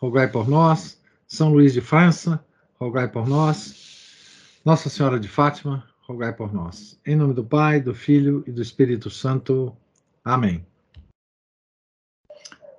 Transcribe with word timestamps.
rogai 0.00 0.28
por 0.28 0.48
nós. 0.48 0.98
São 1.26 1.52
Luís 1.52 1.72
de 1.72 1.80
França, 1.80 2.44
rogai 2.78 3.06
por 3.08 3.28
nós. 3.28 4.58
Nossa 4.64 4.88
Senhora 4.88 5.20
de 5.20 5.28
Fátima, 5.28 5.86
rogai 6.00 6.32
por 6.32 6.52
nós. 6.52 6.98
Em 7.06 7.14
nome 7.14 7.34
do 7.34 7.44
Pai, 7.44 7.80
do 7.80 7.94
Filho 7.94 8.42
e 8.46 8.50
do 8.50 8.62
Espírito 8.62 9.10
Santo. 9.10 9.76
Amém. 10.24 10.64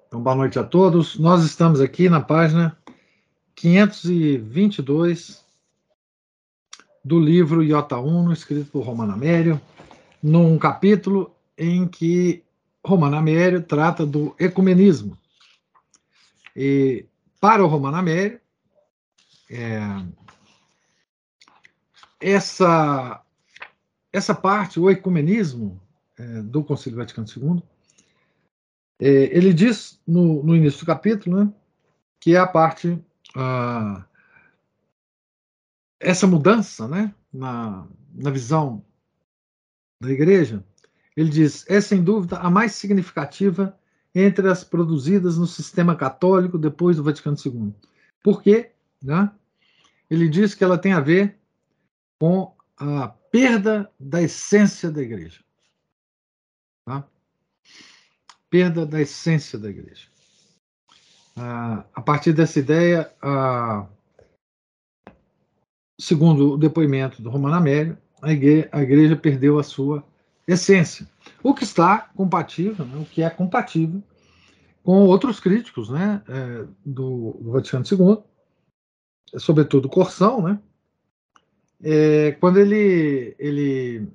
Então, 0.07 0.21
boa 0.21 0.35
noite 0.35 0.59
a 0.59 0.63
todos. 0.63 1.17
Nós 1.17 1.43
estamos 1.43 1.79
aqui 1.79 2.09
na 2.09 2.19
página 2.19 2.77
522 3.55 5.45
do 7.03 7.19
livro 7.19 7.63
Iota 7.63 7.97
Uno, 7.97 8.33
escrito 8.33 8.69
por 8.69 8.83
Romano 8.83 9.13
Amério, 9.13 9.61
num 10.21 10.57
capítulo 10.57 11.33
em 11.57 11.87
que 11.87 12.43
Romano 12.85 13.15
Amério 13.15 13.61
trata 13.63 14.05
do 14.05 14.35
ecumenismo. 14.37 15.17
E 16.55 17.05
para 17.41 17.65
o 17.65 17.67
Romano 17.67 17.97
Amério, 17.97 18.39
é, 19.49 19.79
essa, 22.19 23.25
essa 24.13 24.35
parte, 24.35 24.79
o 24.79 24.91
ecumenismo 24.91 25.81
é, 26.19 26.43
do 26.43 26.63
Concílio 26.63 26.99
Vaticano 26.99 27.27
II, 27.27 27.63
é, 28.99 29.07
ele 29.35 29.51
diz 29.51 29.99
no, 30.07 30.43
no, 30.43 30.55
início 30.55 30.81
do 30.81 30.85
capítulo 30.85 31.43
né, 31.43 31.53
que 32.19 32.35
é 32.35 32.37
a 32.37 32.45
parte. 32.45 33.03
Essa 35.99 36.27
mudança 36.27 36.87
né, 36.87 37.13
na, 37.33 37.87
na 38.13 38.29
visão 38.29 38.85
da 39.99 40.11
igreja, 40.11 40.63
ele 41.17 41.29
diz, 41.29 41.65
é 41.67 41.81
sem 41.81 42.03
dúvida 42.03 42.37
a 42.37 42.51
mais 42.51 42.73
significativa 42.73 43.75
entre 44.13 44.49
as 44.49 44.63
produzidas 44.63 45.37
no 45.37 45.47
sistema 45.47 45.95
católico 45.95 46.57
depois 46.57 46.97
do 46.97 47.03
Vaticano 47.03 47.37
II. 47.43 47.73
Por 48.23 48.41
quê? 48.41 48.71
Né? 49.01 49.31
Ele 50.09 50.27
diz 50.27 50.53
que 50.53 50.63
ela 50.63 50.77
tem 50.77 50.93
a 50.93 50.99
ver 50.99 51.37
com 52.19 52.53
a 52.77 53.07
perda 53.07 53.89
da 53.99 54.21
essência 54.21 54.91
da 54.91 55.01
igreja. 55.01 55.41
Tá? 56.85 57.07
Perda 58.49 58.85
da 58.85 59.01
essência 59.01 59.57
da 59.57 59.69
igreja. 59.69 60.07
Ah, 61.35 61.85
a 61.93 62.01
partir 62.01 62.33
dessa 62.33 62.59
ideia, 62.59 63.11
ah, 63.21 63.87
segundo 65.99 66.53
o 66.53 66.57
depoimento 66.57 67.21
do 67.21 67.29
Romano 67.29 67.55
Amério, 67.55 67.97
a 68.21 68.31
igreja, 68.31 68.69
a 68.71 68.81
igreja, 68.81 69.15
perdeu 69.15 69.57
a 69.57 69.63
sua 69.63 70.03
essência. 70.47 71.09
O 71.43 71.53
que 71.53 71.63
está 71.63 72.09
compatível, 72.15 72.85
né, 72.85 72.97
o 72.97 73.05
que 73.05 73.23
é 73.23 73.29
compatível 73.29 74.01
com 74.83 75.05
outros 75.05 75.39
críticos 75.39 75.89
né, 75.89 76.21
é, 76.27 76.65
do, 76.85 77.37
do 77.39 77.51
Vaticano 77.51 77.85
II, 77.85 78.17
sobretudo 79.39 79.89
Corsão, 79.89 80.41
né, 80.41 80.59
é, 81.83 82.31
quando 82.39 82.59
ele, 82.59 83.35
ele, 83.39 84.07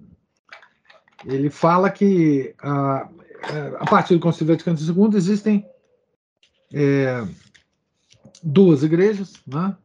ele 1.24 1.50
fala 1.50 1.90
que 1.90 2.54
a, 2.60 3.08
a 3.78 3.86
partir 3.86 4.14
do 4.14 4.20
Concílio 4.20 4.54
Vaticano 4.54 4.78
II 4.78 5.16
existem 5.16 5.66
é, 6.72 7.26
duas 8.42 8.82
igrejas, 8.82 9.34
né? 9.46 9.76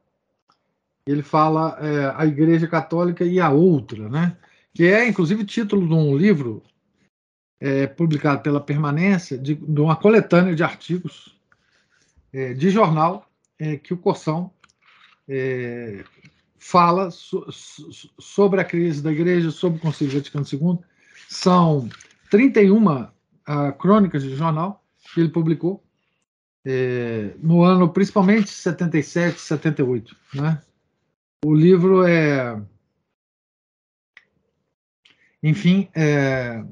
Ele 1.05 1.23
fala 1.23 1.77
é, 1.81 2.13
a 2.15 2.25
Igreja 2.25 2.67
Católica 2.67 3.25
e 3.25 3.39
a 3.39 3.49
outra, 3.49 4.07
né? 4.07 4.37
Que 4.73 4.85
é 4.85 5.07
inclusive 5.07 5.43
título 5.43 5.87
de 5.87 5.93
um 5.93 6.15
livro 6.15 6.61
é, 7.61 7.85
publicado 7.85 8.41
pela 8.41 8.59
Permanência 8.59 9.37
de, 9.37 9.53
de, 9.53 9.79
uma 9.79 9.95
coletânea 9.95 10.55
de 10.55 10.63
artigos 10.63 11.39
é, 12.33 12.55
de 12.55 12.71
jornal 12.71 13.29
é, 13.59 13.77
que 13.77 13.93
o 13.93 13.97
Corsão 13.97 14.51
é, 15.29 16.03
fala 16.57 17.11
so, 17.11 17.45
so, 17.51 17.91
sobre 18.19 18.59
a 18.59 18.65
crise 18.65 19.03
da 19.03 19.11
igreja, 19.11 19.51
sobre 19.51 19.77
o 19.77 19.81
Concílio 19.81 20.15
Vaticano 20.15 20.45
II. 20.51 20.79
São 21.29 21.87
31 22.31 23.03
uh, 23.03 23.11
crônicas 23.77 24.23
de 24.23 24.35
jornal 24.35 24.83
que 25.13 25.19
ele 25.19 25.29
publicou 25.29 25.83
é, 26.65 27.33
no 27.39 27.63
ano, 27.63 27.89
principalmente 27.89 28.49
77, 28.49 29.39
78. 29.39 30.15
Né? 30.33 30.61
O 31.45 31.53
livro 31.53 32.03
é. 32.05 32.61
Enfim, 35.43 35.89
é, 35.95 36.63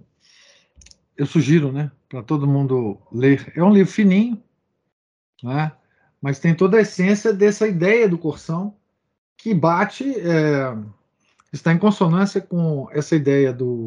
eu 1.20 1.26
sugiro 1.26 1.72
né, 1.72 1.92
para 2.08 2.24
todo 2.24 2.48
mundo 2.48 2.98
ler. 3.12 3.52
É 3.56 3.62
um 3.62 3.74
livro 3.74 3.92
fininho, 3.92 4.42
né, 5.44 5.72
mas 6.22 6.40
tem 6.40 6.56
toda 6.56 6.78
a 6.78 6.82
essência 6.82 7.34
dessa 7.34 7.68
ideia 7.68 8.08
do 8.08 8.18
Corsão 8.18 8.76
que 9.38 9.54
bate, 9.54 10.10
é, 10.18 10.76
está 11.52 11.74
em 11.74 11.78
consonância 11.78 12.42
com 12.42 12.88
essa 12.92 13.16
ideia 13.16 13.52
do, 13.54 13.86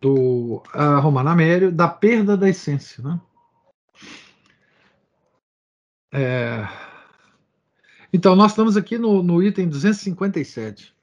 do 0.00 0.62
Romano 1.00 1.30
Amério 1.30 1.72
da 1.72 1.88
perda 1.88 2.36
da 2.36 2.48
essência. 2.48 3.02
Né? 3.02 3.20
É, 6.12 6.68
então, 8.12 8.34
nós 8.34 8.52
estamos 8.52 8.76
aqui 8.76 8.98
no, 8.98 9.22
no 9.22 9.42
item 9.42 9.68
257. 9.68 10.94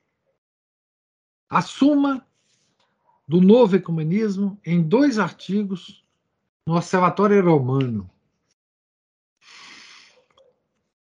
A 1.50 1.62
suma 1.62 2.25
do 3.28 3.42
novo 3.42 3.76
ecumenismo 3.76 4.60
em 4.66 4.82
dois 4.82 5.18
artigos 5.18 6.04
no 6.66 6.76
Observatório 6.76 7.44
Romano. 7.44 8.10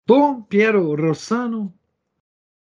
Dom 0.06 0.42
Piero 0.42 0.94
Rossano 0.94 1.72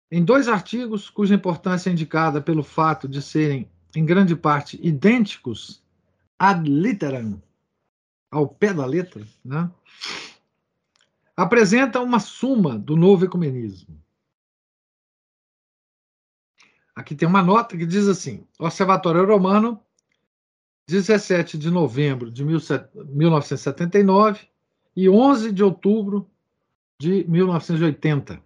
em 0.10 0.24
dois 0.24 0.48
artigos 0.48 1.10
cuja 1.10 1.36
importância 1.36 1.90
é 1.90 1.94
indicada 1.94 2.42
pelo 2.42 2.64
fato 2.64 3.08
de 3.08 3.22
serem, 3.22 3.70
em 3.96 4.06
grande 4.06 4.36
parte, 4.36 4.80
idênticos 4.82 5.84
ad 6.40 6.70
literam, 6.70 7.42
ao 8.32 8.48
pé 8.48 8.74
da 8.74 8.86
letra, 8.86 9.26
né? 9.44 9.70
apresenta 11.36 12.02
uma 12.02 12.20
suma 12.20 12.78
do 12.78 12.96
novo 12.96 13.26
ecumenismo. 13.26 14.02
Aqui 16.98 17.14
tem 17.14 17.28
uma 17.28 17.44
nota 17.44 17.78
que 17.78 17.86
diz 17.86 18.08
assim: 18.08 18.44
Observatório 18.58 19.24
Romano, 19.24 19.80
17 20.88 21.56
de 21.56 21.70
novembro 21.70 22.32
de 22.32 22.44
1979 22.44 24.48
e 24.96 25.08
11 25.08 25.52
de 25.52 25.64
outubro 25.64 26.28
de 27.00 27.24
1980. 27.30 28.42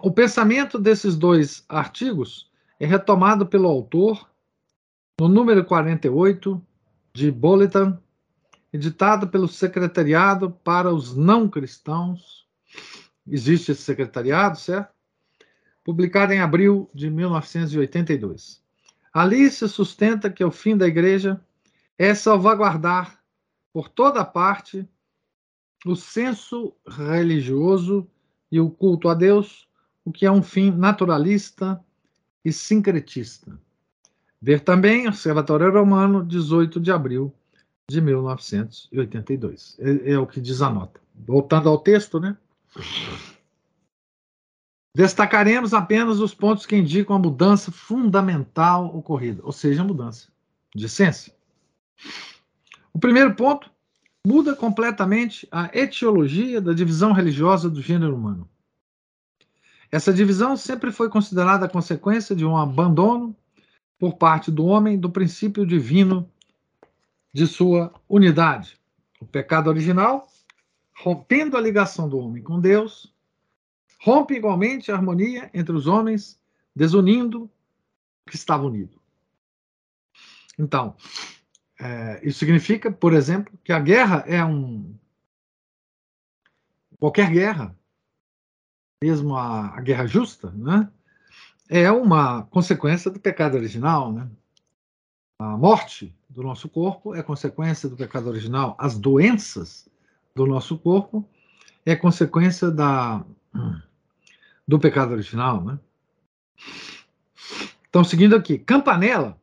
O 0.00 0.12
pensamento 0.12 0.78
desses 0.78 1.16
dois 1.16 1.64
artigos 1.68 2.48
é 2.78 2.86
retomado 2.86 3.46
pelo 3.46 3.66
autor 3.66 4.30
no 5.18 5.26
número 5.26 5.64
48 5.64 6.64
de 7.12 7.32
Bulletin, 7.32 7.98
editado 8.72 9.26
pelo 9.26 9.48
Secretariado 9.48 10.52
para 10.62 10.94
os 10.94 11.16
Não 11.16 11.48
Cristãos. 11.48 12.46
Existe 13.26 13.72
esse 13.72 13.82
secretariado, 13.82 14.56
certo? 14.56 14.93
Publicado 15.84 16.32
em 16.32 16.40
abril 16.40 16.90
de 16.94 17.10
1982. 17.10 18.62
Ali 19.12 19.50
se 19.50 19.68
sustenta 19.68 20.30
que 20.30 20.42
o 20.42 20.50
fim 20.50 20.76
da 20.76 20.88
igreja 20.88 21.40
é 21.98 22.14
salvaguardar 22.14 23.20
por 23.72 23.88
toda 23.88 24.24
parte 24.24 24.88
o 25.84 25.94
senso 25.94 26.74
religioso 26.88 28.08
e 28.50 28.58
o 28.58 28.70
culto 28.70 29.08
a 29.08 29.14
Deus, 29.14 29.68
o 30.04 30.10
que 30.10 30.24
é 30.24 30.30
um 30.30 30.42
fim 30.42 30.70
naturalista 30.70 31.78
e 32.44 32.52
sincretista. 32.52 33.58
Ver 34.40 34.60
também 34.60 35.06
Observatório 35.08 35.72
Romano, 35.72 36.24
18 36.24 36.80
de 36.80 36.90
abril 36.90 37.32
de 37.88 38.00
1982. 38.00 39.76
É, 39.78 40.12
é 40.12 40.18
o 40.18 40.26
que 40.26 40.40
diz 40.40 40.62
a 40.62 40.70
nota. 40.70 41.00
Voltando 41.14 41.68
ao 41.68 41.78
texto, 41.78 42.18
né? 42.18 42.36
Destacaremos 44.94 45.74
apenas 45.74 46.20
os 46.20 46.32
pontos 46.32 46.64
que 46.64 46.76
indicam 46.76 47.16
a 47.16 47.18
mudança 47.18 47.72
fundamental 47.72 48.96
ocorrida, 48.96 49.42
ou 49.44 49.50
seja, 49.50 49.82
a 49.82 49.84
mudança 49.84 50.28
de 50.74 50.86
essência. 50.86 51.34
O 52.92 52.98
primeiro 52.98 53.34
ponto 53.34 53.68
muda 54.24 54.54
completamente 54.54 55.48
a 55.50 55.68
etiologia 55.76 56.60
da 56.60 56.72
divisão 56.72 57.12
religiosa 57.12 57.68
do 57.68 57.82
gênero 57.82 58.14
humano. 58.14 58.48
Essa 59.90 60.12
divisão 60.12 60.56
sempre 60.56 60.92
foi 60.92 61.08
considerada 61.08 61.66
a 61.66 61.68
consequência 61.68 62.34
de 62.34 62.44
um 62.44 62.56
abandono 62.56 63.36
por 63.98 64.14
parte 64.14 64.50
do 64.50 64.64
homem 64.64 64.98
do 64.98 65.10
princípio 65.10 65.66
divino 65.66 66.28
de 67.32 67.46
sua 67.46 67.92
unidade. 68.08 68.78
O 69.20 69.26
pecado 69.26 69.68
original, 69.68 70.28
rompendo 70.96 71.56
a 71.56 71.60
ligação 71.60 72.08
do 72.08 72.18
homem 72.18 72.42
com 72.42 72.60
Deus, 72.60 73.13
rompe 74.04 74.34
igualmente 74.34 74.92
a 74.92 74.96
harmonia 74.96 75.50
entre 75.54 75.74
os 75.74 75.86
homens, 75.86 76.38
desunindo 76.76 77.44
o 77.44 78.30
que 78.30 78.36
estava 78.36 78.62
unido. 78.64 79.00
Então, 80.58 80.94
é, 81.80 82.20
isso 82.22 82.38
significa, 82.38 82.92
por 82.92 83.14
exemplo, 83.14 83.58
que 83.64 83.72
a 83.72 83.80
guerra 83.80 84.22
é 84.26 84.44
um. 84.44 84.94
Qualquer 86.98 87.30
guerra, 87.30 87.74
mesmo 89.02 89.34
a, 89.36 89.74
a 89.74 89.80
guerra 89.80 90.06
justa, 90.06 90.50
né, 90.50 90.90
é 91.68 91.90
uma 91.90 92.42
consequência 92.44 93.10
do 93.10 93.18
pecado 93.18 93.56
original. 93.56 94.12
Né? 94.12 94.28
A 95.38 95.56
morte 95.56 96.14
do 96.28 96.42
nosso 96.42 96.68
corpo 96.68 97.14
é 97.14 97.22
consequência 97.22 97.88
do 97.88 97.96
pecado 97.96 98.28
original. 98.28 98.76
As 98.78 98.98
doenças 98.98 99.88
do 100.34 100.46
nosso 100.46 100.78
corpo 100.78 101.26
é 101.86 101.96
consequência 101.96 102.70
da, 102.70 103.24
do 104.66 104.78
pecado 104.78 105.12
original. 105.12 105.62
Né? 105.62 105.78
Então, 107.88 108.02
seguindo 108.02 108.34
aqui, 108.34 108.58
Campanella 108.58 109.40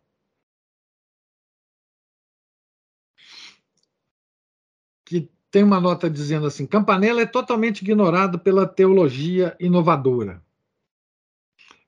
que 5.06 5.29
tem 5.50 5.63
uma 5.63 5.79
nota 5.79 6.09
dizendo 6.09 6.47
assim: 6.47 6.65
Campanella 6.65 7.21
é 7.21 7.25
totalmente 7.25 7.81
ignorado 7.81 8.39
pela 8.39 8.68
teologia 8.68 9.56
inovadora. 9.59 10.44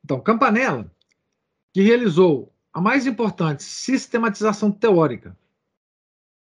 Então, 0.03 0.19
Campanella, 0.19 0.91
que 1.73 1.81
realizou 1.81 2.53
a 2.73 2.81
mais 2.81 3.07
importante 3.07 3.63
sistematização 3.63 4.71
teórica 4.71 5.37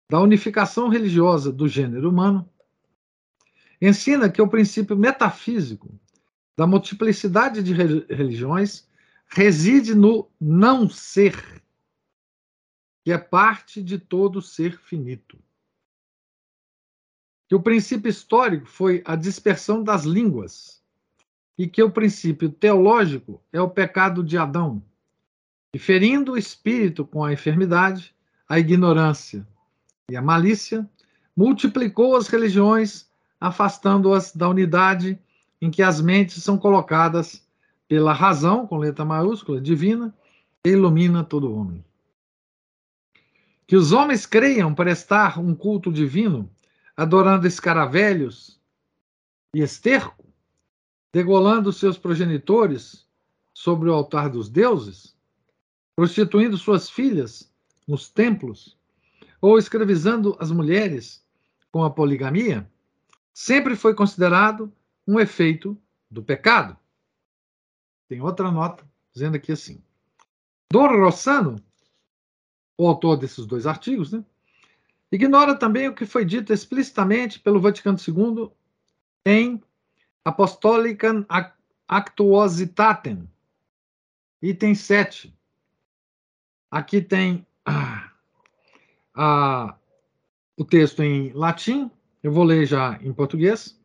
da 0.10 0.20
unificação 0.20 0.90
religiosa 0.90 1.52
do 1.52 1.68
gênero 1.68 2.10
humano, 2.10 2.50
ensina 3.82 4.30
que 4.30 4.42
o 4.42 4.48
princípio 4.48 4.98
metafísico 4.98 6.00
da 6.60 6.68
multiplicidade 6.68 7.64
de 7.64 7.72
religiões 7.72 8.86
reside 9.30 9.96
no 9.96 10.30
não 10.38 10.90
ser, 10.90 11.64
que 13.02 13.14
é 13.14 13.18
parte 13.18 13.82
de 13.82 13.98
todo 13.98 14.42
ser 14.42 14.78
finito. 14.78 15.40
Que 17.48 17.56
o 17.56 17.62
princípio 17.62 18.10
histórico 18.10 18.66
foi 18.66 19.02
a 19.06 19.16
dispersão 19.16 19.82
das 19.82 20.04
línguas 20.04 20.84
e 21.58 21.66
que 21.66 21.82
o 21.82 21.90
princípio 21.90 22.50
teológico 22.50 23.42
é 23.54 23.62
o 23.62 23.70
pecado 23.70 24.22
de 24.22 24.38
Adão, 24.38 24.84
e 25.74 25.80
ferindo 25.80 26.34
o 26.34 26.38
espírito 26.38 27.06
com 27.06 27.24
a 27.24 27.32
enfermidade, 27.32 28.14
a 28.50 28.60
ignorância 28.60 29.48
e 30.12 30.18
a 30.18 30.22
malícia, 30.22 30.86
multiplicou 31.34 32.18
as 32.18 32.28
religiões, 32.28 33.10
afastando-as 33.40 34.36
da 34.36 34.50
unidade 34.50 35.18
em 35.62 35.70
que 35.70 35.82
as 35.82 36.00
mentes 36.02 36.44
são 36.44 36.58
colocadas 36.58 37.46
pela 37.88 38.14
razão, 38.14 38.68
com 38.68 38.78
letra 38.78 39.04
maiúscula, 39.04 39.60
divina, 39.60 40.14
e 40.64 40.70
ilumina 40.70 41.24
todo 41.24 41.54
homem. 41.54 41.84
Que 43.68 43.76
os 43.76 43.92
homens 43.92 44.26
creiam 44.26 44.74
prestar 44.74 45.40
um 45.40 45.56
culto 45.56 45.92
divino 45.92 46.50
adorando 46.96 47.48
escaravelhos 47.48 48.60
e 49.56 49.62
esterco, 49.62 50.26
degolando 51.14 51.72
seus 51.72 51.98
progenitores 51.98 53.08
sobre 53.54 53.90
o 53.90 53.94
altar 53.94 54.30
dos 54.30 54.50
deuses, 54.50 55.16
prostituindo 55.96 56.58
suas 56.58 56.90
filhas 56.90 57.52
nos 57.88 58.10
templos, 58.10 58.78
ou 59.42 59.58
escravizando 59.58 60.36
as 60.40 60.52
mulheres 60.52 61.24
com 61.72 61.84
a 61.84 61.90
poligamia, 61.90 62.70
sempre 63.34 63.76
foi 63.76 63.94
considerado 63.94 64.72
um 65.10 65.20
efeito 65.20 65.76
do 66.10 66.22
pecado. 66.22 66.78
Tem 68.08 68.22
outra 68.22 68.52
nota 68.52 68.88
dizendo 69.12 69.38
aqui 69.38 69.52
assim. 69.52 69.82
Dom 70.72 70.88
Rossano, 71.00 71.56
o 72.78 72.88
autor 72.88 73.18
desses 73.18 73.48
dois 73.48 73.66
artigos, 73.66 74.12
né, 74.12 74.24
Ignora 75.12 75.56
também 75.56 75.88
o 75.88 75.96
que 75.96 76.06
foi 76.06 76.24
dito 76.24 76.54
explicitamente 76.54 77.40
pelo 77.40 77.60
Vaticano 77.60 77.98
II 77.98 78.52
em 79.26 79.60
Apostolicam 80.24 81.26
Actuositatem, 81.88 83.28
item 84.40 84.76
7. 84.76 85.36
Aqui 86.70 87.02
tem 87.02 87.44
ah, 87.66 88.12
ah, 89.16 89.76
o 90.56 90.64
texto 90.64 91.02
em 91.02 91.34
latim, 91.34 91.90
eu 92.22 92.32
vou 92.32 92.44
ler 92.44 92.68
já 92.68 93.00
em 93.02 93.12
português. 93.12 93.79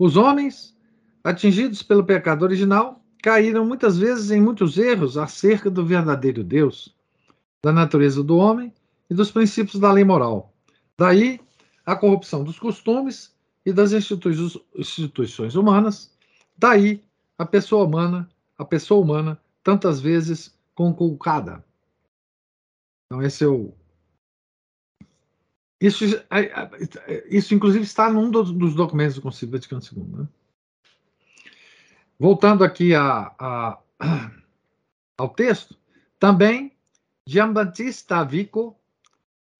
Os 0.00 0.16
homens, 0.16 0.74
atingidos 1.22 1.82
pelo 1.82 2.02
pecado 2.02 2.42
original, 2.42 3.04
caíram 3.22 3.66
muitas 3.66 3.98
vezes 3.98 4.30
em 4.30 4.40
muitos 4.40 4.78
erros 4.78 5.18
acerca 5.18 5.70
do 5.70 5.84
verdadeiro 5.84 6.42
Deus, 6.42 6.96
da 7.62 7.70
natureza 7.70 8.24
do 8.24 8.38
homem 8.38 8.72
e 9.10 9.14
dos 9.14 9.30
princípios 9.30 9.78
da 9.78 9.92
lei 9.92 10.02
moral. 10.02 10.54
Daí 10.96 11.38
a 11.84 11.94
corrupção 11.94 12.42
dos 12.42 12.58
costumes 12.58 13.36
e 13.66 13.74
das 13.74 13.92
instituições 13.92 15.54
humanas, 15.54 16.10
daí 16.56 17.04
a 17.36 17.44
pessoa 17.44 17.84
humana, 17.84 18.26
a 18.56 18.64
pessoa 18.64 19.02
humana 19.02 19.38
tantas 19.62 20.00
vezes 20.00 20.58
conculcada. 20.74 21.62
Então 23.04 23.22
esse 23.22 23.44
é 23.44 23.48
o 23.48 23.74
isso, 25.80 26.04
isso 27.30 27.54
inclusive 27.54 27.84
está 27.84 28.10
num 28.10 28.30
dos 28.30 28.74
documentos 28.74 29.14
do 29.14 29.22
Concílio 29.22 29.52
Vaticano 29.52 29.82
II. 29.82 30.04
Né? 30.18 30.28
Voltando 32.18 32.62
aqui 32.62 32.94
a, 32.94 33.32
a, 33.38 33.78
ao 35.16 35.30
texto, 35.30 35.74
também 36.18 36.76
Giambattista 37.26 38.22
Vico 38.24 38.78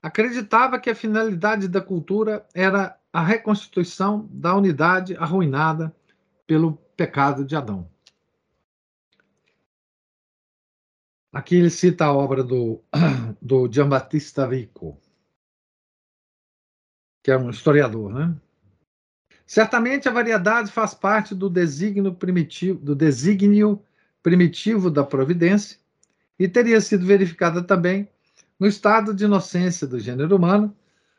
acreditava 0.03 0.79
que 0.79 0.91
a 0.91 0.95
finalidade 0.95 1.69
da 1.69 1.81
cultura 1.81 2.47
era 2.55 2.99
a 3.13 3.23
reconstituição 3.23 4.29
da 4.31 4.55
unidade 4.55 5.17
arruinada 5.17 5.95
pelo 6.47 6.75
pecado 6.97 7.45
de 7.45 7.57
Adão. 7.57 7.89
Aqui 11.33 11.57
ele 11.57 11.71
cita 11.71 12.07
a 12.07 12.13
obra 12.13 12.43
do, 12.43 12.83
do 13.41 13.73
Giambattista 13.73 14.47
Vico, 14.47 15.01
que 17.23 17.31
é 17.31 17.37
um 17.37 17.51
historiador, 17.51 18.13
né? 18.13 18.35
Certamente 19.47 20.09
a 20.09 20.13
variedade 20.13 20.71
faz 20.71 20.95
parte 20.95 21.35
do 21.35 21.51
desígnio 21.51 22.15
primitivo, 22.15 22.79
do 22.79 22.95
desígnio 22.95 23.83
primitivo 24.23 24.91
da 24.91 25.03
providência 25.03 25.79
e 26.39 26.49
teria 26.49 26.81
sido 26.81 27.05
verificada 27.05 27.63
também 27.63 28.09
no 28.59 28.67
estado 28.67 29.13
de 29.13 29.25
inocência 29.25 29.87
do 29.87 29.99
gênero 29.99 30.37
humano, 30.37 30.77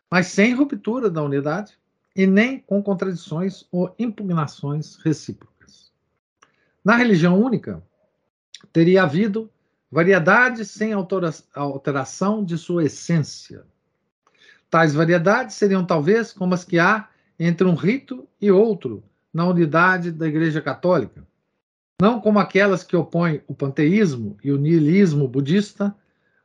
mas 0.10 0.27
sem 0.27 0.53
ruptura 0.53 1.10
da 1.10 1.22
unidade 1.22 1.77
e 2.15 2.25
nem 2.25 2.60
com 2.60 2.81
contradições 2.81 3.65
ou 3.72 3.93
impugnações 3.98 4.96
recíprocas. 4.98 5.91
Na 6.84 6.96
religião 6.96 7.39
única, 7.39 7.84
teria 8.72 9.03
havido 9.03 9.51
variedade 9.91 10.63
sem 10.65 10.93
alteração 10.93 12.46
de 12.46 12.58
sua 12.58 12.86
essência. 12.86 13.65
Tais 14.72 14.94
variedades 14.94 15.58
seriam 15.58 15.86
talvez 15.86 16.32
como 16.32 16.54
as 16.54 16.63
que 16.63 16.80
há 16.80 17.10
entre 17.38 17.68
um 17.68 17.75
rito 17.75 18.25
e 18.40 18.50
outro 18.50 19.04
na 19.34 19.46
unidade 19.46 20.12
da 20.12 20.25
Igreja 20.25 20.62
Católica, 20.62 21.28
não 22.01 22.22
como 22.22 22.40
aquelas 22.40 22.82
que 22.82 22.96
opõem 22.96 23.42
o 23.48 23.54
panteísmo 23.54 24.38
e 24.42 24.50
o 24.50 24.58
niilismo 24.58 25.28
budista 25.28 25.94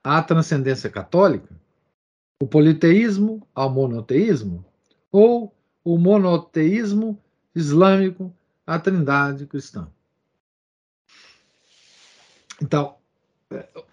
à 0.02 0.20
transcendência 0.20 0.90
católica, 0.90 1.54
o 2.42 2.48
politeísmo 2.48 3.46
ao 3.54 3.70
monoteísmo, 3.70 4.64
ou 5.12 5.54
o 5.84 5.96
monoteísmo 5.96 7.18
islâmico 7.54 8.34
à 8.66 8.76
trindade 8.78 9.46
cristã. 9.46 9.88
Então, 12.60 12.96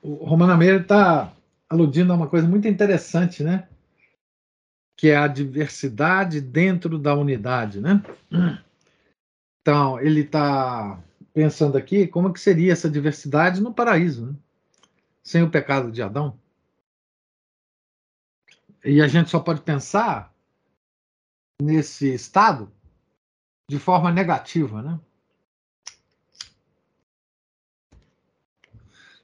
o 0.02 0.26
Romano 0.26 0.58
Meira 0.58 0.82
está 0.82 1.32
aludindo 1.70 2.12
a 2.12 2.16
uma 2.16 2.28
coisa 2.28 2.48
muito 2.48 2.68
interessante, 2.68 3.44
né? 3.44 3.68
Que 4.96 5.10
é 5.10 5.18
a 5.18 5.28
diversidade 5.28 6.40
dentro 6.40 6.98
da 6.98 7.16
unidade, 7.16 7.82
né? 7.82 8.04
Então, 9.62 10.00
ele 10.00 10.22
está 10.22 11.02
pensando 11.34 11.78
aqui 11.78 12.06
como 12.06 12.34
que 12.34 12.40
seria 12.40 12.74
essa 12.74 12.90
diversidade 12.90 13.62
no 13.62 13.74
paraíso, 13.74 14.28
né? 14.28 14.36
sem 15.24 15.42
o 15.42 15.50
pecado 15.50 15.92
de 15.92 16.02
Adão? 16.02 16.38
E 18.84 19.02
a 19.02 19.08
gente 19.08 19.30
só 19.30 19.40
pode 19.40 19.62
pensar 19.62 20.36
nesse 21.62 22.14
estado 22.14 22.70
de 23.70 23.80
forma 23.80 24.12
negativa, 24.12 24.82
né? 24.82 25.00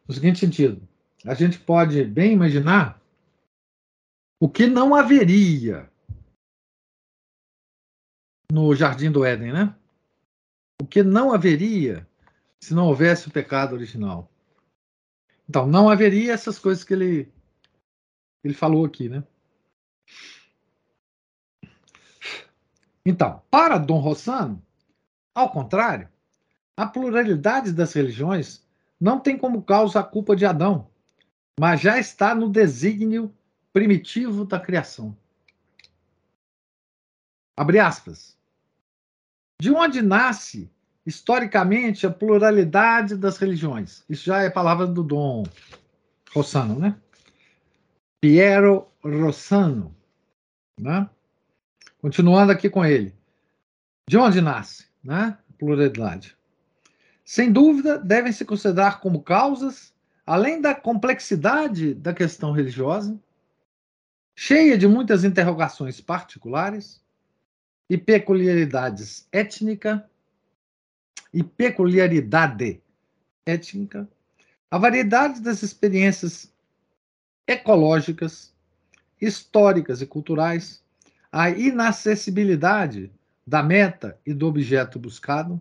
No 0.08 0.14
seguinte 0.14 0.40
sentido, 0.40 0.82
a 1.26 1.34
gente 1.34 1.60
pode 1.60 2.04
bem 2.06 2.34
imaginar 2.34 2.99
o 4.40 4.50
que 4.50 4.66
não 4.66 4.96
haveria 4.96 5.92
no 8.52 8.74
Jardim 8.74 9.12
do 9.12 9.26
Éden, 9.26 9.52
né? 9.52 9.76
O 10.82 10.88
que 10.88 11.04
não 11.04 11.34
haveria 11.34 12.08
se 12.62 12.74
não 12.74 12.88
houvesse 12.88 13.28
o 13.28 13.32
pecado 13.32 13.74
original. 13.74 14.32
Então, 15.48 15.68
não 15.68 15.90
haveria 15.90 16.34
essas 16.34 16.58
coisas 16.58 16.84
que 16.84 16.94
ele, 16.94 17.32
ele 18.44 18.54
falou 18.54 18.86
aqui, 18.86 19.10
né? 19.10 19.24
Então, 23.06 23.42
para 23.50 23.78
Dom 23.78 24.00
Rossano, 24.00 24.64
ao 25.34 25.52
contrário, 25.52 26.10
a 26.78 26.86
pluralidade 26.86 27.74
das 27.74 27.94
religiões 27.94 28.66
não 29.00 29.20
tem 29.20 29.38
como 29.38 29.64
causa 29.64 30.00
a 30.00 30.04
culpa 30.04 30.36
de 30.36 30.46
Adão, 30.46 30.90
mas 31.60 31.82
já 31.82 31.98
está 31.98 32.36
no 32.36 32.50
desígnio 32.50 33.34
primitivo 33.74 34.46
da 34.46 34.60
criação. 34.60 35.16
Abre 37.58 37.80
aspas. 37.80 38.38
De 39.62 39.72
onde 39.72 40.02
nasce, 40.02 40.72
historicamente, 41.06 42.08
a 42.08 42.12
pluralidade 42.12 43.18
das 43.18 43.38
religiões? 43.38 44.04
Isso 44.10 44.26
já 44.26 44.42
é 44.42 44.50
palavra 44.50 44.88
do 44.88 45.04
Dom 45.04 45.44
Rossano, 46.34 46.80
né? 46.80 46.96
Piero 48.22 48.88
Rossano, 49.04 49.96
né? 50.80 51.10
Continuando 52.02 52.52
aqui 52.52 52.70
com 52.70 52.86
ele. 52.86 53.14
De 54.10 54.18
onde 54.18 54.40
nasce, 54.40 54.88
né? 55.04 55.38
Pluralidade. 55.58 56.38
Sem 57.26 57.52
dúvida, 57.52 57.98
devem 58.00 58.32
se 58.32 58.46
considerar 58.46 59.02
como 59.02 59.22
causas, 59.22 59.94
além 60.26 60.62
da 60.62 60.74
complexidade 60.74 61.94
da 61.94 62.14
questão 62.14 62.52
religiosa, 62.52 63.20
cheia 64.42 64.78
de 64.78 64.88
muitas 64.88 65.26
interrogações 65.26 66.00
particulares 66.00 67.04
e 67.90 67.98
peculiaridades 67.98 69.28
étnica 69.34 70.10
e 71.34 71.44
peculiaridade 71.44 72.82
étnica, 73.46 74.08
a 74.72 74.78
variedade 74.78 75.42
das 75.42 75.62
experiências 75.62 76.50
ecológicas, 77.46 78.56
históricas 79.20 80.02
e 80.02 80.06
culturais, 80.06 80.82
a 81.30 81.50
inacessibilidade 81.50 83.12
da 83.46 83.62
meta 83.62 84.18
e 84.26 84.34
do 84.34 84.48
objeto 84.48 84.98
buscado, 84.98 85.60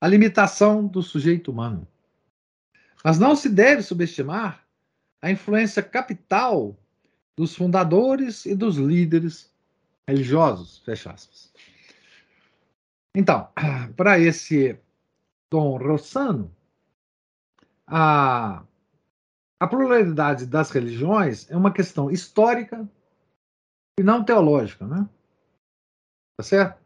a 0.00 0.08
limitação 0.08 0.88
do 0.88 1.04
sujeito 1.04 1.52
humano. 1.52 1.86
Mas 3.04 3.20
não 3.20 3.36
se 3.36 3.48
deve 3.48 3.80
subestimar 3.80 4.66
a 5.22 5.30
influência 5.30 5.84
capital 5.84 6.76
dos 7.36 7.54
fundadores 7.54 8.46
e 8.46 8.54
dos 8.54 8.76
líderes 8.76 9.52
religiosos. 10.08 10.78
Fecha 10.78 11.12
aspas. 11.12 11.52
Então, 13.14 13.50
para 13.96 14.18
esse 14.18 14.78
Dom 15.50 15.76
Rossano, 15.76 16.54
a, 17.86 18.64
a 19.60 19.66
pluralidade 19.66 20.46
das 20.46 20.70
religiões 20.70 21.50
é 21.50 21.56
uma 21.56 21.72
questão 21.72 22.10
histórica 22.10 22.88
e 23.98 24.02
não 24.02 24.24
teológica, 24.24 24.86
né? 24.86 25.08
Tá 26.38 26.44
certo? 26.44 26.82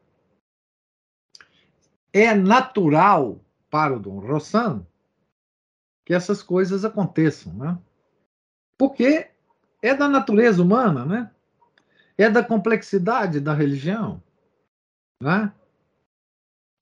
É 2.12 2.34
natural 2.34 3.40
para 3.70 3.96
o 3.96 4.00
Dom 4.00 4.18
Rossano 4.18 4.86
que 6.04 6.14
essas 6.14 6.42
coisas 6.42 6.84
aconteçam, 6.84 7.52
né? 7.54 7.78
Porque 8.78 9.30
é 9.82 9.94
da 9.94 10.08
natureza 10.08 10.62
humana, 10.62 11.04
né? 11.04 11.30
É 12.18 12.30
da 12.30 12.42
complexidade 12.42 13.40
da 13.40 13.52
religião, 13.52 14.22
né? 15.22 15.52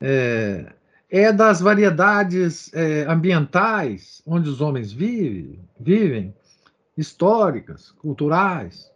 É, 0.00 0.72
é 1.08 1.32
das 1.32 1.60
variedades 1.60 2.72
é, 2.74 3.02
ambientais 3.02 4.22
onde 4.26 4.48
os 4.48 4.60
homens 4.60 4.92
vivem, 4.92 5.68
vivem, 5.78 6.34
históricas, 6.96 7.90
culturais. 7.92 8.92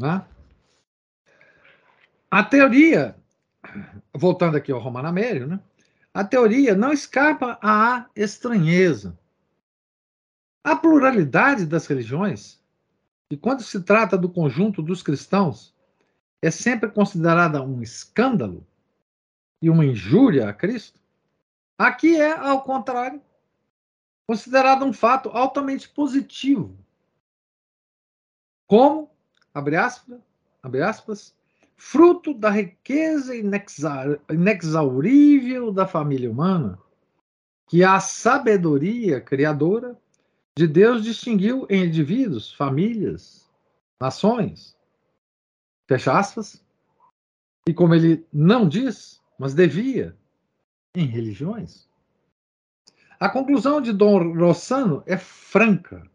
Né? 0.00 0.26
A 2.30 2.42
teoria, 2.42 3.16
voltando 4.14 4.56
aqui 4.56 4.72
ao 4.72 4.80
Romano 4.80 5.08
Amério, 5.08 5.46
né? 5.46 5.60
a 6.12 6.24
teoria 6.24 6.74
não 6.74 6.92
escapa 6.92 7.58
à 7.62 8.06
estranheza. 8.14 9.18
A 10.66 10.74
pluralidade 10.74 11.64
das 11.64 11.86
religiões, 11.86 12.60
e 13.30 13.36
quando 13.36 13.62
se 13.62 13.80
trata 13.84 14.18
do 14.18 14.28
conjunto 14.28 14.82
dos 14.82 15.00
cristãos, 15.00 15.72
é 16.42 16.50
sempre 16.50 16.90
considerada 16.90 17.62
um 17.62 17.80
escândalo 17.80 18.66
e 19.62 19.70
uma 19.70 19.86
injúria 19.86 20.48
a 20.48 20.52
Cristo. 20.52 20.98
Aqui 21.78 22.20
é, 22.20 22.32
ao 22.32 22.64
contrário, 22.64 23.22
considerado 24.26 24.84
um 24.84 24.92
fato 24.92 25.28
altamente 25.28 25.88
positivo. 25.88 26.76
Como, 28.66 29.08
abre 29.54 29.76
aspas, 29.76 30.18
abre 30.60 30.82
aspas 30.82 31.32
fruto 31.76 32.34
da 32.34 32.50
riqueza 32.50 33.36
inexaurível 33.36 35.70
da 35.70 35.86
família 35.86 36.28
humana, 36.28 36.76
que 37.68 37.84
a 37.84 38.00
sabedoria 38.00 39.20
criadora 39.20 39.96
de 40.56 40.66
Deus 40.66 41.04
distinguiu 41.04 41.66
em 41.68 41.84
indivíduos, 41.84 42.52
famílias, 42.52 43.46
nações. 44.00 44.74
Fecha 45.86 46.18
aspas. 46.18 46.64
E 47.68 47.74
como 47.74 47.94
ele 47.94 48.26
não 48.32 48.68
diz, 48.68 49.20
mas 49.38 49.52
devia, 49.52 50.16
em 50.94 51.04
religiões. 51.04 51.86
A 53.20 53.28
conclusão 53.28 53.80
de 53.80 53.92
Dom 53.92 54.34
Rossano 54.34 55.02
é 55.04 55.18
franca. 55.18 56.08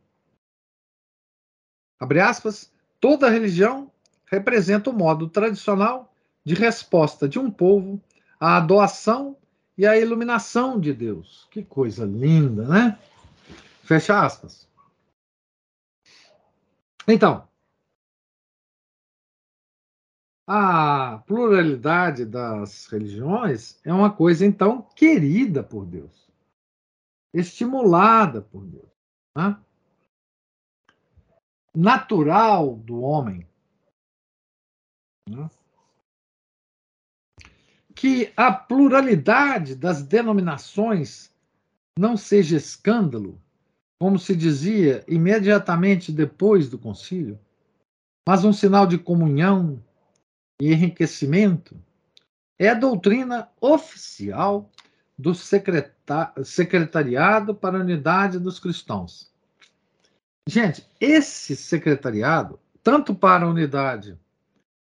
Abre 1.99 2.19
aspas, 2.19 2.71
toda 2.99 3.29
religião 3.29 3.91
representa 4.25 4.89
o 4.89 4.93
modo 4.93 5.29
tradicional 5.29 6.11
de 6.43 6.55
resposta 6.55 7.27
de 7.27 7.37
um 7.37 7.51
povo 7.51 8.01
à 8.39 8.59
doação 8.59 9.37
e 9.77 9.85
à 9.85 9.97
iluminação 9.97 10.79
de 10.79 10.93
Deus. 10.93 11.47
Que 11.51 11.63
coisa 11.63 12.05
linda, 12.05 12.67
né? 12.67 12.97
Fecha 13.91 14.25
aspas. 14.25 14.69
Então, 17.05 17.45
a 20.47 21.17
pluralidade 21.27 22.23
das 22.25 22.85
religiões 22.85 23.81
é 23.85 23.91
uma 23.91 24.09
coisa, 24.09 24.45
então, 24.45 24.81
querida 24.95 25.61
por 25.61 25.85
Deus, 25.85 26.31
estimulada 27.33 28.41
por 28.41 28.65
Deus, 28.65 28.89
né? 29.35 29.61
natural 31.75 32.77
do 32.77 33.01
homem. 33.01 33.45
Né? 35.29 35.49
Que 37.93 38.31
a 38.37 38.53
pluralidade 38.53 39.75
das 39.75 40.01
denominações 40.01 41.29
não 41.99 42.15
seja 42.15 42.55
escândalo 42.55 43.37
como 44.01 44.17
se 44.17 44.35
dizia 44.35 45.05
imediatamente 45.07 46.11
depois 46.11 46.67
do 46.67 46.79
concílio, 46.79 47.39
mas 48.27 48.43
um 48.43 48.51
sinal 48.51 48.87
de 48.87 48.97
comunhão 48.97 49.79
e 50.59 50.73
enriquecimento, 50.73 51.79
é 52.57 52.69
a 52.69 52.73
doutrina 52.73 53.47
oficial 53.61 54.71
do 55.15 55.35
Secretariado 55.35 57.53
para 57.53 57.77
a 57.77 57.81
Unidade 57.81 58.39
dos 58.39 58.59
Cristãos. 58.59 59.31
Gente, 60.49 60.83
esse 60.99 61.55
secretariado, 61.55 62.59
tanto 62.81 63.13
para 63.13 63.45
a 63.45 63.49
unidade 63.49 64.17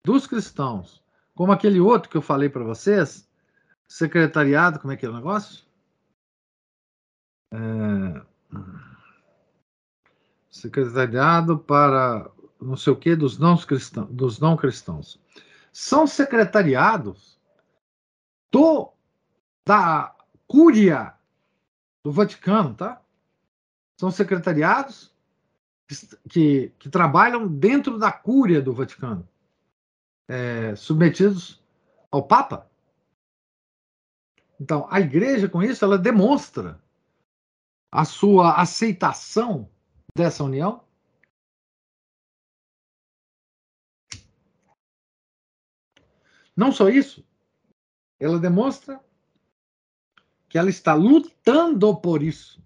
dos 0.06 0.24
cristãos, 0.24 1.02
como 1.34 1.50
aquele 1.50 1.80
outro 1.80 2.08
que 2.08 2.16
eu 2.16 2.22
falei 2.22 2.48
para 2.48 2.62
vocês, 2.62 3.28
secretariado, 3.88 4.78
como 4.78 4.92
é 4.92 4.96
que 4.96 5.04
é 5.04 5.08
o 5.08 5.16
negócio? 5.16 5.64
É 7.52 8.30
secretariado 10.50 11.58
para 11.58 12.30
não 12.60 12.76
sei 12.76 12.92
o 12.92 12.96
que 12.96 13.16
dos 13.16 13.38
não 13.38 13.56
cristãos, 13.56 14.08
dos 14.10 14.38
não 14.38 14.56
cristãos. 14.56 15.20
São 15.72 16.06
secretariados 16.06 17.38
do 18.52 18.92
da 19.66 20.14
Cúria 20.46 21.14
do 22.04 22.10
Vaticano, 22.10 22.74
tá? 22.74 23.00
São 23.98 24.10
secretariados 24.10 25.14
que, 26.28 26.72
que 26.78 26.88
trabalham 26.88 27.46
dentro 27.46 27.98
da 27.98 28.10
Cúria 28.10 28.60
do 28.60 28.72
Vaticano. 28.72 29.28
é, 30.28 30.76
submetidos 30.76 31.60
ao 32.10 32.22
Papa. 32.22 32.70
Então, 34.60 34.86
a 34.90 35.00
igreja, 35.00 35.48
com 35.48 35.62
isso, 35.62 35.84
ela 35.84 35.98
demonstra 35.98 36.80
a 37.90 38.04
sua 38.04 38.60
aceitação 38.60 39.68
dessa 40.20 40.44
união. 40.44 40.84
Não 46.54 46.70
só 46.70 46.90
isso, 46.90 47.26
ela 48.18 48.38
demonstra 48.38 49.02
que 50.46 50.58
ela 50.58 50.68
está 50.68 50.92
lutando 50.92 51.98
por 51.98 52.22
isso, 52.22 52.62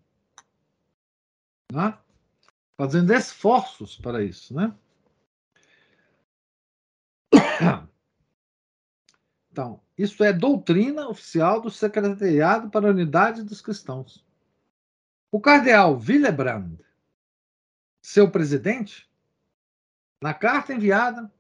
né? 1.71 1.97
fazendo 2.77 3.13
esforços 3.13 3.97
para 3.97 4.25
isso, 4.25 4.53
né? 4.53 4.75
Então, 9.53 9.81
isso 9.97 10.25
é 10.25 10.33
doutrina 10.33 11.07
oficial 11.09 11.61
do 11.61 11.71
Secretariado 11.71 12.69
para 12.71 12.89
a 12.89 12.91
Unidade 12.91 13.45
dos 13.45 13.63
Cristãos. 13.63 14.27
O 15.31 15.41
cardeal 15.41 15.97
Willebrand, 15.97 16.81
seu 18.05 18.31
presidente, 18.31 19.09
na 20.23 20.35
carta 20.35 20.75
enviada 20.75 21.33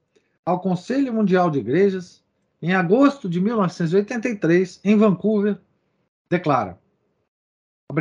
ao 0.46 0.58
Conselho 0.62 1.12
Mundial 1.12 1.50
de 1.50 1.58
Igrejas, 1.58 2.24
em 2.62 2.74
agosto 2.74 3.28
de 3.28 3.38
1983, 3.38 4.80
em 4.82 4.96
Vancouver, 4.96 5.60
declara: 6.26 6.80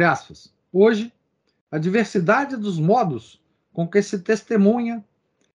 aspas, 0.09 0.55
hoje, 0.71 1.13
a 1.69 1.77
diversidade 1.77 2.55
dos 2.55 2.79
modos 2.79 3.43
com 3.73 3.85
que 3.85 4.01
se 4.01 4.19
testemunha 4.19 5.03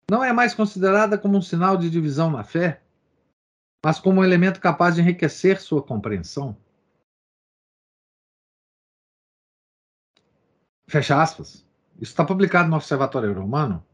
não 0.09 0.23
é 0.23 0.31
mais 0.31 0.55
considerada 0.55 1.17
como 1.17 1.37
um 1.37 1.41
sinal 1.41 1.75
de 1.75 1.89
divisão 1.89 2.31
na 2.31 2.45
fé, 2.45 2.81
mas 3.83 3.99
como 3.99 4.21
um 4.21 4.23
elemento 4.23 4.61
capaz 4.61 4.95
de 4.95 5.01
enriquecer 5.01 5.59
sua 5.59 5.83
compreensão. 5.83 6.55
Fecha 10.87 11.21
aspas. 11.21 11.62
Isso 11.95 12.11
está 12.11 12.25
publicado 12.25 12.69
no 12.69 12.75
Observatório 12.75 13.33
Romano, 13.33 13.85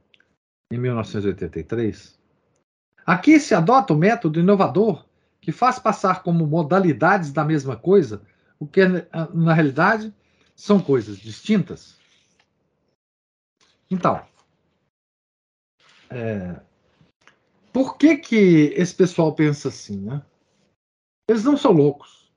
em 0.72 0.78
1983. 0.78 2.20
Aqui 3.06 3.40
se 3.40 3.54
adota 3.54 3.94
o 3.94 3.98
método 3.98 4.40
inovador 4.40 5.06
que 5.42 5.52
faz 5.52 5.80
passar 5.80 6.22
como 6.24 6.46
modalidades 6.46 7.32
da 7.32 7.44
mesma 7.44 7.76
coisa 7.76 8.22
o 8.60 8.68
que 8.68 8.82
na 9.34 9.54
realidade 9.54 10.14
são 10.56 10.82
coisas 10.82 11.18
distintas. 11.18 11.98
Então, 13.90 14.24
é, 16.10 16.60
por 17.72 17.98
que 17.98 18.18
que 18.18 18.74
esse 18.76 18.94
pessoal 18.94 19.34
pensa 19.34 19.70
assim, 19.70 20.02
né? 20.02 20.24
Eles 21.28 21.44
não 21.44 21.56
são 21.56 21.72
loucos. 21.72 22.32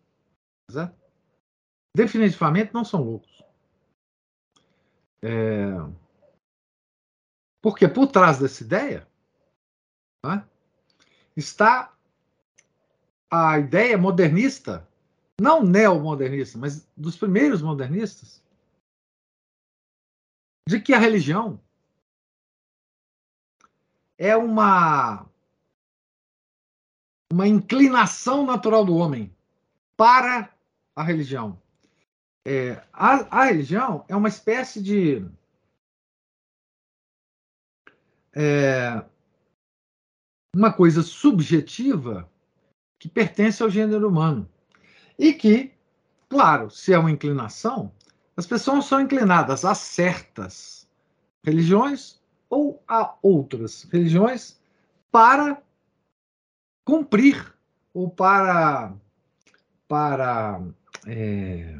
Né? 0.70 0.92
Definitivamente 1.96 2.72
não 2.72 2.84
são 2.84 3.02
loucos. 3.02 3.31
É, 5.24 5.70
porque 7.62 7.86
por 7.86 8.08
trás 8.08 8.40
dessa 8.40 8.64
ideia 8.64 9.06
né, 10.26 10.44
está 11.36 11.96
a 13.30 13.58
ideia 13.58 13.96
modernista, 13.96 14.86
não 15.40 15.62
neomodernista, 15.62 16.58
mas 16.58 16.86
dos 16.96 17.16
primeiros 17.16 17.62
modernistas, 17.62 18.42
de 20.68 20.80
que 20.80 20.92
a 20.92 20.98
religião 20.98 21.60
é 24.18 24.36
uma 24.36 25.26
uma 27.32 27.48
inclinação 27.48 28.44
natural 28.44 28.84
do 28.84 28.94
homem 28.94 29.34
para 29.96 30.54
a 30.94 31.02
religião. 31.02 31.61
É, 32.44 32.82
a, 32.92 33.40
a, 33.40 33.44
religião 33.44 34.04
é 34.08 34.16
uma 34.16 34.28
espécie 34.28 34.82
de 34.82 35.24
é, 38.34 39.04
uma 40.54 40.72
coisa 40.72 41.02
subjetiva 41.02 42.28
que 42.98 43.08
pertence 43.08 43.62
ao 43.62 43.70
gênero 43.70 44.08
humano. 44.08 44.48
E 45.18 45.32
que, 45.32 45.72
claro, 46.28 46.70
se 46.70 46.92
é 46.92 46.98
uma 46.98 47.10
inclinação, 47.10 47.92
as 48.36 48.46
pessoas 48.46 48.86
são 48.86 49.00
inclinadas 49.00 49.64
a 49.64 49.74
certas 49.74 50.88
religiões 51.44 52.20
ou 52.48 52.82
a 52.88 53.16
outras 53.22 53.84
religiões 53.84 54.60
para 55.10 55.62
cumprir 56.84 57.54
ou 57.94 58.10
para 58.10 58.94
para 59.86 60.60
é, 61.06 61.78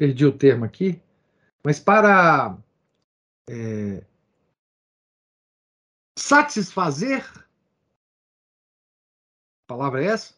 perdi 0.00 0.24
o 0.24 0.32
termo 0.32 0.64
aqui, 0.64 0.98
mas 1.62 1.78
para 1.78 2.56
é, 3.46 4.02
satisfazer 6.18 7.22
a 7.36 7.44
palavra 9.68 10.02
é 10.02 10.06
essa? 10.06 10.34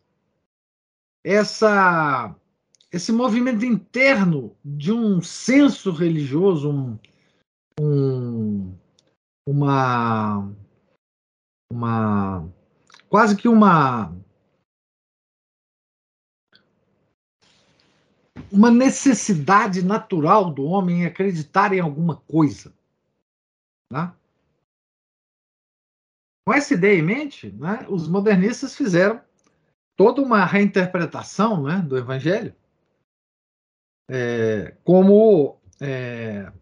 Essa 1.25 2.37
esse 2.91 3.13
movimento 3.13 3.65
interno 3.65 4.57
de 4.65 4.93
um 4.93 5.23
senso 5.23 5.93
religioso 5.93 6.69
um, 6.69 6.99
um, 7.81 8.77
uma, 9.47 10.53
uma, 11.73 12.53
quase 13.09 13.37
que 13.37 13.47
uma, 13.47 14.13
uma 18.53 18.71
necessidade 18.71 19.83
natural 19.83 20.53
do 20.53 20.65
homem 20.65 21.03
em 21.03 21.07
acreditar 21.07 21.73
em 21.73 21.81
alguma 21.81 22.17
coisa. 22.17 22.73
Né? 23.91 24.15
Com 26.47 26.55
essa 26.55 26.75
ideia 26.75 26.99
em 26.99 27.03
mente, 27.03 27.51
né, 27.53 27.87
os 27.89 28.09
modernistas 28.09 28.77
fizeram 28.77 29.23
toda 29.97 30.21
uma 30.21 30.45
reinterpretação 30.45 31.63
né, 31.63 31.79
do 31.79 31.97
Evangelho 31.97 32.55
é, 34.11 34.77
como 34.85 35.59
é, 35.81 36.53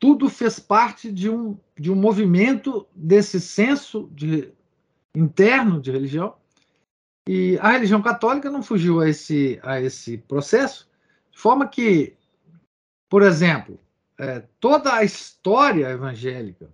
tudo 0.00 0.28
fez 0.28 0.60
parte 0.60 1.10
de 1.10 1.28
um, 1.28 1.58
de 1.76 1.90
um 1.90 1.96
movimento 1.96 2.86
desse 2.94 3.40
senso 3.40 4.08
de, 4.12 4.52
interno 5.16 5.80
de 5.80 5.90
religião. 5.90 6.36
E 7.28 7.58
a 7.60 7.70
religião 7.70 8.02
católica 8.02 8.50
não 8.50 8.62
fugiu 8.62 9.00
a 9.00 9.08
esse, 9.08 9.58
a 9.62 9.80
esse 9.80 10.18
processo, 10.18 10.88
de 11.30 11.38
forma 11.38 11.66
que, 11.66 12.16
por 13.08 13.22
exemplo, 13.22 13.80
é, 14.18 14.40
toda 14.60 14.92
a 14.94 15.04
história 15.04 15.88
evangélica 15.88 16.70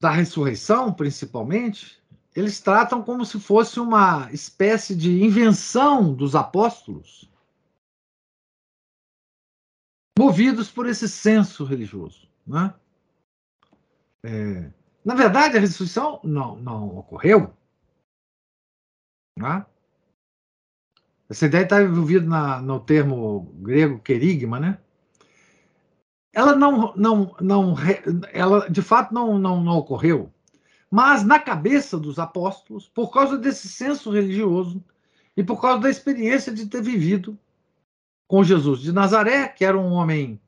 da 0.00 0.10
ressurreição, 0.10 0.92
principalmente, 0.92 2.02
eles 2.34 2.60
tratam 2.60 3.02
como 3.02 3.24
se 3.24 3.40
fosse 3.40 3.80
uma 3.80 4.30
espécie 4.32 4.94
de 4.94 5.22
invenção 5.22 6.14
dos 6.14 6.34
apóstolos 6.34 7.28
movidos 10.18 10.70
por 10.70 10.86
esse 10.86 11.08
senso 11.08 11.64
religioso. 11.64 12.28
Né? 12.46 12.74
É, 14.24 14.70
na 15.04 15.14
verdade, 15.14 15.56
a 15.56 15.60
ressurreição 15.60 16.20
não, 16.24 16.56
não 16.56 16.98
ocorreu. 16.98 17.54
Né? 19.38 19.66
Essa 21.28 21.46
ideia 21.46 21.64
está 21.64 21.82
envolvida 21.82 22.26
na, 22.26 22.60
no 22.60 22.80
termo 22.80 23.52
grego 23.60 23.98
querigma, 23.98 24.58
né? 24.58 24.78
Ela 26.32 26.54
não, 26.54 26.94
não, 26.94 27.36
não, 27.40 27.74
ela 28.32 28.68
de 28.70 28.80
fato 28.80 29.12
não, 29.12 29.38
não, 29.38 29.62
não 29.62 29.76
ocorreu, 29.76 30.32
mas 30.90 31.24
na 31.24 31.38
cabeça 31.38 31.98
dos 31.98 32.18
apóstolos, 32.18 32.88
por 32.88 33.12
causa 33.12 33.36
desse 33.36 33.68
senso 33.68 34.10
religioso 34.10 34.82
e 35.36 35.42
por 35.42 35.60
causa 35.60 35.82
da 35.82 35.90
experiência 35.90 36.52
de 36.52 36.66
ter 36.66 36.82
vivido 36.82 37.38
com 38.26 38.44
Jesus 38.44 38.80
de 38.80 38.92
Nazaré, 38.92 39.48
que 39.48 39.64
era 39.64 39.76
um 39.76 39.92
homem 39.92 40.40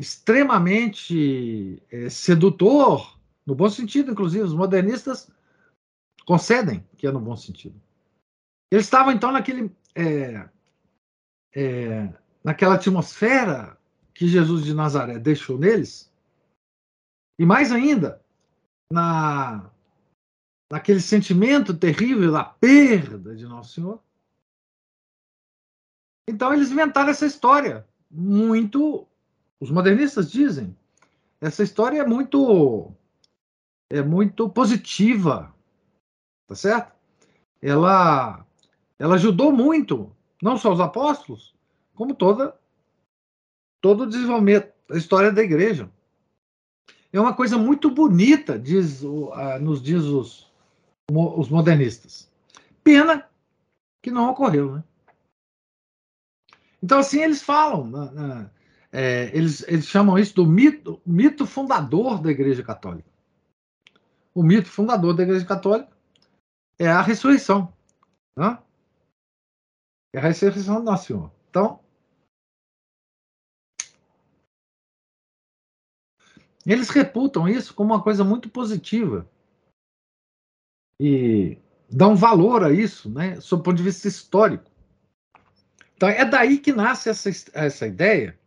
extremamente 0.00 1.82
é, 1.90 2.08
sedutor, 2.08 3.18
no 3.46 3.54
bom 3.54 3.68
sentido, 3.68 4.12
inclusive, 4.12 4.44
os 4.44 4.54
modernistas 4.54 5.30
concedem 6.26 6.84
que 6.96 7.06
é 7.06 7.12
no 7.12 7.20
bom 7.20 7.36
sentido. 7.36 7.80
Eles 8.70 8.86
estavam, 8.86 9.12
então, 9.12 9.32
naquele, 9.32 9.74
é, 9.94 10.48
é, 11.54 12.14
naquela 12.44 12.76
atmosfera 12.76 13.76
que 14.14 14.28
Jesus 14.28 14.64
de 14.64 14.74
Nazaré 14.74 15.18
deixou 15.18 15.58
neles, 15.58 16.10
e 17.38 17.44
mais 17.44 17.72
ainda, 17.72 18.22
na, 18.92 19.70
naquele 20.70 21.00
sentimento 21.00 21.74
terrível 21.74 22.30
da 22.30 22.44
perda 22.44 23.34
de 23.34 23.46
Nosso 23.46 23.74
Senhor, 23.74 24.00
então 26.28 26.54
eles 26.54 26.70
inventaram 26.70 27.10
essa 27.10 27.26
história. 27.26 27.84
Muito. 28.08 29.06
Os 29.58 29.70
modernistas 29.70 30.30
dizem. 30.30 30.76
Essa 31.40 31.62
história 31.62 32.00
é 32.00 32.06
muito 32.06 32.94
é 33.90 34.02
muito 34.02 34.48
positiva, 34.48 35.52
tá 36.46 36.54
certo? 36.54 36.94
Ela, 37.60 38.46
ela 39.00 39.14
ajudou 39.14 39.50
muito, 39.50 40.14
não 40.42 40.58
só 40.58 40.70
os 40.70 40.78
apóstolos, 40.78 41.54
como 41.94 42.14
toda 42.14 42.54
todo 43.80 44.02
o 44.02 44.06
desenvolvimento 44.06 44.70
da 44.86 44.98
história 44.98 45.32
da 45.32 45.42
igreja. 45.42 45.90
É 47.10 47.18
uma 47.18 47.34
coisa 47.34 47.56
muito 47.56 47.90
bonita, 47.90 48.58
diz, 48.58 49.02
uh, 49.02 49.32
nos 49.58 49.82
diz 49.82 50.02
os, 50.02 50.52
os 51.10 51.48
modernistas. 51.48 52.30
Pena 52.84 53.26
que 54.02 54.10
não 54.10 54.28
ocorreu, 54.28 54.76
né? 54.76 54.84
Então, 56.82 56.98
assim, 56.98 57.22
eles 57.22 57.42
falam, 57.42 57.86
né, 57.86 58.10
né, 58.12 58.50
é, 58.92 59.30
eles, 59.34 59.64
eles 59.66 59.86
chamam 59.86 60.18
isso 60.18 60.34
do 60.34 60.46
mito, 60.46 61.00
mito 61.06 61.46
fundador 61.46 62.20
da 62.20 62.30
Igreja 62.30 62.62
Católica. 62.62 63.08
O 64.34 64.42
mito 64.42 64.68
fundador 64.68 65.14
da 65.14 65.22
Igreja 65.22 65.44
Católica 65.46 65.90
é 66.78 66.88
a 66.88 67.02
ressurreição. 67.02 67.72
Né? 68.36 68.58
É 70.12 70.18
a 70.18 70.22
ressurreição 70.22 70.76
do 70.76 70.82
Nosso 70.82 71.06
Senhor. 71.06 71.32
Então, 71.48 71.80
eles 76.66 76.90
reputam 76.90 77.48
isso 77.48 77.74
como 77.74 77.94
uma 77.94 78.02
coisa 78.02 78.24
muito 78.24 78.48
positiva. 78.48 79.28
E 81.00 81.58
dão 81.88 82.14
valor 82.14 82.64
a 82.64 82.72
isso, 82.72 83.10
né, 83.10 83.40
sob 83.40 83.60
o 83.60 83.64
ponto 83.64 83.76
de 83.76 83.82
vista 83.82 84.06
histórico. 84.06 84.70
Então, 85.94 86.08
é 86.08 86.24
daí 86.24 86.58
que 86.58 86.72
nasce 86.72 87.08
essa, 87.08 87.30
essa 87.52 87.86
ideia 87.86 88.38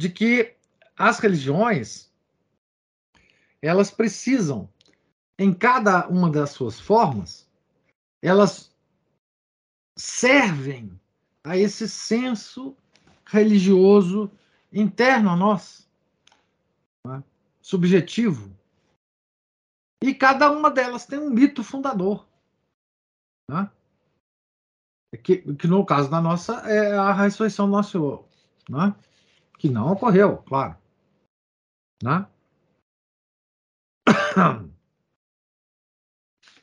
de 0.00 0.10
que 0.10 0.56
as 0.96 1.18
religiões 1.18 2.10
elas 3.62 3.90
precisam, 3.90 4.72
em 5.38 5.52
cada 5.52 6.08
uma 6.08 6.30
das 6.30 6.50
suas 6.50 6.80
formas, 6.80 7.46
elas 8.22 8.69
servem 10.00 10.98
a 11.44 11.56
esse 11.56 11.88
senso 11.88 12.76
religioso 13.26 14.30
interno 14.72 15.30
a 15.30 15.36
nós, 15.36 15.88
né? 17.06 17.22
subjetivo. 17.60 18.56
E 20.02 20.14
cada 20.14 20.50
uma 20.50 20.70
delas 20.70 21.06
tem 21.06 21.18
um 21.18 21.30
mito 21.30 21.62
fundador. 21.62 22.26
Né? 23.48 23.70
Que, 25.22 25.54
que 25.54 25.66
no 25.66 25.84
caso 25.84 26.10
da 26.10 26.20
nossa 26.20 26.54
é 26.68 26.96
a 26.96 27.12
ressurreição 27.12 27.66
do 27.66 27.72
nosso 27.72 27.90
Senhor. 27.90 28.28
Né? 28.68 28.94
Que 29.58 29.68
não 29.68 29.92
ocorreu, 29.92 30.38
claro. 30.38 30.76
Né? 32.02 32.26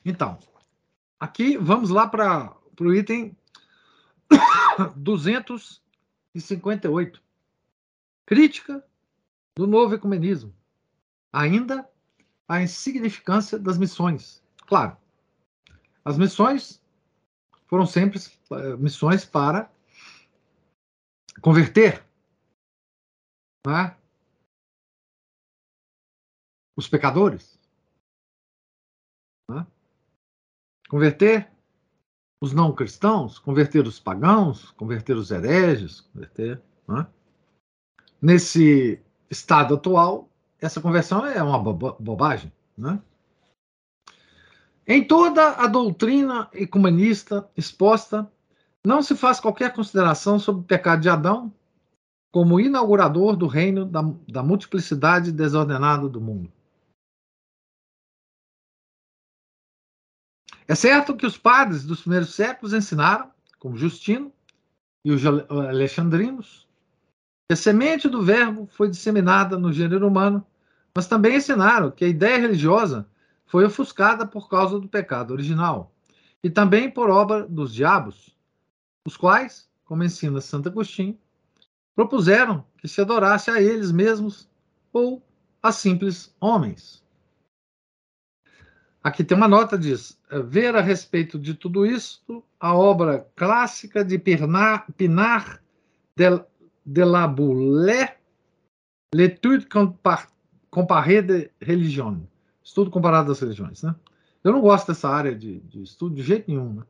Então, 0.04 0.38
aqui 1.20 1.58
vamos 1.58 1.90
lá 1.90 2.08
para 2.08 2.57
o 2.86 2.94
item 2.94 3.36
258. 4.96 7.22
Crítica 8.26 8.86
do 9.56 9.66
novo 9.66 9.94
ecumenismo. 9.94 10.54
Ainda 11.32 11.90
a 12.46 12.62
insignificância 12.62 13.58
das 13.58 13.76
missões. 13.76 14.40
Claro, 14.66 14.96
as 16.04 16.16
missões 16.16 16.80
foram 17.66 17.86
sempre 17.86 18.18
eh, 18.18 18.76
missões 18.76 19.24
para 19.24 19.68
converter 21.42 22.06
né, 23.66 23.96
os 26.76 26.86
pecadores, 26.88 27.58
né, 29.50 29.66
converter 30.88 31.50
os 32.40 32.52
não 32.52 32.72
cristãos, 32.72 33.38
converter 33.38 33.86
os 33.86 33.98
pagãos, 33.98 34.70
converter 34.72 35.16
os 35.16 35.30
hereges, 35.30 36.00
converter. 36.12 36.60
Né? 36.86 37.06
Nesse 38.20 39.00
estado 39.30 39.74
atual, 39.74 40.28
essa 40.60 40.80
conversão 40.80 41.26
é 41.26 41.42
uma 41.42 41.58
bobagem. 41.58 42.52
Né? 42.76 43.00
Em 44.86 45.06
toda 45.06 45.50
a 45.50 45.66
doutrina 45.66 46.48
ecumenista 46.52 47.48
exposta, 47.56 48.30
não 48.84 49.02
se 49.02 49.14
faz 49.16 49.40
qualquer 49.40 49.72
consideração 49.72 50.38
sobre 50.38 50.62
o 50.62 50.64
pecado 50.64 51.02
de 51.02 51.08
Adão 51.08 51.52
como 52.30 52.60
inaugurador 52.60 53.36
do 53.36 53.46
reino 53.46 53.84
da, 53.84 54.02
da 54.28 54.42
multiplicidade 54.42 55.32
desordenada 55.32 56.08
do 56.08 56.20
mundo. 56.20 56.52
É 60.68 60.74
certo 60.74 61.16
que 61.16 61.24
os 61.24 61.38
padres 61.38 61.82
dos 61.84 62.02
primeiros 62.02 62.34
séculos 62.34 62.74
ensinaram, 62.74 63.30
como 63.58 63.76
Justino 63.76 64.30
e 65.02 65.10
os 65.10 65.24
alexandrinos, 65.24 66.68
que 67.48 67.54
a 67.54 67.56
semente 67.56 68.06
do 68.06 68.22
verbo 68.22 68.68
foi 68.70 68.90
disseminada 68.90 69.58
no 69.58 69.72
gênero 69.72 70.06
humano, 70.06 70.46
mas 70.94 71.06
também 71.06 71.36
ensinaram 71.36 71.90
que 71.90 72.04
a 72.04 72.08
ideia 72.08 72.38
religiosa 72.38 73.08
foi 73.46 73.64
ofuscada 73.64 74.26
por 74.26 74.50
causa 74.50 74.78
do 74.78 74.86
pecado 74.86 75.30
original, 75.30 75.90
e 76.44 76.50
também 76.50 76.90
por 76.90 77.08
obra 77.08 77.46
dos 77.46 77.72
diabos, 77.72 78.36
os 79.06 79.16
quais, 79.16 79.66
como 79.86 80.04
ensina 80.04 80.38
Santo 80.38 80.68
Agostinho, 80.68 81.18
propuseram 81.96 82.62
que 82.76 82.86
se 82.86 83.00
adorasse 83.00 83.50
a 83.50 83.60
eles 83.60 83.90
mesmos 83.90 84.46
ou 84.92 85.22
a 85.62 85.72
simples 85.72 86.34
homens. 86.38 87.02
Aqui 89.02 89.22
tem 89.24 89.36
uma 89.36 89.48
nota 89.48 89.78
diz: 89.78 90.18
ver 90.46 90.74
a 90.76 90.80
respeito 90.80 91.38
de 91.38 91.54
tudo 91.54 91.86
isso 91.86 92.44
a 92.58 92.74
obra 92.74 93.28
clássica 93.36 94.04
de 94.04 94.18
Pinar, 94.18 94.90
Pinar 94.92 95.62
de, 96.16 96.24
de 96.84 97.04
la 97.04 97.26
Boulée, 97.26 98.16
L'étude 99.14 99.66
comparée 100.70 101.22
de 101.22 101.50
religion, 101.60 102.26
estudo 102.62 102.90
comparado 102.90 103.28
das 103.28 103.40
religiões. 103.40 103.82
Né? 103.82 103.94
Eu 104.44 104.52
não 104.52 104.60
gosto 104.60 104.88
dessa 104.88 105.08
área 105.08 105.34
de, 105.34 105.60
de 105.60 105.82
estudo 105.82 106.14
de 106.14 106.22
jeito 106.22 106.50
nenhum, 106.50 106.74
né? 106.74 106.82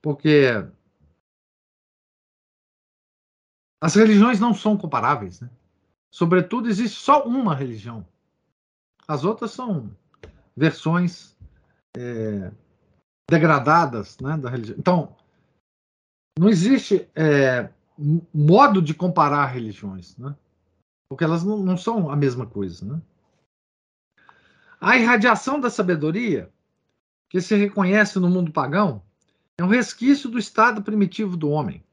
porque 0.00 0.66
as 3.80 3.94
religiões 3.94 4.40
não 4.40 4.54
são 4.54 4.76
comparáveis. 4.76 5.40
Né? 5.40 5.50
Sobretudo, 6.10 6.68
existe 6.68 6.98
só 6.98 7.24
uma 7.24 7.54
religião. 7.54 8.06
As 9.06 9.24
outras 9.24 9.50
são 9.50 9.94
versões 10.58 11.36
é, 11.96 12.50
degradadas 13.30 14.18
né, 14.18 14.36
da 14.36 14.50
religião. 14.50 14.76
Então, 14.78 15.16
não 16.38 16.48
existe 16.48 17.08
é, 17.14 17.70
modo 18.34 18.82
de 18.82 18.92
comparar 18.92 19.46
religiões, 19.46 20.16
né? 20.16 20.34
porque 21.08 21.24
elas 21.24 21.44
não, 21.44 21.58
não 21.58 21.76
são 21.76 22.10
a 22.10 22.16
mesma 22.16 22.46
coisa. 22.46 22.84
Né? 22.84 23.00
A 24.80 24.96
irradiação 24.96 25.60
da 25.60 25.70
sabedoria, 25.70 26.50
que 27.30 27.40
se 27.40 27.54
reconhece 27.56 28.18
no 28.18 28.28
mundo 28.28 28.52
pagão, 28.52 29.02
é 29.56 29.64
um 29.64 29.68
resquício 29.68 30.28
do 30.28 30.38
estado 30.38 30.82
primitivo 30.82 31.36
do 31.36 31.50
homem. 31.50 31.84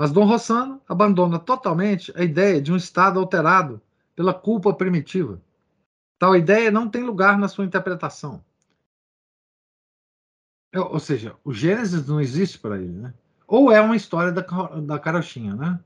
Mas 0.00 0.10
Dom 0.10 0.24
Rossano 0.24 0.80
abandona 0.88 1.38
totalmente 1.38 2.10
a 2.16 2.22
ideia 2.22 2.60
de 2.60 2.72
um 2.72 2.76
estado 2.76 3.20
alterado 3.20 3.82
pela 4.16 4.32
culpa 4.32 4.72
primitiva. 4.72 5.40
Tal 6.20 6.36
ideia 6.36 6.70
não 6.70 6.86
tem 6.86 7.02
lugar 7.02 7.38
na 7.38 7.48
sua 7.48 7.64
interpretação. 7.64 8.44
Ou 10.74 11.00
seja, 11.00 11.34
o 11.42 11.50
Gênesis 11.50 12.06
não 12.06 12.20
existe 12.20 12.58
para 12.58 12.76
ele, 12.76 12.92
né? 12.92 13.14
Ou 13.46 13.72
é 13.72 13.80
uma 13.80 13.96
história 13.96 14.30
da, 14.30 14.42
da 14.42 14.98
carochinha, 14.98 15.56
né? 15.56 15.82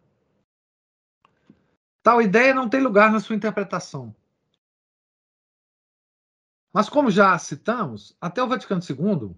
Tal 2.03 2.21
ideia 2.21 2.53
não 2.53 2.69
tem 2.69 2.83
lugar 2.83 3.13
na 3.13 3.21
sua 3.21 3.37
interpretação. 3.37 4.13
Mas, 6.73 6.89
como 6.89 7.13
já 7.13 7.39
citamos, 7.39 8.17
até 8.21 8.43
o 8.43 8.49
Vaticano 8.49 8.83
II, 8.83 9.37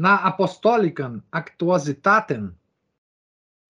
na 0.00 0.16
Apostolicam 0.16 1.22
Actuositatem, 1.30 2.52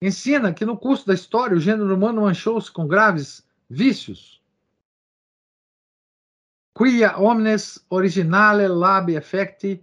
ensina 0.01 0.51
que 0.51 0.65
no 0.65 0.79
curso 0.79 1.05
da 1.05 1.13
história 1.13 1.55
o 1.55 1.59
gênero 1.59 1.93
humano 1.93 2.23
manchou-se 2.23 2.71
com 2.71 2.87
graves 2.87 3.47
vícios. 3.69 4.41
Quia 6.77 7.17
omnes 7.17 7.83
originale 7.89 8.67
labi 8.67 9.15
effecti 9.15 9.81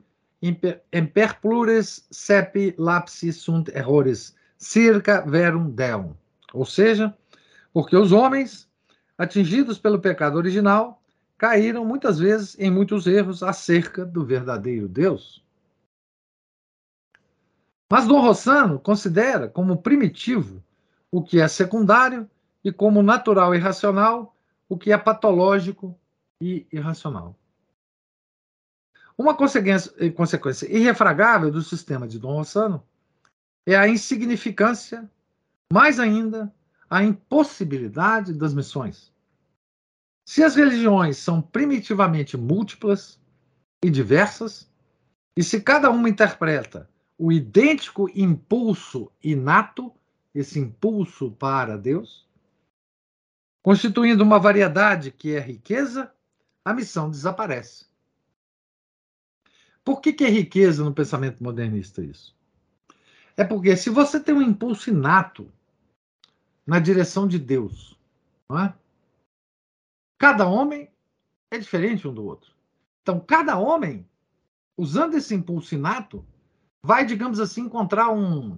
imper 0.92 1.40
plures 1.40 2.06
sepi 2.08 2.72
lapsi 2.78 3.32
sunt 3.32 3.68
errores 3.74 4.36
circa 4.56 5.20
verum 5.26 5.70
deum. 5.70 6.14
Ou 6.52 6.64
seja, 6.64 7.12
porque 7.72 7.96
os 7.96 8.12
homens, 8.12 8.70
atingidos 9.18 9.76
pelo 9.76 9.98
pecado 9.98 10.36
original, 10.36 11.02
caíram 11.36 11.84
muitas 11.84 12.20
vezes 12.20 12.56
em 12.60 12.70
muitos 12.70 13.08
erros 13.08 13.42
acerca 13.42 14.06
do 14.06 14.24
verdadeiro 14.24 14.86
Deus. 14.86 15.44
Mas 17.90 18.06
Dom 18.06 18.20
Rossano 18.20 18.78
considera 18.78 19.48
como 19.48 19.82
primitivo 19.82 20.62
o 21.10 21.24
que 21.24 21.40
é 21.40 21.48
secundário 21.48 22.30
e 22.62 22.70
como 22.70 23.02
natural 23.02 23.52
e 23.52 23.58
racional 23.58 24.36
o 24.68 24.78
que 24.78 24.92
é 24.92 24.96
patológico 24.96 25.98
e 26.44 26.66
irracional. 26.70 27.38
Uma 29.16 29.34
consequência, 29.34 30.12
consequência 30.12 30.70
irrefragável 30.70 31.50
do 31.50 31.62
sistema 31.62 32.06
de 32.06 32.18
Dom 32.18 32.34
Rossano 32.34 32.84
é 33.66 33.74
a 33.74 33.88
insignificância, 33.88 35.10
mais 35.72 35.98
ainda, 35.98 36.52
a 36.90 37.02
impossibilidade 37.02 38.34
das 38.34 38.52
missões. 38.52 39.12
Se 40.28 40.42
as 40.42 40.54
religiões 40.54 41.16
são 41.16 41.40
primitivamente 41.40 42.36
múltiplas 42.36 43.18
e 43.82 43.90
diversas, 43.90 44.70
e 45.36 45.42
se 45.42 45.60
cada 45.60 45.90
uma 45.90 46.08
interpreta 46.08 46.90
o 47.16 47.32
idêntico 47.32 48.10
impulso 48.14 49.10
inato, 49.22 49.92
esse 50.34 50.58
impulso 50.58 51.30
para 51.30 51.78
Deus, 51.78 52.28
constituindo 53.62 54.22
uma 54.22 54.38
variedade 54.38 55.10
que 55.10 55.34
é 55.34 55.40
riqueza, 55.40 56.13
a 56.64 56.72
missão 56.72 57.10
desaparece. 57.10 57.86
Por 59.84 60.00
que, 60.00 60.12
que 60.12 60.24
é 60.24 60.28
riqueza 60.28 60.82
no 60.82 60.94
pensamento 60.94 61.44
modernista 61.44 62.02
isso? 62.02 62.34
É 63.36 63.44
porque 63.44 63.76
se 63.76 63.90
você 63.90 64.18
tem 64.18 64.34
um 64.34 64.40
impulso 64.40 64.90
inato 64.90 65.52
na 66.66 66.78
direção 66.78 67.28
de 67.28 67.38
Deus, 67.38 67.98
não 68.48 68.58
é? 68.58 68.74
cada 70.18 70.46
homem 70.46 70.88
é 71.50 71.58
diferente 71.58 72.08
um 72.08 72.14
do 72.14 72.24
outro. 72.24 72.54
Então, 73.02 73.20
cada 73.20 73.58
homem, 73.58 74.08
usando 74.76 75.14
esse 75.14 75.34
impulso 75.34 75.74
inato, 75.74 76.24
vai, 76.82 77.04
digamos 77.04 77.38
assim, 77.38 77.62
encontrar 77.62 78.10
um, 78.10 78.56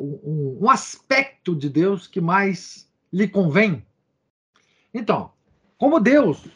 um, 0.00 0.58
um 0.62 0.70
aspecto 0.70 1.54
de 1.54 1.68
Deus 1.68 2.06
que 2.06 2.20
mais 2.20 2.90
lhe 3.12 3.28
convém. 3.28 3.84
Então, 4.94 5.32
como 5.76 6.00
Deus, 6.00 6.46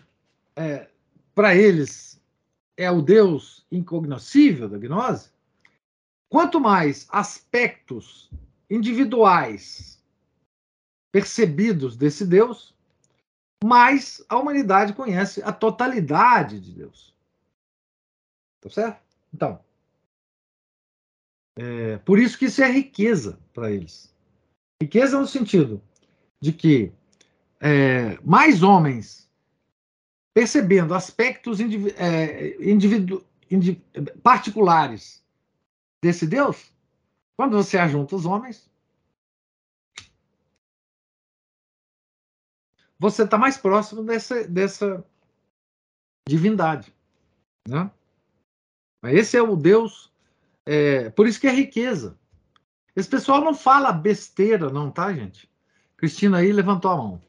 é, 0.59 0.91
para 1.35 1.55
eles, 1.55 2.21
é 2.77 2.91
o 2.91 3.01
Deus 3.01 3.65
incognoscível 3.71 4.69
da 4.69 4.77
gnose, 4.77 5.31
quanto 6.29 6.61
mais 6.61 7.07
aspectos 7.11 8.29
individuais 8.69 10.03
percebidos 11.13 11.97
desse 11.97 12.27
Deus, 12.27 12.77
mais 13.65 14.25
a 14.29 14.37
humanidade 14.37 14.93
conhece 14.93 15.41
a 15.43 15.53
totalidade 15.53 16.61
de 16.61 16.73
Deus. 16.73 17.15
Tá 18.61 18.69
certo? 18.69 19.01
Então, 19.33 19.65
é, 21.57 21.99
por 21.99 22.19
isso 22.19 22.37
que 22.37 22.47
isso 22.47 22.63
é 22.63 22.71
riqueza 22.71 23.39
para 23.53 23.71
eles. 23.71 24.13
Riqueza 24.83 25.19
no 25.19 25.27
sentido 25.27 25.81
de 26.41 26.53
que 26.53 26.93
é, 27.61 28.19
mais 28.23 28.63
homens 28.63 29.28
percebendo 30.39 30.95
aspectos 30.95 31.59
individu, 31.59 31.93
é, 31.99 32.57
indiv, 33.53 33.83
particulares 34.23 35.21
desse 36.01 36.29
Deus, 36.29 36.73
quando 37.37 37.57
você 37.57 37.77
ajunta 37.77 38.15
os 38.15 38.25
homens, 38.25 38.71
você 43.01 43.25
está 43.25 43.37
mais 43.37 43.57
próximo 43.59 44.05
dessa, 44.05 44.47
dessa 44.47 45.05
divindade. 46.29 46.95
Né? 47.67 47.91
Esse 49.07 49.37
é 49.37 49.43
o 49.43 49.57
Deus, 49.57 50.13
é, 50.65 51.11
por 51.11 51.27
isso 51.27 51.41
que 51.41 51.49
é 51.49 51.53
riqueza. 51.53 52.17
Esse 52.95 53.09
pessoal 53.09 53.41
não 53.41 53.55
fala 53.55 53.91
besteira, 53.91 54.71
não, 54.71 54.89
tá, 54.89 55.13
gente? 55.13 55.51
Cristina 55.97 56.39
aí 56.39 56.53
levantou 56.53 56.93
a 56.93 56.97
mão. 56.97 57.28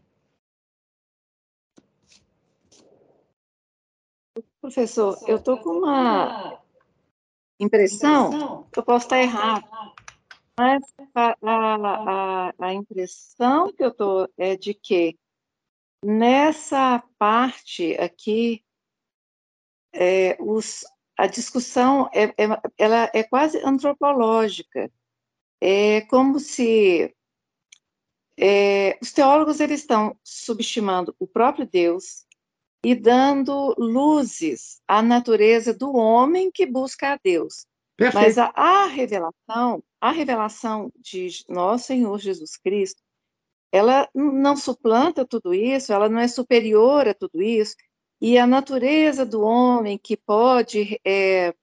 Professor, 4.62 5.18
eu 5.28 5.38
estou 5.38 5.58
com 5.58 5.70
uma 5.80 6.62
impressão, 7.60 8.68
eu 8.76 8.84
posso 8.84 9.06
estar 9.06 9.20
errado, 9.20 9.68
mas 10.58 10.84
a, 11.16 11.36
a, 11.42 12.54
a 12.60 12.74
impressão 12.74 13.72
que 13.72 13.84
eu 13.84 13.90
estou 13.90 14.30
é 14.38 14.56
de 14.56 14.74
que 14.74 15.18
Nessa 16.04 17.04
parte 17.18 17.94
aqui, 17.96 18.64
é, 19.94 20.38
os, 20.40 20.86
a 21.18 21.28
discussão 21.28 22.10
é, 22.14 22.24
é, 22.42 22.62
ela 22.78 23.12
é 23.14 23.22
quase 23.24 23.58
antropológica. 23.66 24.90
É 25.60 26.02
como 26.02 26.40
se 26.40 27.14
é, 28.38 28.98
os 29.02 29.12
teólogos 29.12 29.60
eles 29.60 29.82
estão 29.82 30.18
subestimando 30.24 31.14
o 31.20 31.28
próprio 31.28 31.68
Deus 31.68 32.26
e 32.84 32.96
dando 32.96 33.76
luzes 33.78 34.82
à 34.88 35.02
natureza 35.02 35.74
do 35.74 35.96
homem 35.96 36.52
que 36.52 36.66
busca 36.66 37.14
a 37.14 37.20
Deus. 37.22 37.66
Perfeito. 37.98 38.24
Mas 38.24 38.38
a, 38.38 38.52
a 38.56 38.86
revelação, 38.86 39.84
a 40.00 40.12
revelação 40.12 40.92
de 40.98 41.44
nosso 41.50 41.88
Senhor 41.88 42.18
Jesus 42.20 42.56
Cristo, 42.56 43.02
ela 43.72 44.10
não 44.16 44.56
suplanta 44.56 45.26
tudo 45.26 45.54
isso, 45.54 45.92
ela 45.92 46.10
não 46.10 46.20
é 46.20 46.28
superior 46.28 47.08
a 47.08 47.14
tudo 47.14 47.42
isso, 47.42 47.76
e 48.22 48.38
a 48.38 48.48
natureza 48.48 49.26
do 49.26 49.42
homem 49.42 49.98
que 49.98 50.18
pode 50.18 51.00
é, 51.06 51.54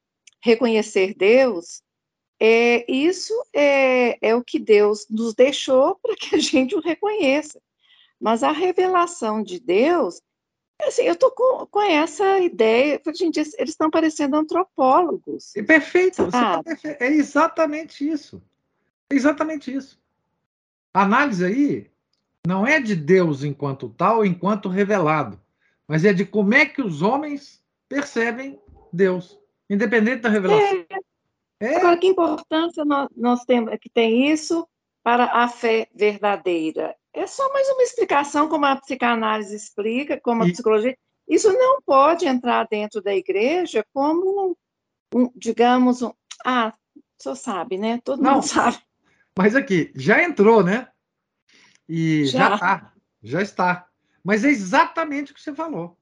reconhecer 0.42 1.14
Deus, 1.14 1.82
é, 2.38 2.90
isso 2.90 3.34
é, 3.54 4.18
é 4.20 4.34
o 4.34 4.44
que 4.44 4.58
Deus 4.58 5.06
nos 5.10 5.34
deixou 5.34 5.96
para 6.00 6.14
que 6.16 6.36
a 6.36 6.38
gente 6.38 6.74
o 6.74 6.80
reconheça. 6.80 7.60
Mas 8.20 8.42
a 8.42 8.52
revelação 8.52 9.42
de 9.42 9.60
Deus, 9.60 10.20
assim, 10.82 11.02
eu 11.02 11.14
estou 11.14 11.30
com, 11.30 11.66
com 11.66 11.82
essa 11.82 12.38
ideia, 12.38 13.00
gente, 13.14 13.38
eles 13.38 13.54
estão 13.70 13.90
parecendo 13.90 14.36
antropólogos. 14.36 15.52
Perfeito, 15.66 16.30
tá 16.30 16.62
perfeito, 16.62 17.02
é 17.02 17.08
exatamente 17.08 18.08
isso. 18.08 18.42
É 19.10 19.14
exatamente 19.14 19.72
isso. 19.72 20.00
A 20.92 21.02
análise 21.02 21.44
aí 21.44 21.90
não 22.46 22.66
é 22.66 22.80
de 22.80 22.94
Deus 22.94 23.44
enquanto 23.44 23.88
tal, 23.88 24.24
enquanto 24.24 24.68
revelado, 24.68 25.40
mas 25.86 26.04
é 26.04 26.12
de 26.12 26.24
como 26.24 26.54
é 26.54 26.66
que 26.66 26.82
os 26.82 27.02
homens 27.02 27.62
percebem 27.88 28.60
Deus, 28.92 29.38
independente 29.68 30.22
da 30.22 30.28
revelação. 30.28 30.84
É. 30.90 30.98
É. 31.58 31.76
Agora, 31.76 31.96
que 31.96 32.08
importância 32.08 32.84
nós, 32.84 33.08
nós 33.16 33.44
temos 33.44 33.74
que 33.80 33.88
tem 33.88 34.30
isso 34.30 34.68
para 35.06 35.26
a 35.26 35.46
fé 35.46 35.86
verdadeira? 35.94 36.96
É 37.14 37.28
só 37.28 37.48
mais 37.52 37.68
uma 37.68 37.82
explicação, 37.84 38.48
como 38.48 38.66
a 38.66 38.74
psicanálise 38.74 39.54
explica, 39.54 40.20
como 40.20 40.42
a 40.42 40.48
e... 40.48 40.52
psicologia. 40.52 40.98
Isso 41.28 41.52
não 41.52 41.80
pode 41.80 42.26
entrar 42.26 42.66
dentro 42.66 43.00
da 43.00 43.14
igreja 43.14 43.86
como, 43.94 44.58
um, 45.14 45.30
digamos, 45.36 46.02
um, 46.02 46.12
ah, 46.44 46.74
senhor 47.16 47.36
sabe, 47.36 47.78
né? 47.78 48.00
Todo 48.02 48.20
não, 48.20 48.34
mundo 48.34 48.48
sabe. 48.48 48.78
Mas 49.38 49.54
aqui, 49.54 49.92
já 49.94 50.24
entrou, 50.24 50.64
né? 50.64 50.88
E 51.88 52.24
já 52.24 52.54
está, 52.54 52.92
já 53.22 53.42
está. 53.42 53.88
Mas 54.24 54.42
é 54.42 54.48
exatamente 54.48 55.30
o 55.30 55.36
que 55.36 55.40
você 55.40 55.54
falou. 55.54 55.96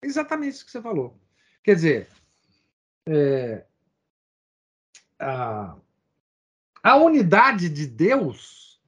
É 0.00 0.06
exatamente 0.06 0.62
o 0.62 0.64
que 0.64 0.70
você 0.70 0.80
falou. 0.80 1.20
Quer 1.62 1.74
dizer, 1.74 2.08
é, 3.06 3.66
a, 5.18 5.76
a 6.86 6.94
unidade 6.94 7.68
de 7.68 7.84
Deus 7.84 8.80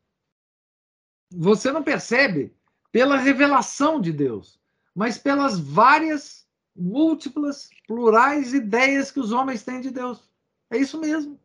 você 1.29 1.73
não 1.73 1.83
percebe 1.83 2.55
pela 2.93 3.17
revelação 3.17 4.01
de 4.01 4.13
Deus, 4.13 4.61
mas 4.95 5.19
pelas 5.19 5.59
várias, 5.59 6.47
múltiplas, 6.77 7.69
plurais 7.89 8.55
ideias 8.55 9.11
que 9.11 9.19
os 9.19 9.33
homens 9.33 9.65
têm 9.65 9.81
de 9.81 9.91
Deus. 9.91 10.31
É 10.71 10.79
isso 10.79 11.01
mesmo. 11.01 11.41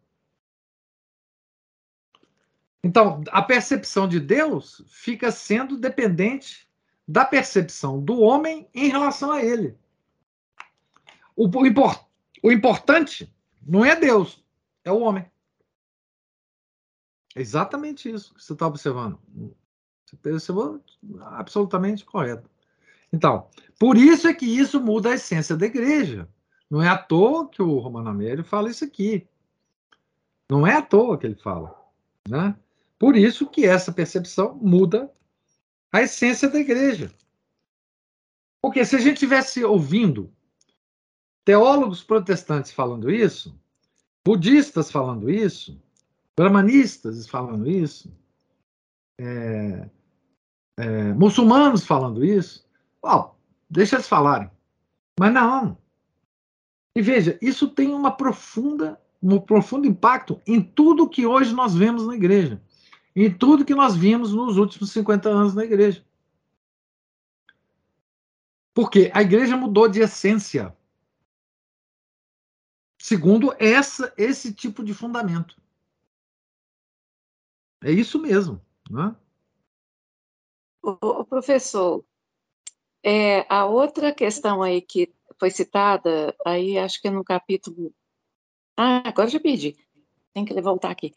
Então, 2.84 3.24
a 3.32 3.42
percepção 3.42 4.08
de 4.08 4.20
Deus 4.20 4.84
fica 4.90 5.32
sendo 5.32 5.76
dependente 5.76 6.70
da 7.08 7.26
percepção 7.26 8.00
do 8.00 8.20
homem 8.20 8.70
em 8.76 8.90
relação 8.90 9.32
a 9.32 9.44
ele. 9.44 9.76
O, 11.36 11.48
o, 11.48 11.66
import, 11.66 12.06
o 12.44 12.52
importante 12.52 13.34
não 13.60 13.84
é 13.84 13.96
Deus, 13.96 14.46
é 14.86 14.92
o 14.92 15.00
homem. 15.00 15.33
É 17.36 17.42
exatamente 17.42 18.10
isso 18.10 18.34
que 18.34 18.44
você 18.44 18.54
está 18.54 18.68
observando. 18.68 19.20
Você 20.06 20.16
percebeu 20.18 20.84
absolutamente 21.22 22.06
correto. 22.06 22.50
Então, 23.12 23.48
por 23.80 23.98
isso 23.98 24.28
é 24.28 24.34
que 24.34 24.46
isso 24.46 24.80
muda 24.80 25.10
a 25.10 25.14
essência 25.14 25.56
da 25.56 25.66
igreja. 25.66 26.28
Não 26.70 26.82
é 26.82 26.88
à 26.88 26.98
toa 26.98 27.48
que 27.48 27.62
o 27.62 27.78
Romano 27.78 28.10
Amélio 28.10 28.44
fala 28.44 28.70
isso 28.70 28.84
aqui. 28.84 29.28
Não 30.50 30.66
é 30.66 30.76
à 30.76 30.82
toa 30.82 31.18
que 31.18 31.26
ele 31.26 31.36
fala. 31.36 31.76
Né? 32.28 32.56
Por 32.98 33.16
isso 33.16 33.48
que 33.48 33.66
essa 33.66 33.92
percepção 33.92 34.56
muda 34.56 35.12
a 35.92 36.02
essência 36.02 36.50
da 36.50 36.60
igreja. 36.60 37.12
Porque 38.62 38.84
se 38.86 38.96
a 38.96 39.00
gente 39.00 39.20
tivesse 39.20 39.64
ouvindo 39.64 40.34
teólogos 41.44 42.02
protestantes 42.02 42.72
falando 42.72 43.12
isso, 43.12 43.60
budistas 44.26 44.90
falando 44.90 45.30
isso, 45.30 45.80
brahmanistas 46.36 47.28
falando 47.28 47.70
isso, 47.70 48.12
é, 49.20 49.90
é, 50.78 51.14
muçulmanos 51.14 51.86
falando 51.86 52.24
isso, 52.24 52.68
ó, 53.02 53.32
deixa 53.70 53.96
eles 53.96 54.08
falarem. 54.08 54.50
Mas 55.20 55.34
não. 55.34 55.78
E 56.96 57.02
veja, 57.02 57.38
isso 57.42 57.70
tem 57.70 57.94
uma 57.94 58.12
profunda, 58.12 59.00
um 59.22 59.40
profundo 59.40 59.88
impacto 59.88 60.42
em 60.46 60.62
tudo 60.62 61.10
que 61.10 61.26
hoje 61.26 61.54
nós 61.54 61.74
vemos 61.74 62.06
na 62.06 62.16
igreja, 62.16 62.62
em 63.16 63.32
tudo 63.32 63.66
que 63.66 63.76
nós 63.76 63.96
vimos 63.96 64.34
nos 64.34 64.58
últimos 64.58 64.92
50 64.92 65.30
anos 65.30 65.54
na 65.54 65.64
igreja. 65.64 66.04
Porque 68.74 69.12
a 69.14 69.22
igreja 69.22 69.56
mudou 69.56 69.88
de 69.88 70.02
essência. 70.02 70.76
Segundo 73.00 73.54
essa, 73.60 74.12
esse 74.18 74.52
tipo 74.52 74.84
de 74.84 74.94
fundamento. 74.94 75.62
É 77.84 77.92
isso 77.92 78.20
mesmo. 78.20 78.62
Né? 78.90 79.16
O, 80.82 81.24
professor, 81.26 82.04
é, 83.04 83.46
a 83.54 83.66
outra 83.66 84.14
questão 84.14 84.62
aí 84.62 84.82
que 84.82 85.14
foi 85.40 85.50
citada, 85.50 86.36
aí 86.46 86.78
acho 86.78 87.02
que 87.02 87.08
é 87.08 87.12
no 87.12 87.24
capítulo. 87.24 87.94
Ah, 88.78 89.08
agora 89.08 89.30
já 89.30 89.40
perdi. 89.40 89.76
Tem 90.34 90.46
que 90.46 90.62
voltar 90.62 90.92
aqui. 90.92 91.14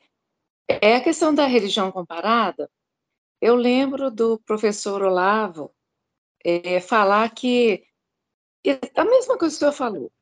É 0.68 0.96
a 0.96 1.02
questão 1.02 1.34
da 1.34 1.46
religião 1.46 1.92
comparada. 1.92 2.70
Eu 3.40 3.54
lembro 3.54 4.10
do 4.10 4.38
professor 4.40 5.02
Olavo 5.02 5.72
é, 6.44 6.80
falar 6.80 7.28
que 7.30 7.84
a 8.94 9.04
mesma 9.04 9.38
coisa 9.38 9.54
que 9.54 9.56
o 9.56 9.58
senhor 9.58 9.72
falou. 9.72 10.12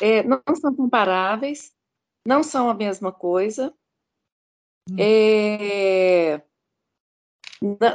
É, 0.00 0.22
não 0.22 0.42
são 0.58 0.74
comparáveis, 0.74 1.74
não 2.26 2.42
são 2.42 2.68
a 2.68 2.74
mesma 2.74 3.12
coisa. 3.12 3.74
Hum. 4.90 4.96
É, 4.98 6.42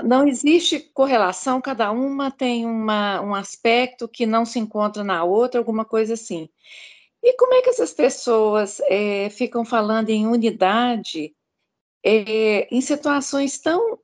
não 0.04 0.28
existe 0.28 0.80
correlação, 0.94 1.60
cada 1.60 1.92
uma 1.92 2.30
tem 2.30 2.66
uma, 2.66 3.20
um 3.22 3.34
aspecto 3.34 4.08
que 4.08 4.26
não 4.26 4.46
se 4.46 4.60
encontra 4.60 5.04
na 5.04 5.24
outra, 5.24 5.60
alguma 5.60 5.84
coisa 5.84 6.14
assim. 6.14 6.48
E 7.24 7.36
como 7.36 7.56
é 7.56 7.62
que 7.62 7.70
essas 7.70 7.92
pessoas 7.92 8.80
é, 8.82 9.30
ficam 9.32 9.66
falando 9.66 10.10
em 10.10 10.28
unidade 10.28 11.36
é, 12.04 12.68
em 12.74 12.80
situações 12.82 13.58
tão. 13.60 14.00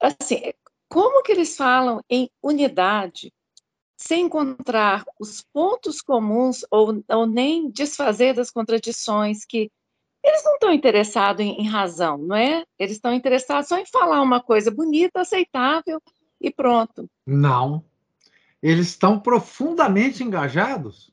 Assim, 0.00 0.52
como 0.88 1.22
que 1.22 1.32
eles 1.32 1.56
falam 1.56 2.00
em 2.08 2.30
unidade 2.42 3.32
sem 3.98 4.26
encontrar 4.26 5.04
os 5.18 5.42
pontos 5.52 6.00
comuns 6.00 6.64
ou, 6.70 7.04
ou 7.08 7.26
nem 7.26 7.68
desfazer 7.68 8.32
das 8.32 8.50
contradições 8.50 9.44
que 9.44 9.70
eles 10.22 10.44
não 10.44 10.54
estão 10.54 10.72
interessados 10.72 11.44
em, 11.44 11.60
em, 11.60 11.66
razão, 11.66 12.18
não 12.18 12.36
é? 12.36 12.64
Eles 12.78 12.96
estão 12.96 13.12
interessados 13.14 13.68
só 13.68 13.78
em 13.78 13.86
falar 13.86 14.20
uma 14.20 14.40
coisa 14.40 14.70
bonita, 14.70 15.20
aceitável 15.20 16.00
e 16.40 16.50
pronto. 16.50 17.08
Não. 17.26 17.84
Eles 18.62 18.88
estão 18.88 19.18
profundamente 19.18 20.22
engajados 20.22 21.10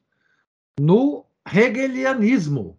no 0.79 1.25
hegelianismo. 1.45 2.77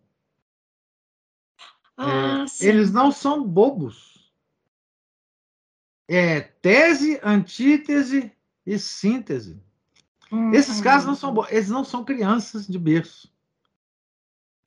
Ah, 1.97 2.45
é, 2.61 2.67
eles 2.67 2.93
não 2.93 3.11
são 3.11 3.43
bobos. 3.43 4.31
É 6.07 6.41
tese, 6.41 7.19
antítese 7.23 8.33
e 8.65 8.79
síntese. 8.79 9.61
Uhum. 10.31 10.53
Esses 10.53 10.81
caras 10.81 11.05
não 11.05 11.15
são 11.15 11.33
bobos, 11.33 11.51
eles 11.51 11.71
não 11.71 11.85
são 11.85 12.05
crianças 12.05 12.67
de 12.67 12.79
berço. 12.79 13.33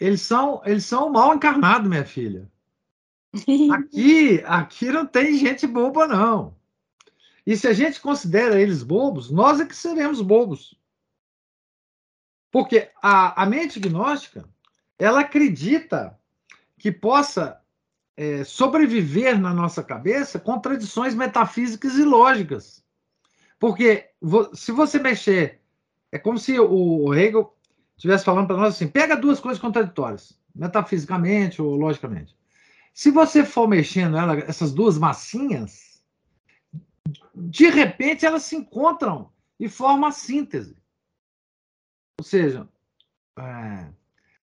Eles 0.02 0.22
são, 0.22 0.64
eles 0.66 0.84
são 0.84 1.12
mal 1.12 1.36
encarnado, 1.36 1.88
minha 1.88 2.04
filha. 2.04 2.52
Aqui, 3.72 4.42
aqui 4.48 4.92
não 4.92 5.06
tem 5.06 5.38
gente 5.38 5.68
boba, 5.68 6.08
não. 6.08 6.56
E 7.46 7.56
se 7.56 7.68
a 7.68 7.74
gente 7.74 8.02
considera 8.02 8.60
eles 8.60 8.82
bobos, 8.82 9.30
nós 9.30 9.60
é 9.60 9.66
que 9.66 9.76
seremos 9.76 10.20
bobos. 10.20 10.76
Porque 12.50 12.90
a, 13.00 13.44
a 13.44 13.46
mente 13.46 13.80
gnóstica, 13.80 14.44
ela 14.98 15.20
acredita 15.20 16.20
que 16.80 16.92
possa 16.92 17.62
é, 18.18 18.44
sobreviver 18.44 19.40
na 19.40 19.54
nossa 19.54 19.84
cabeça 19.84 20.40
contradições 20.40 21.14
metafísicas 21.14 21.94
e 21.94 22.04
lógicas. 22.04 22.84
Porque 23.60 24.10
se 24.56 24.72
você 24.72 24.98
mexer, 24.98 25.62
é 26.12 26.18
como 26.18 26.40
se 26.40 26.60
o 26.60 27.14
Hegel 27.14 27.56
estivesse 28.02 28.26
falando 28.26 28.48
para 28.48 28.58
nós 28.58 28.76
assim: 28.76 28.88
pega 28.88 29.16
duas 29.16 29.40
coisas 29.40 29.62
contraditórias, 29.62 30.36
metafisicamente 30.56 31.62
ou 31.62 31.76
logicamente. 31.76 32.36
Se 32.94 33.12
você 33.12 33.46
for 33.46 33.68
mexendo 33.68 34.18
ela, 34.18 34.38
essas 34.40 34.74
duas 34.74 34.98
massinhas, 34.98 36.04
de 37.34 37.70
repente 37.70 38.26
elas 38.26 38.44
se 38.44 38.56
encontram 38.56 39.32
e 39.60 39.70
formam 39.70 40.10
a 40.10 40.12
síntese. 40.12 40.76
Ou 42.20 42.26
seja, 42.26 42.68
é, 43.38 43.88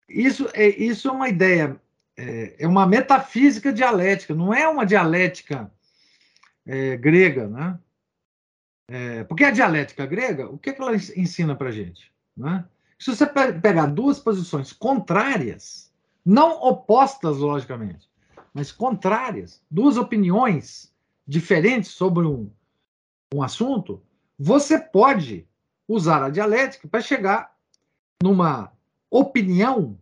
isso, 0.07 0.47
é, 0.53 0.67
isso 0.67 1.07
é 1.07 1.11
uma 1.11 1.27
ideia, 1.27 1.81
é, 2.15 2.63
é, 2.63 2.67
uma 2.67 2.85
metafísica 2.85 3.73
dialética, 3.73 4.35
não 4.35 4.53
é 4.53 4.67
uma 4.67 4.85
dialética 4.85 5.71
é, 6.65 6.95
grega, 6.97 7.47
né? 7.47 7.79
É, 8.87 9.23
porque 9.23 9.43
a 9.43 9.51
dialética 9.51 10.05
grega, 10.05 10.49
o 10.49 10.57
que, 10.57 10.69
é 10.69 10.73
que 10.73 10.81
ela 10.81 10.95
ensina 10.95 11.55
para 11.55 11.71
gente? 11.71 12.11
Né? 12.35 12.65
Se 12.99 13.15
você 13.15 13.25
pegar 13.25 13.85
duas 13.85 14.19
posições 14.19 14.73
contrárias, 14.73 15.89
não 16.25 16.61
opostas 16.61 17.37
logicamente, 17.37 18.09
mas 18.53 18.73
contrárias, 18.73 19.63
duas 19.71 19.95
opiniões 19.95 20.93
diferentes 21.25 21.91
sobre 21.91 22.27
um, 22.27 22.51
um 23.33 23.41
assunto, 23.41 24.03
você 24.37 24.77
pode 24.77 25.47
usar 25.87 26.23
a 26.23 26.29
dialética 26.29 26.87
para 26.89 26.99
chegar 26.99 27.57
numa 28.21 28.71
opinião 29.09 29.97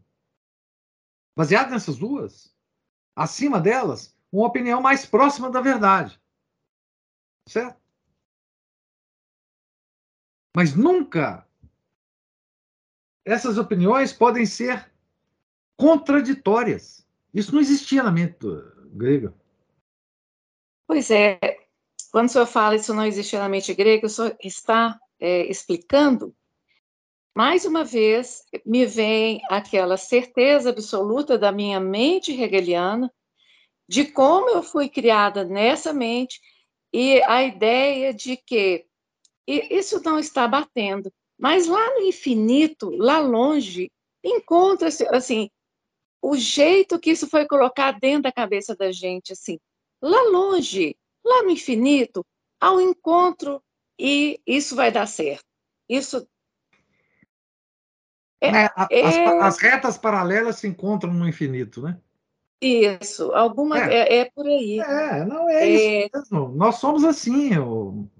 baseada 1.35 1.69
nessas 1.69 1.97
duas, 1.97 2.51
acima 3.15 3.61
delas, 3.61 4.17
uma 4.31 4.47
opinião 4.47 4.81
mais 4.81 5.05
próxima 5.05 5.51
da 5.51 5.61
verdade. 5.61 6.19
Certo? 7.47 7.79
Mas 10.55 10.75
nunca 10.75 11.46
essas 13.27 13.57
opiniões 13.57 14.13
podem 14.13 14.45
ser 14.45 14.89
contraditórias. 15.75 17.05
Isso 17.33 17.53
não 17.53 17.59
existia 17.59 18.01
na 18.01 18.11
mente 18.11 18.37
grega. 18.93 19.33
Pois 20.87 21.11
é, 21.11 21.37
quando 22.09 22.27
o 22.27 22.31
senhor 22.31 22.45
fala 22.45 22.77
isso 22.77 22.93
não 22.93 23.05
existia 23.05 23.39
na 23.39 23.49
mente 23.49 23.73
grega, 23.73 24.07
o 24.07 24.09
senhor 24.09 24.35
está 24.41 24.97
é, 25.19 25.45
explicando, 25.47 26.33
mais 27.35 27.65
uma 27.65 27.83
vez, 27.83 28.45
me 28.65 28.85
vem 28.85 29.41
aquela 29.49 29.97
certeza 29.97 30.69
absoluta 30.69 31.37
da 31.37 31.51
minha 31.51 31.81
mente 31.81 32.31
hegeliana, 32.31 33.13
de 33.89 34.05
como 34.05 34.49
eu 34.49 34.63
fui 34.63 34.87
criada 34.87 35.43
nessa 35.43 35.91
mente, 35.91 36.39
e 36.93 37.21
a 37.23 37.43
ideia 37.43 38.13
de 38.13 38.37
que 38.37 38.85
isso 39.45 40.01
não 40.03 40.17
está 40.17 40.47
batendo. 40.47 41.11
Mas 41.37 41.67
lá 41.67 41.93
no 41.93 42.01
infinito, 42.01 42.89
lá 42.89 43.19
longe, 43.19 43.91
encontra-se 44.23 45.07
assim 45.07 45.49
o 46.21 46.35
jeito 46.35 46.99
que 46.99 47.11
isso 47.11 47.29
foi 47.29 47.45
colocado 47.45 47.99
dentro 47.99 48.23
da 48.23 48.31
cabeça 48.31 48.75
da 48.75 48.91
gente, 48.91 49.33
assim, 49.33 49.59
lá 50.01 50.21
longe, 50.23 50.97
lá 51.23 51.43
no 51.43 51.51
infinito, 51.51 52.25
ao 52.59 52.81
encontro 52.81 53.61
e 53.99 54.41
isso 54.45 54.75
vai 54.75 54.91
dar 54.91 55.07
certo. 55.07 55.45
Isso 55.87 56.27
é, 58.41 58.49
é, 58.49 58.69
é... 58.91 59.05
As, 59.05 59.55
as, 59.55 59.57
retas 59.59 59.97
paralelas 59.97 60.57
se 60.57 60.67
encontram 60.67 61.13
no 61.13 61.27
infinito, 61.27 61.81
né? 61.81 61.99
Isso, 62.61 63.31
alguma 63.33 63.79
é, 63.79 63.95
é, 63.95 64.17
é 64.17 64.31
por 64.31 64.45
aí. 64.45 64.79
É, 64.79 65.25
não 65.25 65.49
é, 65.49 65.67
isso 65.67 65.85
é. 65.85 66.09
mesmo. 66.13 66.49
Nós 66.55 66.75
somos 66.75 67.03
assim, 67.03 67.51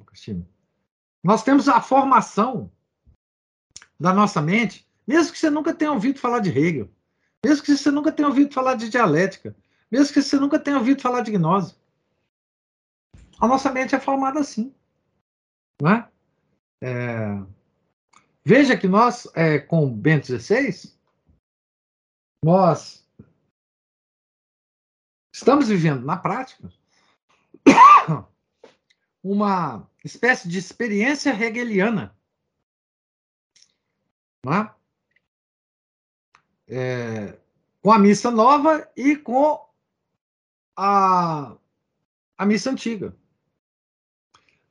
Cristina. 0.06 0.48
Nós 1.24 1.44
temos 1.44 1.68
a 1.68 1.82
formação 1.82 2.72
da 4.00 4.14
nossa 4.14 4.42
mente, 4.42 4.88
mesmo 5.08 5.32
que 5.32 5.40
você 5.40 5.50
nunca 5.50 5.74
tenha 5.74 5.92
ouvido 5.92 6.20
falar 6.20 6.40
de 6.40 6.50
Hegel, 6.50 6.90
mesmo 7.44 7.64
que 7.64 7.76
você 7.76 7.92
nunca 7.92 8.12
tenha 8.12 8.28
ouvido 8.28 8.54
falar 8.54 8.76
de 8.76 8.90
dialética, 8.90 9.56
mesmo 9.92 10.14
que 10.14 10.22
você 10.22 10.38
nunca 10.38 10.60
tenha 10.60 10.78
ouvido 10.78 11.02
falar 11.02 11.22
de 11.22 11.32
gnose. 11.32 11.76
A 13.40 13.48
nossa 13.48 13.72
mente 13.72 13.96
é 13.96 14.00
formada 14.00 14.40
assim. 14.40 14.74
Não 15.82 15.92
é? 15.92 16.10
é... 16.82 17.44
Veja 18.44 18.78
que 18.78 18.88
nós, 18.88 19.28
é, 19.36 19.60
com 19.60 19.94
Bento 19.94 20.28
XVI, 20.28 20.94
nós 22.44 23.06
estamos 25.34 25.68
vivendo 25.68 26.06
na 26.06 26.18
prática 26.18 26.72
uma 29.22 29.88
espécie 30.04 30.48
de 30.48 30.58
experiência 30.58 31.32
hegeliana 31.32 32.17
né? 34.50 34.74
É, 36.68 37.38
com 37.82 37.92
a 37.92 38.00
missa 38.00 38.32
nova 38.32 38.90
e 38.96 39.16
com 39.16 39.66
a, 40.76 41.56
a 42.38 42.46
missa 42.46 42.72
antiga. 42.72 43.16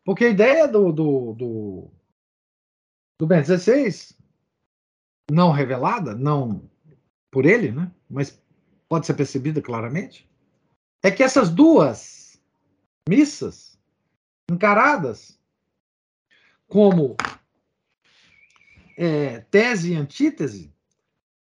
Porque 0.05 0.25
a 0.25 0.31
ideia 0.31 0.69
do, 0.69 0.93
do, 0.93 1.33
do, 1.35 1.91
do 3.19 3.27
Ben 3.27 3.45
XVI 3.45 4.15
não 5.31 5.51
revelada, 5.51 6.15
não 6.15 6.71
por 7.31 7.45
ele, 7.45 7.73
né? 7.73 7.91
mas 8.09 8.41
pode 8.89 9.07
ser 9.07 9.15
percebida 9.15 9.61
claramente, 9.61 10.29
é 11.03 11.11
que 11.11 11.23
essas 11.23 11.51
duas 11.51 12.41
missas 13.09 13.79
encaradas 14.51 15.39
como 16.69 17.17
é, 18.97 19.41
tese 19.41 19.93
e 19.93 19.97
antítese, 19.97 20.73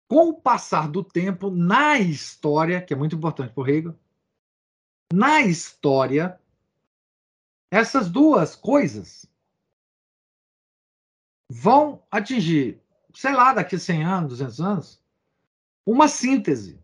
com 0.07 0.29
o 0.29 0.33
passar 0.33 0.89
do 0.89 1.03
tempo 1.03 1.49
na 1.49 1.99
história, 1.99 2.81
que 2.81 2.93
é 2.93 2.97
muito 2.97 3.15
importante 3.15 3.53
para 3.53 3.63
o 3.63 3.67
Hegel, 3.67 3.95
na 5.13 5.41
história, 5.41 6.39
essas 7.69 8.09
duas 8.09 8.55
coisas 8.55 9.27
vão 11.49 12.01
atingir, 12.09 12.81
sei 13.13 13.33
lá, 13.33 13.53
daqui 13.53 13.75
a 13.75 13.79
100 13.79 14.03
anos, 14.03 14.29
200 14.29 14.61
anos, 14.61 15.01
uma 15.85 16.07
síntese, 16.07 16.79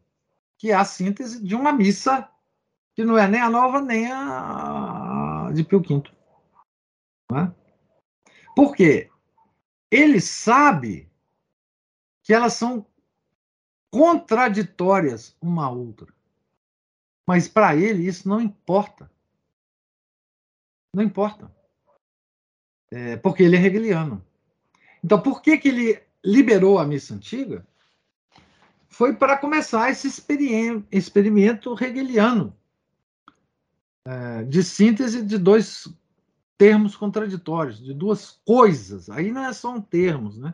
que 0.57 0.71
é 0.71 0.75
a 0.75 0.85
síntese 0.85 1.43
de 1.43 1.55
uma 1.55 1.71
missa 1.71 2.29
que 2.93 3.03
não 3.03 3.17
é 3.17 3.27
nem 3.27 3.41
a 3.41 3.49
nova 3.49 3.81
nem 3.81 4.11
a 4.11 5.49
de 5.53 5.63
Pio 5.63 5.79
V. 5.79 6.03
É? 7.33 7.51
Por 8.55 8.75
quê? 8.75 9.08
Ele 9.91 10.21
sabe 10.21 11.09
que 12.23 12.33
elas 12.33 12.53
são 12.53 12.85
contraditórias 13.91 15.35
uma 15.41 15.65
à 15.65 15.69
outra. 15.69 16.13
Mas 17.27 17.47
para 17.47 17.75
ele 17.75 18.07
isso 18.07 18.27
não 18.27 18.39
importa. 18.41 19.11
Não 20.93 21.03
importa. 21.03 21.51
É, 22.91 23.17
porque 23.17 23.43
ele 23.43 23.55
é 23.55 23.65
hegeliano. 23.65 24.25
Então, 25.03 25.21
por 25.21 25.41
que, 25.41 25.57
que 25.57 25.67
ele 25.69 26.01
liberou 26.23 26.79
a 26.79 26.85
missa 26.85 27.13
antiga? 27.13 27.65
Foi 28.87 29.15
para 29.15 29.37
começar 29.37 29.89
esse 29.89 30.07
experimento 30.07 31.75
hegeliano 31.81 32.55
é, 34.05 34.43
de 34.43 34.63
síntese 34.63 35.23
de 35.23 35.37
dois 35.37 35.87
termos 36.59 36.93
contraditórios, 36.93 37.81
de 37.81 37.93
duas 37.93 38.31
coisas. 38.45 39.09
Aí 39.09 39.31
não 39.31 39.45
é 39.45 39.53
só 39.53 39.73
um 39.73 39.81
termos, 39.81 40.37
né? 40.37 40.53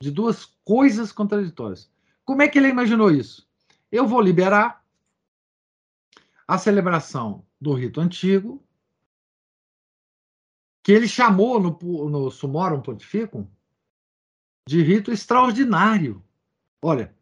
De 0.00 0.10
duas 0.10 0.46
coisas 0.64 1.12
contraditórias. 1.12 1.92
Como 2.24 2.40
é 2.40 2.48
que 2.48 2.58
ele 2.58 2.68
imaginou 2.68 3.10
isso? 3.10 3.46
Eu 3.90 4.08
vou 4.08 4.22
liberar 4.22 4.82
a 6.48 6.56
celebração 6.56 7.44
do 7.60 7.74
rito 7.74 8.00
antigo, 8.00 8.64
que 10.82 10.90
ele 10.90 11.06
chamou 11.06 11.60
no, 11.60 12.08
no 12.08 12.30
Sumorum 12.30 12.80
Pontificum 12.80 13.46
de 14.66 14.82
rito 14.82 15.12
extraordinário. 15.12 16.24
Olha, 16.80 17.14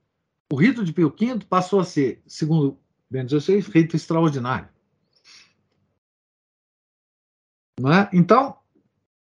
o 0.53 0.57
rito 0.57 0.85
de 0.85 0.93
Pio 0.93 1.11
V 1.11 1.45
passou 1.49 1.81
a 1.81 1.85
ser, 1.85 2.23
segundo 2.29 2.79
Bento 3.11 3.41
XVI, 3.41 3.59
rito 3.59 3.97
extraordinário. 3.97 4.69
É? 7.89 8.09
Então, 8.13 8.59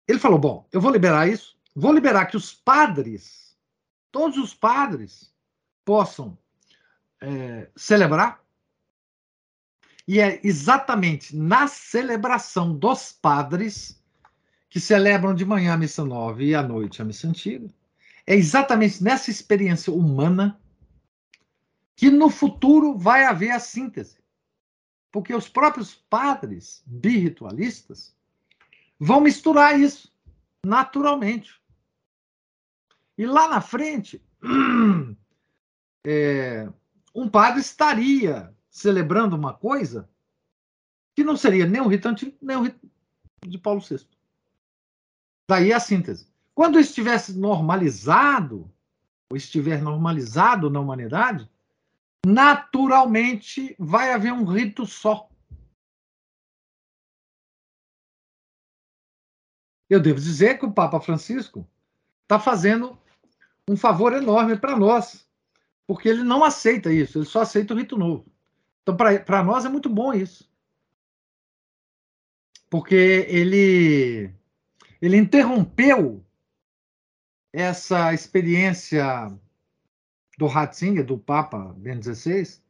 ele 0.07 0.19
falou: 0.19 0.39
bom, 0.39 0.69
eu 0.73 0.81
vou 0.81 0.91
liberar 0.91 1.29
isso, 1.29 1.57
vou 1.75 1.93
liberar 1.93 2.27
que 2.27 2.37
os 2.37 2.53
padres, 2.55 3.57
todos 4.11 4.39
os 4.39 4.55
padres, 4.55 5.33
possam 5.85 6.39
é, 7.21 7.69
celebrar. 7.77 8.41
E 10.07 10.19
é 10.19 10.41
exatamente 10.43 11.37
na 11.37 11.69
celebração 11.69 12.77
dos 12.77 13.13
padres, 13.13 14.03
que 14.69 14.81
celebram 14.81 15.35
de 15.35 15.45
manhã 15.45 15.75
a 15.75 15.77
missa 15.77 16.05
nova 16.05 16.43
e 16.43 16.55
à 16.55 16.63
noite 16.63 17.03
a 17.03 17.05
missa 17.05 17.29
antiga, 17.29 17.69
é 18.27 18.35
exatamente 18.35 19.03
nessa 19.03 19.31
experiência 19.31 19.93
humana 19.93 20.61
que 21.97 22.11
no 22.11 22.31
futuro 22.31 22.97
vai 22.97 23.25
haver 23.25 23.51
a 23.51 23.59
síntese. 23.59 24.19
Porque 25.13 25.35
os 25.35 25.49
próprios 25.49 25.95
padres 25.95 26.83
birritualistas 26.87 28.15
vão 29.01 29.23
misturar 29.23 29.81
isso 29.81 30.13
naturalmente. 30.65 31.59
E 33.17 33.27
lá 33.27 33.49
na 33.49 33.63
frente, 33.63 34.23
é, 36.07 36.69
um 37.15 37.29
padre 37.29 37.61
estaria 37.61 38.55
celebrando 38.71 39.35
uma 39.35 39.55
coisa 39.55 40.09
que 41.17 41.25
não 41.25 41.37
seria 41.37 41.67
nem 41.67 41.81
o 41.81 41.89
rito 41.89 42.07
antigo, 42.07 42.37
nem 42.41 42.57
o 42.57 42.63
rito 42.63 42.79
de 43.47 43.59
Paulo 43.59 43.81
VI. 43.81 44.07
Daí 45.51 45.73
a 45.73 45.81
síntese. 45.81 46.29
Quando 46.55 46.79
estivesse 46.79 47.33
normalizado, 47.39 48.71
ou 49.31 49.37
estiver 49.37 49.81
normalizado 49.83 50.69
na 50.69 50.79
humanidade, 50.79 51.51
naturalmente 52.25 53.75
vai 53.79 54.13
haver 54.13 54.33
um 54.33 54.45
rito 54.45 54.85
só. 54.85 55.30
Eu 59.91 60.01
devo 60.01 60.21
dizer 60.21 60.57
que 60.57 60.65
o 60.65 60.73
Papa 60.73 61.01
Francisco 61.01 61.69
está 62.23 62.39
fazendo 62.39 62.97
um 63.69 63.77
favor 63.77 64.13
enorme 64.13 64.57
para 64.57 64.77
nós, 64.77 65.29
porque 65.85 66.09
ele 66.09 66.23
não 66.23 66.45
aceita 66.45 66.93
isso, 66.93 67.19
ele 67.19 67.25
só 67.25 67.43
aceita 67.43 67.75
o 67.75 67.77
rito 67.77 67.99
novo. 67.99 68.25
Então, 68.83 68.97
para 68.97 69.43
nós 69.43 69.65
é 69.65 69.69
muito 69.69 69.89
bom 69.89 70.15
isso. 70.15 70.49
Porque 72.71 72.95
ele, 73.29 74.33
ele 75.03 75.17
interrompeu 75.17 76.25
essa 77.53 78.15
experiência 78.15 79.37
do 80.39 80.47
Ratzinger, 80.47 81.05
do 81.05 81.19
Papa 81.19 81.75
Bento 81.77 82.15
XVI, 82.15 82.63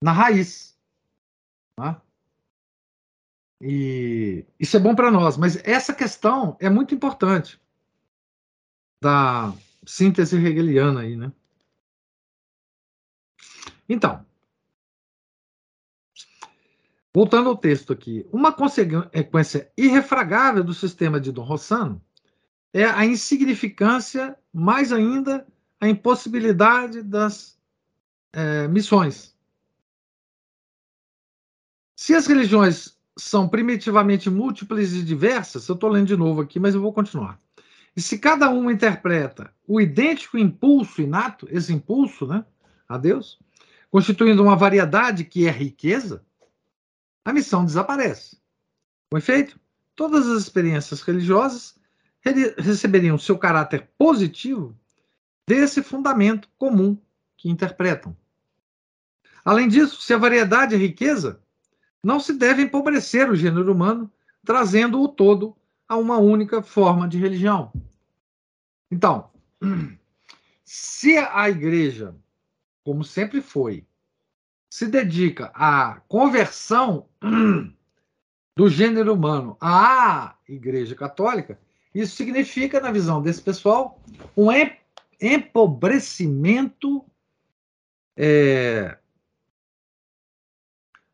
na 0.00 0.12
raiz. 0.12 0.78
Tá? 1.76 2.00
E 3.66 4.44
isso 4.60 4.76
é 4.76 4.80
bom 4.80 4.94
para 4.94 5.10
nós, 5.10 5.38
mas 5.38 5.56
essa 5.64 5.94
questão 5.94 6.54
é 6.60 6.68
muito 6.68 6.94
importante 6.94 7.58
da 9.00 9.54
síntese 9.86 10.36
hegeliana 10.36 11.00
aí, 11.00 11.16
né? 11.16 11.32
Então, 13.88 14.22
voltando 17.14 17.48
ao 17.48 17.56
texto 17.56 17.90
aqui, 17.90 18.26
uma 18.30 18.52
consequência 18.52 19.72
irrefragável 19.78 20.62
do 20.62 20.74
sistema 20.74 21.18
de 21.18 21.32
Dom 21.32 21.44
Rossano 21.44 22.04
é 22.70 22.84
a 22.84 23.06
insignificância, 23.06 24.38
mais 24.52 24.92
ainda 24.92 25.46
a 25.80 25.88
impossibilidade 25.88 27.02
das 27.02 27.58
é, 28.30 28.68
missões. 28.68 29.34
Se 31.96 32.14
as 32.14 32.26
religiões 32.26 32.94
são 33.16 33.48
primitivamente 33.48 34.28
múltiplas 34.28 34.92
e 34.92 35.02
diversas, 35.02 35.68
eu 35.68 35.74
estou 35.74 35.88
lendo 35.88 36.08
de 36.08 36.16
novo 36.16 36.40
aqui, 36.40 36.58
mas 36.58 36.74
eu 36.74 36.80
vou 36.80 36.92
continuar. 36.92 37.40
E 37.96 38.00
se 38.00 38.18
cada 38.18 38.50
uma 38.50 38.72
interpreta 38.72 39.52
o 39.66 39.80
idêntico 39.80 40.36
impulso 40.36 41.00
inato, 41.00 41.46
esse 41.50 41.72
impulso, 41.72 42.26
né, 42.26 42.44
a 42.88 42.98
Deus, 42.98 43.38
constituindo 43.90 44.42
uma 44.42 44.56
variedade 44.56 45.24
que 45.24 45.46
é 45.46 45.50
riqueza, 45.50 46.24
a 47.24 47.32
missão 47.32 47.64
desaparece. 47.64 48.36
Com 49.10 49.16
efeito, 49.16 49.58
todas 49.94 50.26
as 50.26 50.42
experiências 50.42 51.00
religiosas 51.02 51.76
receberiam 52.58 53.16
seu 53.16 53.38
caráter 53.38 53.88
positivo 53.96 54.76
desse 55.46 55.82
fundamento 55.82 56.48
comum 56.58 56.98
que 57.36 57.48
interpretam. 57.48 58.16
Além 59.44 59.68
disso, 59.68 60.00
se 60.00 60.12
a 60.12 60.18
variedade 60.18 60.74
é 60.74 60.78
riqueza, 60.78 61.40
não 62.04 62.20
se 62.20 62.34
deve 62.34 62.62
empobrecer 62.62 63.30
o 63.30 63.34
gênero 63.34 63.72
humano, 63.72 64.10
trazendo 64.44 65.00
o 65.00 65.08
todo 65.08 65.56
a 65.88 65.96
uma 65.96 66.18
única 66.18 66.62
forma 66.62 67.08
de 67.08 67.18
religião. 67.18 67.72
Então, 68.90 69.30
se 70.64 71.16
a 71.16 71.48
igreja, 71.48 72.14
como 72.84 73.02
sempre 73.02 73.40
foi, 73.40 73.86
se 74.68 74.86
dedica 74.86 75.50
à 75.54 76.02
conversão 76.06 77.06
do 78.56 78.68
gênero 78.68 79.14
humano 79.14 79.56
à 79.60 80.36
igreja 80.48 80.94
católica, 80.94 81.58
isso 81.94 82.16
significa, 82.16 82.80
na 82.80 82.90
visão 82.90 83.22
desse 83.22 83.40
pessoal, 83.40 84.00
um 84.36 84.48
empobrecimento 85.20 87.04
é, 88.16 88.98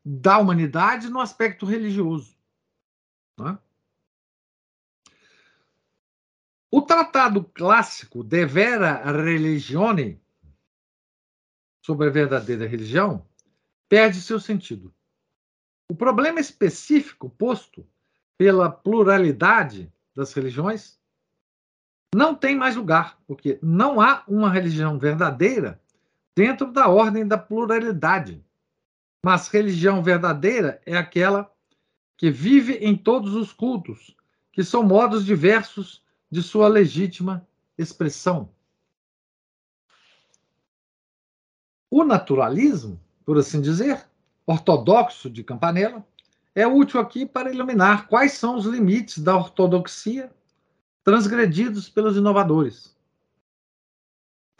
da 0.03 0.37
humanidade 0.37 1.09
no 1.09 1.19
aspecto 1.19 1.65
religioso. 1.65 2.35
Né? 3.39 3.57
O 6.69 6.81
tratado 6.81 7.43
clássico 7.43 8.23
De 8.23 8.45
Vera 8.45 9.03
Religione, 9.11 10.21
sobre 11.85 12.07
a 12.07 12.11
verdadeira 12.11 12.67
religião, 12.67 13.25
perde 13.89 14.21
seu 14.21 14.39
sentido. 14.39 14.93
O 15.89 15.95
problema 15.95 16.39
específico 16.39 17.29
posto 17.29 17.85
pela 18.37 18.71
pluralidade 18.71 19.91
das 20.15 20.33
religiões 20.33 20.99
não 22.15 22.35
tem 22.35 22.55
mais 22.55 22.75
lugar, 22.75 23.19
porque 23.27 23.59
não 23.61 24.01
há 24.01 24.23
uma 24.27 24.49
religião 24.49 24.97
verdadeira 24.97 25.81
dentro 26.35 26.71
da 26.71 26.87
ordem 26.87 27.27
da 27.27 27.37
pluralidade. 27.37 28.43
Mas 29.23 29.47
religião 29.47 30.01
verdadeira 30.01 30.81
é 30.85 30.97
aquela 30.97 31.51
que 32.17 32.31
vive 32.31 32.73
em 32.73 32.95
todos 32.95 33.35
os 33.35 33.53
cultos, 33.53 34.15
que 34.51 34.63
são 34.63 34.83
modos 34.83 35.25
diversos 35.25 36.03
de 36.29 36.41
sua 36.41 36.67
legítima 36.67 37.47
expressão. 37.77 38.49
O 41.89 42.03
naturalismo, 42.03 42.99
por 43.25 43.37
assim 43.37 43.61
dizer, 43.61 44.07
ortodoxo 44.45 45.29
de 45.29 45.43
Campanella, 45.43 46.05
é 46.55 46.65
útil 46.65 46.99
aqui 46.99 47.25
para 47.25 47.51
iluminar 47.51 48.07
quais 48.07 48.33
são 48.33 48.55
os 48.55 48.65
limites 48.65 49.19
da 49.19 49.35
ortodoxia 49.35 50.31
transgredidos 51.03 51.89
pelos 51.89 52.17
inovadores. 52.17 52.95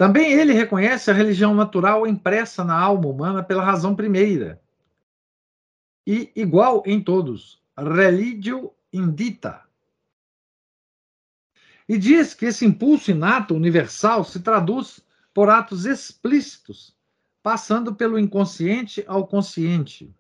Também 0.02 0.32
ele 0.34 0.52
reconhece 0.52 1.12
a 1.12 1.14
religião 1.14 1.54
natural 1.54 2.08
impressa 2.08 2.64
na 2.64 2.76
alma 2.76 3.08
humana 3.08 3.44
pela 3.44 3.64
razão 3.64 3.96
primeira 3.96 4.60
e 6.08 6.32
igual 6.36 6.82
em 6.88 7.00
todos, 7.04 7.62
religio 7.78 8.74
indita. 8.92 9.64
E 11.88 12.00
diz 12.00 12.34
que 12.34 12.48
esse 12.48 12.66
impulso 12.66 13.12
inato 13.12 13.54
universal 13.54 14.24
se 14.24 14.40
traduz 14.40 15.06
por 15.36 15.52
atos 15.52 15.86
explícitos, 15.86 16.98
passando 17.44 17.94
pelo 17.94 18.18
inconsciente 18.18 19.06
ao 19.08 19.28
consciente. 19.28 20.12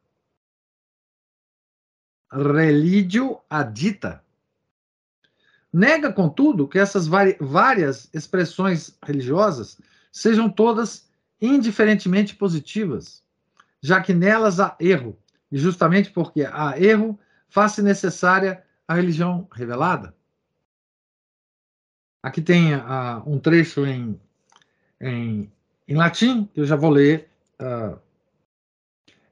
Religio 2.31 3.41
adita. 3.49 4.23
Nega, 5.73 6.11
contudo, 6.11 6.67
que 6.67 6.77
essas 6.77 7.07
várias 7.07 8.09
expressões 8.13 8.97
religiosas 9.01 9.79
sejam 10.11 10.49
todas 10.49 11.09
indiferentemente 11.39 12.35
positivas, 12.35 13.23
já 13.81 14.01
que 14.01 14.13
nelas 14.13 14.59
há 14.59 14.75
erro, 14.79 15.17
e 15.49 15.57
justamente 15.57 16.11
porque 16.11 16.43
há 16.43 16.77
erro, 16.77 17.17
faz-se 17.47 17.81
necessária 17.81 18.63
a 18.85 18.93
religião 18.93 19.47
revelada. 19.51 20.13
Aqui 22.21 22.41
tem 22.41 22.75
uh, 22.75 23.23
um 23.25 23.39
trecho 23.39 23.85
em, 23.85 24.19
em, 24.99 25.51
em, 25.87 25.95
latim, 25.95 26.45
que 26.53 26.59
eu 26.59 26.65
já 26.65 26.75
vou 26.75 26.91
ler 26.91 27.29
uh, 27.61 27.97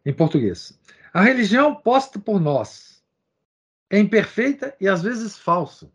em 0.05 0.13
português. 0.13 0.79
A 1.13 1.21
religião 1.21 1.75
posta 1.75 2.17
por 2.17 2.39
nós 2.39 3.03
é 3.89 3.99
imperfeita 3.99 4.75
e 4.79 4.87
às 4.87 5.03
vezes 5.03 5.37
falsa 5.37 5.91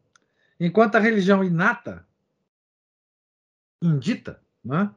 Enquanto 0.59 0.97
a 0.97 1.01
religião 1.01 1.43
inata, 1.43 2.07
indita, 3.83 4.41
né, 4.65 4.95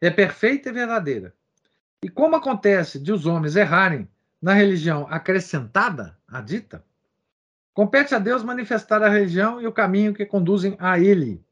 é 0.00 0.10
perfeita 0.10 0.68
e 0.68 0.72
verdadeira. 0.72 1.34
E 2.02 2.08
como 2.08 2.36
acontece 2.36 2.98
de 2.98 3.12
os 3.12 3.26
homens 3.26 3.56
errarem 3.56 4.08
na 4.40 4.52
religião 4.52 5.06
acrescentada, 5.08 6.18
a 6.28 6.40
dita, 6.40 6.84
compete 7.72 8.14
a 8.14 8.18
Deus 8.18 8.42
manifestar 8.42 9.02
a 9.02 9.08
religião 9.08 9.60
e 9.60 9.66
o 9.66 9.72
caminho 9.72 10.14
que 10.14 10.26
conduzem 10.26 10.76
a 10.78 10.98
Ele. 10.98 11.44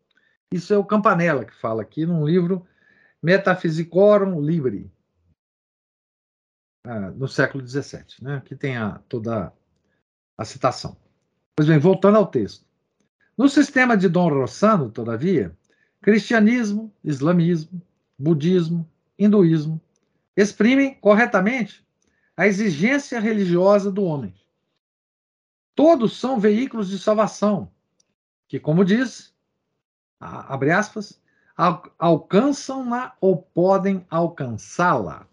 Isso 0.53 0.73
é 0.73 0.79
o 0.79 0.85
Campanella 0.85 1.45
que 1.45 1.55
fala 1.55 1.83
aqui 1.83 2.05
num 2.07 2.27
livro 2.27 2.67
Metaphysicorum 3.23 4.41
Libri, 4.41 4.93
ah, 6.87 7.11
no 7.11 7.27
século 7.27 7.67
XVII, 7.67 8.05
né? 8.21 8.43
que 8.45 8.55
tem 8.55 8.77
a, 8.77 8.99
toda 9.09 9.53
a 10.39 10.45
citação. 10.45 10.97
Pois 11.57 11.69
bem, 11.69 11.79
voltando 11.79 12.19
ao 12.19 12.27
texto. 12.27 12.64
No 13.37 13.49
sistema 13.49 13.97
de 13.97 14.09
Dom 14.09 14.29
Rossano, 14.29 14.91
todavia, 14.91 15.57
cristianismo, 16.01 16.95
islamismo, 17.03 17.83
budismo, 18.19 18.89
hinduísmo 19.19 19.81
exprimem 20.37 20.95
corretamente 20.95 21.85
a 22.37 22.47
exigência 22.47 23.19
religiosa 23.21 23.91
do 23.91 24.05
homem. 24.05 24.35
Todos 25.75 26.19
são 26.19 26.39
veículos 26.39 26.89
de 26.89 26.99
salvação, 26.99 27.71
que, 28.47 28.61
como 28.61 28.85
diz, 28.85 29.35
abre 30.21 30.71
aspas, 30.71 31.21
alcançam-na 31.99 33.17
ou 33.21 33.37
podem 33.37 34.07
alcançá-la. 34.09 35.29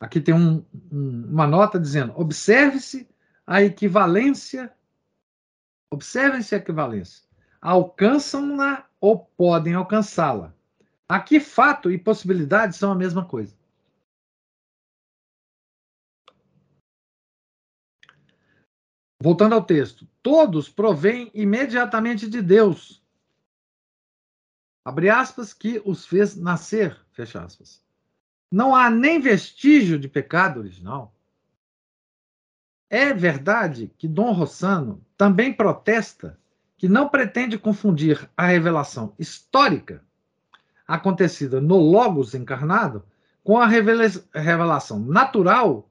Aqui 0.00 0.20
tem 0.20 0.34
um, 0.34 0.64
um, 0.92 1.26
uma 1.30 1.46
nota 1.46 1.78
dizendo: 1.78 2.12
observe-se 2.16 3.08
a 3.44 3.62
equivalência 3.62 4.72
Observem-se 5.90 6.54
a 6.54 6.58
equivalência. 6.58 7.24
Alcançam-na 7.60 8.86
ou 9.00 9.18
podem 9.18 9.74
alcançá-la. 9.74 10.54
Aqui, 11.08 11.40
fato 11.40 11.90
e 11.90 11.98
possibilidade 11.98 12.76
são 12.76 12.92
a 12.92 12.94
mesma 12.94 13.26
coisa. 13.26 13.56
Voltando 19.20 19.54
ao 19.54 19.64
texto. 19.64 20.06
Todos 20.22 20.68
provêm 20.68 21.30
imediatamente 21.34 22.28
de 22.28 22.40
Deus. 22.42 23.02
Abre 24.84 25.08
aspas, 25.08 25.52
que 25.52 25.82
os 25.84 26.06
fez 26.06 26.36
nascer. 26.36 26.98
Fecha 27.12 27.42
aspas. 27.42 27.82
Não 28.50 28.74
há 28.74 28.88
nem 28.88 29.20
vestígio 29.20 29.98
de 29.98 30.08
pecado 30.08 30.60
original. 30.60 31.14
É 32.90 33.12
verdade 33.12 33.92
que 33.98 34.08
Dom 34.08 34.32
Rossano 34.32 35.04
também 35.16 35.52
protesta 35.52 36.38
que 36.76 36.88
não 36.88 37.08
pretende 37.08 37.58
confundir 37.58 38.30
a 38.36 38.46
revelação 38.46 39.12
histórica 39.18 40.02
acontecida 40.86 41.60
no 41.60 41.76
Logos 41.76 42.34
encarnado 42.34 43.04
com 43.44 43.58
a 43.58 43.66
revelação 43.66 44.98
natural 45.00 45.88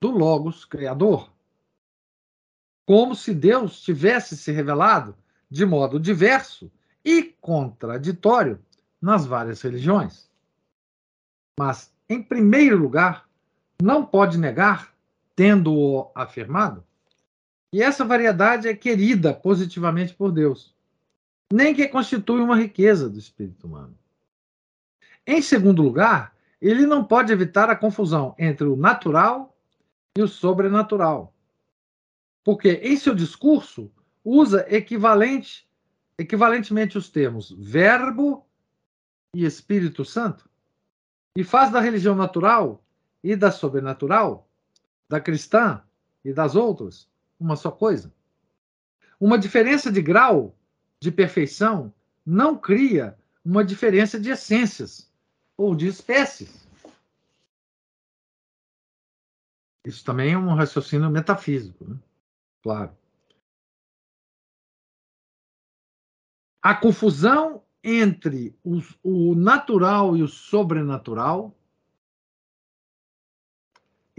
do 0.00 0.10
Logos 0.10 0.64
Criador. 0.64 1.30
Como 2.86 3.14
se 3.14 3.34
Deus 3.34 3.82
tivesse 3.82 4.36
se 4.36 4.50
revelado 4.52 5.14
de 5.50 5.66
modo 5.66 6.00
diverso 6.00 6.70
e 7.04 7.22
contraditório 7.40 8.58
nas 9.00 9.26
várias 9.26 9.60
religiões. 9.60 10.30
Mas, 11.58 11.92
em 12.08 12.22
primeiro 12.22 12.78
lugar, 12.78 13.28
não 13.82 14.04
pode 14.04 14.38
negar 14.38 14.94
tendo-o 15.38 16.10
afirmado, 16.16 16.82
e 17.72 17.80
essa 17.80 18.04
variedade 18.04 18.66
é 18.66 18.74
querida 18.74 19.32
positivamente 19.32 20.12
por 20.12 20.32
Deus, 20.32 20.74
nem 21.52 21.72
que 21.72 21.86
constitui 21.86 22.40
uma 22.40 22.56
riqueza 22.56 23.08
do 23.08 23.20
espírito 23.20 23.68
humano. 23.68 23.96
Em 25.24 25.40
segundo 25.40 25.80
lugar, 25.80 26.34
ele 26.60 26.84
não 26.86 27.04
pode 27.04 27.32
evitar 27.32 27.70
a 27.70 27.76
confusão 27.76 28.34
entre 28.36 28.66
o 28.66 28.74
natural 28.74 29.56
e 30.16 30.22
o 30.22 30.26
sobrenatural, 30.26 31.32
porque 32.42 32.72
em 32.82 32.96
seu 32.96 33.14
discurso 33.14 33.92
usa 34.24 34.66
equivalente, 34.68 35.68
equivalentemente 36.18 36.98
os 36.98 37.08
termos 37.08 37.54
Verbo 37.56 38.44
e 39.32 39.44
Espírito 39.44 40.04
Santo, 40.04 40.50
e 41.36 41.44
faz 41.44 41.70
da 41.70 41.78
religião 41.78 42.16
natural 42.16 42.82
e 43.22 43.36
da 43.36 43.52
sobrenatural 43.52 44.47
da 45.08 45.20
cristã 45.20 45.82
e 46.24 46.32
das 46.32 46.54
outras 46.54 47.08
uma 47.38 47.56
só 47.56 47.70
coisa. 47.70 48.12
Uma 49.18 49.38
diferença 49.38 49.90
de 49.90 50.02
grau 50.02 50.56
de 51.00 51.10
perfeição 51.10 51.92
não 52.24 52.56
cria 52.56 53.18
uma 53.44 53.64
diferença 53.64 54.20
de 54.20 54.30
essências 54.30 55.10
ou 55.56 55.74
de 55.74 55.86
espécies. 55.86 56.66
Isso 59.84 60.04
também 60.04 60.34
é 60.34 60.38
um 60.38 60.54
raciocínio 60.54 61.08
metafísico, 61.10 61.84
né? 61.88 61.96
claro. 62.62 62.96
A 66.60 66.74
confusão 66.74 67.64
entre 67.82 68.54
os, 68.62 68.98
o 69.02 69.34
natural 69.34 70.16
e 70.16 70.22
o 70.22 70.28
sobrenatural 70.28 71.57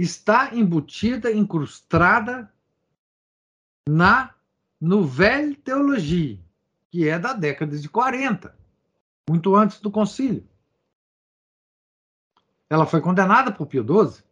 está 0.02 0.56
embutida, 0.56 1.30
incrustada 1.30 2.50
na 3.88 4.34
Nouvelle 4.80 5.58
Teologie, 5.58 6.42
que 6.90 7.06
é 7.06 7.20
da 7.20 7.34
década 7.34 7.78
de 7.78 7.90
40, 7.90 8.58
muito 9.30 9.54
antes 9.58 9.82
do 9.82 9.92
concílio. 9.92 10.48
Ela 12.70 12.86
foi 12.86 13.02
condenada 13.02 13.52
por 13.52 13.68
Pio 13.68 13.84
XII. 13.84 14.24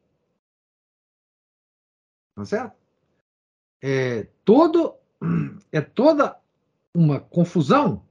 Tá 2.36 2.46
certo? 2.46 2.78
É, 3.82 4.24
todo, 4.46 4.96
é 5.70 5.82
toda 5.82 6.40
uma 6.94 7.20
confusão. 7.20 8.08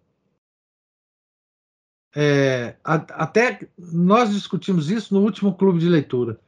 É, 2.15 2.77
até 2.85 3.71
nós 3.79 4.31
discutimos 4.31 4.91
isso 4.91 5.15
no 5.15 5.23
último 5.23 5.57
clube 5.57 5.79
de 5.79 5.89
leitura. 5.89 6.39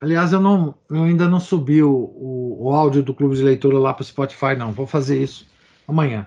Aliás, 0.00 0.32
eu, 0.32 0.40
não, 0.40 0.74
eu 0.88 1.04
ainda 1.04 1.28
não 1.28 1.38
subi 1.38 1.82
o, 1.82 1.92
o, 1.92 2.64
o 2.64 2.72
áudio 2.74 3.02
do 3.02 3.14
Clube 3.14 3.36
de 3.36 3.42
Leitura 3.42 3.78
lá 3.78 3.92
para 3.92 4.02
o 4.02 4.06
Spotify, 4.06 4.56
não. 4.56 4.72
Vou 4.72 4.86
fazer 4.86 5.22
isso 5.22 5.46
amanhã. 5.86 6.26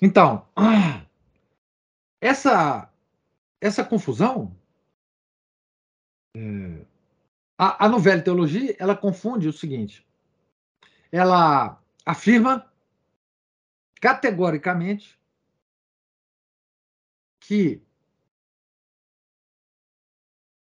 Então, 0.00 0.46
essa, 2.20 2.92
essa 3.60 3.82
confusão, 3.82 4.54
é, 6.36 6.84
a, 7.56 7.86
a 7.86 7.88
novela 7.88 8.20
teologia, 8.20 8.76
ela 8.78 8.94
confunde 8.94 9.48
o 9.48 9.52
seguinte: 9.52 10.06
ela 11.10 11.82
afirma 12.04 12.70
categoricamente 14.00 15.18
que 17.40 17.82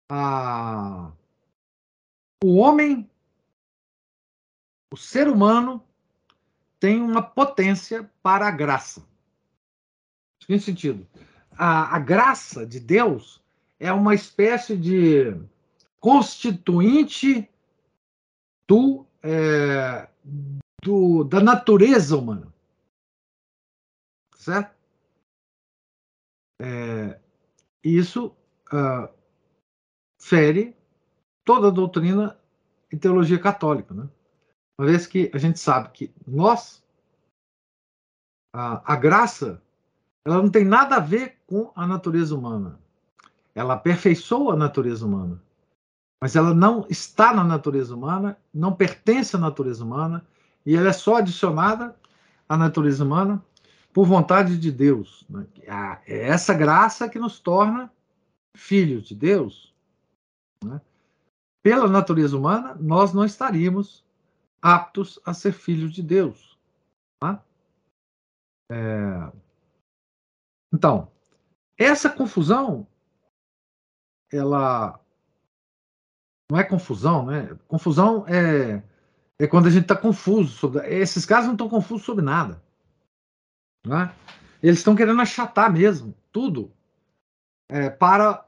a, 0.09 1.11
o 2.43 2.55
homem, 2.55 3.09
o 4.93 4.97
ser 4.97 5.27
humano, 5.27 5.83
tem 6.79 7.01
uma 7.01 7.21
potência 7.21 8.09
para 8.21 8.47
a 8.47 8.51
graça. 8.51 9.05
Em 10.47 10.59
sentido, 10.59 11.07
a, 11.51 11.95
a 11.95 11.99
graça 11.99 12.65
de 12.65 12.79
Deus 12.79 13.43
é 13.79 13.91
uma 13.91 14.13
espécie 14.13 14.77
de 14.77 15.35
constituinte 15.99 17.49
do, 18.67 19.05
é, 19.23 20.07
do, 20.83 21.23
da 21.23 21.41
natureza 21.41 22.17
humana. 22.17 22.53
Certo? 24.35 24.75
É, 26.61 27.19
isso 27.83 28.27
uh, 28.71 29.09
fere 30.21 30.75
toda 31.45 31.67
a 31.67 31.71
doutrina 31.71 32.37
e 32.91 32.97
teologia 32.97 33.39
católica. 33.39 33.93
Né? 33.93 34.09
Uma 34.77 34.87
vez 34.87 35.07
que 35.07 35.31
a 35.33 35.37
gente 35.37 35.59
sabe 35.59 35.89
que 35.89 36.13
nós, 36.27 36.83
a, 38.53 38.93
a 38.93 38.95
graça, 38.95 39.61
ela 40.25 40.41
não 40.41 40.49
tem 40.49 40.65
nada 40.65 40.95
a 40.95 40.99
ver 40.99 41.37
com 41.45 41.71
a 41.75 41.85
natureza 41.85 42.35
humana. 42.35 42.79
Ela 43.53 43.75
aperfeiçoa 43.75 44.53
a 44.53 44.57
natureza 44.57 45.05
humana. 45.05 45.41
Mas 46.21 46.35
ela 46.35 46.53
não 46.53 46.85
está 46.89 47.33
na 47.33 47.43
natureza 47.43 47.93
humana, 47.93 48.37
não 48.53 48.73
pertence 48.73 49.35
à 49.35 49.39
natureza 49.39 49.83
humana, 49.83 50.25
e 50.65 50.75
ela 50.75 50.89
é 50.89 50.93
só 50.93 51.17
adicionada 51.17 51.95
à 52.49 52.57
natureza 52.57 53.03
humana 53.03 53.43
por 53.93 54.05
vontade 54.05 54.57
de 54.57 54.71
Deus. 54.71 55.25
Né? 55.29 55.45
É 56.07 56.27
essa 56.27 56.53
graça 56.53 57.07
que 57.07 57.19
nos 57.19 57.39
torna 57.39 57.91
filhos 58.55 59.07
de 59.07 59.15
Deus. 59.15 59.73
Né? 60.63 60.81
Pela 61.65 61.87
natureza 61.87 62.37
humana, 62.37 62.75
nós 62.75 63.11
não 63.11 63.25
estaríamos 63.25 64.05
aptos 64.61 65.19
a 65.25 65.33
ser 65.33 65.51
filhos 65.51 65.91
de 65.91 66.03
Deus. 66.03 66.59
Tá? 67.19 67.43
É... 68.71 69.31
Então, 70.71 71.11
essa 71.75 72.07
confusão, 72.07 72.87
ela 74.31 75.03
não 76.51 76.59
é 76.59 76.63
confusão, 76.63 77.25
né? 77.25 77.57
Confusão 77.67 78.27
é, 78.27 78.83
é 79.39 79.47
quando 79.47 79.65
a 79.65 79.71
gente 79.71 79.85
está 79.85 79.97
confuso 79.97 80.53
sobre. 80.53 80.87
Esses 80.87 81.25
casos 81.25 81.47
não 81.47 81.55
estão 81.55 81.67
confusos 81.67 82.05
sobre 82.05 82.23
nada. 82.23 82.63
Né? 83.83 84.15
Eles 84.61 84.77
estão 84.77 84.95
querendo 84.95 85.19
achatar 85.19 85.73
mesmo 85.73 86.13
tudo 86.31 86.71
é, 87.67 87.89
para 87.89 88.45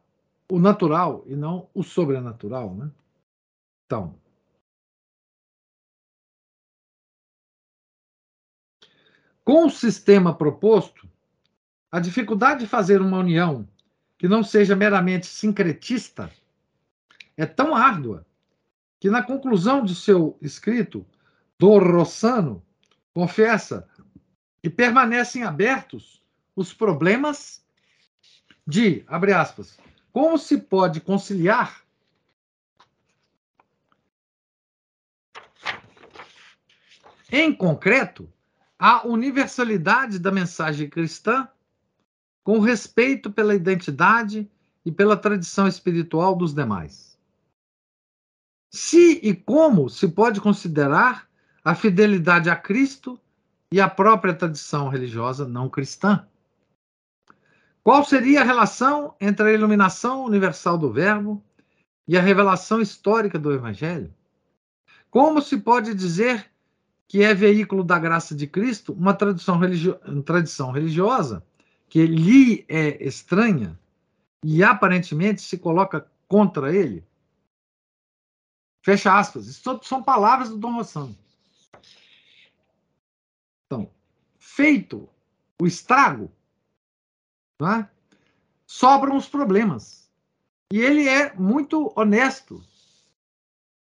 o 0.52 0.60
natural 0.60 1.24
e 1.26 1.36
não 1.36 1.68
o 1.74 1.82
sobrenatural. 1.82 2.76
Né? 2.76 2.92
Então, 3.88 4.20
Com 9.48 9.68
o 9.68 9.70
sistema 9.70 10.36
proposto, 10.36 11.10
a 11.90 12.02
dificuldade 12.02 12.60
de 12.60 12.68
fazer 12.68 13.02
uma 13.02 13.20
união 13.20 13.66
que 14.18 14.28
não 14.28 14.44
seja 14.44 14.76
meramente 14.76 15.26
sincretista 15.26 16.30
é 17.38 17.46
tão 17.46 17.74
árdua 17.74 18.28
que, 19.00 19.10
na 19.10 19.24
conclusão 19.24 19.86
de 19.86 19.96
seu 19.96 20.38
escrito, 20.42 21.08
do 21.58 21.80
Rossano 21.80 22.62
confessa 23.14 23.88
que 24.62 24.70
permanecem 24.70 25.44
abertos 25.44 26.22
os 26.54 26.74
problemas 26.74 27.66
de, 28.68 29.06
abre 29.08 29.32
aspas, 29.32 29.80
como 30.12 30.38
se 30.38 30.58
pode 30.58 31.00
conciliar 31.00 31.87
em 37.32 37.54
concreto 37.54 38.32
a 38.80 39.06
universalidade 39.08 40.20
da 40.20 40.32
mensagem 40.32 40.90
cristã 40.90 41.48
com 42.44 42.60
respeito 42.60 43.32
pela 43.32 43.56
identidade 43.56 44.50
e 44.86 44.92
pela 44.92 45.18
tradição 45.18 45.68
espiritual 45.68 46.36
dos 46.36 46.54
demais. 46.54 47.18
Se 48.72 49.20
e 49.24 49.36
como 49.36 49.90
se 49.90 50.08
pode 50.08 50.40
considerar 50.40 51.28
a 51.64 51.76
fidelidade 51.76 52.50
a 52.50 52.56
Cristo 52.56 53.20
e 53.74 53.82
a 53.82 53.90
própria 53.90 54.34
tradição 54.34 54.88
religiosa 54.88 55.46
não 55.46 55.70
cristã? 55.70 56.26
Qual 57.84 58.04
seria 58.06 58.42
a 58.42 58.46
relação 58.46 59.16
entre 59.20 59.50
a 59.50 59.54
iluminação 59.54 60.24
universal 60.24 60.78
do 60.78 60.92
Verbo 60.92 61.44
e 62.08 62.18
a 62.18 62.22
revelação 62.22 62.80
histórica 62.80 63.38
do 63.38 63.52
Evangelho? 63.52 64.14
Como 65.10 65.42
se 65.42 65.58
pode 65.58 65.94
dizer 65.94 66.50
que 67.08 67.24
é 67.24 67.34
veículo 67.34 67.84
da 67.84 67.98
graça 67.98 68.36
de 68.36 68.46
Cristo, 68.48 68.94
uma 68.94 69.14
tradição, 69.14 69.58
religio 69.58 69.96
tradição 70.24 70.72
religiosa 70.72 71.44
que 71.90 72.06
lhe 72.06 72.66
é 72.68 73.02
estranha 73.04 73.80
e 74.44 74.64
aparentemente 74.64 75.42
se 75.42 75.58
coloca 75.58 76.10
contra 76.28 76.76
ele? 76.76 77.06
Fecha 78.84 79.18
aspas. 79.18 79.48
Isso 79.48 79.80
são 79.84 80.04
palavras 80.04 80.50
do 80.50 80.58
Dom 80.58 80.76
Rossano. 80.76 81.18
Então, 83.66 83.90
feito 84.38 85.10
o 85.62 85.68
estrago, 85.68 86.32
é? 87.62 87.88
sobram 88.66 89.16
os 89.16 89.28
problemas. 89.28 90.10
E 90.72 90.80
ele 90.80 91.08
é 91.08 91.34
muito 91.34 91.92
honesto 91.96 92.64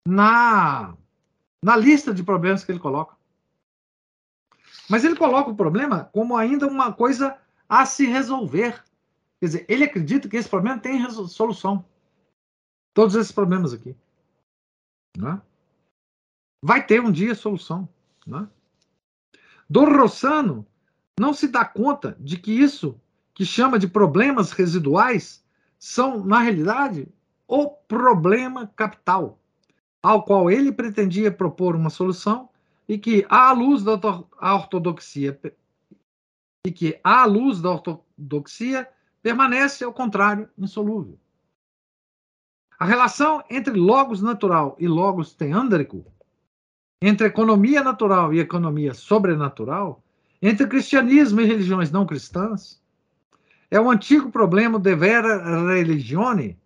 na, 0.07 0.95
na 1.63 1.75
lista 1.75 2.13
de 2.13 2.23
problemas 2.23 2.63
que 2.63 2.71
ele 2.71 2.79
coloca. 2.79 3.14
Mas 4.89 5.03
ele 5.03 5.15
coloca 5.15 5.49
o 5.49 5.55
problema 5.55 6.09
como 6.13 6.37
ainda 6.37 6.67
uma 6.67 6.93
coisa 6.93 7.37
a 7.67 7.85
se 7.85 8.05
resolver. 8.05 8.83
Quer 9.39 9.45
dizer, 9.45 9.65
ele 9.67 9.83
acredita 9.83 10.29
que 10.29 10.37
esse 10.37 10.49
problema 10.49 10.79
tem 10.79 11.09
solução. 11.09 11.83
Todos 12.93 13.15
esses 13.15 13.31
problemas 13.31 13.73
aqui. 13.73 13.95
Né? 15.17 15.41
Vai 16.63 16.85
ter 16.85 17.01
um 17.01 17.11
dia 17.11 17.35
solução. 17.35 17.89
Né? 18.25 18.47
Dom 19.69 19.85
Rossano 19.85 20.65
não 21.19 21.33
se 21.33 21.47
dá 21.47 21.65
conta 21.65 22.15
de 22.19 22.37
que 22.37 22.51
isso 22.51 22.99
que 23.33 23.45
chama 23.45 23.79
de 23.79 23.87
problemas 23.87 24.51
residuais 24.51 25.43
são, 25.77 26.23
na 26.23 26.39
realidade, 26.39 27.07
o 27.47 27.69
problema 27.69 28.67
capital, 28.75 29.39
ao 30.01 30.23
qual 30.23 30.49
ele 30.49 30.71
pretendia 30.71 31.31
propor 31.31 31.75
uma 31.75 31.89
solução 31.89 32.49
e 32.87 32.97
que 32.97 33.25
à 33.29 33.51
luz 33.51 33.83
da 33.83 33.93
ortodoxia 33.93 35.39
e 36.65 36.71
que 36.71 36.99
à 37.03 37.25
luz 37.25 37.61
da 37.61 37.71
ortodoxia 37.71 38.87
permanece 39.21 39.83
ao 39.83 39.93
contrário 39.93 40.49
insolúvel. 40.57 41.17
A 42.77 42.85
relação 42.85 43.43
entre 43.49 43.73
logos 43.73 44.21
natural 44.21 44.75
e 44.79 44.87
logos 44.87 45.33
teândrico, 45.33 46.05
entre 47.01 47.27
economia 47.27 47.83
natural 47.83 48.33
e 48.33 48.39
economia 48.39 48.93
sobrenatural, 48.93 50.03
entre 50.41 50.67
cristianismo 50.67 51.41
e 51.41 51.45
religiões 51.45 51.89
não 51.91 52.05
cristãs, 52.05 52.81
é 53.71 53.79
o 53.79 53.89
antigo 53.89 54.29
problema 54.29 54.77
de 54.77 54.95
vera 54.95 55.73
religione 55.73 56.59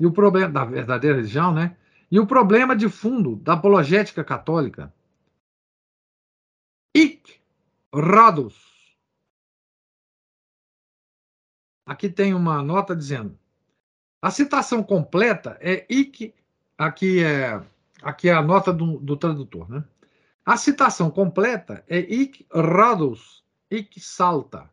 e 0.00 0.06
o 0.06 0.12
problema 0.12 0.48
da 0.48 0.64
verdadeira 0.64 1.16
religião, 1.16 1.52
né? 1.52 1.76
E 2.10 2.18
o 2.18 2.26
problema 2.26 2.74
de 2.74 2.88
fundo 2.88 3.36
da 3.36 3.54
apologética 3.54 4.22
católica, 4.22 4.92
Ic 6.96 7.38
Rodos. 7.92 8.96
Aqui 11.84 12.08
tem 12.08 12.32
uma 12.32 12.62
nota 12.62 12.96
dizendo. 12.96 13.38
A 14.22 14.30
citação 14.30 14.82
completa 14.82 15.58
é 15.60 15.84
Ic, 15.90 16.34
aqui 16.78 17.22
é, 17.22 17.62
aqui 18.00 18.30
é 18.30 18.32
a 18.32 18.40
nota 18.40 18.72
do, 18.72 18.98
do 18.98 19.14
tradutor, 19.14 19.68
né? 19.68 19.84
A 20.42 20.56
citação 20.56 21.10
completa 21.10 21.84
é 21.86 21.98
Ic 21.98 22.46
Rodos, 22.50 23.44
Ic 23.70 24.00
Salta. 24.00 24.70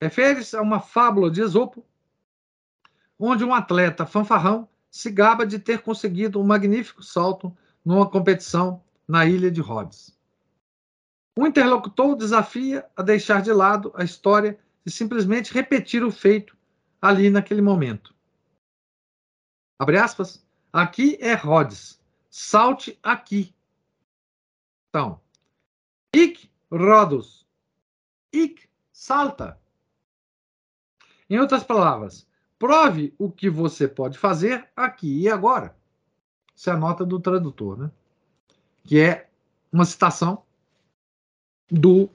Refere-se 0.00 0.56
a 0.56 0.62
uma 0.62 0.78
fábula 0.78 1.32
de 1.32 1.40
Esopo, 1.40 1.84
onde 3.18 3.42
um 3.42 3.52
atleta 3.52 4.06
fanfarrão 4.06 4.68
se 4.88 5.10
gaba 5.10 5.44
de 5.44 5.58
ter 5.58 5.82
conseguido 5.82 6.40
um 6.40 6.44
magnífico 6.44 7.02
salto 7.02 7.52
numa 7.84 8.08
competição 8.08 8.84
na 9.08 9.26
ilha 9.26 9.50
de 9.50 9.60
Rhodes. 9.60 10.21
O 11.36 11.46
interlocutor 11.46 12.14
desafia 12.14 12.86
a 12.94 13.02
deixar 13.02 13.40
de 13.40 13.52
lado 13.52 13.92
a 13.94 14.04
história 14.04 14.58
e 14.84 14.90
simplesmente 14.90 15.52
repetir 15.52 16.04
o 16.04 16.10
feito 16.10 16.56
ali 17.00 17.30
naquele 17.30 17.62
momento. 17.62 18.14
Abre 19.78 19.98
aspas. 19.98 20.44
Aqui 20.72 21.16
é 21.20 21.34
Rhodes. 21.34 22.00
Salte 22.30 22.98
aqui. 23.02 23.54
Então, 24.88 25.20
ik 26.14 26.50
Rhodos. 26.70 27.46
Ik 28.32 28.68
salta. 28.92 29.58
Em 31.28 31.38
outras 31.38 31.64
palavras, 31.64 32.26
prove 32.58 33.14
o 33.18 33.30
que 33.30 33.48
você 33.48 33.88
pode 33.88 34.18
fazer 34.18 34.68
aqui 34.76 35.22
e 35.22 35.28
agora. 35.28 35.76
Isso 36.54 36.68
é 36.70 36.74
a 36.74 36.76
nota 36.76 37.04
do 37.04 37.18
tradutor, 37.18 37.78
né? 37.78 37.90
Que 38.84 39.00
é 39.00 39.30
uma 39.72 39.84
citação 39.84 40.41
do 41.72 42.10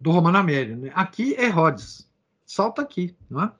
do 0.00 0.10
Romano 0.10 0.38
Amério. 0.38 0.76
Né? 0.76 0.90
Aqui 0.94 1.34
é 1.34 1.48
Rhodes. 1.48 2.10
Salta 2.44 2.82
aqui, 2.82 3.16
não 3.28 3.42
é? 3.42 3.52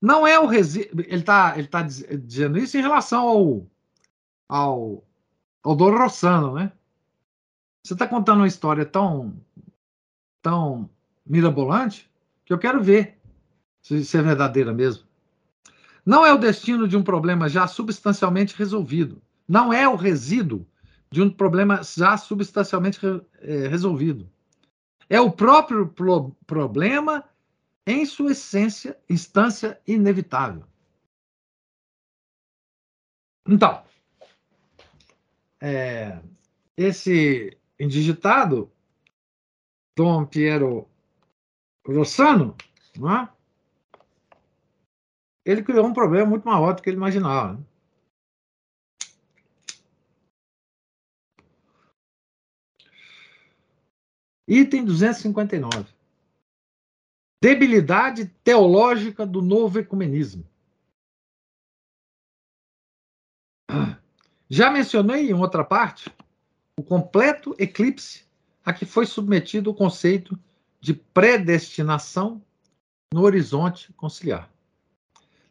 Não 0.00 0.26
é 0.26 0.38
o 0.38 0.46
resíduo. 0.46 1.00
Ele 1.00 1.20
está 1.20 1.58
ele 1.58 1.68
tá 1.68 1.82
dizendo 1.82 2.58
isso 2.58 2.76
em 2.76 2.82
relação 2.82 3.26
ao, 3.26 3.66
ao, 4.48 5.04
ao 5.62 5.76
Doro 5.76 5.98
Rossano, 5.98 6.54
né? 6.54 6.72
Você 7.82 7.92
está 7.92 8.06
contando 8.06 8.38
uma 8.38 8.48
história 8.48 8.84
tão, 8.84 9.40
tão 10.42 10.90
mirabolante 11.24 12.10
que 12.44 12.52
eu 12.52 12.58
quero 12.58 12.82
ver 12.82 13.18
se, 13.80 14.04
se 14.04 14.18
é 14.18 14.22
verdadeira 14.22 14.72
mesmo. 14.72 15.04
Não 16.04 16.26
é 16.26 16.32
o 16.32 16.38
destino 16.38 16.86
de 16.88 16.96
um 16.96 17.02
problema 17.02 17.48
já 17.48 17.66
substancialmente 17.66 18.56
resolvido. 18.56 19.22
Não 19.46 19.72
é 19.72 19.88
o 19.88 19.94
resíduo 19.94 20.66
de 21.16 21.22
um 21.22 21.30
problema 21.30 21.82
já 21.82 22.14
substancialmente 22.18 23.00
re, 23.00 23.22
é, 23.40 23.68
resolvido. 23.68 24.30
É 25.08 25.18
o 25.18 25.32
próprio 25.32 25.88
pro, 25.88 26.30
problema 26.46 27.24
em 27.86 28.04
sua 28.04 28.32
essência, 28.32 28.98
instância 29.08 29.80
inevitável. 29.86 30.62
Então, 33.48 33.82
é, 35.58 36.20
esse 36.76 37.56
indigitado, 37.80 38.70
Dom 39.96 40.26
Piero 40.26 40.86
Rossano, 41.86 42.54
é? 42.94 43.28
ele 45.46 45.62
criou 45.62 45.86
um 45.86 45.94
problema 45.94 46.28
muito 46.28 46.44
maior 46.46 46.74
do 46.74 46.82
que 46.82 46.90
ele 46.90 46.98
imaginava. 46.98 47.54
Né? 47.54 47.64
Item 54.48 54.84
259. 54.84 55.86
Debilidade 57.42 58.26
teológica 58.44 59.26
do 59.26 59.42
novo 59.42 59.78
ecumenismo. 59.78 60.46
Já 64.48 64.70
mencionei 64.70 65.30
em 65.30 65.34
outra 65.34 65.64
parte 65.64 66.08
o 66.78 66.82
completo 66.82 67.54
eclipse 67.58 68.24
a 68.64 68.72
que 68.72 68.84
foi 68.84 69.04
submetido 69.06 69.70
o 69.70 69.74
conceito 69.74 70.38
de 70.80 70.94
predestinação 70.94 72.40
no 73.12 73.22
horizonte 73.22 73.92
conciliar. 73.94 74.48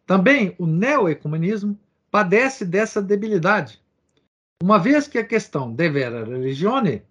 Também 0.06 0.56
o 0.58 0.66
neoecumenismo 0.66 1.78
padece 2.10 2.64
dessa 2.66 3.02
debilidade, 3.02 3.82
uma 4.64 4.80
vez 4.80 5.08
que 5.08 5.18
a 5.18 5.26
questão 5.26 5.74
devera 5.74 6.24
religione 6.24 7.04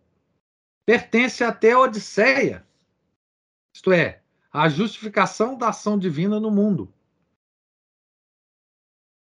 pertence 0.87 1.43
até 1.43 1.73
a 1.73 1.79
Odisseia, 1.79 2.67
isto 3.75 3.93
é, 3.93 4.23
a 4.53 4.69
justificação 4.69 5.57
da 5.57 5.69
ação 5.69 5.99
divina 5.99 6.39
no 6.39 6.51
mundo. 6.51 6.93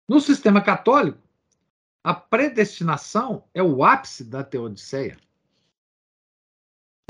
No 0.09 0.21
sistema 0.21 0.61
católico, 0.61 1.19
a 2.03 2.13
predestinação 2.13 3.49
é 3.55 3.63
o 3.63 3.83
ápice 3.83 4.25
da 4.25 4.45
teodiceia. 4.45 5.17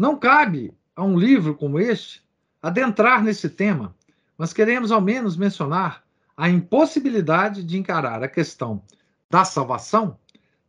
Não 0.01 0.17
cabe 0.17 0.73
a 0.95 1.03
um 1.03 1.19
livro 1.19 1.57
como 1.57 1.81
este 1.81 2.25
adentrar 2.63 3.23
nesse 3.23 3.51
tema, 3.51 3.97
mas 4.39 4.53
queremos 4.53 4.93
ao 4.93 5.01
menos 5.01 5.37
mencionar 5.37 6.05
a 6.37 6.49
impossibilidade 6.49 7.65
de 7.65 7.79
encarar 7.79 8.23
a 8.23 8.29
questão 8.29 8.85
da 9.29 9.45
salvação 9.45 10.19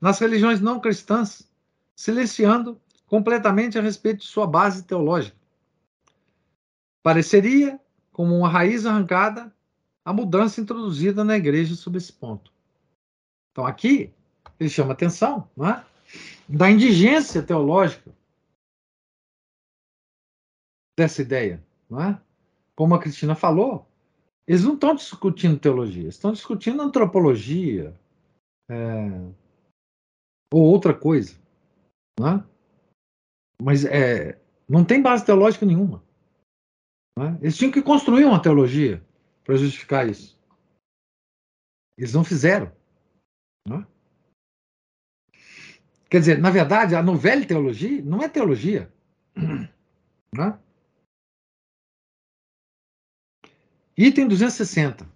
nas 0.01 0.19
religiões 0.19 0.59
não 0.59 0.79
cristãs, 0.79 1.49
silenciando 1.95 2.81
completamente 3.07 3.77
a 3.77 3.81
respeito 3.81 4.19
de 4.19 4.27
sua 4.27 4.47
base 4.47 4.83
teológica. 4.83 5.37
Pareceria, 7.03 7.79
como 8.11 8.35
uma 8.35 8.49
raiz 8.49 8.85
arrancada, 8.85 9.53
a 10.03 10.13
mudança 10.13 10.61
introduzida 10.61 11.23
na 11.23 11.35
igreja 11.35 11.75
sobre 11.75 11.97
esse 11.97 12.13
ponto. 12.13 12.51
Então, 13.51 13.65
aqui, 13.65 14.13
ele 14.59 14.69
chama 14.69 14.93
atenção 14.93 15.49
é? 15.59 15.83
da 16.47 16.69
indigência 16.69 17.41
teológica 17.41 18.11
dessa 20.97 21.21
ideia. 21.21 21.63
Não 21.89 22.01
é? 22.01 22.21
Como 22.75 22.93
a 22.95 22.99
Cristina 22.99 23.35
falou, 23.35 23.87
eles 24.47 24.63
não 24.63 24.75
estão 24.75 24.95
discutindo 24.95 25.59
teologia, 25.59 26.07
estão 26.07 26.31
discutindo 26.31 26.81
antropologia 26.81 27.95
é, 28.69 28.75
ou 30.53 30.61
outra 30.61 30.93
coisa. 30.93 31.35
Não 32.19 32.27
é? 32.27 32.54
Mas 33.61 33.85
é, 33.85 34.39
não 34.67 34.83
tem 34.83 35.01
base 35.01 35.25
teológica 35.25 35.65
nenhuma. 35.65 36.03
É? 37.17 37.27
Eles 37.41 37.57
tinham 37.57 37.71
que 37.71 37.81
construir 37.81 38.25
uma 38.25 38.41
teologia 38.41 39.05
para 39.43 39.55
justificar 39.55 40.07
isso. 40.09 40.37
Eles 41.97 42.13
não 42.13 42.23
fizeram. 42.23 42.75
Não 43.65 43.81
é? 43.81 43.87
Quer 46.09 46.19
dizer, 46.19 46.39
na 46.39 46.49
verdade, 46.49 46.95
a 46.95 47.01
novela 47.01 47.45
teologia 47.45 48.01
não 48.03 48.21
é 48.21 48.29
teologia. 48.29 48.93
Não 50.33 50.43
é? 50.43 50.59
Item 53.97 54.27
260. 54.27 55.09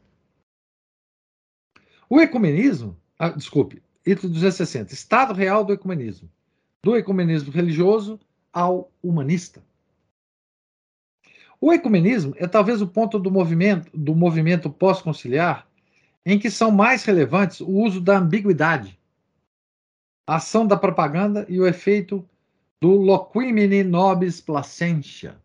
O 2.10 2.22
ecumenismo, 2.22 2.98
ah, 3.18 3.30
desculpe, 3.30 3.84
item 4.06 4.30
260. 4.30 4.94
Estado 4.94 5.34
real 5.34 5.66
do 5.66 5.74
ecumenismo. 5.74 6.32
Do 6.82 6.96
ecumenismo 6.96 7.52
religioso 7.52 8.18
ao 8.54 8.92
humanista. 9.04 9.64
O 11.62 11.74
ecumenismo 11.74 12.34
é 12.38 12.48
talvez 12.48 12.82
o 12.82 12.88
ponto 12.88 13.20
do 13.20 13.30
movimento 13.30 13.90
do 13.98 14.16
movimento 14.16 14.70
pós-conciliar 14.70 15.68
em 16.26 16.40
que 16.40 16.50
são 16.50 16.72
mais 16.72 17.04
relevantes 17.04 17.60
o 17.60 17.70
uso 17.70 18.00
da 18.00 18.18
ambiguidade, 18.18 19.00
a 20.28 20.36
ação 20.36 20.66
da 20.66 20.78
propaganda 20.78 21.46
e 21.50 21.60
o 21.60 21.68
efeito 21.68 22.28
do 22.82 22.92
loquimini 22.92 23.84
nobis 23.84 24.40
placentia. 24.40 25.36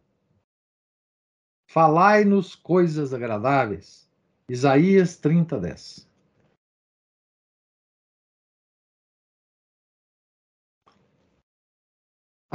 Falai-nos 1.71 2.55
coisas 2.55 3.13
agradáveis. 3.13 4.09
Isaías 4.49 5.17
30, 5.17 5.59
10. 5.59 6.14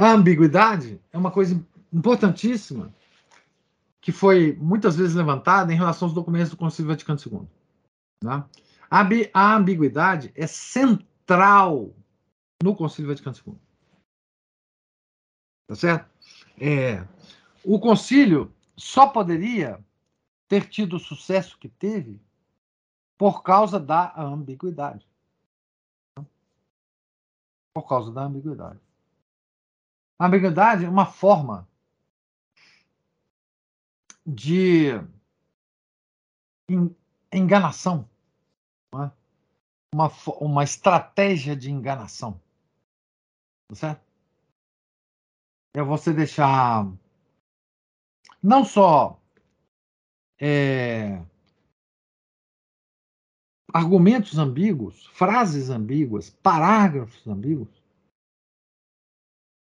A 0.00 0.12
ambiguidade 0.12 0.98
é 1.12 1.18
uma 1.18 1.30
coisa 1.30 1.62
importantíssima 1.92 2.90
que 4.00 4.10
foi 4.10 4.56
muitas 4.56 4.96
vezes 4.96 5.14
levantada 5.14 5.74
em 5.74 5.76
relação 5.76 6.08
aos 6.08 6.14
documentos 6.14 6.48
do 6.48 6.56
Concílio 6.56 6.90
Vaticano 6.90 7.20
II. 7.20 7.46
Né? 8.24 8.48
A, 8.90 9.54
ambiguidade 9.54 10.32
é 10.34 10.46
central 10.46 11.94
no 12.62 12.74
Concílio 12.74 13.10
Vaticano 13.10 13.36
II. 13.46 13.54
Tá 15.68 15.76
certo? 15.76 16.10
É, 16.58 17.06
o 17.62 17.78
concílio 17.78 18.50
só 18.78 19.06
poderia 19.06 19.84
ter 20.48 20.66
tido 20.66 20.96
o 20.96 20.98
sucesso 20.98 21.58
que 21.58 21.68
teve 21.68 22.18
por 23.18 23.42
causa 23.42 23.78
da 23.78 24.18
ambiguidade. 24.18 25.06
Por 27.74 27.86
causa 27.86 28.10
da 28.10 28.24
ambiguidade. 28.24 28.80
A 30.20 30.26
ambiguidade 30.26 30.84
é 30.84 30.88
uma 30.88 31.06
forma 31.06 31.66
de 34.26 34.90
enganação, 37.32 38.06
é? 38.94 39.10
uma, 39.94 40.12
uma 40.38 40.62
estratégia 40.62 41.56
de 41.56 41.70
enganação. 41.70 42.38
Tá 43.66 43.74
certo? 43.74 44.04
É 45.74 45.82
você 45.82 46.12
deixar 46.12 46.86
não 48.42 48.62
só 48.62 49.18
é, 50.38 51.24
argumentos 53.72 54.36
ambíguos, 54.36 55.06
frases 55.14 55.70
ambíguas, 55.70 56.28
parágrafos 56.28 57.26
ambíguos, 57.26 57.79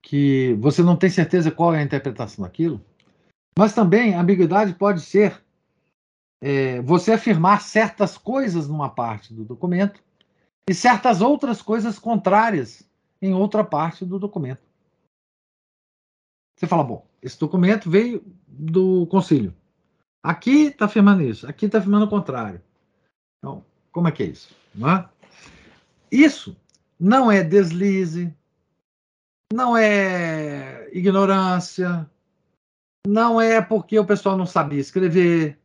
que 0.06 0.54
você 0.60 0.84
não 0.84 0.96
tem 0.96 1.10
certeza 1.10 1.50
qual 1.50 1.74
é 1.74 1.80
a 1.80 1.84
interpretação 1.84 2.46
daquilo, 2.46 2.80
mas 3.58 3.74
também 3.74 4.14
a 4.14 4.22
ambiguidade 4.22 4.76
pode 4.76 5.02
ser 5.02 5.44
é, 6.44 6.80
você 6.84 7.14
afirmar 7.14 7.62
certas 7.62 8.16
coisas 8.16 8.68
numa 8.68 8.88
parte 8.88 9.34
do 9.34 9.44
documento 9.44 10.00
e 10.70 10.76
certas 10.76 11.22
outras 11.22 11.60
coisas 11.60 11.98
contrárias 11.98 12.88
em 13.20 13.34
outra 13.34 13.64
parte 13.64 14.06
do 14.06 14.20
documento. 14.20 14.62
Você 16.56 16.68
fala, 16.68 16.84
bom, 16.84 17.08
esse 17.20 17.40
documento 17.40 17.90
veio 17.90 18.24
do 18.48 19.08
concílio. 19.08 19.56
Aqui 20.24 20.68
está 20.68 20.86
afirmando 20.86 21.24
isso, 21.24 21.48
aqui 21.48 21.66
está 21.66 21.80
afirmando 21.80 22.06
o 22.06 22.10
contrário. 22.10 22.62
Então, 23.40 23.66
como 23.92 24.08
é 24.08 24.12
que 24.12 24.22
é 24.22 24.28
isso? 24.28 24.56
Não 24.74 24.88
é? 24.88 25.10
Isso 26.12 26.56
não 27.00 27.32
é 27.32 27.44
deslize, 27.44 28.32
não 29.54 29.78
é 29.78 30.90
ignorância, 30.96 32.10
não 33.08 33.40
é 33.40 33.62
porque 33.62 33.98
o 34.00 34.06
pessoal 34.06 34.38
não 34.38 34.46
sabia 34.46 34.80
escrever. 34.80 35.60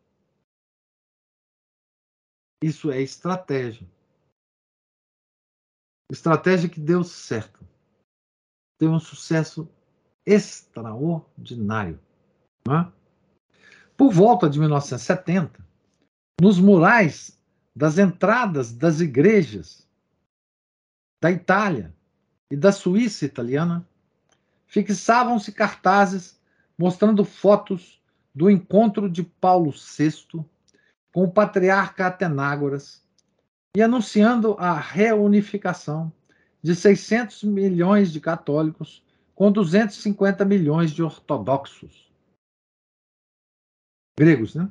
Isso 2.62 2.90
é 2.90 3.00
estratégia. 3.00 3.88
Estratégia 6.10 6.68
que 6.68 6.80
deu 6.80 7.02
certo. 7.02 7.66
Teve 8.78 8.92
um 8.92 9.00
sucesso 9.00 9.68
extraordinário. 10.26 11.98
É? 12.68 12.92
Por 13.96 14.12
volta 14.12 14.48
de 14.48 14.58
1970, 14.58 15.64
nos 16.40 16.58
murais 16.58 17.40
das 17.74 17.98
entradas 17.98 18.72
das 18.72 19.00
igrejas 19.00 19.88
da 21.22 21.30
Itália 21.30 21.94
e 22.50 22.56
da 22.56 22.72
Suíça 22.72 23.24
italiana, 23.24 23.86
fixavam-se 24.66 25.52
cartazes 25.52 26.40
mostrando 26.76 27.24
fotos 27.24 28.00
do 28.34 28.50
encontro 28.50 29.08
de 29.08 29.22
Paulo 29.22 29.70
VI 29.70 30.44
com 31.12 31.24
o 31.24 31.30
patriarca 31.30 32.06
Atenágoras 32.06 33.04
e 33.76 33.82
anunciando 33.82 34.56
a 34.58 34.74
reunificação 34.74 36.12
de 36.62 36.74
600 36.74 37.44
milhões 37.44 38.12
de 38.12 38.20
católicos 38.20 39.04
com 39.34 39.50
250 39.50 40.44
milhões 40.44 40.90
de 40.90 41.02
ortodoxos. 41.02 42.10
Gregos, 44.18 44.54
né? 44.54 44.70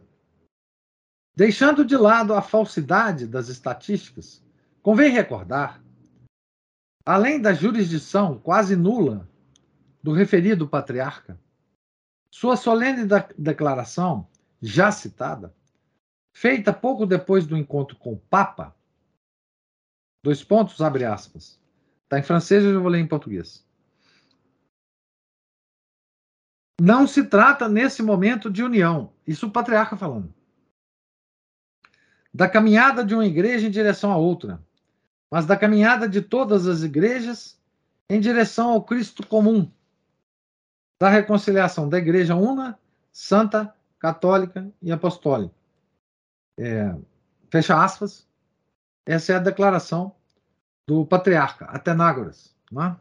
Deixando 1.35 1.85
de 1.85 1.95
lado 1.95 2.33
a 2.33 2.41
falsidade 2.41 3.25
das 3.25 3.47
estatísticas, 3.47 4.43
convém 4.81 5.11
recordar, 5.11 5.81
além 7.09 7.41
da 7.41 7.55
jurisdição 7.55 8.37
quase 8.37 8.75
nula 8.75 9.27
do 10.03 10.13
referido 10.13 10.69
patriarca, 10.69 11.41
sua 12.29 12.55
solene 12.55 13.01
declaração, 13.35 14.29
já 14.61 14.91
citada, 14.91 15.51
feita 16.31 16.71
pouco 16.71 17.07
depois 17.07 17.47
do 17.47 17.57
encontro 17.57 17.97
com 17.97 18.13
o 18.13 18.19
Papa, 18.19 18.75
dois 20.23 20.43
pontos, 20.43 20.79
abre 20.81 21.03
aspas, 21.03 21.59
está 22.03 22.19
em 22.19 22.23
francês, 22.23 22.63
eu 22.63 22.79
vou 22.79 22.91
ler 22.91 22.99
em 22.99 23.07
português. 23.07 23.67
Não 26.79 27.07
se 27.07 27.23
trata, 27.23 27.67
nesse 27.67 28.03
momento, 28.03 28.51
de 28.51 28.61
união. 28.61 29.11
Isso 29.25 29.47
o 29.47 29.51
patriarca 29.51 29.97
falando. 29.97 30.31
Da 32.31 32.47
caminhada 32.47 33.03
de 33.03 33.15
uma 33.15 33.25
igreja 33.25 33.65
em 33.65 33.71
direção 33.71 34.11
a 34.11 34.17
outra, 34.17 34.63
mas 35.31 35.45
da 35.45 35.55
caminhada 35.55 36.07
de 36.07 36.21
todas 36.21 36.67
as 36.67 36.83
igrejas 36.83 37.59
em 38.09 38.19
direção 38.19 38.71
ao 38.71 38.83
Cristo 38.83 39.25
comum, 39.25 39.71
da 40.99 41.09
reconciliação 41.09 41.87
da 41.87 41.97
igreja 41.97 42.35
una, 42.35 42.77
santa, 43.11 43.73
católica 43.99 44.71
e 44.81 44.91
apostólica. 44.91 45.53
É, 46.59 46.95
fecha 47.49 47.81
aspas. 47.81 48.27
Essa 49.05 49.33
é 49.33 49.35
a 49.35 49.39
declaração 49.39 50.15
do 50.87 51.05
patriarca 51.05 51.65
Atenágoras. 51.65 52.55
Não 52.71 52.83
é? 52.83 52.97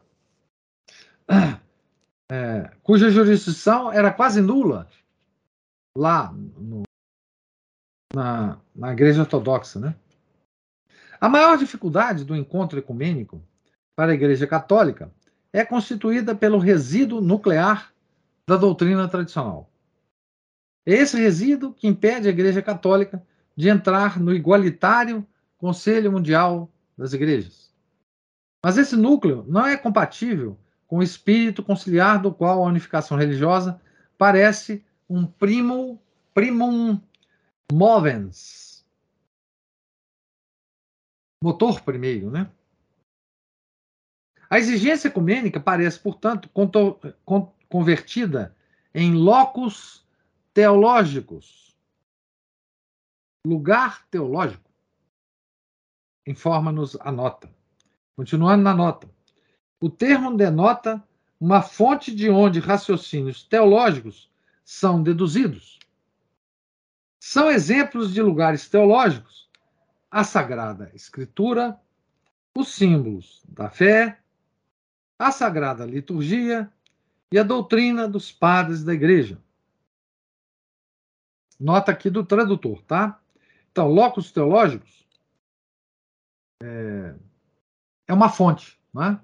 é, 2.31 2.71
cuja 2.83 3.09
jurisdição 3.09 3.91
era 3.91 4.13
quase 4.13 4.41
nula 4.41 4.87
lá 5.97 6.31
no, 6.31 6.83
na, 8.13 8.59
na 8.75 8.93
Igreja 8.93 9.21
Ortodoxa. 9.21 9.79
Né? 9.79 9.95
A 11.19 11.27
maior 11.27 11.57
dificuldade 11.57 12.23
do 12.23 12.35
encontro 12.35 12.79
ecumênico 12.79 13.41
para 13.95 14.11
a 14.11 14.15
Igreja 14.15 14.47
Católica 14.47 15.11
é 15.51 15.65
constituída 15.65 16.33
pelo 16.33 16.57
resíduo 16.57 17.19
nuclear 17.19 17.91
da 18.47 18.55
doutrina 18.55 19.07
tradicional. 19.07 19.69
É 20.85 20.93
esse 20.93 21.17
resíduo 21.17 21.73
que 21.73 21.87
impede 21.87 22.27
a 22.27 22.31
Igreja 22.31 22.61
Católica 22.61 23.21
de 23.55 23.67
entrar 23.67 24.19
no 24.19 24.33
igualitário 24.33 25.27
Conselho 25.57 26.11
Mundial 26.11 26.71
das 26.97 27.11
Igrejas. 27.11 27.69
Mas 28.63 28.77
esse 28.77 28.95
núcleo 28.95 29.45
não 29.47 29.65
é 29.65 29.75
compatível 29.75 30.57
com 30.87 30.97
o 30.97 31.03
espírito 31.03 31.61
conciliar 31.61 32.21
do 32.21 32.33
qual 32.33 32.63
a 32.63 32.67
unificação 32.67 33.17
religiosa 33.17 33.79
parece 34.17 34.83
um 35.09 35.25
primo, 35.25 36.01
primum 36.33 36.99
movens. 37.71 38.58
Motor 41.41 41.81
primeiro, 41.81 42.29
né? 42.29 42.51
A 44.49 44.57
exigência 44.57 45.07
ecumênica 45.07 45.59
parece, 45.59 45.99
portanto, 45.99 46.49
convertida 47.69 48.55
em 48.93 49.13
locus 49.13 50.05
teológicos. 50.53 51.77
Lugar 53.45 54.05
teológico. 54.07 54.69
Informa-nos 56.27 56.97
a 56.99 57.11
nota. 57.11 57.49
Continuando 58.15 58.63
na 58.63 58.73
nota. 58.73 59.09
O 59.79 59.89
termo 59.89 60.35
denota 60.35 61.01
uma 61.39 61.61
fonte 61.61 62.13
de 62.13 62.29
onde 62.29 62.59
raciocínios 62.59 63.43
teológicos 63.43 64.29
são 64.65 65.01
deduzidos. 65.01 65.79
São 67.21 67.49
exemplos 67.49 68.13
de 68.13 68.21
lugares 68.21 68.67
teológicos 68.67 69.48
a 70.11 70.23
Sagrada 70.23 70.91
Escritura, 70.93 71.79
os 72.55 72.69
símbolos 72.69 73.43
da 73.47 73.69
fé, 73.69 74.19
a 75.17 75.31
Sagrada 75.31 75.85
Liturgia 75.85 76.71
e 77.31 77.37
a 77.37 77.43
doutrina 77.43 78.07
dos 78.07 78.31
padres 78.31 78.83
da 78.83 78.93
Igreja. 78.93 79.39
Nota 81.59 81.91
aqui 81.91 82.09
do 82.09 82.25
tradutor, 82.25 82.81
tá? 82.83 83.21
Então, 83.71 83.87
locos 83.87 84.31
teológicos 84.31 85.05
é, 86.63 87.15
é 88.07 88.13
uma 88.13 88.29
fonte, 88.29 88.79
não 88.93 89.03
é? 89.03 89.21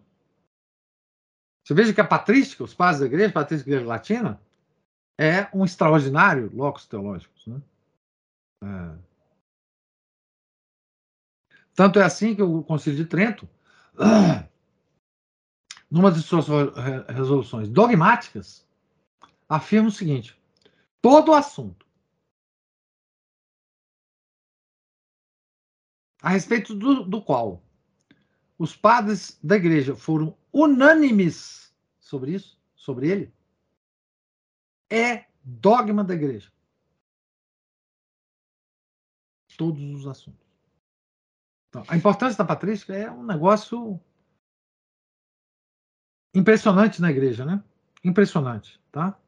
Você 1.64 1.74
veja 1.74 1.94
que 1.94 2.02
a 2.02 2.08
patrística, 2.08 2.64
os 2.64 2.76
padres 2.76 3.00
da 3.00 3.08
igreja, 3.08 3.30
a 3.30 3.34
patrística 3.34 3.72
da 3.72 3.78
igreja 3.78 3.90
latina, 3.90 4.42
é 5.18 5.50
um 5.52 5.66
extraordinário 5.66 6.52
locus 6.54 6.86
teológicos. 6.86 7.48
Né? 7.48 7.62
É. 8.64 9.05
Tanto 11.76 12.00
é 12.00 12.04
assim 12.04 12.34
que 12.34 12.42
o 12.42 12.64
Concílio 12.64 12.98
de 12.98 13.06
Trento, 13.06 13.48
numa 15.92 16.10
de 16.10 16.24
suas 16.24 16.48
resoluções 17.10 17.68
dogmáticas, 17.68 18.66
afirma 19.48 19.90
o 19.90 19.92
seguinte: 19.92 20.40
todo 21.02 21.34
assunto 21.34 21.86
a 26.22 26.30
respeito 26.30 26.74
do, 26.74 27.04
do 27.04 27.22
qual 27.22 27.62
os 28.58 28.76
padres 28.76 29.38
da 29.44 29.58
igreja 29.58 29.96
foram 29.96 30.36
unânimes 30.54 31.76
sobre 32.00 32.32
isso, 32.34 32.58
sobre 32.74 33.10
ele, 33.10 33.34
é 34.90 35.26
dogma 35.44 36.06
da 36.06 36.14
igreja. 36.14 36.52
Todos 39.58 39.84
os 39.94 40.08
assuntos. 40.08 40.45
Então, 41.76 41.84
a 41.90 41.98
importância 41.98 42.38
da 42.38 42.46
patrística 42.46 42.96
é 42.96 43.12
um 43.12 43.26
negócio 43.26 44.00
impressionante 46.34 47.02
na 47.02 47.12
igreja, 47.12 47.44
né? 47.44 47.62
Impressionante, 48.02 48.82
tá? 48.90 49.20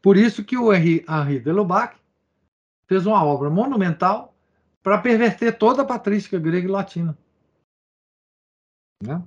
Por 0.00 0.16
isso 0.16 0.44
que 0.44 0.56
o 0.56 0.72
Henri, 0.72 1.04
Henri 1.08 1.40
de 1.40 1.50
Lubac 1.50 1.98
fez 2.86 3.04
uma 3.04 3.24
obra 3.24 3.50
monumental 3.50 4.32
para 4.80 5.00
perverter 5.00 5.58
toda 5.58 5.82
a 5.82 5.86
patrística 5.86 6.38
grega 6.38 6.68
e 6.68 6.70
latina. 6.70 7.18
Né? 9.02 9.26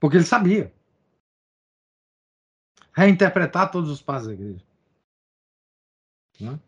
Porque 0.00 0.16
ele 0.16 0.24
sabia. 0.24 0.74
Reinterpretar 2.92 3.70
todos 3.70 3.88
os 3.88 4.02
passos 4.02 4.28
da 4.28 4.34
igreja. 4.34 4.66
Né? 6.40 6.58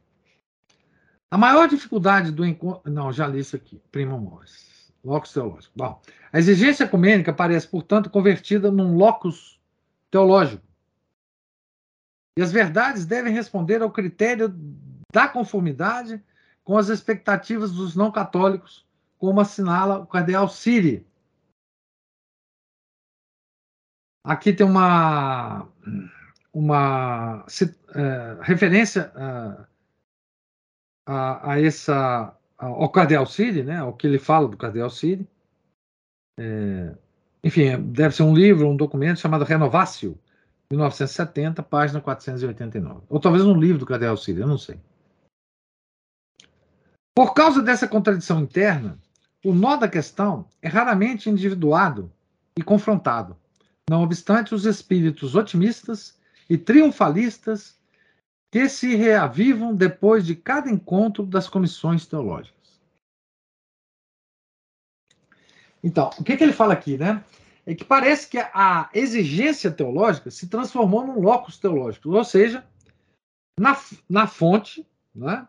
A 1.32 1.38
maior 1.38 1.66
dificuldade 1.66 2.30
do 2.30 2.44
encontro. 2.44 2.92
Não, 2.92 3.10
já 3.10 3.26
li 3.26 3.38
isso 3.38 3.56
aqui. 3.56 3.80
Primo 3.90 4.20
Morris. 4.20 4.92
Locus 5.02 5.32
teológico. 5.32 5.72
Bom, 5.74 5.98
a 6.30 6.38
exigência 6.38 6.84
ecumênica 6.84 7.32
parece, 7.32 7.66
portanto, 7.66 8.10
convertida 8.10 8.70
num 8.70 8.98
locus 8.98 9.58
teológico. 10.10 10.62
E 12.38 12.42
as 12.42 12.52
verdades 12.52 13.06
devem 13.06 13.32
responder 13.32 13.80
ao 13.80 13.90
critério 13.90 14.54
da 15.10 15.26
conformidade 15.26 16.22
com 16.62 16.76
as 16.76 16.90
expectativas 16.90 17.72
dos 17.72 17.96
não 17.96 18.12
católicos, 18.12 18.86
como 19.16 19.40
assinala 19.40 20.00
o 20.00 20.06
cardeal 20.06 20.50
Siri. 20.50 21.06
Aqui 24.22 24.52
tem 24.52 24.66
uma, 24.66 25.66
uma 26.52 27.38
uh, 27.38 28.42
referência 28.42 29.10
uh, 29.16 29.71
a, 31.07 31.53
a, 31.53 31.61
essa 31.61 32.36
ao 32.57 32.88
cardeal 32.88 33.26
Siri, 33.26 33.64
né, 33.64 33.78
ao 33.78 33.92
que 33.92 34.07
ele 34.07 34.18
fala 34.18 34.46
do 34.48 34.57
cardeal 34.57 34.88
Siri. 34.88 35.28
É, 36.38 36.94
enfim, 37.42 37.80
deve 37.80 38.14
ser 38.14 38.22
um 38.22 38.34
livro, 38.34 38.68
um 38.68 38.76
documento 38.76 39.18
chamado 39.18 39.44
Renovácio, 39.44 40.16
1970, 40.70 41.62
página 41.62 42.00
489. 42.00 43.03
Ou 43.09 43.18
talvez 43.18 43.44
um 43.44 43.59
livro 43.59 43.78
do 43.78 43.86
cardeal 43.86 44.16
Siri, 44.16 44.40
eu 44.40 44.46
não 44.46 44.59
sei. 44.59 44.78
Por 47.14 47.34
causa 47.34 47.61
dessa 47.61 47.88
contradição 47.88 48.40
interna, 48.40 48.98
o 49.44 49.53
nó 49.53 49.76
da 49.76 49.88
questão 49.88 50.48
é 50.62 50.68
raramente 50.68 51.28
individuado 51.28 52.11
e 52.57 52.62
confrontado, 52.62 53.36
não 53.90 54.03
obstante 54.03 54.55
os 54.55 54.64
espíritos 54.64 55.34
otimistas 55.34 56.18
e 56.48 56.57
triunfalistas 56.57 57.76
que 58.53 58.68
se 58.68 58.94
reavivam 58.94 59.74
depois 59.74 60.26
de 60.26 60.36
cada 60.36 60.70
encontro 60.70 61.24
das 61.24 61.48
comissões 61.48 62.07
teológicas. 62.07 62.78
Então, 65.82 66.11
o 66.18 66.22
que, 66.22 66.36
que 66.36 66.44
ele 66.44 66.53
fala 66.53 66.74
aqui, 66.74 66.98
né? 66.98 67.24
É 67.64 67.74
que 67.74 67.82
parece 67.82 68.28
que 68.28 68.38
a 68.38 68.90
exigência 68.92 69.70
teológica 69.70 70.30
se 70.30 70.48
transformou 70.48 71.07
num 71.07 71.18
locus 71.18 71.57
teológico, 71.59 72.11
ou 72.11 72.24
seja, 72.24 72.68
na, 73.59 73.74
na 74.07 74.26
fonte 74.26 74.86
né, 75.14 75.48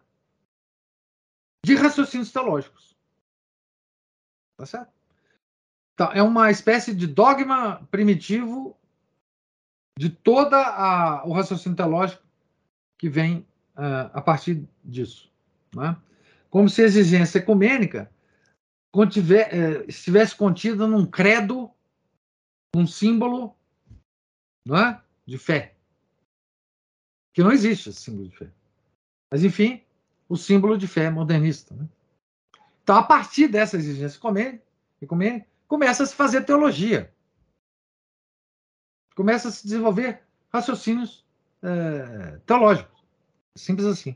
de 1.66 1.76
raciocínios 1.76 2.32
teológicos. 2.32 2.96
Tá 4.58 4.66
certo? 4.66 4.94
Então, 5.94 6.12
é 6.14 6.24
uma 6.24 6.50
espécie 6.50 6.96
de 6.96 7.06
dogma 7.06 7.86
primitivo 7.92 8.78
de 10.00 10.10
toda 10.10 10.58
a, 10.58 11.26
o 11.26 11.34
raciocínio 11.34 11.76
teológico 11.76 12.24
que 13.04 13.10
vem 13.10 13.40
uh, 13.76 14.10
a 14.14 14.22
partir 14.22 14.66
disso. 14.82 15.30
Né? 15.76 15.94
Como 16.50 16.70
se 16.70 16.82
a 16.82 16.86
exigência 16.86 17.40
ecumênica 17.40 18.10
contiver, 18.94 19.50
uh, 19.50 19.86
estivesse 19.90 20.34
contida 20.34 20.88
num 20.88 21.06
credo, 21.06 21.70
num 22.74 22.88
símbolo 22.88 23.54
é? 24.70 25.02
de 25.26 25.38
fé. 25.38 25.76
Que 27.34 27.44
não 27.44 27.52
existe 27.52 27.90
esse 27.90 28.04
símbolo 28.04 28.30
de 28.30 28.38
fé. 28.38 28.50
Mas, 29.30 29.44
enfim, 29.44 29.84
o 30.30 30.38
símbolo 30.38 30.78
de 30.78 30.88
fé 30.88 31.10
modernista. 31.10 31.76
Né? 31.76 31.86
Então, 32.84 32.96
a 32.96 33.04
partir 33.04 33.50
dessa 33.50 33.76
exigência 33.76 34.18
ecumênica, 35.02 35.46
começa 35.68 36.04
a 36.04 36.06
se 36.06 36.16
fazer 36.16 36.46
teologia. 36.46 37.14
Começa 39.14 39.50
a 39.50 39.52
se 39.52 39.66
desenvolver 39.66 40.24
raciocínios 40.54 41.26
é, 41.62 42.38
teológicos. 42.46 42.93
Simples 43.56 43.88
assim. 43.88 44.16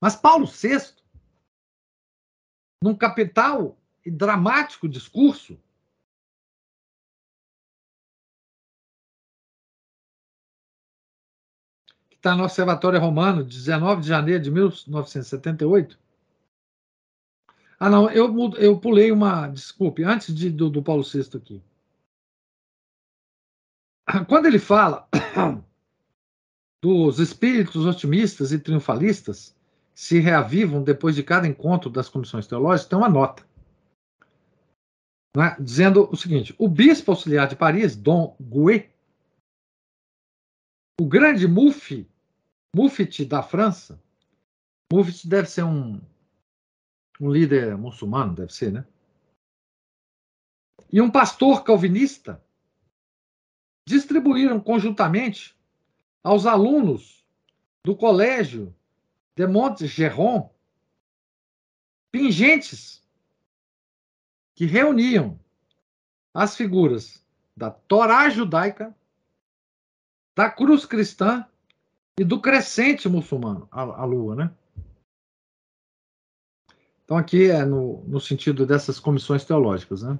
Mas 0.00 0.14
Paulo 0.14 0.46
VI, 0.46 0.94
num 2.82 2.96
capital 2.96 3.76
e 4.04 4.10
dramático 4.10 4.88
discurso, 4.88 5.58
que 12.08 12.16
está 12.16 12.34
no 12.36 12.44
Observatório 12.44 13.00
Romano, 13.00 13.44
19 13.44 14.02
de 14.02 14.08
janeiro 14.08 14.42
de 14.42 14.50
1978. 14.50 15.98
Ah, 17.80 17.88
não, 17.88 18.10
eu, 18.10 18.34
eu 18.56 18.80
pulei 18.80 19.12
uma. 19.12 19.48
Desculpe, 19.48 20.02
antes 20.02 20.34
de, 20.34 20.50
do, 20.50 20.68
do 20.68 20.82
Paulo 20.82 21.04
VI 21.04 21.36
aqui. 21.36 21.62
Quando 24.28 24.46
ele 24.46 24.58
fala 24.58 25.08
dos 26.82 27.18
espíritos 27.18 27.84
otimistas 27.84 28.52
e 28.52 28.58
triunfalistas 28.58 29.56
se 29.94 30.18
reavivam 30.18 30.82
depois 30.82 31.14
de 31.14 31.22
cada 31.22 31.46
encontro 31.46 31.90
das 31.90 32.08
comissões 32.08 32.46
teológicas, 32.46 32.88
tem 32.88 32.98
uma 32.98 33.08
nota. 33.08 33.46
É? 35.36 35.60
Dizendo 35.60 36.08
o 36.10 36.16
seguinte: 36.16 36.54
o 36.58 36.68
bispo 36.68 37.10
auxiliar 37.10 37.48
de 37.48 37.56
Paris, 37.56 37.94
Dom 37.94 38.36
Gouet, 38.40 38.90
o 41.00 41.06
grande 41.06 41.46
Mufti, 41.46 42.08
Mufti 42.74 43.24
da 43.24 43.42
França, 43.42 44.02
Mufti 44.92 45.28
deve 45.28 45.48
ser 45.48 45.64
um, 45.64 46.00
um 47.20 47.30
líder 47.30 47.76
muçulmano, 47.76 48.34
deve 48.34 48.52
ser, 48.52 48.72
né? 48.72 48.86
E 50.90 51.00
um 51.00 51.10
pastor 51.10 51.62
calvinista 51.62 52.42
distribuíram 53.88 54.60
conjuntamente 54.60 55.56
aos 56.22 56.44
alunos 56.44 57.24
do 57.82 57.96
colégio 57.96 58.74
de 59.34 59.46
Montgeron 59.46 60.50
pingentes 62.12 63.02
que 64.54 64.66
reuniam 64.66 65.40
as 66.34 66.54
figuras 66.54 67.24
da 67.56 67.70
Torá 67.70 68.28
judaica, 68.28 68.94
da 70.36 70.50
cruz 70.50 70.84
cristã 70.84 71.46
e 72.20 72.24
do 72.24 72.40
crescente 72.40 73.08
muçulmano, 73.08 73.68
a, 73.70 73.80
a 73.80 74.04
lua, 74.04 74.36
né? 74.36 74.54
Então, 77.04 77.16
aqui 77.16 77.50
é 77.50 77.64
no, 77.64 78.04
no 78.04 78.20
sentido 78.20 78.66
dessas 78.66 79.00
comissões 79.00 79.44
teológicas, 79.44 80.02
né? 80.02 80.18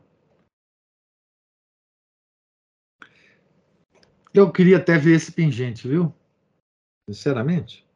Eu 4.33 4.53
queria 4.53 4.77
até 4.77 4.99
ver 4.99 5.17
esse 5.17 5.33
pingente, 5.33 5.89
viu? 5.89 6.15
Sinceramente. 7.09 7.87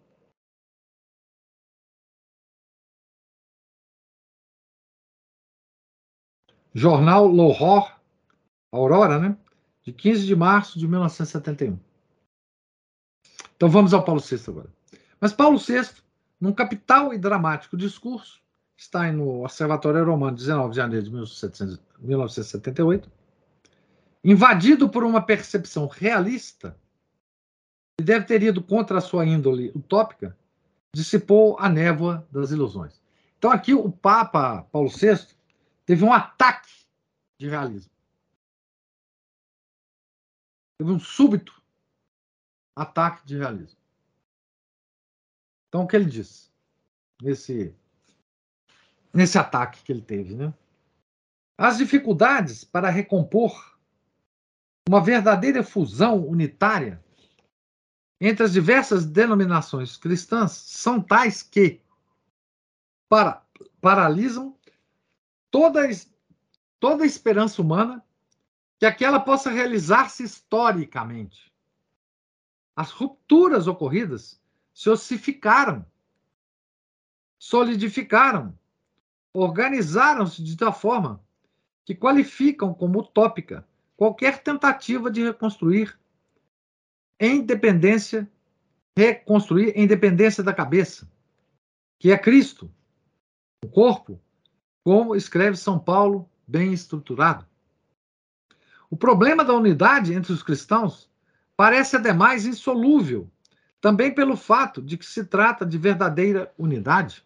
Jornal 6.75 7.29
L'Aurore, 7.29 7.93
Aurora, 8.73 9.19
né? 9.19 9.37
De 9.83 9.93
15 9.93 10.25
de 10.25 10.35
março 10.35 10.79
de 10.79 10.89
1971. 10.89 11.79
Então 13.55 13.69
vamos 13.69 13.93
ao 13.93 14.03
Paulo 14.05 14.21
VI 14.21 14.41
agora. 14.49 14.71
Mas 15.21 15.33
Paulo 15.33 15.59
VI, 15.59 15.89
num 16.41 16.53
capital 16.53 17.13
e 17.13 17.19
dramático 17.19 17.77
discurso, 17.77 18.41
está 18.77 19.13
no 19.13 19.45
Observatório 19.45 20.05
Romano, 20.05 20.37
19 20.37 20.71
de 20.71 20.77
janeiro 20.77 21.05
de 21.05 21.13
1978, 21.13 23.11
invadido 24.25 24.89
por 24.89 25.05
uma 25.05 25.25
percepção 25.25 25.87
realista, 25.87 26.79
e 28.01 28.05
deve 28.05 28.27
ter 28.27 28.43
ido 28.43 28.63
contra 28.63 28.99
a 28.99 29.01
sua 29.01 29.27
índole 29.27 29.71
utópica, 29.75 30.37
dissipou 30.95 31.59
a 31.59 31.69
névoa 31.69 32.27
das 32.31 32.51
ilusões. 32.51 33.01
Então, 33.39 33.51
aqui 33.51 33.75
o 33.75 33.91
Papa 33.91 34.63
Paulo 34.71 34.89
VI 34.89 35.35
teve 35.85 36.05
um 36.05 36.13
ataque 36.13 36.71
de 37.39 37.49
realismo. 37.49 37.91
Teve 40.79 40.93
um 40.93 41.01
súbito 41.01 41.61
ataque 42.77 43.27
de 43.27 43.37
realismo. 43.37 43.79
Então, 45.69 45.85
o 45.85 45.89
que 45.89 45.97
ele 45.97 46.05
disse 46.05 46.51
nesse, 47.23 47.75
nesse 49.13 49.39
ataque 49.39 49.83
que 49.83 49.93
ele 49.93 50.03
teve? 50.03 50.35
Né? 50.35 50.53
As 51.59 51.79
dificuldades 51.79 52.65
para 52.65 52.91
recompor 52.91 53.72
uma 54.89 55.01
verdadeira 55.01 55.63
fusão 55.63 56.27
unitária 56.27 57.03
entre 58.21 58.45
as 58.45 58.53
diversas 58.53 59.05
denominações 59.05 59.97
cristãs 59.97 60.53
são 60.53 61.01
tais 61.01 61.43
que 61.43 61.81
para, 63.09 63.45
paralisam 63.81 64.57
toda, 65.51 65.81
toda 66.79 67.05
a 67.05 67.07
esperança 67.07 67.61
humana 67.61 68.05
que 68.79 68.87
aquela 68.87 69.21
possa 69.21 69.51
realizar-se 69.51 70.25
historicamente. 70.25 71.53
As 72.75 72.91
rupturas 72.91 73.67
ocorridas 73.67 74.41
se 74.73 74.89
ossificaram, 74.89 75.85
solidificaram, 77.39 78.59
organizaram-se 79.33 80.43
de 80.43 80.57
tal 80.57 80.73
forma 80.73 81.23
que 81.85 81.95
qualificam 81.95 82.73
como 82.73 83.01
utópica 83.01 83.67
qualquer 84.03 84.43
tentativa 84.43 85.09
de 85.09 85.23
reconstruir 85.23 85.97
em 87.21 87.41
dependência 87.41 88.29
reconstruir 88.99 89.75
a 89.77 89.81
independência 89.81 90.43
da 90.43 90.53
cabeça, 90.53 91.09
que 92.01 92.11
é 92.11 92.19
Cristo, 92.19 92.69
o 93.65 93.69
corpo, 93.69 94.21
como 94.83 95.15
escreve 95.15 95.57
São 95.57 95.79
Paulo, 95.79 96.29
bem 96.45 96.73
estruturado. 96.73 97.47
O 98.91 98.97
problema 98.97 99.45
da 99.45 99.55
unidade 99.55 100.13
entre 100.13 100.33
os 100.33 100.43
cristãos 100.43 101.09
parece, 101.57 101.95
ademais, 101.95 102.45
insolúvel, 102.45 103.31
também 103.81 104.13
pelo 104.13 104.37
fato 104.37 104.83
de 104.83 104.99
que 104.99 105.07
se 105.07 105.27
trata 105.27 105.65
de 105.65 105.79
verdadeira 105.79 106.53
unidade. 106.59 107.25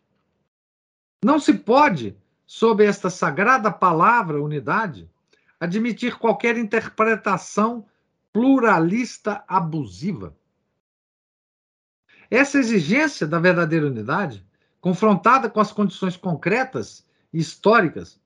Não 1.25 1.41
se 1.41 1.55
pode, 1.55 2.15
sob 2.45 2.85
esta 2.85 3.09
sagrada 3.09 3.73
palavra 3.73 4.43
unidade, 4.43 5.11
admitir 5.61 6.19
qualquer 6.19 6.57
interpretação 6.57 7.87
pluralista 8.33 9.45
abusiva. 9.49 10.37
Essa 12.31 12.59
exigência 12.59 13.27
da 13.27 13.39
verdadeira 13.39 13.87
unidade, 13.87 14.45
confrontada 14.81 15.49
com 15.49 15.61
as 15.61 15.73
condições 15.73 16.17
concretas 16.17 17.07
e 17.33 17.39
históricas 17.39 18.21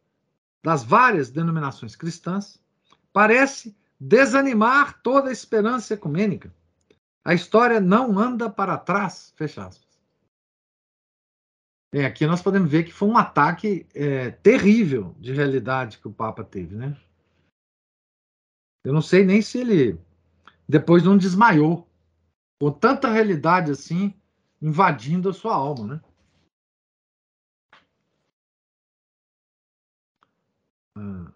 das 0.62 0.82
várias 0.82 1.30
denominações 1.30 1.94
cristãs, 1.94 2.60
parece 3.12 3.76
desanimar 3.98 5.00
toda 5.02 5.28
a 5.28 5.32
esperança 5.32 5.94
ecumênica. 5.94 6.52
A 7.24 7.34
história 7.34 7.80
não 7.80 8.18
anda 8.18 8.48
para 8.48 8.78
trás, 8.78 9.32
fecha 9.36 9.66
aspas. 9.66 9.90
É, 11.92 12.06
aqui 12.06 12.26
nós 12.26 12.40
podemos 12.40 12.70
ver 12.70 12.84
que 12.84 12.92
foi 12.92 13.08
um 13.08 13.16
ataque 13.16 13.86
é, 13.94 14.30
terrível 14.30 15.14
de 15.18 15.32
realidade 15.32 15.98
que 15.98 16.08
o 16.08 16.12
Papa 16.12 16.44
teve, 16.44 16.76
né? 16.76 16.96
Eu 18.84 18.92
não 18.92 19.02
sei 19.02 19.24
nem 19.24 19.42
se 19.42 19.58
ele 19.58 20.00
depois 20.68 21.02
não 21.02 21.18
desmaiou 21.18 21.86
com 22.60 22.72
tanta 22.72 23.10
realidade 23.10 23.70
assim 23.70 24.14
invadindo 24.60 25.28
a 25.28 25.32
sua 25.32 25.54
alma, 25.54 25.94
né? 25.94 26.00
Ah, 30.96 31.32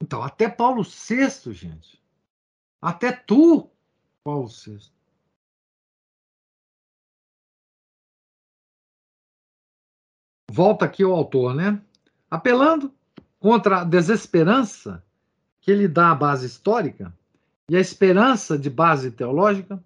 então, 0.00 0.22
até 0.22 0.48
Paulo 0.48 0.82
VI, 0.82 1.52
gente. 1.52 2.02
Até 2.80 3.12
tu, 3.12 3.70
Paulo 4.24 4.48
VI. 4.48 4.92
Volta 10.50 10.84
aqui 10.84 11.04
o 11.04 11.12
autor, 11.12 11.54
né? 11.54 11.84
Apelando 12.30 12.94
contra 13.38 13.80
a 13.80 13.84
desesperança 13.84 15.04
que 15.62 15.70
ele 15.70 15.88
dá 15.88 16.10
à 16.10 16.14
base 16.14 16.44
histórica 16.44 17.14
e 17.70 17.76
a 17.76 17.80
esperança 17.80 18.58
de 18.58 18.68
base 18.68 19.10
teológica, 19.12 19.82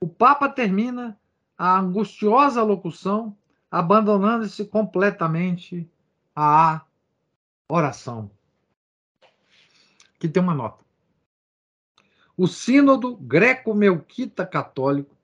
o 0.00 0.06
Papa 0.06 0.48
termina 0.48 1.18
a 1.58 1.80
angustiosa 1.80 2.62
locução 2.62 3.36
abandonando-se 3.70 4.64
completamente 4.66 5.90
à 6.34 6.82
oração. 7.68 8.30
Aqui 10.14 10.28
tem 10.28 10.42
uma 10.42 10.54
nota. 10.54 10.84
O 12.36 12.46
Sínodo 12.46 13.16
Greco-Melquita 13.16 14.46
Católico 14.46 15.16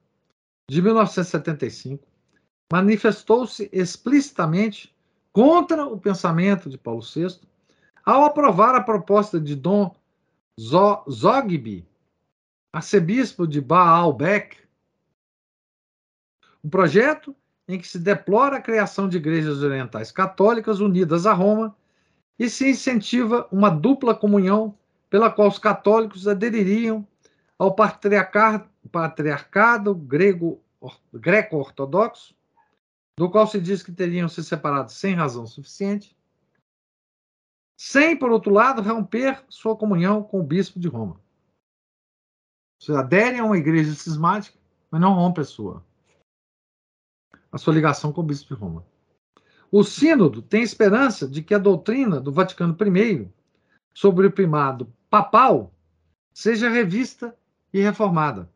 de 0.68 0.80
1975 0.80 2.05
manifestou-se 2.72 3.68
explicitamente 3.70 4.95
contra 5.30 5.86
o 5.86 6.01
pensamento 6.01 6.70
de 6.70 6.78
Paulo 6.78 7.03
VI 7.03 7.38
ao 8.05 8.24
aprovar 8.24 8.74
a 8.74 8.80
proposta 8.80 9.40
de 9.40 9.55
Dom 9.55 9.94
Zogby, 10.59 11.86
arcebispo 12.72 13.46
de 13.46 13.61
Baalbek, 13.61 14.59
um 16.64 16.68
projeto 16.68 17.34
em 17.66 17.78
que 17.78 17.88
se 17.88 17.98
deplora 17.98 18.57
a 18.57 18.61
criação 18.61 19.09
de 19.09 19.16
igrejas 19.16 19.62
orientais 19.62 20.12
católicas 20.12 20.80
unidas 20.80 21.26
a 21.26 21.32
Roma 21.32 21.74
e 22.38 22.48
se 22.48 22.70
incentiva 22.70 23.46
uma 23.50 23.70
dupla 23.70 24.14
comunhão 24.14 24.76
pela 25.09 25.30
qual 25.30 25.48
os 25.48 25.59
católicos 25.59 26.26
adeririam 26.26 27.07
ao 27.59 27.74
patriarcado 27.74 29.94
grego 29.94 30.61
greco-ortodoxo, 31.14 32.34
do 33.16 33.30
qual 33.30 33.46
se 33.46 33.61
diz 33.61 33.82
que 33.82 33.92
teriam 33.92 34.28
se 34.28 34.42
separado 34.42 34.90
sem 34.90 35.14
razão 35.14 35.46
suficiente, 35.46 36.16
sem, 37.85 38.16
por 38.16 38.30
outro 38.30 38.53
lado, 38.53 38.80
romper 38.80 39.45
sua 39.49 39.76
comunhão 39.76 40.22
com 40.22 40.39
o 40.39 40.43
bispo 40.45 40.78
de 40.78 40.87
Roma. 40.87 41.20
Você 42.78 42.93
adere 42.93 43.41
a 43.41 43.45
uma 43.45 43.59
igreja 43.59 43.93
cismática, 43.93 44.57
mas 44.89 45.01
não 45.01 45.14
rompe 45.14 45.41
a 45.41 45.45
sua, 45.45 45.85
a 47.51 47.59
sua 47.59 47.74
ligação 47.74 48.12
com 48.12 48.20
o 48.20 48.24
bispo 48.24 48.55
de 48.55 48.61
Roma. 48.61 48.87
O 49.68 49.83
Sínodo 49.83 50.41
tem 50.41 50.62
esperança 50.62 51.26
de 51.26 51.43
que 51.43 51.53
a 51.53 51.59
doutrina 51.59 52.20
do 52.20 52.30
Vaticano 52.30 52.76
I 52.97 53.28
sobre 53.93 54.28
o 54.28 54.33
primado 54.33 54.87
papal 55.11 55.74
seja 56.33 56.70
revista 56.70 57.37
e 57.72 57.80
reformada. 57.80 58.49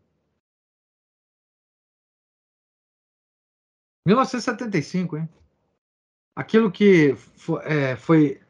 1975, 4.06 5.16
hein? 5.16 5.28
Aquilo 6.36 6.70
que 6.70 7.16
foi, 7.16 7.64
é, 7.64 7.96
foi 7.96 8.45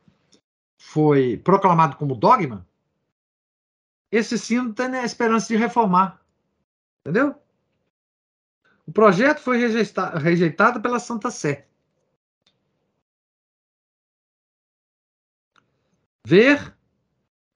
foi 0.87 1.37
proclamado 1.37 1.97
como 1.97 2.15
dogma, 2.15 2.65
esse 4.11 4.39
sino 4.39 4.73
tem 4.73 4.87
a 4.95 5.05
esperança 5.05 5.49
de 5.49 5.57
reformar. 5.57 6.25
Entendeu? 7.01 7.35
O 8.87 8.93
projeto 8.93 9.41
foi 9.41 9.59
rejeitado, 9.59 10.19
rejeitado 10.19 10.81
pela 10.81 11.01
Santa 11.01 11.29
Sé. 11.29 11.67
Ver 16.25 16.77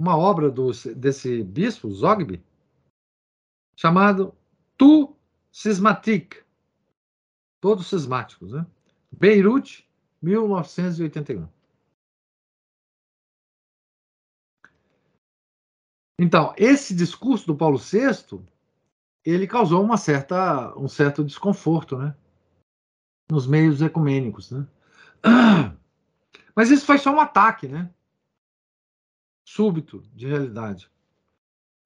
uma 0.01 0.19
obra 0.19 0.51
do, 0.51 0.73
desse 0.97 1.45
bispo, 1.45 1.89
Zogby, 1.93 2.45
chamado 3.77 4.37
Tu 4.77 5.17
Cismatic, 5.53 6.45
todos 7.61 7.89
cismáticos, 7.89 8.53
né? 8.53 8.67
Beirute, 9.13 9.89
1981. 10.21 11.60
Então, 16.23 16.53
esse 16.59 16.95
discurso 16.95 17.47
do 17.47 17.57
Paulo 17.57 17.79
VI, 17.79 18.39
ele 19.25 19.47
causou 19.47 19.83
uma 19.83 19.97
certa, 19.97 20.79
um 20.79 20.87
certo 20.87 21.25
desconforto, 21.25 21.97
né? 21.97 22.15
Nos 23.31 23.47
meios 23.47 23.81
ecumênicos, 23.81 24.51
né? 24.51 24.67
Mas 26.55 26.71
isso 26.71 26.85
foi 26.85 26.99
só 26.99 27.11
um 27.11 27.21
ataque, 27.21 27.67
né? 27.67 27.91
Súbito 29.47 30.03
de 30.15 30.27
realidade. 30.27 30.91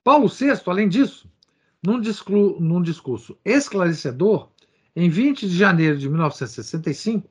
Paulo 0.02 0.26
VI, 0.26 0.60
além 0.66 0.88
disso, 0.88 1.32
num, 1.80 2.00
discurso, 2.00 2.60
num 2.60 2.82
discurso 2.82 3.38
esclarecedor, 3.44 4.50
em 4.96 5.08
20 5.08 5.48
de 5.48 5.56
janeiro 5.56 5.96
de 5.96 6.08
1965, 6.08 7.30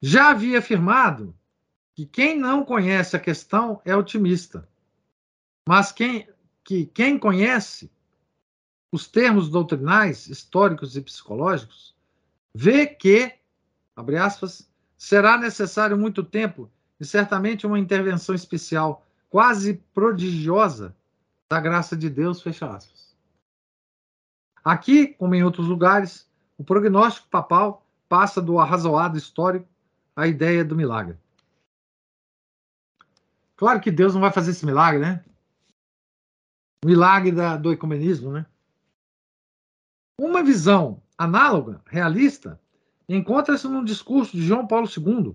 já 0.00 0.30
havia 0.30 0.60
afirmado 0.60 1.36
que 1.94 2.04
quem 2.04 2.38
não 2.38 2.64
conhece 2.64 3.16
a 3.16 3.20
questão 3.20 3.80
é 3.84 3.94
otimista, 3.94 4.68
mas 5.68 5.92
quem, 5.92 6.28
que 6.64 6.86
quem 6.86 7.18
conhece 7.18 7.90
os 8.92 9.06
termos 9.06 9.48
doutrinais, 9.48 10.26
históricos 10.26 10.96
e 10.96 11.02
psicológicos, 11.02 11.94
vê 12.54 12.86
que, 12.86 13.32
abre 13.96 14.16
aspas, 14.16 14.70
será 14.96 15.36
necessário 15.38 15.96
muito 15.96 16.22
tempo 16.22 16.70
e 16.98 17.04
certamente 17.04 17.66
uma 17.66 17.78
intervenção 17.78 18.34
especial, 18.34 19.04
quase 19.28 19.74
prodigiosa, 19.92 20.94
da 21.50 21.60
graça 21.60 21.96
de 21.96 22.08
Deus, 22.08 22.42
fecha 22.42 22.66
aspas. 22.66 23.14
Aqui, 24.64 25.08
como 25.08 25.34
em 25.34 25.44
outros 25.44 25.66
lugares, 25.66 26.28
o 26.56 26.64
prognóstico 26.64 27.28
papal 27.28 27.86
passa 28.08 28.40
do 28.40 28.58
arrazoado 28.58 29.18
histórico 29.18 29.68
à 30.16 30.26
ideia 30.26 30.64
do 30.64 30.74
milagre. 30.74 31.18
Claro 33.56 33.80
que 33.80 33.90
Deus 33.90 34.14
não 34.14 34.20
vai 34.20 34.32
fazer 34.32 34.50
esse 34.50 34.66
milagre, 34.66 35.00
né? 35.00 35.24
Milagre 36.84 37.32
da, 37.32 37.56
do 37.56 37.72
ecumenismo, 37.72 38.32
né? 38.32 38.46
Uma 40.20 40.42
visão 40.42 41.02
análoga, 41.16 41.80
realista, 41.86 42.60
encontra-se 43.08 43.66
num 43.66 43.84
discurso 43.84 44.36
de 44.36 44.42
João 44.42 44.66
Paulo 44.66 44.88
II, 44.88 45.34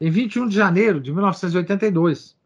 em 0.00 0.10
21 0.10 0.48
de 0.48 0.54
janeiro 0.54 1.00
de 1.00 1.12
1982, 1.12 2.36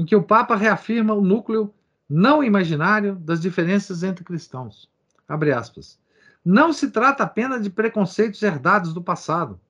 em 0.00 0.04
que 0.04 0.16
o 0.16 0.22
Papa 0.22 0.56
reafirma 0.56 1.14
o 1.14 1.22
núcleo 1.22 1.72
não 2.08 2.42
imaginário 2.42 3.16
das 3.16 3.40
diferenças 3.40 4.02
entre 4.02 4.24
cristãos. 4.24 4.90
Abre 5.28 5.52
aspas. 5.52 5.98
Não 6.44 6.72
se 6.72 6.90
trata 6.90 7.22
apenas 7.22 7.62
de 7.62 7.70
preconceitos 7.70 8.42
herdados 8.42 8.92
do 8.92 9.02
passado, 9.02 9.60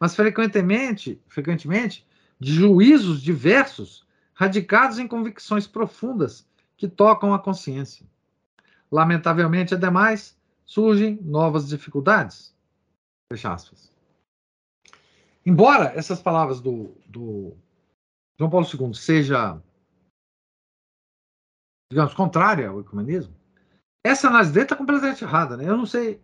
mas 0.00 0.16
frequentemente, 0.16 1.20
frequentemente 1.28 2.06
de 2.40 2.52
juízos 2.52 3.20
diversos 3.22 4.05
radicados 4.36 4.98
em 4.98 5.08
convicções 5.08 5.66
profundas 5.66 6.46
que 6.76 6.86
tocam 6.86 7.32
a 7.32 7.38
consciência. 7.38 8.06
Lamentavelmente, 8.92 9.74
ademais, 9.74 10.38
surgem 10.64 11.18
novas 11.22 11.68
dificuldades. 11.68 12.54
Fecha 13.32 13.52
aspas. 13.52 13.90
Embora 15.44 15.92
essas 15.96 16.20
palavras 16.20 16.60
do, 16.60 16.94
do 17.06 17.56
João 18.38 18.50
Paulo 18.50 18.66
II 18.66 18.94
seja, 18.94 19.60
digamos, 21.90 22.14
contrária 22.14 22.68
ao 22.68 22.80
ecumenismo, 22.80 23.34
essa 24.04 24.28
análise 24.28 24.52
dele 24.52 24.66
está 24.66 24.76
completamente 24.76 25.24
errada, 25.24 25.56
né? 25.56 25.68
Eu 25.68 25.76
não 25.76 25.86
sei 25.86 26.20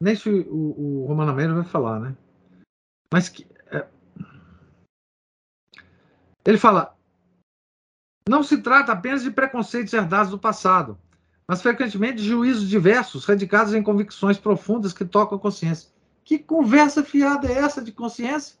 nem 0.00 0.14
se 0.14 0.28
o, 0.28 1.02
o 1.02 1.06
Romano 1.06 1.34
Meira 1.34 1.52
vai 1.52 1.64
falar, 1.64 1.98
né? 1.98 2.16
Mas 3.12 3.28
que, 3.28 3.46
é, 3.72 3.88
ele 6.44 6.58
fala: 6.58 6.97
não 8.28 8.42
se 8.42 8.58
trata 8.58 8.92
apenas 8.92 9.22
de 9.22 9.30
preconceitos 9.30 9.92
herdados 9.92 10.30
do 10.30 10.38
passado, 10.38 10.98
mas 11.46 11.62
frequentemente 11.62 12.18
de 12.18 12.28
juízos 12.28 12.68
diversos, 12.68 13.24
radicados 13.24 13.72
em 13.74 13.82
convicções 13.82 14.38
profundas 14.38 14.92
que 14.92 15.04
tocam 15.04 15.38
a 15.38 15.40
consciência. 15.40 15.90
Que 16.24 16.38
conversa 16.38 17.02
fiada 17.02 17.50
é 17.50 17.58
essa 17.58 17.82
de 17.82 17.90
consciência? 17.90 18.58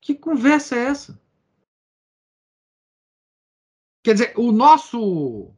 Que 0.00 0.14
conversa 0.14 0.74
é 0.74 0.84
essa? 0.86 1.20
Quer 4.02 4.14
dizer, 4.14 4.32
o 4.38 4.50
nosso 4.50 5.54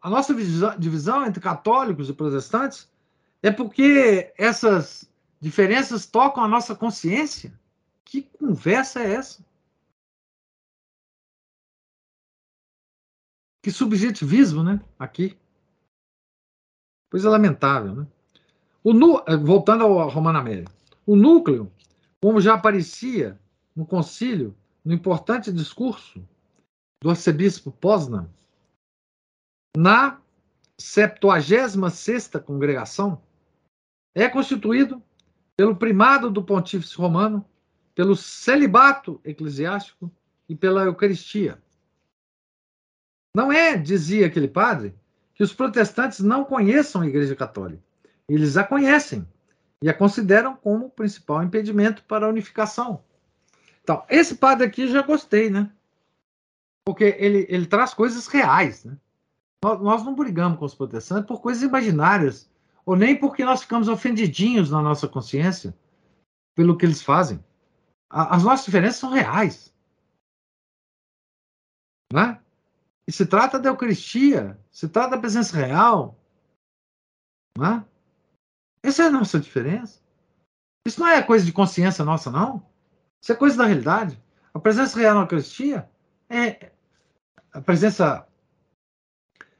a 0.00 0.08
nossa 0.08 0.32
divisão 0.78 1.26
entre 1.26 1.42
católicos 1.42 2.08
e 2.08 2.14
protestantes 2.14 2.90
é 3.42 3.50
porque 3.50 4.32
essas 4.38 5.10
diferenças 5.40 6.06
tocam 6.06 6.44
a 6.44 6.48
nossa 6.48 6.74
consciência. 6.74 7.52
Que 8.04 8.22
conversa 8.22 9.00
é 9.00 9.14
essa? 9.14 9.44
Que 13.62 13.70
subjetivismo, 13.70 14.64
né? 14.64 14.80
Aqui. 14.98 15.38
Coisa 17.10 17.30
lamentável, 17.30 17.94
né? 17.94 18.06
O 18.82 18.92
nu... 18.92 19.22
Eh, 19.26 19.36
voltando 19.36 19.84
ao 19.84 20.08
Romano 20.08 20.38
América. 20.38 20.72
O 21.06 21.14
núcleo, 21.14 21.72
como 22.20 22.40
já 22.40 22.54
aparecia 22.54 23.38
no 23.74 23.86
concílio, 23.86 24.56
no 24.84 24.92
importante 24.92 25.52
discurso 25.52 26.26
do 27.00 27.10
arcebispo 27.10 27.70
Poznan, 27.70 28.28
na 29.76 30.20
76 30.78 32.30
congregação, 32.44 33.22
é 34.14 34.28
constituído 34.28 35.02
pelo 35.56 35.76
primado 35.76 36.30
do 36.30 36.42
pontífice 36.42 36.96
romano, 36.96 37.44
pelo 37.94 38.16
celibato 38.16 39.20
eclesiástico 39.24 40.10
e 40.48 40.54
pela 40.54 40.84
Eucaristia. 40.84 41.62
Não 43.34 43.50
é, 43.50 43.76
dizia 43.76 44.26
aquele 44.26 44.48
padre, 44.48 44.94
que 45.34 45.42
os 45.42 45.52
protestantes 45.52 46.20
não 46.20 46.44
conheçam 46.44 47.02
a 47.02 47.06
Igreja 47.06 47.34
Católica. 47.34 47.82
Eles 48.28 48.56
a 48.56 48.64
conhecem 48.64 49.26
e 49.82 49.88
a 49.88 49.94
consideram 49.94 50.54
como 50.54 50.86
o 50.86 50.90
principal 50.90 51.42
impedimento 51.42 52.04
para 52.04 52.26
a 52.26 52.28
unificação. 52.28 53.02
Então, 53.82 54.04
esse 54.08 54.36
padre 54.36 54.66
aqui 54.66 54.86
já 54.86 55.02
gostei, 55.02 55.50
né? 55.50 55.70
Porque 56.84 57.16
ele, 57.18 57.46
ele 57.48 57.66
traz 57.66 57.94
coisas 57.94 58.26
reais, 58.26 58.84
né? 58.84 58.96
Nós, 59.64 59.80
nós 59.80 60.04
não 60.04 60.14
brigamos 60.14 60.58
com 60.58 60.64
os 60.64 60.74
protestantes 60.74 61.26
por 61.26 61.40
coisas 61.40 61.62
imaginárias, 61.62 62.50
ou 62.84 62.96
nem 62.96 63.18
porque 63.18 63.44
nós 63.44 63.62
ficamos 63.62 63.88
ofendidinhos 63.88 64.70
na 64.70 64.82
nossa 64.82 65.08
consciência 65.08 65.74
pelo 66.54 66.76
que 66.76 66.84
eles 66.84 67.02
fazem. 67.02 67.42
A, 68.10 68.36
as 68.36 68.44
nossas 68.44 68.66
diferenças 68.66 69.00
são 69.00 69.10
reais. 69.10 69.72
Né? 72.12 72.41
E 73.06 73.12
se 73.12 73.26
trata 73.26 73.58
da 73.58 73.68
Eucaristia, 73.68 74.58
se 74.70 74.88
trata 74.88 75.10
da 75.10 75.18
presença 75.18 75.56
real. 75.56 76.18
Né? 77.58 77.84
Essa 78.82 79.04
é 79.04 79.06
a 79.06 79.10
nossa 79.10 79.40
diferença. 79.40 80.00
Isso 80.86 81.00
não 81.00 81.08
é 81.08 81.22
coisa 81.22 81.44
de 81.44 81.52
consciência 81.52 82.04
nossa, 82.04 82.30
não. 82.30 82.66
Isso 83.20 83.32
é 83.32 83.36
coisa 83.36 83.56
da 83.56 83.66
realidade. 83.66 84.20
A 84.54 84.58
presença 84.58 84.98
real 84.98 85.14
na 85.14 85.22
Eucaristia 85.22 85.88
é 86.28 86.72
a 87.52 87.60
presença 87.60 88.26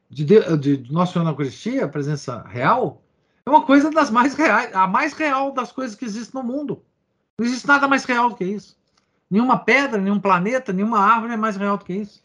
de, 0.08 0.24
de, 0.24 0.76
de 0.76 0.92
Nosso 0.92 1.14
Senhor 1.14 1.24
na 1.24 1.30
Eucaristia, 1.30 1.84
a 1.84 1.88
presença 1.88 2.42
real, 2.42 3.02
é 3.46 3.50
uma 3.50 3.64
coisa 3.64 3.90
das 3.90 4.10
mais 4.10 4.34
reais, 4.34 4.74
a 4.74 4.86
mais 4.86 5.14
real 5.14 5.52
das 5.52 5.72
coisas 5.72 5.96
que 5.96 6.04
existem 6.04 6.40
no 6.40 6.46
mundo. 6.46 6.84
Não 7.38 7.46
existe 7.46 7.66
nada 7.66 7.88
mais 7.88 8.04
real 8.04 8.28
do 8.28 8.36
que 8.36 8.44
isso. 8.44 8.78
Nenhuma 9.30 9.58
pedra, 9.58 10.00
nenhum 10.00 10.20
planeta, 10.20 10.72
nenhuma 10.72 11.00
árvore 11.00 11.32
é 11.32 11.36
mais 11.36 11.56
real 11.56 11.78
do 11.78 11.84
que 11.84 11.94
isso. 11.94 12.22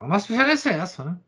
A 0.00 0.06
nossa 0.06 0.26
diferença 0.28 0.70
é 0.70 0.78
essa, 0.78 1.04
né? 1.04 1.20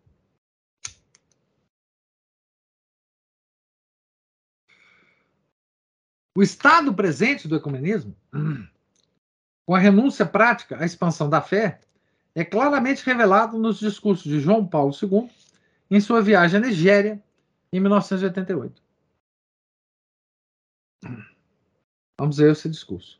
O 6.37 6.43
estado 6.43 6.95
presente 6.95 7.49
do 7.49 7.57
ecumenismo, 7.57 8.17
com 9.67 9.75
a 9.75 9.79
renúncia 9.79 10.25
prática 10.25 10.81
à 10.81 10.87
expansão 10.87 11.29
da 11.29 11.43
fé, 11.43 11.81
é 12.35 12.45
claramente 12.45 13.05
revelado 13.05 13.59
nos 13.59 13.81
discursos 13.81 14.25
de 14.25 14.41
João 14.41 14.67
Paulo 14.67 14.93
II 14.95 15.29
em 15.91 16.01
sua 16.01 16.23
viagem 16.23 16.59
à 16.59 16.61
Nigéria 16.61 17.23
em 17.73 17.81
1988. 17.81 18.81
Vamos 22.19 22.37
ver 22.37 22.53
esse 22.53 22.69
discurso. 22.69 23.20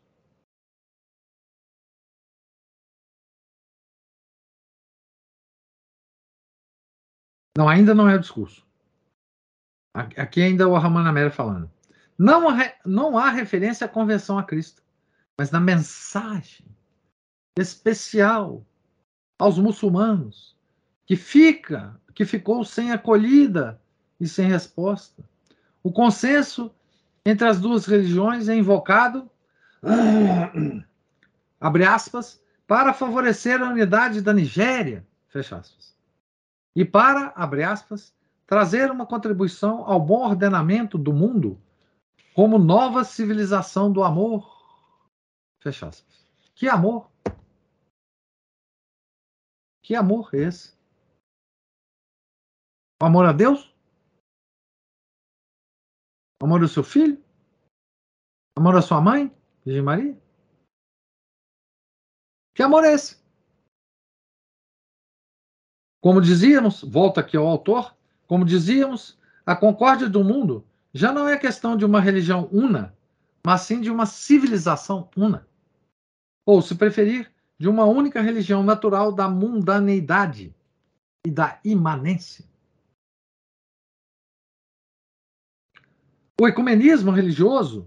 Não, 7.61 7.69
ainda 7.69 7.95
não 7.95 8.09
é 8.09 8.15
o 8.15 8.19
discurso. 8.19 8.67
Aqui 9.93 10.41
ainda 10.41 10.65
é 10.65 10.67
o 10.67 10.79
Ramanamera 10.79 11.31
falando. 11.31 11.71
Não, 12.19 12.47
não 12.87 13.19
há 13.19 13.29
referência 13.29 13.85
à 13.85 13.89
conversão 13.89 14.39
a 14.39 14.43
Cristo, 14.43 14.83
mas 15.37 15.51
na 15.51 15.61
mensagem 15.61 16.65
especial 17.59 18.65
aos 19.39 19.59
muçulmanos, 19.59 20.57
que 21.05 21.17
fica, 21.17 22.01
que 22.15 22.25
ficou 22.25 22.65
sem 22.65 22.93
acolhida 22.93 23.79
e 24.19 24.27
sem 24.27 24.49
resposta. 24.49 25.23
O 25.83 25.93
consenso 25.93 26.75
entre 27.27 27.47
as 27.47 27.61
duas 27.61 27.85
religiões 27.85 28.49
é 28.49 28.57
invocado, 28.57 29.31
abre 31.61 31.85
aspas, 31.85 32.43
para 32.67 32.95
favorecer 32.95 33.61
a 33.61 33.69
unidade 33.69 34.23
da 34.23 34.33
Nigéria, 34.33 35.07
fecha 35.29 35.59
aspas 35.59 35.91
e 36.75 36.85
para, 36.85 37.29
abre 37.37 37.63
aspas, 37.63 38.15
trazer 38.47 38.91
uma 38.91 39.07
contribuição 39.07 39.85
ao 39.85 40.01
bom 40.01 40.25
ordenamento 40.25 40.97
do 40.97 41.13
mundo 41.13 41.61
como 42.35 42.59
nova 42.59 43.05
civilização 43.05 43.93
do 43.93 44.03
amor. 44.03 44.49
Fecha 45.61 45.89
aspas. 45.89 46.27
Que 46.55 46.69
amor? 46.69 47.11
Que 49.83 49.95
amor 49.95 50.31
é 50.35 50.39
esse? 50.39 50.75
O 53.03 53.05
amor 53.05 53.27
a 53.27 53.33
Deus? 53.33 53.75
O 56.41 56.47
amor 56.47 56.63
ao 56.63 56.69
seu 56.69 56.83
filho? 56.83 57.23
O 58.57 58.61
amor 58.61 58.77
à 58.77 58.83
sua 58.83 59.01
mãe, 59.01 59.35
Virgem 59.65 59.83
Maria? 59.83 60.21
Que 62.55 62.63
amor 62.63 62.85
é 62.85 62.95
esse? 62.95 63.20
Como 66.01 66.21
dizíamos, 66.21 66.83
volta 66.83 67.21
aqui 67.21 67.37
ao 67.37 67.47
autor, 67.47 67.95
como 68.27 68.45
dizíamos, 68.45 69.19
a 69.45 69.55
concórdia 69.55 70.09
do 70.09 70.25
mundo 70.25 70.65
já 70.95 71.13
não 71.13 71.29
é 71.29 71.37
questão 71.37 71.77
de 71.77 71.85
uma 71.85 72.01
religião 72.01 72.49
una, 72.51 72.97
mas 73.45 73.63
sim 73.63 73.81
de 73.81 73.91
uma 73.91 74.07
civilização 74.07 75.09
una. 75.17 75.47
Ou, 76.47 76.63
se 76.63 76.75
preferir, 76.75 77.31
de 77.59 77.69
uma 77.69 77.85
única 77.85 78.23
religião 78.23 78.63
natural 78.63 79.13
da 79.13 79.29
mundaneidade 79.29 80.55
e 81.27 81.31
da 81.31 81.61
imanência. 81.63 82.45
O 86.41 86.49
ecumenismo 86.49 87.11
religioso 87.11 87.87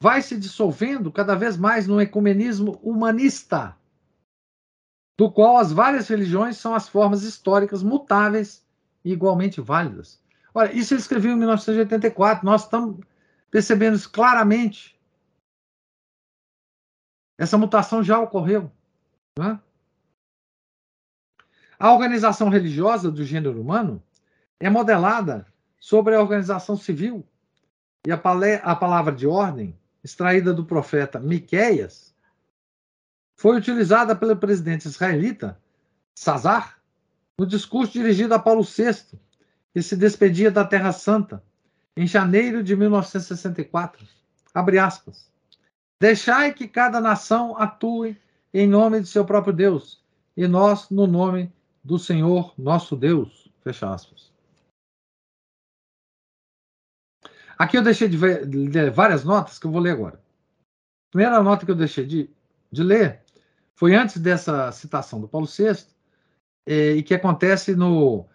vai 0.00 0.22
se 0.22 0.38
dissolvendo 0.38 1.10
cada 1.10 1.34
vez 1.34 1.56
mais 1.56 1.88
no 1.88 2.00
ecumenismo 2.00 2.78
humanista, 2.80 3.76
do 5.16 5.30
qual 5.30 5.58
as 5.58 5.72
várias 5.72 6.08
religiões 6.08 6.56
são 6.56 6.74
as 6.74 6.88
formas 6.88 7.22
históricas 7.22 7.82
mutáveis 7.82 8.64
e 9.04 9.12
igualmente 9.12 9.60
válidas. 9.60 10.20
Olha, 10.52 10.72
isso 10.72 10.94
ele 10.94 11.00
escreveu 11.00 11.32
em 11.32 11.36
1984, 11.36 12.44
nós 12.44 12.64
estamos 12.64 13.00
percebendo 13.50 13.96
isso 13.96 14.10
claramente. 14.10 14.98
Essa 17.38 17.58
mutação 17.58 18.02
já 18.02 18.18
ocorreu. 18.18 18.70
Né? 19.38 19.60
A 21.78 21.92
organização 21.92 22.48
religiosa 22.48 23.10
do 23.10 23.24
gênero 23.24 23.60
humano 23.60 24.02
é 24.60 24.70
modelada 24.70 25.46
sobre 25.78 26.14
a 26.14 26.20
organização 26.20 26.76
civil. 26.76 27.26
E 28.06 28.12
a, 28.12 28.20
a 28.62 28.76
palavra 28.76 29.14
de 29.14 29.26
ordem, 29.26 29.78
extraída 30.02 30.52
do 30.52 30.64
profeta 30.64 31.18
Miqueias, 31.18 32.13
foi 33.44 33.58
utilizada 33.58 34.16
pelo 34.16 34.34
presidente 34.34 34.88
israelita 34.88 35.60
Sazar 36.18 36.80
no 37.38 37.44
discurso 37.44 37.92
dirigido 37.92 38.32
a 38.32 38.38
Paulo 38.38 38.62
VI, 38.62 39.18
que 39.70 39.82
se 39.82 39.94
despedia 39.98 40.50
da 40.50 40.64
Terra 40.64 40.92
Santa 40.92 41.44
em 41.94 42.06
janeiro 42.06 42.64
de 42.64 42.74
1964. 42.74 44.08
Abre 44.54 44.78
aspas. 44.78 45.30
Deixai 46.00 46.54
que 46.54 46.66
cada 46.66 47.02
nação 47.02 47.54
atue 47.58 48.18
em 48.54 48.66
nome 48.66 49.02
de 49.02 49.08
seu 49.08 49.26
próprio 49.26 49.52
Deus, 49.52 50.02
e 50.34 50.48
nós 50.48 50.88
no 50.88 51.06
nome 51.06 51.52
do 51.82 51.98
Senhor 51.98 52.54
nosso 52.56 52.96
Deus. 52.96 53.52
Fecha 53.62 53.92
aspas. 53.92 54.32
Aqui 57.58 57.76
eu 57.76 57.82
deixei 57.82 58.08
de, 58.08 58.16
ver, 58.16 58.46
de 58.46 58.88
várias 58.88 59.22
notas 59.22 59.58
que 59.58 59.66
eu 59.66 59.70
vou 59.70 59.82
ler 59.82 59.90
agora. 59.90 60.16
A 60.16 61.10
primeira 61.10 61.42
nota 61.42 61.66
que 61.66 61.70
eu 61.70 61.76
deixei 61.76 62.06
de, 62.06 62.30
de 62.72 62.82
ler 62.82 63.23
foi 63.74 63.94
antes 63.94 64.18
dessa 64.18 64.70
citação 64.72 65.20
do 65.20 65.28
Paulo 65.28 65.46
VI, 65.46 65.84
eh, 66.66 66.92
e 66.92 67.02
que 67.02 67.14
acontece 67.14 67.74
no, 67.74 68.26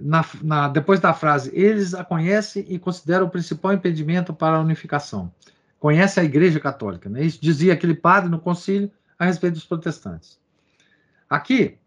na, 0.00 0.24
na, 0.42 0.68
depois 0.68 1.00
da 1.00 1.12
frase, 1.12 1.50
eles 1.54 1.94
a 1.94 2.04
conhecem 2.04 2.64
e 2.68 2.78
consideram 2.78 3.26
o 3.26 3.30
principal 3.30 3.72
impedimento 3.72 4.32
para 4.32 4.56
a 4.56 4.60
unificação. 4.60 5.32
Conhece 5.78 6.20
a 6.20 6.24
Igreja 6.24 6.60
Católica. 6.60 7.08
Né? 7.08 7.22
Isso 7.22 7.40
dizia 7.40 7.72
aquele 7.72 7.94
padre 7.94 8.30
no 8.30 8.40
concílio 8.40 8.90
a 9.18 9.24
respeito 9.24 9.54
dos 9.54 9.64
protestantes. 9.64 10.40
Aqui 11.28 11.78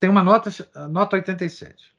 tem 0.00 0.10
uma 0.10 0.22
nota, 0.22 0.50
nota 0.88 1.16
87, 1.16 1.94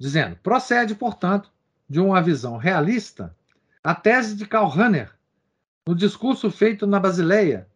dizendo: 0.00 0.36
procede, 0.36 0.94
portanto, 0.94 1.50
de 1.88 2.00
uma 2.00 2.22
visão 2.22 2.56
realista, 2.56 3.34
a 3.82 3.94
tese 3.94 4.34
de 4.34 4.46
Karl 4.46 4.68
Rahner, 4.68 5.14
no 5.86 5.94
discurso 5.94 6.50
feito 6.50 6.86
na 6.86 6.98
Basileia, 6.98 7.68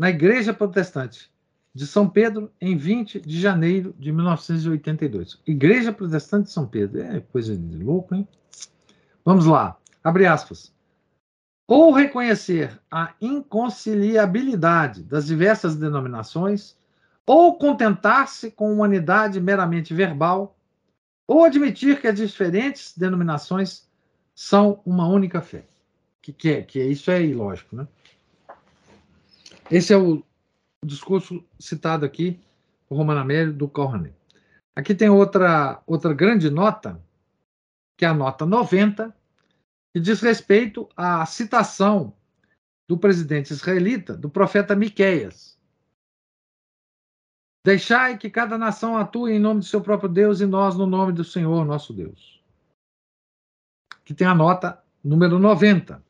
na 0.00 0.10
Igreja 0.10 0.54
Protestante 0.54 1.30
de 1.74 1.86
São 1.86 2.08
Pedro, 2.08 2.50
em 2.60 2.76
20 2.76 3.20
de 3.20 3.40
janeiro 3.40 3.94
de 3.98 4.12
1982. 4.12 5.40
Igreja 5.46 5.92
Protestante 5.92 6.46
de 6.46 6.52
São 6.52 6.66
Pedro. 6.66 7.02
É 7.02 7.20
coisa 7.20 7.56
de 7.56 7.76
louco, 7.82 8.14
hein? 8.14 8.26
Vamos 9.24 9.46
lá. 9.46 9.76
Abre 10.02 10.26
aspas. 10.26 10.72
Ou 11.66 11.92
reconhecer 11.92 12.80
a 12.90 13.12
inconciliabilidade 13.20 15.02
das 15.02 15.26
diversas 15.26 15.76
denominações, 15.76 16.76
ou 17.26 17.58
contentar-se 17.58 18.50
com 18.50 18.72
uma 18.72 18.84
unidade 18.84 19.38
meramente 19.40 19.92
verbal 19.92 20.56
ou 21.26 21.44
admitir 21.44 22.00
que 22.00 22.08
as 22.08 22.16
diferentes 22.16 22.96
denominações 22.96 23.86
são 24.34 24.80
uma 24.86 25.06
única 25.06 25.42
fé. 25.42 25.66
Que, 26.22 26.32
que, 26.32 26.50
é, 26.50 26.62
que 26.62 26.80
é, 26.80 26.86
isso 26.86 27.10
é 27.10 27.22
ilógico, 27.22 27.76
né? 27.76 27.86
Esse 29.70 29.92
é 29.92 29.96
o, 29.96 30.24
discurso 30.84 31.44
citado 31.58 32.04
aqui, 32.06 32.40
o 32.88 32.94
Romano 32.94 33.20
Amélio, 33.20 33.52
do 33.52 33.68
Corney. 33.68 34.14
Aqui 34.76 34.94
tem 34.94 35.08
outra, 35.08 35.82
outra 35.86 36.14
grande 36.14 36.50
nota, 36.50 37.02
que 37.96 38.04
é 38.04 38.08
a 38.08 38.14
nota 38.14 38.46
90, 38.46 39.14
que 39.92 40.00
diz 40.00 40.20
respeito 40.20 40.88
à 40.96 41.26
citação 41.26 42.14
do 42.88 42.96
presidente 42.96 43.50
israelita, 43.50 44.16
do 44.16 44.30
profeta 44.30 44.76
Miqueias, 44.76 45.58
Deixai 47.68 48.16
que 48.16 48.30
cada 48.30 48.56
nação 48.56 48.96
atue 48.96 49.32
em 49.32 49.38
nome 49.38 49.60
do 49.60 49.66
seu 49.66 49.82
próprio 49.82 50.08
Deus 50.08 50.40
e 50.40 50.46
nós 50.46 50.74
no 50.74 50.86
nome 50.86 51.12
do 51.12 51.22
Senhor 51.22 51.66
nosso 51.66 51.92
Deus. 51.92 52.42
Que 54.06 54.14
tem 54.14 54.26
a 54.26 54.34
nota 54.34 54.82
número 55.04 55.38
90. 55.38 56.02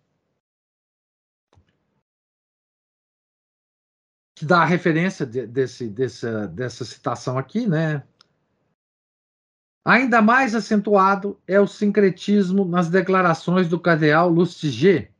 Que 4.38 4.44
dá 4.44 4.62
a 4.62 4.64
referência 4.64 5.26
de, 5.26 5.48
desse, 5.48 5.88
dessa, 5.88 6.46
dessa 6.46 6.84
citação 6.84 7.36
aqui, 7.36 7.66
né? 7.66 8.04
Ainda 9.84 10.22
mais 10.22 10.54
acentuado 10.54 11.40
é 11.44 11.58
o 11.58 11.66
sincretismo 11.66 12.64
nas 12.64 12.88
declarações 12.88 13.68
do 13.68 13.80
cardeal 13.80 14.28
Lustiger, 14.28 15.12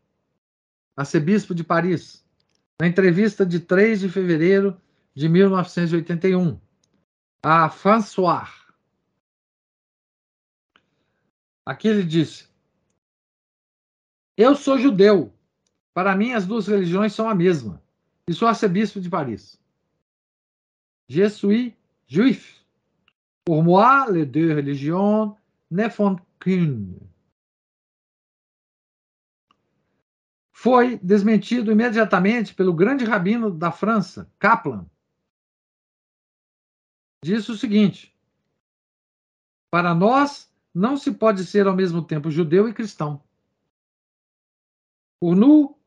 arcebispo 0.97 1.53
de 1.53 1.65
Paris, 1.65 2.25
na 2.81 2.87
entrevista 2.87 3.45
de 3.45 3.59
3 3.59 3.99
de 3.99 4.09
fevereiro 4.09 4.81
de 5.13 5.29
1981, 5.29 6.61
a 7.43 7.69
François. 7.69 8.49
Aqui 11.67 11.89
ele 11.89 12.05
disse: 12.05 12.49
Eu 14.37 14.55
sou 14.55 14.79
judeu. 14.79 15.35
Para 15.93 16.15
mim, 16.15 16.35
as 16.35 16.47
duas 16.47 16.69
religiões 16.69 17.13
são 17.13 17.29
a 17.29 17.35
mesma. 17.35 17.83
E 18.29 18.35
sou 18.35 18.47
arcebispo 18.47 19.01
de 19.01 19.09
Paris. 19.09 19.59
Je 21.09 21.29
suis 21.31 21.75
juif. 22.07 22.63
Pour 23.47 23.63
moi, 23.65 24.11
les 24.11 24.27
deux 24.27 24.55
religions 24.55 25.35
ne 25.71 25.89
font 25.89 26.17
qu'une. 26.39 26.99
Foi 30.53 30.99
desmentido 30.99 31.73
imediatamente 31.73 32.55
pelo 32.55 32.75
grande 32.75 33.05
rabino 33.05 33.51
da 33.51 33.71
França, 33.71 34.31
Kaplan, 34.39 34.85
disse 37.25 37.51
o 37.51 37.57
seguinte: 37.57 38.15
Para 39.71 39.95
nós, 39.95 40.53
não 40.75 40.97
se 40.97 41.13
pode 41.13 41.47
ser 41.47 41.67
ao 41.67 41.77
mesmo 41.77 42.03
tempo 42.03 42.31
judeu 42.31 42.69
e 42.69 42.75
cristão. 42.75 43.23
Pour 45.21 45.35
nous, 45.35 45.78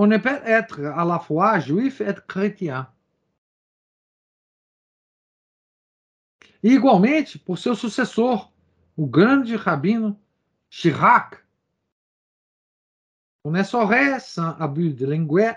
on 0.00 0.06
ne 0.06 0.16
peut 0.16 0.40
être 0.46 0.80
à 0.80 1.04
la 1.04 1.18
fois 1.18 1.60
juif 1.60 2.00
et 2.00 2.14
chrétien. 2.26 2.88
E, 6.64 6.68
igualmente, 6.68 7.36
por 7.44 7.58
seu 7.58 7.74
sucessor, 7.74 8.50
o 8.96 9.06
grande 9.06 9.50
rabino 9.50 10.18
Chirac, 10.70 11.44
on 13.44 13.50
ne 13.50 13.62
saurait, 13.62 14.20
sans 14.20 14.56
abus 14.58 14.94
de, 14.94 15.04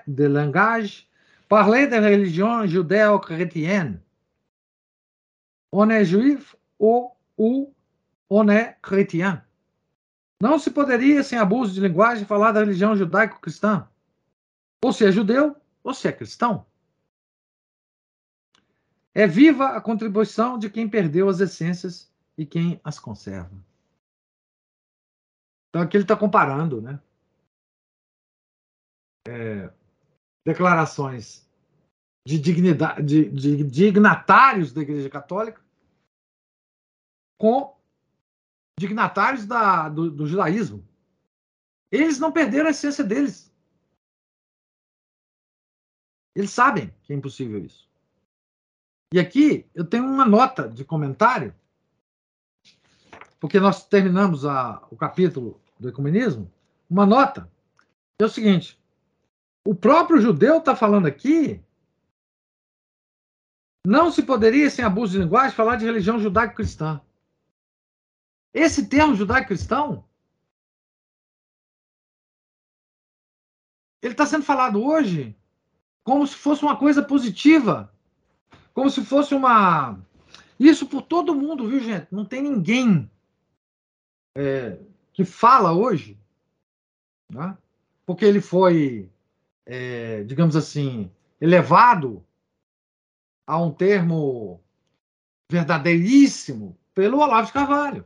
de 0.07 0.25
langage, 0.25 1.07
parler 1.47 1.87
de 1.87 1.95
religion 1.95 2.65
judéo-chrétienne 2.65 4.01
on 5.71 5.89
est 5.89 6.03
juif 6.03 6.53
ou, 6.79 7.11
ou 7.37 7.73
on 8.29 8.49
est 8.49 8.75
chrétien. 8.81 9.41
Não 10.41 10.59
se 10.59 10.69
poderia, 10.69 11.23
sem 11.23 11.39
abuso 11.39 11.73
de 11.73 11.79
linguagem, 11.79 12.25
falar 12.25 12.51
da 12.51 12.59
religião 12.59 12.93
judaico-cristã. 12.93 13.87
Ou 14.83 14.91
se 14.91 15.05
é 15.05 15.11
judeu, 15.11 15.55
ou 15.81 15.93
se 15.93 16.07
é 16.07 16.11
cristão. 16.11 16.65
É 19.13 19.25
viva 19.25 19.77
a 19.77 19.81
contribuição 19.81 20.57
de 20.59 20.69
quem 20.69 20.89
perdeu 20.89 21.29
as 21.29 21.39
essências 21.39 22.11
e 22.37 22.45
quem 22.45 22.81
as 22.83 22.99
conserva. 22.99 23.55
Então 25.69 25.81
aqui 25.81 25.95
ele 25.95 26.03
está 26.03 26.17
comparando, 26.17 26.81
né? 26.81 26.99
É, 29.27 29.71
declarações 30.45 31.47
de, 32.27 32.37
dignidade, 32.37 33.05
de, 33.05 33.29
de 33.29 33.63
dignatários 33.63 34.73
da 34.73 34.81
Igreja 34.81 35.09
Católica 35.09 35.63
com 37.39 37.77
dignatários 38.77 39.45
da, 39.45 39.87
do, 39.87 40.11
do 40.11 40.27
judaísmo. 40.27 40.85
Eles 41.91 42.19
não 42.19 42.31
perderam 42.31 42.67
a 42.67 42.71
essência 42.71 43.03
deles. 43.03 43.52
Eles 46.35 46.51
sabem 46.51 46.93
que 47.03 47.13
é 47.13 47.15
impossível 47.15 47.63
isso. 47.63 47.87
E 49.13 49.19
aqui 49.19 49.69
eu 49.75 49.85
tenho 49.85 50.05
uma 50.05 50.25
nota 50.25 50.67
de 50.67 50.83
comentário, 50.83 51.53
porque 53.39 53.59
nós 53.59 53.85
terminamos 53.85 54.45
a, 54.45 54.85
o 54.89 54.95
capítulo 54.95 55.61
do 55.79 55.89
ecumenismo, 55.89 56.51
uma 56.89 57.05
nota. 57.05 57.51
É 58.19 58.25
o 58.25 58.29
seguinte: 58.29 58.81
o 59.65 59.75
próprio 59.75 60.19
judeu 60.19 60.57
está 60.57 60.75
falando 60.75 61.05
aqui. 61.05 61.63
Não 63.85 64.09
se 64.09 64.23
poderia, 64.23 64.69
sem 64.69 64.83
abuso 64.83 65.11
de 65.11 65.19
linguagem, 65.19 65.55
falar 65.55 65.75
de 65.75 65.85
religião 65.85 66.17
judaico-cristã. 66.17 67.01
Esse 68.53 68.87
termo 68.87 69.13
judaico-cristão, 69.13 70.07
ele 74.01 74.13
está 74.13 74.25
sendo 74.25 74.45
falado 74.45 74.81
hoje 74.81 75.35
como 76.03 76.27
se 76.27 76.35
fosse 76.35 76.63
uma 76.63 76.77
coisa 76.77 77.01
positiva, 77.01 77.93
como 78.73 78.89
se 78.89 79.03
fosse 79.03 79.33
uma. 79.33 79.99
Isso 80.59 80.87
por 80.87 81.01
todo 81.01 81.35
mundo, 81.35 81.67
viu, 81.67 81.79
gente? 81.79 82.07
Não 82.11 82.25
tem 82.25 82.41
ninguém 82.41 83.09
é, 84.35 84.79
que 85.13 85.23
fala 85.23 85.73
hoje, 85.73 86.19
né? 87.29 87.57
porque 88.05 88.25
ele 88.25 88.41
foi, 88.41 89.09
é, 89.65 90.23
digamos 90.23 90.55
assim, 90.55 91.11
elevado 91.39 92.25
a 93.45 93.57
um 93.57 93.71
termo 93.71 94.61
verdadeiríssimo 95.51 96.77
pelo 96.93 97.19
Olavo 97.19 97.47
de 97.47 97.53
Carvalho. 97.53 98.05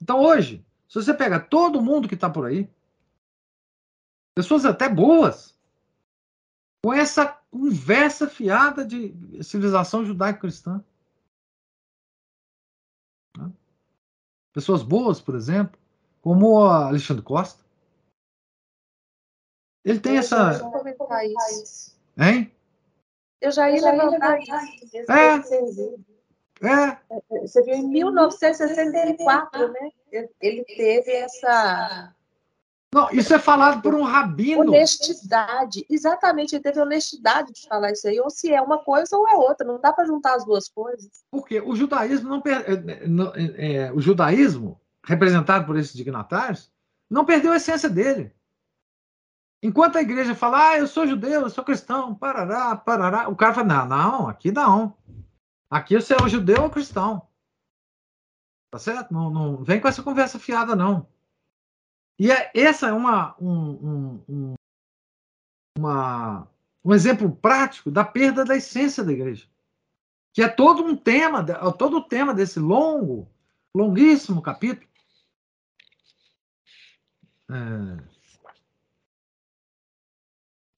Então 0.00 0.20
hoje, 0.20 0.64
se 0.88 0.96
você 0.96 1.14
pega 1.14 1.40
todo 1.40 1.82
mundo 1.82 2.08
que 2.08 2.14
está 2.14 2.28
por 2.28 2.46
aí, 2.46 2.68
pessoas 4.34 4.64
até 4.64 4.88
boas, 4.88 5.58
com 6.84 6.92
essa 6.92 7.26
conversa 7.50 8.28
fiada 8.28 8.84
de 8.84 9.14
civilização 9.42 10.04
judaico-cristã. 10.04 10.84
Né? 13.38 13.52
Pessoas 14.52 14.82
boas, 14.82 15.20
por 15.20 15.36
exemplo, 15.36 15.78
como 16.20 16.52
o 16.52 16.64
Alexandre 16.64 17.22
Costa. 17.22 17.62
Ele 19.84 20.00
tem 20.00 20.14
Eu 20.14 20.20
essa. 20.20 20.52
já 20.52 20.70
comentar 20.70 21.24
isso. 21.26 21.96
Hein? 22.18 22.52
Eu 23.40 23.50
já 23.50 23.70
ia 23.70 23.92
levantar 23.92 24.38
isso. 24.40 24.52
É. 25.10 25.40
Você 25.40 25.96
É, 26.62 27.40
você 27.40 27.62
viu 27.62 27.74
em 27.74 27.88
1964, 27.88 29.72
né? 29.72 29.90
Ele 30.40 30.64
teve 30.64 31.10
essa 31.12 32.14
não, 32.94 33.10
isso 33.10 33.32
é 33.32 33.38
falado 33.38 33.80
por 33.80 33.94
um 33.94 34.02
rabino. 34.02 34.60
honestidade. 34.60 35.86
Exatamente, 35.88 36.54
ele 36.54 36.62
teve 36.62 36.80
honestidade 36.80 37.52
de 37.52 37.66
falar 37.66 37.90
isso 37.90 38.06
aí. 38.06 38.20
Ou 38.20 38.28
se 38.28 38.52
é 38.52 38.60
uma 38.60 38.78
coisa 38.84 39.16
ou 39.16 39.26
é 39.26 39.34
outra. 39.34 39.66
Não 39.66 39.80
dá 39.80 39.92
para 39.92 40.04
juntar 40.04 40.34
as 40.34 40.44
duas 40.44 40.68
coisas. 40.68 41.24
Porque 41.30 41.58
o 41.60 41.74
judaísmo 41.74 42.28
não, 42.28 42.42
não- 43.06 43.32
é, 43.34 43.74
é, 43.86 43.92
o 43.92 44.00
judaísmo 44.00 44.78
representado 45.04 45.64
por 45.64 45.76
esses 45.78 45.94
dignatários 45.94 46.70
não 47.08 47.24
perdeu 47.24 47.52
a 47.52 47.56
essência 47.56 47.88
dele. 47.88 48.32
Enquanto 49.62 49.96
a 49.96 50.02
igreja 50.02 50.34
fala, 50.34 50.70
ah, 50.70 50.78
eu 50.78 50.86
sou 50.86 51.06
judeu, 51.06 51.42
eu 51.42 51.50
sou 51.50 51.64
cristão, 51.64 52.14
parará, 52.14 52.74
parará, 52.76 53.28
o 53.28 53.36
cara 53.36 53.54
fala, 53.54 53.68
não, 53.68 53.86
não, 53.86 54.28
aqui 54.28 54.50
não. 54.50 54.96
Aqui 55.70 55.94
você 55.94 56.14
é 56.14 56.22
o 56.22 56.28
judeu 56.28 56.62
ou 56.64 56.70
cristão. 56.70 57.26
Tá 58.70 58.78
certo? 58.78 59.14
Não, 59.14 59.30
não 59.30 59.62
vem 59.62 59.80
com 59.80 59.88
essa 59.88 60.02
conversa 60.02 60.38
fiada, 60.38 60.74
não. 60.74 61.06
E 62.22 62.30
é, 62.30 62.52
essa 62.54 62.86
é 62.86 62.92
uma, 62.92 63.34
um, 63.40 63.50
um, 63.50 64.24
um- 64.28 64.54
uma, 65.76 66.46
um 66.84 66.94
exemplo 66.94 67.34
prático 67.34 67.90
da 67.90 68.04
perda 68.04 68.44
da 68.44 68.54
essência 68.56 69.02
da 69.02 69.10
igreja 69.10 69.50
que 70.32 70.40
é 70.40 70.48
todo 70.48 70.84
um 70.84 70.96
tema, 70.96 71.40
é 71.40 71.72
todo 71.72 71.96
o 71.96 72.04
tema 72.04 72.32
desse 72.32 72.60
longo, 72.60 73.28
longuíssimo 73.76 74.40
capítulo. 74.40 74.88
É, 77.50 78.04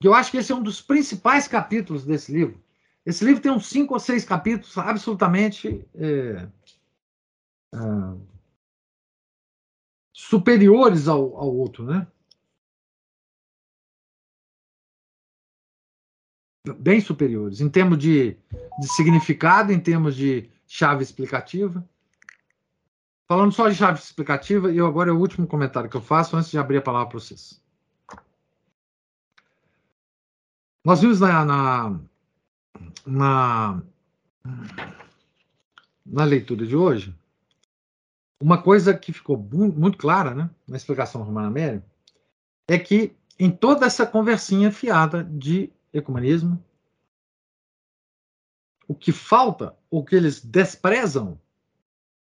eu 0.02 0.14
acho 0.14 0.30
que 0.30 0.38
esse 0.38 0.50
é 0.50 0.54
um 0.54 0.62
dos 0.62 0.80
principais 0.80 1.46
capítulos 1.46 2.06
desse 2.06 2.32
livro. 2.32 2.58
Esse 3.04 3.22
livro 3.22 3.42
tem 3.42 3.52
uns 3.52 3.66
cinco 3.66 3.92
ou 3.92 4.00
seis 4.00 4.24
capítulos 4.24 4.78
absolutamente 4.78 5.86
é, 5.94 6.48
é, 7.74 7.78
superiores 10.28 11.06
ao, 11.06 11.36
ao 11.36 11.54
outro, 11.54 11.84
né? 11.84 12.06
Bem 16.78 16.98
superiores, 16.98 17.60
em 17.60 17.68
termos 17.68 17.98
de, 17.98 18.38
de 18.80 18.88
significado, 18.88 19.70
em 19.70 19.78
termos 19.78 20.16
de 20.16 20.50
chave 20.66 21.02
explicativa. 21.02 21.86
Falando 23.28 23.52
só 23.52 23.68
de 23.68 23.74
chave 23.74 23.98
explicativa, 23.98 24.72
e 24.72 24.80
agora 24.80 25.10
é 25.10 25.12
o 25.12 25.18
último 25.18 25.46
comentário 25.46 25.90
que 25.90 25.96
eu 25.96 26.00
faço 26.00 26.36
antes 26.36 26.50
de 26.50 26.58
abrir 26.58 26.78
a 26.78 26.82
palavra 26.82 27.10
para 27.10 27.18
vocês. 27.18 27.62
Nós 30.82 31.02
vimos 31.02 31.20
na, 31.20 31.44
na, 31.44 32.00
na, 33.06 33.82
na 36.06 36.24
leitura 36.24 36.66
de 36.66 36.74
hoje 36.74 37.14
uma 38.40 38.62
coisa 38.62 38.96
que 38.96 39.12
ficou 39.12 39.38
mu- 39.38 39.72
muito 39.72 39.98
clara 39.98 40.34
né, 40.34 40.50
na 40.66 40.76
explicação 40.76 41.20
do 41.20 41.26
Romana 41.26 41.50
Mary 41.50 41.82
é 42.68 42.78
que 42.78 43.16
em 43.38 43.50
toda 43.50 43.86
essa 43.86 44.06
conversinha 44.06 44.70
fiada 44.70 45.24
de 45.24 45.72
ecumenismo, 45.92 46.62
o 48.86 48.94
que 48.94 49.12
falta, 49.12 49.76
o 49.90 50.04
que 50.04 50.14
eles 50.14 50.40
desprezam, 50.40 51.40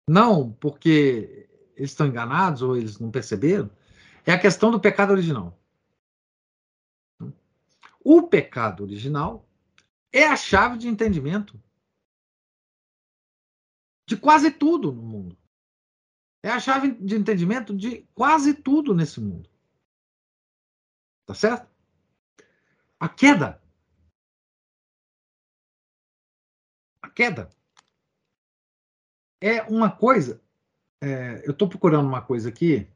não 0.07 0.51
porque 0.53 1.49
eles 1.75 1.91
estão 1.91 2.07
enganados 2.07 2.61
ou 2.61 2.77
eles 2.77 2.99
não 2.99 3.09
perceberam, 3.09 3.69
é 4.25 4.31
a 4.31 4.39
questão 4.39 4.71
do 4.71 4.79
pecado 4.79 5.11
original. 5.11 5.57
O 8.03 8.23
pecado 8.23 8.83
original 8.83 9.45
é 10.11 10.25
a 10.25 10.35
chave 10.35 10.77
de 10.77 10.87
entendimento 10.87 11.59
de 14.07 14.17
quase 14.17 14.51
tudo 14.51 14.91
no 14.91 15.01
mundo. 15.01 15.37
É 16.43 16.49
a 16.49 16.59
chave 16.59 16.91
de 16.91 17.15
entendimento 17.15 17.73
de 17.73 18.01
quase 18.13 18.53
tudo 18.53 18.93
nesse 18.93 19.21
mundo. 19.21 19.49
Tá 21.25 21.33
certo? 21.33 21.71
A 22.99 23.07
queda. 23.07 23.61
A 27.01 27.09
queda 27.09 27.49
é 29.41 29.61
uma 29.63 29.89
coisa. 29.89 30.41
é, 31.01 31.47
eu 31.47 31.51
estou 31.51 31.69
procurando 31.69 32.07
uma 32.07 32.21
coisa 32.21 32.49
aqui. 32.49 32.89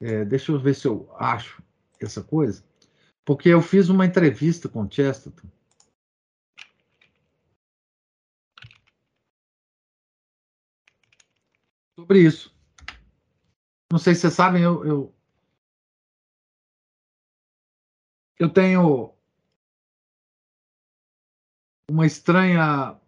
é, 0.00 0.24
deixa 0.24 0.50
eu 0.50 0.58
ver 0.60 0.74
se 0.74 0.88
eu 0.88 1.08
acho 1.16 1.62
essa 2.00 2.22
coisa. 2.22 2.64
Porque 3.24 3.48
eu 3.48 3.62
fiz 3.62 3.88
uma 3.88 4.06
entrevista 4.06 4.68
com 4.68 4.82
o 4.82 4.90
Chesterton. 4.90 5.48
Sobre 11.96 12.20
isso. 12.20 12.55
Não 13.90 13.98
sei 13.98 14.14
se 14.14 14.22
vocês 14.22 14.34
sabem, 14.34 14.62
eu, 14.62 14.84
eu, 14.84 15.14
eu 18.38 18.52
tenho 18.52 19.14
uma 21.88 22.06
estranha. 22.06 23.00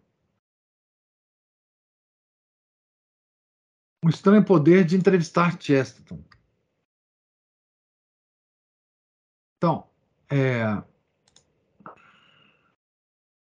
Um 4.03 4.09
estranho 4.09 4.45
poder 4.45 4.85
de 4.85 4.95
entrevistar 4.95 5.61
Chesterton. 5.61 6.23
Então, 9.57 9.89
é. 10.31 10.63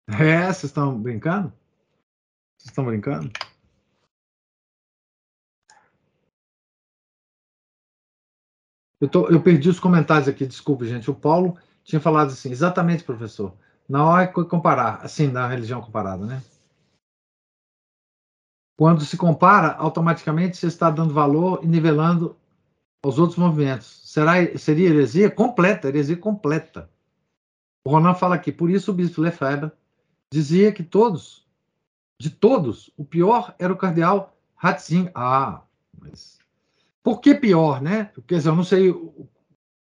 É, 0.07 0.45
vocês 0.45 0.65
estão 0.65 1.01
brincando? 1.01 1.49
Vocês 2.57 2.69
estão 2.69 2.85
brincando? 2.85 3.31
Eu, 9.03 9.09
tô, 9.09 9.27
eu 9.27 9.43
perdi 9.43 9.67
os 9.67 9.81
comentários 9.81 10.29
aqui, 10.29 10.45
desculpe, 10.45 10.87
gente. 10.87 11.11
O 11.11 11.13
Paulo 11.13 11.57
tinha 11.83 11.99
falado 11.99 12.29
assim, 12.29 12.49
exatamente, 12.49 13.03
professor. 13.03 13.53
Na 13.87 14.07
hora 14.07 14.25
que 14.25 14.45
comparar, 14.45 15.01
assim, 15.03 15.27
na 15.27 15.45
religião 15.45 15.81
comparada, 15.81 16.25
né? 16.25 16.41
Quando 18.79 19.03
se 19.03 19.17
compara, 19.17 19.73
automaticamente 19.73 20.55
você 20.55 20.67
está 20.67 20.89
dando 20.89 21.13
valor 21.13 21.59
e 21.61 21.67
nivelando 21.67 22.37
aos 23.03 23.19
outros 23.19 23.37
movimentos. 23.37 24.09
Será, 24.09 24.35
seria 24.57 24.87
heresia 24.87 25.29
completa, 25.29 25.89
heresia 25.89 26.15
completa. 26.15 26.89
O 27.85 27.91
Ronan 27.91 28.15
fala 28.15 28.35
aqui, 28.35 28.53
por 28.53 28.69
isso 28.69 28.91
o 28.91 28.95
bispo 28.95 29.19
Lefebvre 29.19 29.69
dizia 30.31 30.71
que 30.71 30.81
todos, 30.81 31.45
de 32.17 32.29
todos, 32.29 32.89
o 32.95 33.03
pior 33.03 33.53
era 33.59 33.73
o 33.73 33.77
cardeal 33.77 34.33
Ratzinger. 34.55 35.11
Ah, 35.13 35.61
mas 35.99 36.39
por 37.03 37.19
que 37.19 37.35
pior, 37.35 37.81
né? 37.81 38.11
Quer 38.25 38.37
dizer, 38.37 38.49
eu 38.49 38.55
não 38.55 38.63
sei 38.63 38.93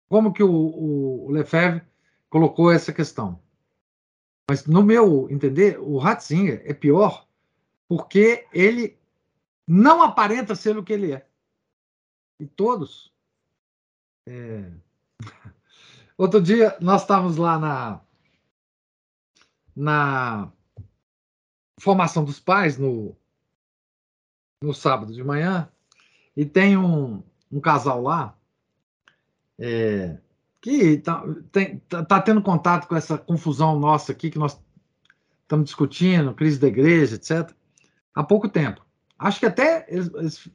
como 0.07 0.33
que 0.33 0.41
o, 0.41 0.49
o, 0.49 1.29
Lefebvre 1.29 1.83
colocou 2.29 2.71
essa 2.71 2.93
questão. 2.93 3.41
Mas, 4.49 4.65
no 4.65 4.81
meu 4.81 5.29
entender, 5.29 5.77
o 5.79 5.97
Ratzinger 5.97 6.61
é 6.65 6.73
pior 6.73 7.27
porque 7.87 8.47
ele 8.53 8.97
não 9.67 10.01
aparenta 10.01 10.55
ser 10.55 10.77
o 10.77 10.83
que 10.83 10.93
ele 10.93 11.11
é. 11.11 11.27
E 12.39 12.47
todos. 12.47 13.13
É... 14.25 14.71
Outro 16.17 16.41
dia, 16.41 16.77
nós 16.79 17.01
estávamos 17.01 17.35
lá 17.35 17.59
na, 17.59 18.01
na 19.75 20.51
formação 21.79 22.23
dos 22.23 22.39
pais, 22.39 22.77
no, 22.77 23.15
no 24.61 24.73
sábado 24.73 25.13
de 25.13 25.23
manhã, 25.23 25.71
e 26.35 26.45
tem 26.45 26.77
um, 26.77 27.21
um 27.51 27.59
casal 27.59 28.01
lá 28.01 28.35
é, 29.59 30.17
que 30.61 30.71
está 30.71 31.23
tá, 31.89 32.05
tá 32.05 32.21
tendo 32.21 32.41
contato 32.41 32.87
com 32.87 32.95
essa 32.95 33.17
confusão 33.17 33.79
nossa 33.79 34.11
aqui, 34.11 34.29
que 34.29 34.39
nós 34.39 34.59
estamos 35.41 35.65
discutindo, 35.65 36.33
crise 36.33 36.59
da 36.59 36.67
igreja, 36.67 37.15
etc., 37.15 37.51
há 38.13 38.23
pouco 38.23 38.47
tempo. 38.47 38.85
Acho 39.17 39.39
que 39.39 39.45
até 39.45 39.85
eles, 39.89 40.09
eles, 40.13 40.49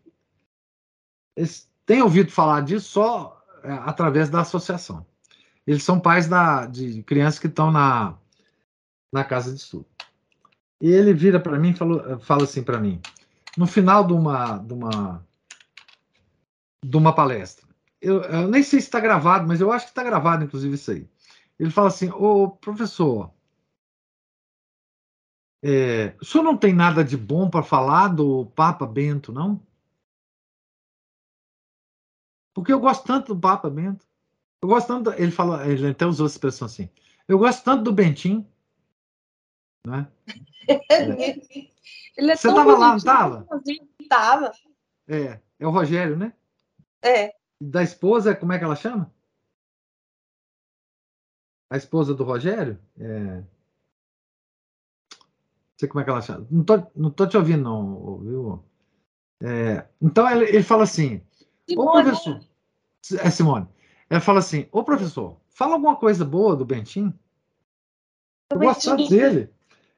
eles 1.37 1.71
têm 1.85 2.03
ouvido 2.03 2.31
falar 2.31 2.63
disso 2.63 2.89
só 2.89 3.45
é, 3.63 3.73
através 3.73 4.31
da 4.31 4.41
associação. 4.41 5.07
Eles 5.67 5.83
são 5.83 6.01
pais 6.01 6.29
da, 6.29 6.67
de 6.67 7.03
crianças 7.03 7.41
que 7.41 7.49
estão 7.49 7.71
na, 7.71 8.17
na 9.13 9.25
casa 9.25 9.53
de 9.53 9.59
estudo. 9.59 9.87
E 10.81 10.89
ele 10.89 11.13
vira 11.13 11.41
para 11.41 11.59
mim 11.59 11.71
e 11.71 12.25
fala 12.25 12.45
assim 12.45 12.63
para 12.63 12.79
mim, 12.79 13.01
no 13.57 13.67
final 13.67 14.07
de 14.07 14.13
uma, 14.13 14.59
de 14.59 14.73
uma, 14.73 15.26
de 16.85 16.97
uma 16.97 17.15
palestra, 17.15 17.67
eu, 18.01 18.23
eu 18.23 18.49
nem 18.49 18.63
sei 18.63 18.81
se 18.81 18.87
está 18.87 19.01
gravado, 19.01 19.47
mas 19.47 19.61
eu 19.61 19.73
acho 19.73 19.87
que 19.87 19.91
está 19.91 20.03
gravado, 20.05 20.45
inclusive, 20.45 20.75
isso 20.75 20.91
aí. 20.91 21.09
Ele 21.59 21.71
fala 21.71 21.89
assim, 21.89 22.11
ô 22.11 22.51
professor, 22.51 23.33
É, 25.69 26.15
o 26.21 26.25
senhor 26.25 26.45
não 26.45 26.57
tem 26.57 26.73
nada 26.73 27.03
de 27.03 27.17
bom 27.17 27.51
para 27.51 27.63
falar 27.63 28.09
do 28.09 28.47
Papa 28.47 28.87
Bento, 28.87 29.33
não? 29.33 29.61
Porque 32.55 32.73
eu 32.73 32.79
gosto 32.79 33.05
tanto 33.05 33.35
do 33.35 33.41
Papa 33.41 33.69
Bento. 33.69 34.07
Eu 34.63 34.69
gosto 34.69 34.87
tanto. 34.87 35.11
Ele 35.21 35.33
fala, 35.33 35.67
ele 35.67 35.89
até 35.89 36.07
usou 36.07 36.27
essa 36.27 36.37
expressão 36.37 36.67
assim. 36.67 36.89
Eu 37.27 37.39
gosto 37.39 37.65
tanto 37.65 37.83
do 37.83 37.93
Bentinho. 37.93 38.49
Né? 39.87 40.07
É. 40.69 41.03
Ele 42.17 42.33
é 42.33 42.37
Você 42.37 42.49
estava 42.49 42.77
lá, 42.77 42.89
não 42.89 42.97
estava? 42.97 43.47
Estava. 44.01 44.51
É, 45.07 45.39
é 45.61 45.67
o 45.67 45.71
Rogério, 45.71 46.17
né? 46.17 46.33
É. 47.07 47.35
Da 47.61 47.83
esposa, 47.83 48.35
como 48.35 48.53
é 48.53 48.59
que 48.59 48.65
ela 48.65 48.77
chama? 48.77 49.13
A 51.71 51.77
esposa 51.77 52.15
do 52.15 52.25
Rogério? 52.25 52.79
É... 52.99 53.43
Não 55.17 55.79
sei 55.79 55.89
como 55.89 56.01
é 56.01 56.05
que 56.05 56.11
ela 56.11 56.23
chama. 56.23 56.47
Não 56.51 56.65
tô, 56.65 56.83
não 56.95 57.11
tô 57.11 57.27
te 57.27 57.37
ouvindo, 57.37 57.63
não, 57.63 58.19
viu? 58.19 58.65
É... 59.43 59.87
Então 60.01 60.29
ele, 60.31 60.63
fala 60.63 60.85
assim: 60.85 61.23
Ô 61.77 61.91
professor. 61.91 62.41
É 63.21 63.31
Simone. 63.31 63.69
Ela 64.09 64.21
fala 64.21 64.39
assim: 64.39 64.69
Ô 64.73 64.83
professor, 64.83 65.41
fala 65.49 65.75
alguma 65.75 65.97
coisa 65.97 66.25
boa 66.25 66.57
do 66.57 66.65
Bentinho. 66.65 67.13
Eu 68.51 68.59
gosto 68.59 68.85
tanto 68.85 69.09
dele. 69.09 69.53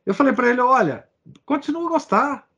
Eu 0.05 0.15
falei 0.15 0.33
para 0.33 0.49
ele: 0.49 0.61
olha, 0.61 1.09
continua 1.45 1.87
a 1.87 1.91
gostar. 1.91 2.49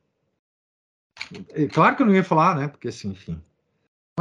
E, 1.55 1.67
claro 1.67 1.95
que 1.95 2.01
eu 2.01 2.05
não 2.05 2.15
ia 2.15 2.23
falar, 2.23 2.55
né? 2.55 2.67
Porque 2.67 2.87
assim, 2.87 3.09
enfim. 3.09 3.41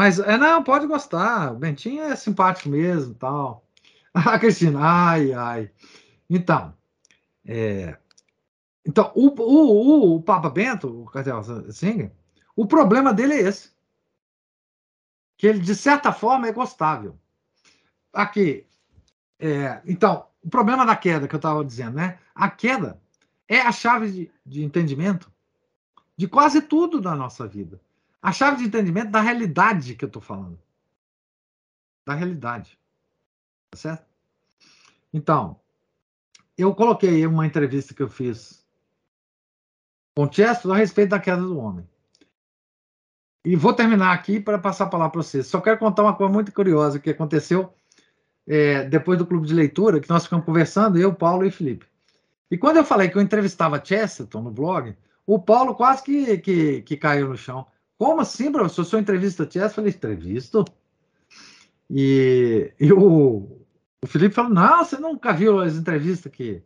Mas, 0.01 0.18
é, 0.18 0.39
não, 0.39 0.64
pode 0.64 0.86
gostar. 0.86 1.52
O 1.52 1.56
Bentinho 1.56 2.02
é 2.02 2.16
simpático 2.16 2.70
mesmo 2.70 3.14
tal. 3.14 3.66
Ah, 4.14 4.39
Cristina, 4.39 4.81
ai, 4.82 5.32
ai. 5.35 5.70
Então, 6.28 6.74
é, 7.44 7.97
então 8.85 9.12
o, 9.14 9.28
o, 9.28 10.16
o, 10.16 10.22
Papa 10.22 10.48
Bento, 10.48 11.02
o 11.02 11.05
Cardeal 11.05 11.44
Singer, 11.70 12.10
o 12.56 12.66
problema 12.66 13.12
dele 13.12 13.35
é 13.35 13.43
esse. 13.43 13.72
Que 15.36 15.47
ele, 15.47 15.59
de 15.60 15.74
certa 15.74 16.12
forma, 16.12 16.48
é 16.48 16.52
gostável. 16.52 17.16
Aqui, 18.10 18.66
é, 19.39 19.82
então, 19.85 20.27
o 20.43 20.48
problema 20.48 20.86
da 20.86 20.97
queda 20.97 21.28
que 21.28 21.35
eu 21.35 21.39
estava 21.39 21.62
dizendo, 21.62 21.97
né? 21.97 22.18
A 22.35 22.51
queda 22.51 23.01
é 23.47 23.60
a 23.60 23.70
chave 23.70 24.10
de, 24.10 24.32
de 24.47 24.64
entendimento 24.64 25.31
de 26.16 26.27
quase 26.27 26.62
tudo 26.62 27.02
da 27.02 27.14
nossa 27.14 27.47
vida. 27.47 27.78
A 28.22 28.32
chave 28.32 28.59
de 28.59 28.64
entendimento 28.64 29.10
da 29.10 29.20
realidade 29.20 29.94
que 29.94 30.05
eu 30.05 30.09
estou 30.09 30.20
falando. 30.20 30.59
Da 32.06 32.14
realidade. 32.14 32.78
Tá 33.70 33.78
certo? 33.78 34.05
Então, 35.12 35.59
eu 36.56 36.74
coloquei 36.74 37.26
uma 37.26 37.47
entrevista 37.47 37.94
que 37.94 38.02
eu 38.02 38.09
fiz 38.09 38.64
com 40.14 40.24
o 40.24 40.32
Chesto 40.32 40.72
a 40.72 40.76
respeito 40.76 41.10
da 41.10 41.20
queda 41.20 41.42
do 41.42 41.59
homem. 41.59 41.88
E 43.44 43.56
vou 43.56 43.72
terminar 43.72 44.12
aqui 44.12 44.38
para 44.38 44.59
passar 44.59 44.84
a 44.84 44.88
palavra 44.88 45.12
para 45.12 45.22
vocês. 45.22 45.47
Só 45.47 45.60
quero 45.60 45.78
contar 45.78 46.02
uma 46.02 46.14
coisa 46.14 46.32
muito 46.32 46.52
curiosa 46.52 46.98
que 46.98 47.10
aconteceu 47.10 47.72
é, 48.47 48.84
depois 48.84 49.18
do 49.18 49.26
clube 49.26 49.47
de 49.47 49.55
leitura, 49.55 50.01
que 50.01 50.10
nós 50.10 50.24
ficamos 50.24 50.44
conversando, 50.44 50.98
eu, 50.98 51.14
Paulo 51.14 51.47
e 51.47 51.51
Felipe. 51.51 51.86
E 52.51 52.59
quando 52.59 52.76
eu 52.76 52.84
falei 52.84 53.09
que 53.09 53.16
eu 53.16 53.22
entrevistava 53.22 53.82
Chesterton 53.82 54.42
no 54.42 54.51
blog, 54.51 54.94
o 55.24 55.38
Paulo 55.38 55.74
quase 55.74 56.02
que, 56.02 56.38
que, 56.38 56.82
que 56.82 56.97
caiu 56.97 57.28
no 57.28 57.36
chão. 57.36 57.66
Como 58.01 58.22
assim, 58.22 58.51
professor? 58.51 58.82
Sua 58.82 58.98
entrevista 58.98 59.44
Chesterton? 59.44 59.66
Eu 59.66 59.74
falei, 59.74 59.90
entrevisto? 59.90 60.64
E, 61.90 62.72
e 62.81 62.90
o, 62.94 63.66
o 64.02 64.06
Felipe 64.06 64.35
falou: 64.35 64.51
Não, 64.51 64.82
você 64.82 64.97
nunca 64.97 65.35
viu 65.35 65.60
as 65.60 65.74
entrevistas 65.74 66.32
que, 66.32 66.62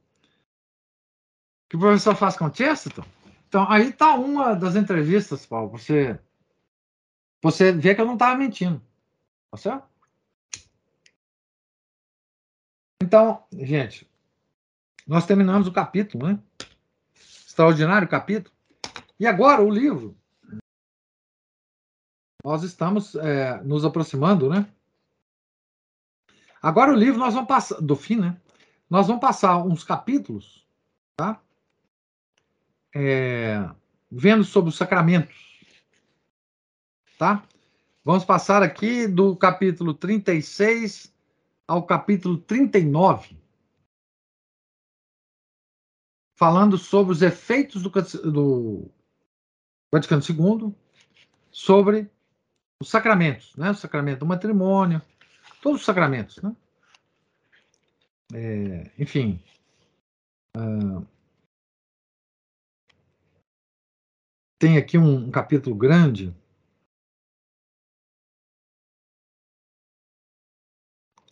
que 1.69 1.75
o 1.75 1.81
professor 1.81 2.15
faz 2.15 2.37
com 2.37 2.45
o 2.45 2.55
Chesterton? 2.55 3.05
Então, 3.49 3.69
aí 3.69 3.89
está 3.89 4.15
uma 4.15 4.55
das 4.55 4.77
entrevistas, 4.77 5.45
Paulo. 5.45 5.71
Você, 5.71 6.21
você 7.43 7.73
vê 7.73 7.97
que 7.97 8.01
eu 8.01 8.07
não 8.07 8.15
estava 8.15 8.39
mentindo. 8.39 8.81
Tá 9.51 9.57
certo? 9.57 9.89
Então, 13.03 13.43
gente, 13.53 14.09
nós 15.05 15.27
terminamos 15.27 15.67
o 15.67 15.73
capítulo, 15.73 16.29
né? 16.29 16.39
Extraordinário 17.45 18.07
capítulo. 18.07 18.55
E 19.19 19.27
agora 19.27 19.61
o 19.61 19.69
livro. 19.69 20.17
Nós 22.45 22.63
estamos 22.63 23.15
é, 23.15 23.63
nos 23.63 23.87
aproximando, 23.87 24.51
né? 24.51 24.69
Agora 26.61 26.93
o 26.93 26.97
livro 26.97 27.19
nós 27.19 27.33
vamos 27.33 27.49
passar 27.49 27.81
do 27.81 27.97
fim, 27.97 28.17
né? 28.17 28.39
Nós 28.89 29.07
vamos 29.07 29.23
passar 29.23 29.57
uns 29.65 29.83
capítulos, 29.83 30.69
tá? 31.17 31.43
É, 32.95 33.67
vendo 34.11 34.45
sobre 34.45 34.69
os 34.69 34.77
sacramentos, 34.77 35.35
tá? 37.19 37.43
Vamos 38.05 38.27
passar 38.27 38.63
aqui 38.63 39.09
do 39.09 39.35
capítulo 39.35 39.95
36 39.95 41.11
ao 41.67 41.87
capítulo 41.87 42.37
39, 42.37 43.39
falando 46.37 46.77
sobre 46.77 47.15
os 47.15 47.23
efeitos 47.23 47.83
do, 47.83 47.91
do 48.31 48.91
Vaticano 49.91 50.23
II 50.23 50.75
sobre 51.51 52.11
os 52.81 52.89
sacramentos, 52.89 53.55
né? 53.57 53.71
O 53.71 53.75
sacramento 53.75 54.21
do 54.21 54.27
matrimônio, 54.27 55.01
todos 55.63 55.81
os 55.81 55.87
sacramentos, 55.87 56.43
né? 56.43 56.55
É, 58.33 58.91
enfim. 58.99 59.43
Uh, 60.57 61.07
tem 64.59 64.79
aqui 64.79 64.97
um, 64.97 65.27
um, 65.27 65.31
capítulo 65.31 65.77
grande 65.77 66.35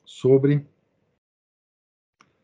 sobre. 0.04 0.66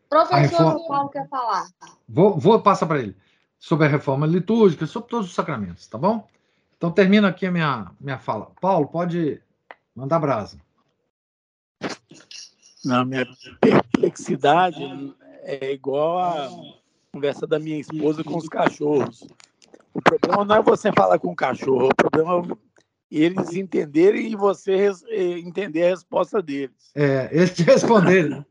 Professor 0.08 0.38
reforma... 0.38 0.88
Paulo 0.88 1.10
quer 1.10 1.28
falar. 1.28 1.68
Vou, 2.08 2.38
vou 2.38 2.62
passar 2.62 2.86
para 2.86 3.00
ele. 3.00 3.16
Sobre 3.58 3.86
a 3.86 3.90
reforma 3.90 4.26
litúrgica, 4.26 4.86
sobre 4.86 5.10
todos 5.10 5.28
os 5.28 5.34
sacramentos, 5.34 5.86
tá 5.86 5.98
bom? 5.98 6.28
Então 6.78 6.92
termina 6.92 7.28
aqui 7.28 7.44
a 7.44 7.50
minha, 7.50 7.90
minha 8.00 8.18
fala. 8.18 8.52
Paulo, 8.60 8.86
pode 8.86 9.42
mandar 9.94 10.20
brasa. 10.20 10.58
Na 12.84 13.04
minha 13.04 13.26
perplexidade 13.60 15.14
é 15.42 15.72
igual 15.72 16.18
a 16.20 16.48
conversa 17.12 17.48
da 17.48 17.58
minha 17.58 17.80
esposa 17.80 18.22
com 18.22 18.36
os 18.36 18.48
cachorros. 18.48 19.26
O 19.92 20.00
problema 20.00 20.44
não 20.44 20.54
é 20.54 20.62
você 20.62 20.92
falar 20.92 21.18
com 21.18 21.32
o 21.32 21.36
cachorro, 21.36 21.88
o 21.88 21.94
problema 21.94 22.54
é 22.54 22.68
eles 23.10 23.52
entenderem 23.54 24.30
e 24.30 24.36
você 24.36 24.92
entender 25.10 25.86
a 25.86 25.90
resposta 25.90 26.40
deles. 26.40 26.92
É, 26.94 27.28
eles 27.34 27.56
te 27.56 27.64
responderem. 27.64 28.46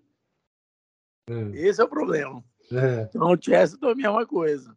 Esse 1.54 1.80
é 1.80 1.84
o 1.86 1.90
problema. 1.90 2.44
É. 2.72 3.04
Então, 3.04 3.32
o 3.32 3.38
Chester 3.42 3.88
é 3.88 3.92
a 3.92 3.96
mesma 3.96 4.26
coisa. 4.26 4.77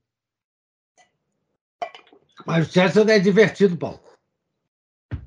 Mas 2.46 2.68
o 2.68 2.72
Chester 2.72 3.08
é 3.08 3.18
divertido, 3.18 3.76
Paulo. 3.76 4.00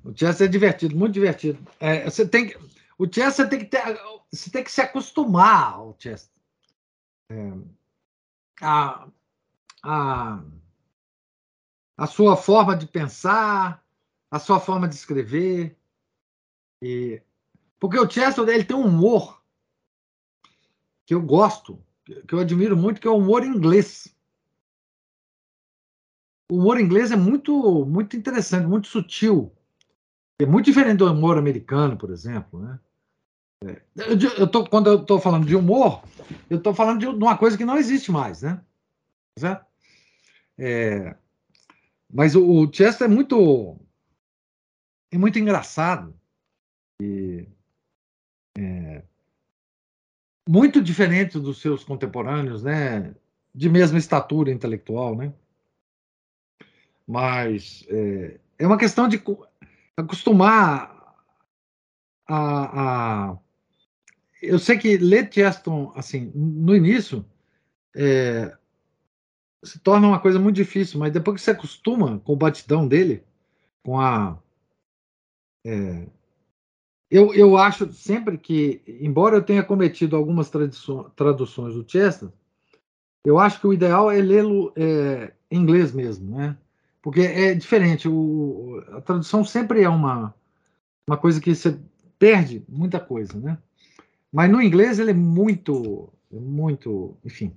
O 0.03 0.15
Chester 0.15 0.48
é 0.48 0.52
divertido, 0.52 0.95
muito 0.95 1.14
divertido. 1.14 1.60
É, 1.80 2.03
você 2.10 2.27
tem 2.27 2.48
que, 2.48 2.57
o 2.98 3.11
Chester 3.11 3.49
tem 3.49 3.60
que 3.60 3.65
ter, 3.65 3.99
você 4.31 4.49
tem 4.49 4.64
que 4.64 4.72
se 4.72 4.81
acostumar 4.81 5.73
ao 5.73 5.95
Chester. 5.98 6.34
É, 7.30 7.52
a, 8.61 9.07
a, 9.84 10.44
a 11.98 12.07
sua 12.07 12.35
forma 12.35 12.76
de 12.76 12.88
pensar, 12.88 13.84
a 14.30 14.40
sua 14.40 14.60
forma 14.60 14.88
de 14.88 14.95
escrever. 14.95 15.77
E, 16.81 17.22
porque 17.80 17.99
o 17.99 18.10
Chester 18.10 18.48
ele 18.49 18.64
tem 18.64 18.76
um 18.76 18.88
humor 18.88 19.41
que 21.06 21.14
eu 21.14 21.22
gosto, 21.22 21.84
que 22.06 22.34
eu 22.34 22.40
admiro 22.40 22.76
muito, 22.77 22.99
que 22.99 23.07
é 23.07 23.11
o 23.11 23.18
humor 23.18 23.44
inglês. 23.45 24.15
O 26.53 26.57
humor 26.57 26.80
inglês 26.80 27.11
é 27.11 27.15
muito, 27.15 27.84
muito 27.84 28.15
interessante, 28.15 28.67
muito 28.67 28.88
sutil. 28.88 29.51
É 30.39 30.45
muito 30.45 30.65
diferente 30.65 30.97
do 30.97 31.11
humor 31.11 31.35
americano, 31.35 31.97
por 31.97 32.11
exemplo, 32.11 32.61
né? 32.61 32.80
É, 33.65 33.81
eu, 33.95 34.19
eu 34.38 34.47
tô, 34.47 34.63
quando 34.63 34.88
eu 34.88 35.01
estou 35.01 35.19
falando 35.19 35.47
de 35.47 35.55
humor, 35.55 36.03
eu 36.51 36.59
estou 36.59 36.71
falando 36.75 36.99
de 36.99 37.07
uma 37.07 37.35
coisa 37.35 37.57
que 37.57 37.65
não 37.65 37.75
existe 37.75 38.11
mais, 38.11 38.43
né? 38.43 38.63
Certo? 39.39 39.65
É, 40.55 41.15
mas 42.07 42.35
o, 42.35 42.45
o 42.45 42.71
Chester 42.71 43.09
é 43.09 43.11
muito 43.11 43.75
é 45.11 45.17
muito 45.17 45.39
engraçado 45.39 46.13
e 47.01 47.47
é, 48.59 49.01
muito 50.47 50.84
diferente 50.84 51.39
dos 51.39 51.59
seus 51.59 51.84
contemporâneos, 51.84 52.61
né? 52.61 53.15
De 53.55 53.67
mesma 53.69 53.97
estatura 53.97 54.51
intelectual, 54.51 55.15
né? 55.15 55.34
Mas 57.07 57.85
é, 57.89 58.39
é 58.59 58.67
uma 58.67 58.77
questão 58.77 59.07
de 59.07 59.21
acostumar 59.97 60.93
a, 62.27 63.31
a, 63.31 63.38
eu 64.41 64.57
sei 64.57 64.77
que 64.77 64.97
ler 64.97 65.31
Cheston 65.31 65.91
assim 65.95 66.31
no 66.34 66.75
início 66.75 67.25
é, 67.95 68.57
se 69.63 69.80
torna 69.80 70.07
uma 70.07 70.19
coisa 70.19 70.39
muito 70.39 70.55
difícil, 70.55 70.99
mas 70.99 71.13
depois 71.13 71.35
que 71.35 71.41
você 71.41 71.51
acostuma 71.51 72.19
com 72.19 72.34
o 72.34 72.38
batidão 72.38 72.88
dele, 72.88 73.23
com 73.84 73.99
a. 73.99 74.38
É, 75.65 76.07
eu, 77.09 77.34
eu 77.34 77.57
acho 77.57 77.91
sempre 77.93 78.38
que, 78.38 78.81
embora 78.88 79.38
eu 79.38 79.43
tenha 79.43 79.63
cometido 79.63 80.15
algumas 80.15 80.49
traduções 80.49 81.75
do 81.75 81.89
Chester, 81.89 82.30
eu 83.23 83.39
acho 83.39 83.61
que 83.61 83.67
o 83.67 83.73
ideal 83.73 84.11
é 84.11 84.19
lê-lo 84.19 84.73
é, 84.75 85.34
em 85.49 85.59
inglês 85.59 85.93
mesmo, 85.93 86.35
né? 86.35 86.57
Porque 87.03 87.19
é 87.19 87.53
diferente. 87.53 88.07
O, 88.07 88.81
a 88.93 89.01
tradução 89.01 89.43
sempre 89.43 89.84
é 89.84 89.89
uma, 89.89 90.34
uma 91.05 91.17
coisa 91.17 91.41
que 91.41 91.53
você 91.53 91.77
perde 92.17 92.63
muita 92.67 92.97
coisa, 92.97 93.38
né? 93.38 93.57
Mas 94.31 94.49
no 94.49 94.61
inglês 94.61 94.97
ele 94.97 95.11
é 95.11 95.13
muito, 95.13 96.11
muito, 96.31 97.17
enfim. 97.23 97.55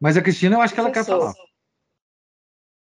Mas 0.00 0.16
a 0.16 0.22
Cristina, 0.22 0.56
eu 0.56 0.62
acho 0.62 0.72
que 0.72 0.80
ela 0.80 0.90
quer 0.90 1.04
falar. 1.04 1.34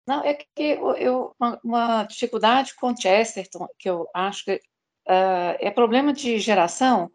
Não, 0.08 0.24
é 0.24 0.34
que 0.34 0.48
eu, 0.64 0.96
eu 0.96 1.36
uma, 1.40 1.60
uma, 1.64 2.04
dificuldade 2.04 2.74
com 2.76 2.98
Chesterton, 2.98 3.68
que 3.78 3.90
eu 3.90 4.10
acho 4.14 4.44
que 4.46 4.56
uh, 4.56 5.56
é 5.60 5.70
problema 5.70 6.12
de 6.12 6.40
geração, 6.40 7.10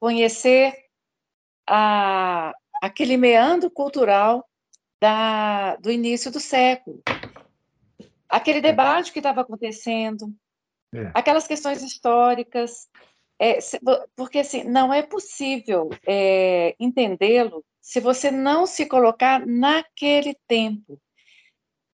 conhecer 0.00 0.74
a, 1.68 2.52
aquele 2.82 3.18
meandro 3.18 3.70
cultural 3.70 4.48
da, 5.00 5.76
do 5.76 5.90
início 5.90 6.30
do 6.30 6.40
século. 6.40 7.02
Aquele 8.28 8.60
debate 8.60 9.12
que 9.12 9.18
estava 9.18 9.40
acontecendo, 9.40 10.32
é. 10.94 11.10
aquelas 11.14 11.46
questões 11.46 11.82
históricas, 11.82 12.88
é, 13.38 13.58
porque 14.16 14.38
assim, 14.38 14.64
não 14.64 14.92
é 14.92 15.02
possível 15.02 15.90
é, 16.06 16.74
entendê-lo 16.80 17.64
se 17.80 18.00
você 18.00 18.30
não 18.30 18.66
se 18.66 18.86
colocar 18.86 19.46
naquele 19.46 20.36
tempo. 20.48 21.00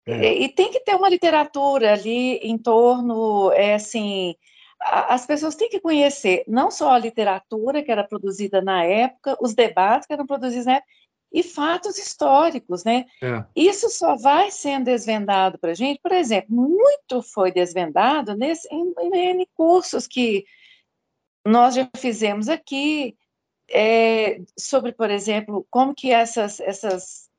É. 0.05 0.33
E, 0.33 0.45
e, 0.45 0.49
tem 0.49 0.71
que 0.71 0.79
ter 0.79 0.95
uma 0.95 1.09
literatura 1.09 1.93
ali 1.93 2.37
em 2.37 2.57
torno, 2.57 3.51
é 3.51 3.75
assim, 3.75 4.35
a, 4.79 5.13
as 5.13 5.25
pessoas 5.25 5.55
têm 5.55 5.69
que 5.69 5.79
conhecer 5.79 6.43
não 6.47 6.71
só 6.71 6.91
a 6.91 6.99
literatura 6.99 7.83
que 7.83 7.91
era 7.91 8.03
produzida 8.03 8.61
na 8.61 8.83
época, 8.83 9.37
os 9.41 9.53
debates 9.53 10.07
que 10.07 10.13
eram 10.13 10.25
produzidos 10.25 10.65
na 10.65 10.75
época, 10.75 10.91
e 11.31 11.41
fatos 11.43 11.97
históricos, 11.97 12.83
né? 12.83 13.05
É. 13.23 13.43
Isso 13.55 13.89
só 13.89 14.15
vai 14.17 14.51
sendo 14.51 14.85
desvendado 14.85 15.57
para 15.57 15.71
a 15.71 15.73
gente. 15.73 15.99
Por 16.01 16.11
exemplo, 16.11 16.53
muito 16.53 17.21
foi 17.21 17.51
desvendado 17.51 18.35
nesse, 18.35 18.67
em, 18.69 18.93
em, 19.13 19.47
cursos 19.53 20.07
que 20.07 20.45
nós 21.45 21.75
já 21.75 21.89
fizemos 21.95 22.49
aqui 22.49 23.15
é, 23.69 24.41
sobre, 24.59 24.91
por 24.91 25.09
exemplo, 25.09 25.65
como 25.69 25.95
que 25.95 26.11
essas, 26.11 26.59
essas 26.59 27.29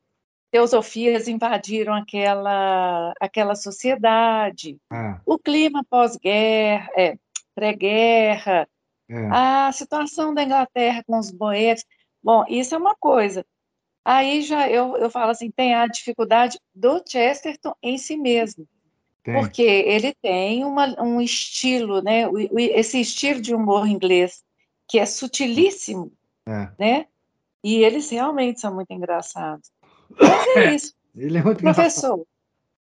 teosofias 0.50 1.28
invadiram 1.28 1.94
aquela, 1.94 3.12
aquela 3.20 3.54
sociedade, 3.54 4.78
é. 4.90 5.20
o 5.26 5.38
clima 5.38 5.84
pós-guerra, 5.88 6.90
é, 6.96 7.18
pré-guerra, 7.54 8.66
é. 9.10 9.28
a 9.30 9.70
situação 9.72 10.32
da 10.32 10.42
Inglaterra 10.42 11.04
com 11.06 11.18
os 11.18 11.30
boetes. 11.30 11.84
Bom, 12.22 12.44
isso 12.48 12.74
é 12.74 12.78
uma 12.78 12.94
coisa. 12.94 13.44
Aí 14.04 14.42
já 14.42 14.68
eu, 14.68 14.96
eu 14.96 15.08
falo 15.08 15.30
assim, 15.30 15.50
tem 15.50 15.74
a 15.74 15.86
dificuldade 15.86 16.58
do 16.74 17.02
Chesterton 17.06 17.74
em 17.82 17.96
si 17.96 18.16
mesmo. 18.16 18.66
Tem. 19.22 19.34
Porque 19.34 19.62
ele 19.62 20.12
tem 20.20 20.64
uma, 20.64 21.00
um 21.00 21.20
estilo, 21.20 22.02
né? 22.02 22.24
Esse 22.74 23.00
estilo 23.00 23.40
de 23.40 23.54
humor 23.54 23.86
inglês, 23.86 24.42
que 24.88 24.98
é 24.98 25.06
sutilíssimo, 25.06 26.12
é. 26.46 26.68
né? 26.78 27.06
E 27.62 27.84
eles 27.84 28.10
realmente 28.10 28.60
são 28.60 28.74
muito 28.74 28.92
engraçados. 28.92 29.70
Mas 30.20 30.56
é 30.56 30.74
isso. 30.74 30.94
Ele 31.14 31.38
é 31.38 31.42
muito 31.42 31.62
Professor, 31.62 32.14
engraçado. 32.14 32.26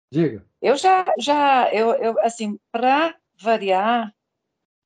diga. 0.10 0.46
Eu 0.62 0.78
já, 0.78 1.06
já 1.18 1.70
eu, 1.74 1.92
eu 1.96 2.20
assim, 2.22 2.58
para 2.72 3.16
variar, 3.38 4.14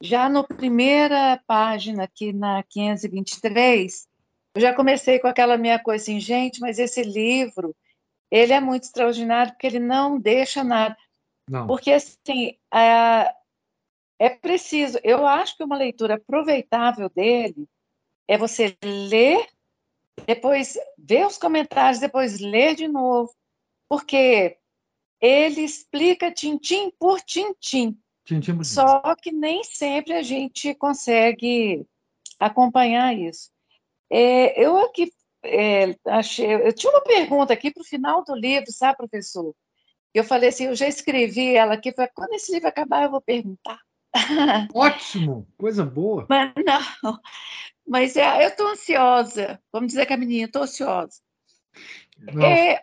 já 0.02 0.28
na 0.30 0.44
primeira 0.44 1.40
página, 1.46 2.04
aqui 2.04 2.34
na 2.34 2.64
523, 2.64 4.08
eu 4.56 4.62
já 4.62 4.74
comecei 4.74 5.20
com 5.20 5.28
aquela 5.28 5.58
minha 5.58 5.78
coisa 5.78 6.02
assim, 6.02 6.20
gente, 6.20 6.62
mas 6.62 6.80
esse 6.80 7.04
livro, 7.04 7.76
ele 8.32 8.54
é 8.54 8.62
muito 8.62 8.84
extraordinário 8.84 9.52
porque 9.52 9.68
ele 9.68 9.80
não 9.80 10.18
deixa 10.18 10.64
nada. 10.64 10.96
Não. 11.50 11.68
Porque, 11.68 11.92
assim, 11.92 12.58
é, 12.74 13.36
é 14.18 14.30
preciso, 14.30 14.98
eu 15.04 15.28
acho 15.28 15.58
que 15.58 15.64
uma 15.64 15.78
leitura 15.78 16.16
aproveitável 16.16 17.10
dele 17.10 17.68
é 18.28 18.38
você 18.38 18.78
ler, 18.82 19.46
depois 20.26 20.78
ver 20.98 21.28
os 21.28 21.38
comentários, 21.38 22.00
depois 22.00 22.40
ler 22.40 22.76
de 22.76 22.88
novo, 22.88 23.36
porque 23.90 24.58
ele 25.20 25.62
explica 25.62 26.32
tintim 26.32 26.92
por 26.98 27.20
tintim. 27.20 27.98
tintim, 28.24 28.56
por 28.56 28.66
Só 28.66 29.16
que 29.16 29.34
nem 29.34 29.66
sempre 29.66 30.14
a 30.14 30.24
gente 30.24 30.74
consegue 30.76 31.86
acompanhar 32.40 33.14
isso. 33.14 33.54
É, 34.10 34.64
eu 34.64 34.78
aqui 34.78 35.12
é, 35.44 35.96
achei, 36.08 36.54
eu 36.54 36.74
tinha 36.74 36.92
uma 36.92 37.02
pergunta 37.02 37.54
aqui 37.54 37.72
para 37.72 37.82
o 37.82 37.86
final 37.86 38.24
do 38.24 38.36
livro, 38.36 38.72
sabe, 38.72 38.98
professor? 38.98 39.54
Eu 40.14 40.24
falei 40.24 40.50
assim, 40.50 40.66
eu 40.66 40.76
já 40.76 40.88
escrevi 40.88 41.56
ela 41.56 41.74
aqui, 41.74 41.92
falei, 41.92 42.12
quando 42.14 42.34
esse 42.34 42.52
livro 42.52 42.68
acabar, 42.68 43.04
eu 43.04 43.12
vou 43.12 43.22
perguntar. 43.22 43.80
Ótimo, 44.74 45.48
coisa 45.58 45.84
boa. 45.84 46.26
Mas 46.30 46.54
não, 46.66 47.20
mas 47.86 48.16
é, 48.16 48.46
eu 48.46 48.50
estou 48.50 48.70
ansiosa, 48.70 49.62
vamos 49.72 49.90
dizer 49.90 50.06
que 50.06 50.14
a 50.14 50.18
menina, 50.18 50.46
estou 50.46 50.64
ansiosa. 50.64 51.22
é, 52.42 52.82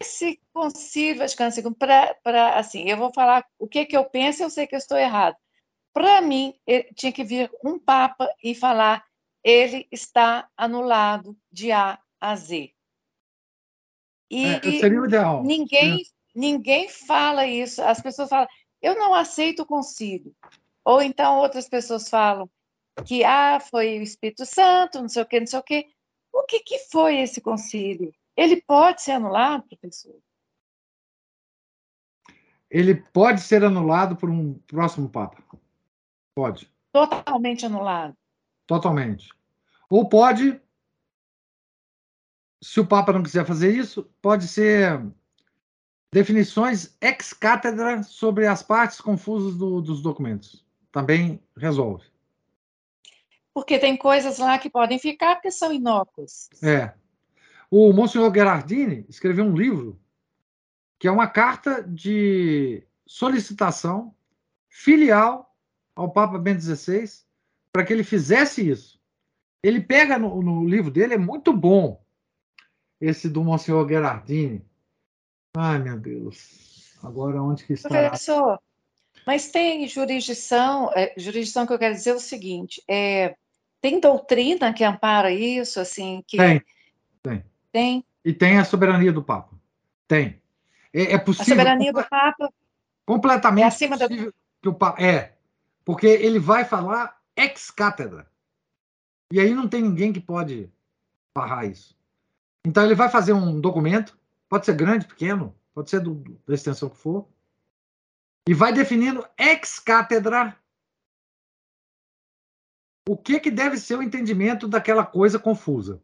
esse 0.00 0.40
concílio 0.52 1.18
Vaticano 1.18 1.52
II, 1.52 1.74
para, 2.22 2.58
assim, 2.58 2.88
eu 2.88 2.96
vou 2.96 3.12
falar 3.12 3.44
o 3.58 3.66
que, 3.66 3.84
que 3.84 3.96
eu 3.96 4.04
penso, 4.04 4.42
eu 4.42 4.50
sei 4.50 4.66
que 4.66 4.74
eu 4.74 4.78
estou 4.78 4.96
errado. 4.96 5.36
Para 5.92 6.20
mim, 6.20 6.54
tinha 6.94 7.10
que 7.10 7.24
vir 7.24 7.50
um 7.64 7.76
Papa 7.76 8.32
e 8.42 8.54
falar 8.54 9.04
ele 9.42 9.86
está 9.90 10.48
anulado 10.56 11.36
de 11.50 11.72
A 11.72 11.98
a 12.20 12.36
Z. 12.36 12.72
E 14.30 14.44
é, 14.44 14.60
seria 14.60 15.00
o 15.00 15.06
ideal. 15.06 15.42
Ninguém, 15.42 16.02
é. 16.02 16.04
ninguém 16.34 16.88
fala 16.88 17.46
isso. 17.46 17.82
As 17.82 18.00
pessoas 18.00 18.28
falam, 18.28 18.48
eu 18.80 18.94
não 18.96 19.14
aceito 19.14 19.62
o 19.62 19.66
concílio. 19.66 20.34
Ou 20.84 21.02
então 21.02 21.38
outras 21.38 21.68
pessoas 21.68 22.08
falam 22.08 22.48
que 23.04 23.24
ah, 23.24 23.58
foi 23.58 23.98
o 23.98 24.02
Espírito 24.02 24.44
Santo, 24.44 25.00
não 25.00 25.08
sei 25.08 25.22
o 25.22 25.26
quê, 25.26 25.40
não 25.40 25.46
sei 25.46 25.58
o 25.58 25.62
quê. 25.62 25.88
O 26.32 26.44
que, 26.44 26.60
que 26.60 26.78
foi 26.90 27.18
esse 27.18 27.40
concílio? 27.40 28.12
Ele 28.36 28.60
pode 28.62 29.02
ser 29.02 29.12
anulado, 29.12 29.66
professor? 29.66 30.16
Ele 32.70 32.94
pode 32.94 33.40
ser 33.40 33.64
anulado 33.64 34.16
por 34.16 34.30
um 34.30 34.54
próximo 34.60 35.08
Papa. 35.08 35.42
Pode. 36.34 36.70
Totalmente 36.92 37.66
anulado. 37.66 38.16
Totalmente. 38.70 39.34
Ou 39.90 40.08
pode, 40.08 40.60
se 42.62 42.78
o 42.78 42.86
Papa 42.86 43.12
não 43.12 43.20
quiser 43.20 43.44
fazer 43.44 43.74
isso, 43.74 44.08
pode 44.22 44.46
ser 44.46 45.04
definições 46.12 46.96
ex 47.00 47.32
cátedra 47.32 48.04
sobre 48.04 48.46
as 48.46 48.62
partes 48.62 49.00
confusas 49.00 49.56
do, 49.56 49.80
dos 49.80 50.00
documentos. 50.00 50.64
Também 50.92 51.42
resolve. 51.56 52.06
Porque 53.52 53.76
tem 53.76 53.96
coisas 53.96 54.38
lá 54.38 54.56
que 54.56 54.70
podem 54.70 55.00
ficar 55.00 55.34
porque 55.34 55.50
são 55.50 55.72
inócuas. 55.72 56.48
É. 56.62 56.94
O 57.68 57.92
Monsenhor 57.92 58.32
Gerardini 58.32 59.04
escreveu 59.08 59.46
um 59.46 59.56
livro 59.56 60.00
que 60.96 61.08
é 61.08 61.10
uma 61.10 61.26
carta 61.26 61.82
de 61.82 62.84
solicitação 63.04 64.14
filial 64.68 65.56
ao 65.96 66.12
Papa 66.12 66.38
Bento 66.38 66.62
XVI 66.62 67.28
para 67.72 67.84
que 67.84 67.92
ele 67.92 68.04
fizesse 68.04 68.68
isso. 68.68 69.00
Ele 69.62 69.80
pega 69.80 70.18
no, 70.18 70.42
no, 70.42 70.66
livro 70.66 70.90
dele, 70.90 71.14
é 71.14 71.18
muito 71.18 71.52
bom, 71.52 72.02
esse 73.00 73.28
do 73.28 73.44
Monsenhor 73.44 73.86
Gerardini. 73.88 74.64
Ai, 75.56 75.78
meu 75.78 75.98
Deus. 75.98 76.96
Agora 77.02 77.42
onde 77.42 77.64
que 77.64 77.74
está? 77.74 77.88
Professor, 77.88 78.60
mas 79.26 79.50
tem 79.50 79.86
jurisdição, 79.86 80.90
é, 80.94 81.12
jurisdição 81.16 81.66
que 81.66 81.72
eu 81.72 81.78
quero 81.78 81.94
dizer 81.94 82.10
é 82.10 82.14
o 82.14 82.20
seguinte, 82.20 82.82
é, 82.88 83.36
tem 83.80 84.00
doutrina 84.00 84.72
que 84.72 84.84
ampara 84.84 85.30
isso, 85.30 85.80
assim, 85.80 86.22
que... 86.26 86.36
Tem, 86.36 86.62
tem. 87.22 87.44
Tem? 87.72 88.04
E 88.24 88.32
tem 88.32 88.58
a 88.58 88.64
soberania 88.64 89.12
do 89.12 89.22
Papa. 89.22 89.56
Tem. 90.06 90.40
É, 90.92 91.14
é 91.14 91.18
possível... 91.18 91.54
A 91.54 91.58
soberania 91.58 91.92
do 91.92 92.04
Papa... 92.04 92.52
Completamente 93.06 93.64
é 93.64 93.66
acima 93.66 93.98
possível 93.98 94.26
da... 94.26 94.32
que 94.60 94.68
o 94.68 94.74
Papa... 94.74 95.02
É, 95.02 95.34
porque 95.84 96.06
ele 96.06 96.38
vai 96.38 96.64
falar 96.64 97.19
ex 97.40 97.70
cátedra. 97.70 98.30
E 99.32 99.40
aí 99.40 99.54
não 99.54 99.68
tem 99.68 99.82
ninguém 99.82 100.12
que 100.12 100.20
pode 100.20 100.70
barrar 101.34 101.64
isso. 101.64 101.96
Então 102.66 102.84
ele 102.84 102.94
vai 102.94 103.08
fazer 103.08 103.32
um 103.32 103.60
documento, 103.60 104.18
pode 104.48 104.66
ser 104.66 104.74
grande, 104.74 105.06
pequeno, 105.06 105.56
pode 105.72 105.88
ser 105.88 106.00
do, 106.00 106.16
da 106.46 106.54
extensão 106.54 106.90
que 106.90 106.96
for, 106.96 107.26
e 108.46 108.52
vai 108.52 108.72
definindo 108.72 109.26
ex 109.38 109.78
cátedra 109.78 110.56
o 113.08 113.16
que, 113.16 113.40
que 113.40 113.50
deve 113.50 113.76
ser 113.78 113.96
o 113.96 114.02
entendimento 114.02 114.68
daquela 114.68 115.04
coisa 115.04 115.38
confusa. 115.38 116.00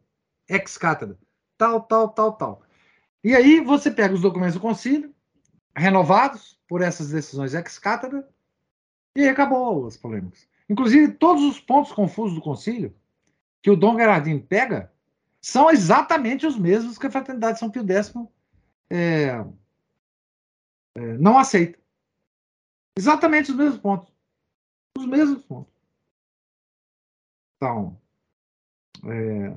Ex 0.49 0.77
cátedra. 0.77 1.17
Tal, 1.57 1.81
tal, 1.81 2.09
tal, 2.09 2.33
tal. 2.33 2.61
E 3.23 3.35
aí 3.35 3.61
você 3.61 3.91
pega 3.91 4.13
os 4.13 4.21
documentos 4.21 4.55
do 4.55 4.59
concílio, 4.59 5.13
renovados 5.75 6.59
por 6.67 6.81
essas 6.81 7.11
decisões 7.11 7.53
ex 7.53 7.79
cátedra, 7.79 8.27
e 9.15 9.27
acabou 9.27 9.87
as 9.87 9.97
polêmicas. 9.97 10.47
Inclusive, 10.69 11.13
todos 11.13 11.43
os 11.43 11.59
pontos 11.59 11.91
confusos 11.91 12.35
do 12.35 12.41
concílio 12.41 12.95
que 13.61 13.71
o 13.71 13.75
Dom 13.75 13.97
Gerardinho 13.97 14.41
pega 14.41 14.91
são 15.41 15.69
exatamente 15.69 16.45
os 16.45 16.57
mesmos 16.57 16.97
que 16.97 17.07
a 17.07 17.11
Fraternidade 17.11 17.59
São 17.59 17.69
Pio 17.69 17.85
X 17.87 18.13
é, 18.89 19.45
é, 20.95 21.17
não 21.17 21.37
aceita. 21.37 21.79
Exatamente 22.97 23.51
os 23.51 23.57
mesmos 23.57 23.79
pontos. 23.79 24.11
Os 24.97 25.05
mesmos 25.05 25.43
pontos. 25.43 25.71
Então, 27.55 27.97
é, 29.05 29.55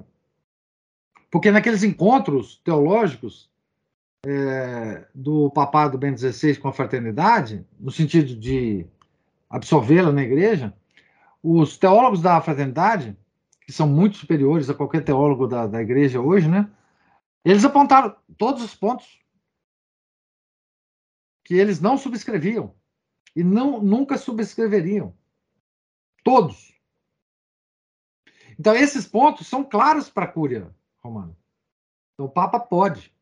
porque 1.30 1.50
naqueles 1.50 1.82
encontros 1.82 2.60
teológicos 2.64 3.50
é, 4.26 5.06
do 5.14 5.50
papado 5.50 5.98
Bento 5.98 6.20
XVI 6.20 6.56
com 6.56 6.68
a 6.68 6.72
fraternidade, 6.72 7.66
no 7.78 7.90
sentido 7.90 8.36
de 8.36 8.86
absorvê-la 9.48 10.12
na 10.12 10.22
igreja, 10.22 10.74
os 11.42 11.78
teólogos 11.78 12.20
da 12.20 12.40
fraternidade, 12.40 13.16
que 13.62 13.72
são 13.72 13.88
muito 13.88 14.16
superiores 14.16 14.68
a 14.68 14.74
qualquer 14.74 15.04
teólogo 15.04 15.46
da, 15.46 15.66
da 15.66 15.80
igreja 15.80 16.20
hoje, 16.20 16.48
né? 16.48 16.70
Eles 17.44 17.64
apontaram 17.64 18.14
todos 18.36 18.62
os 18.62 18.74
pontos 18.74 19.18
que 21.44 21.54
eles 21.54 21.80
não 21.80 21.96
subscreviam 21.96 22.74
e 23.34 23.42
não 23.42 23.82
nunca 23.82 24.18
subscreveriam. 24.18 25.14
Todos. 26.22 26.74
Então, 28.58 28.74
esses 28.74 29.06
pontos 29.06 29.46
são 29.46 29.64
claros 29.64 30.10
para 30.10 30.26
a 30.26 30.32
cúria 30.32 30.74
romana. 30.98 31.34
Então, 32.12 32.26
o 32.26 32.30
Papa 32.30 32.60
pode 32.60 33.14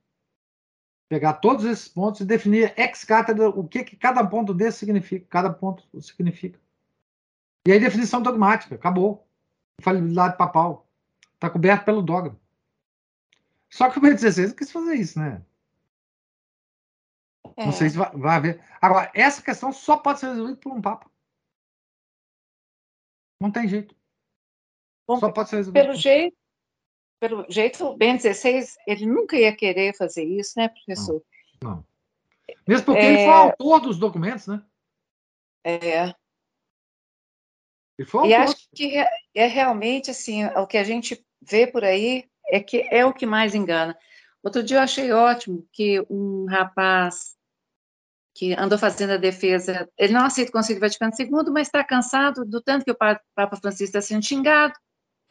pegar 1.08 1.34
todos 1.34 1.64
esses 1.64 1.88
pontos 1.88 2.20
e 2.20 2.24
definir 2.24 2.74
ex 2.76 3.04
cátedra 3.04 3.48
o 3.48 3.66
que, 3.66 3.84
que 3.84 3.96
cada 3.96 4.26
ponto 4.26 4.52
desse 4.52 4.78
significa, 4.80 5.24
cada 5.30 5.50
ponto 5.50 5.84
significa. 6.02 6.60
E 7.66 7.72
aí, 7.72 7.80
definição 7.80 8.22
dogmática, 8.22 8.74
acabou. 8.74 9.26
Infalibilidade 9.80 10.36
papal. 10.36 10.86
Está 11.34 11.48
coberto 11.50 11.84
pelo 11.84 12.02
dogma. 12.02 12.38
Só 13.70 13.90
que 13.90 13.98
o 13.98 14.00
Bento 14.00 14.20
XVI 14.20 14.48
não 14.48 14.54
quis 14.54 14.72
fazer 14.72 14.94
isso, 14.94 15.18
né? 15.18 15.44
É. 17.56 17.66
Não 17.66 17.72
sei 17.72 17.90
se 17.90 17.96
vai, 17.96 18.10
vai 18.12 18.36
haver. 18.36 18.64
Agora, 18.80 19.10
essa 19.14 19.42
questão 19.42 19.72
só 19.72 19.96
pode 19.96 20.20
ser 20.20 20.28
resolvida 20.28 20.58
por 20.58 20.72
um 20.72 20.80
Papa. 20.80 21.10
Não 23.40 23.50
tem 23.50 23.68
jeito. 23.68 23.94
Bom, 25.06 25.18
só 25.18 25.30
pode 25.30 25.50
ser 25.50 25.56
resolvida. 25.56 25.84
Pelo 25.84 25.96
jeito, 25.96 26.36
pelo 27.20 27.46
jeito, 27.50 27.84
o 27.84 27.96
Bento 27.96 28.22
XVI, 28.22 28.64
ele 28.86 29.06
nunca 29.06 29.36
ia 29.36 29.54
querer 29.54 29.96
fazer 29.96 30.24
isso, 30.24 30.54
né, 30.56 30.68
professor? 30.68 31.22
Não. 31.62 31.70
não. 31.70 31.84
Mesmo 32.66 32.86
porque 32.86 33.00
é... 33.00 33.06
ele 33.06 33.24
foi 33.24 33.34
autor 33.34 33.80
dos 33.80 33.98
documentos, 33.98 34.46
né? 34.46 34.62
É. 35.64 36.14
Autor. 38.00 38.26
E 38.26 38.34
acho 38.34 38.68
que 38.74 38.96
é, 39.34 39.46
realmente, 39.46 40.10
assim, 40.10 40.44
o 40.44 40.66
que 40.66 40.78
a 40.78 40.84
gente 40.84 41.24
vê 41.42 41.66
por 41.66 41.84
aí 41.84 42.24
é 42.50 42.60
que 42.60 42.88
é 42.90 43.04
o 43.04 43.12
que 43.12 43.26
mais 43.26 43.54
engana. 43.54 43.96
Outro 44.42 44.62
dia 44.62 44.78
eu 44.78 44.82
achei 44.82 45.12
ótimo 45.12 45.66
que 45.72 46.04
um 46.08 46.46
rapaz 46.48 47.36
que 48.34 48.54
andou 48.54 48.78
fazendo 48.78 49.14
a 49.14 49.16
defesa, 49.16 49.88
ele 49.98 50.12
não 50.12 50.24
aceita 50.24 50.50
o 50.50 50.52
Conselho 50.52 50.78
Vaticano 50.78 51.12
II, 51.18 51.50
mas 51.52 51.66
está 51.66 51.82
cansado 51.82 52.44
do 52.44 52.62
tanto 52.62 52.84
que 52.84 52.92
o 52.92 52.96
Papa 52.96 53.56
Francisco 53.56 53.84
está 53.96 54.00
sendo 54.00 54.24
xingado, 54.24 54.74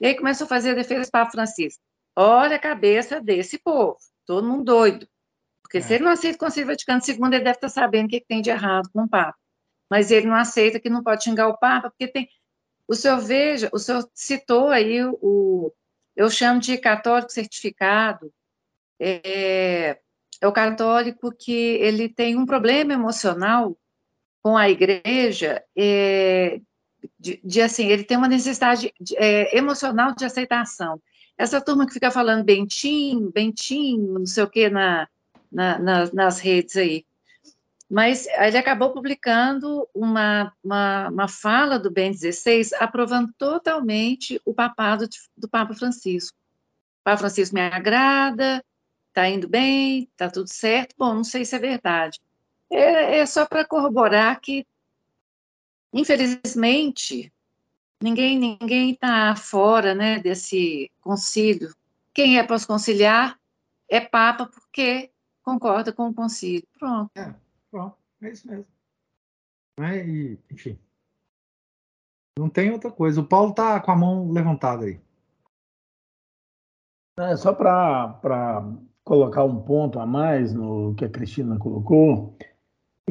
e 0.01 0.07
aí 0.07 0.15
começou 0.15 0.43
a 0.43 0.49
fazer 0.49 0.71
a 0.71 0.75
defesa 0.75 1.05
do 1.05 1.11
Papa 1.11 1.31
Francisco. 1.31 1.81
Olha 2.15 2.57
a 2.57 2.59
cabeça 2.59 3.21
desse 3.21 3.57
povo, 3.59 3.97
todo 4.25 4.45
mundo 4.45 4.65
doido. 4.65 5.07
Porque 5.63 5.77
é. 5.77 5.81
se 5.81 5.93
ele 5.93 6.03
não 6.03 6.11
aceita 6.11 6.35
o 6.35 6.39
Conselho 6.39 6.67
Vaticano 6.67 7.01
II, 7.07 7.15
ele 7.15 7.39
deve 7.39 7.51
estar 7.51 7.69
sabendo 7.69 8.07
o 8.07 8.09
que, 8.09 8.19
que 8.19 8.27
tem 8.27 8.41
de 8.41 8.49
errado 8.49 8.89
com 8.91 9.03
o 9.03 9.09
Papa. 9.09 9.37
Mas 9.89 10.11
ele 10.11 10.27
não 10.27 10.35
aceita 10.35 10.79
que 10.79 10.89
não 10.89 11.01
pode 11.01 11.23
xingar 11.23 11.47
o 11.47 11.57
Papa, 11.57 11.89
porque 11.89 12.07
tem. 12.07 12.27
O 12.87 12.95
senhor 12.95 13.19
veja, 13.19 13.69
o 13.73 13.79
senhor 13.79 14.07
citou 14.13 14.69
aí 14.69 15.03
o. 15.03 15.73
Eu 16.15 16.29
chamo 16.29 16.59
de 16.59 16.77
católico 16.77 17.31
certificado. 17.31 18.31
É, 18.99 19.99
é 20.41 20.47
o 20.47 20.51
católico 20.51 21.31
que 21.31 21.51
ele 21.51 22.09
tem 22.09 22.35
um 22.37 22.45
problema 22.45 22.93
emocional 22.93 23.77
com 24.41 24.55
a 24.55 24.69
igreja 24.69 25.63
é, 25.75 26.59
de, 27.19 27.39
de, 27.43 27.61
assim, 27.61 27.87
ele 27.87 28.03
tem 28.03 28.17
uma 28.17 28.27
necessidade 28.27 28.93
de, 28.99 29.15
é, 29.17 29.57
emocional 29.57 30.15
de 30.15 30.25
aceitação. 30.25 31.01
Essa 31.37 31.61
turma 31.61 31.85
que 31.85 31.93
fica 31.93 32.09
falando 32.09 32.43
Bentinho, 32.43 33.31
Bentinho, 33.31 34.19
não 34.19 34.25
sei 34.25 34.43
o 34.43 34.49
que 34.49 34.69
na, 34.69 35.07
na, 35.51 35.77
na, 35.79 36.11
nas 36.13 36.39
redes 36.39 36.75
aí. 36.77 37.05
Mas 37.89 38.27
ele 38.27 38.57
acabou 38.57 38.91
publicando 38.91 39.87
uma, 39.93 40.53
uma, 40.63 41.09
uma 41.09 41.27
fala 41.27 41.79
do 41.79 41.89
Ben 41.89 42.13
XVI 42.13 42.69
aprovando 42.79 43.31
totalmente 43.37 44.41
o 44.45 44.53
papado 44.53 45.07
de, 45.07 45.17
do 45.37 45.47
Papa 45.47 45.73
Francisco. 45.73 46.37
O 47.01 47.03
Papa 47.05 47.19
Francisco 47.19 47.55
me 47.55 47.61
agrada, 47.61 48.63
está 49.07 49.29
indo 49.29 49.47
bem, 49.47 50.03
está 50.03 50.29
tudo 50.29 50.51
certo. 50.51 50.93
Bom, 50.97 51.13
não 51.13 51.23
sei 51.23 51.45
se 51.45 51.55
é 51.55 51.59
verdade. 51.59 52.19
É, 52.69 53.19
é 53.19 53.25
só 53.25 53.45
para 53.45 53.65
corroborar 53.65 54.39
que 54.41 54.65
Infelizmente, 55.93 57.31
ninguém 58.01 58.37
ninguém 58.37 58.91
está 58.91 59.35
fora 59.35 59.95
né, 59.95 60.19
desse 60.19 60.91
concílio. 61.01 61.73
Quem 62.13 62.37
é 62.37 62.43
para 62.43 62.63
conciliar 62.65 63.39
é 63.89 63.99
Papa 63.99 64.45
porque 64.45 65.09
concorda 65.41 65.93
com 65.93 66.09
o 66.09 66.13
concílio. 66.13 66.67
Pronto. 66.77 67.11
É, 67.15 67.33
pronto, 67.71 67.95
é 68.21 68.29
isso 68.29 68.47
mesmo. 68.47 68.65
É, 69.79 70.05
e, 70.05 70.39
enfim. 70.51 70.77
Não 72.37 72.49
tem 72.49 72.71
outra 72.71 72.91
coisa. 72.91 73.21
O 73.21 73.27
Paulo 73.27 73.51
está 73.51 73.79
com 73.79 73.91
a 73.91 73.95
mão 73.95 74.31
levantada 74.31 74.85
aí. 74.85 74.99
É, 77.19 77.35
só 77.35 77.53
para 77.53 78.63
colocar 79.03 79.43
um 79.43 79.61
ponto 79.61 79.99
a 79.99 80.05
mais 80.05 80.53
no 80.53 80.93
que 80.95 81.05
a 81.05 81.09
Cristina 81.09 81.57
colocou, 81.57 82.35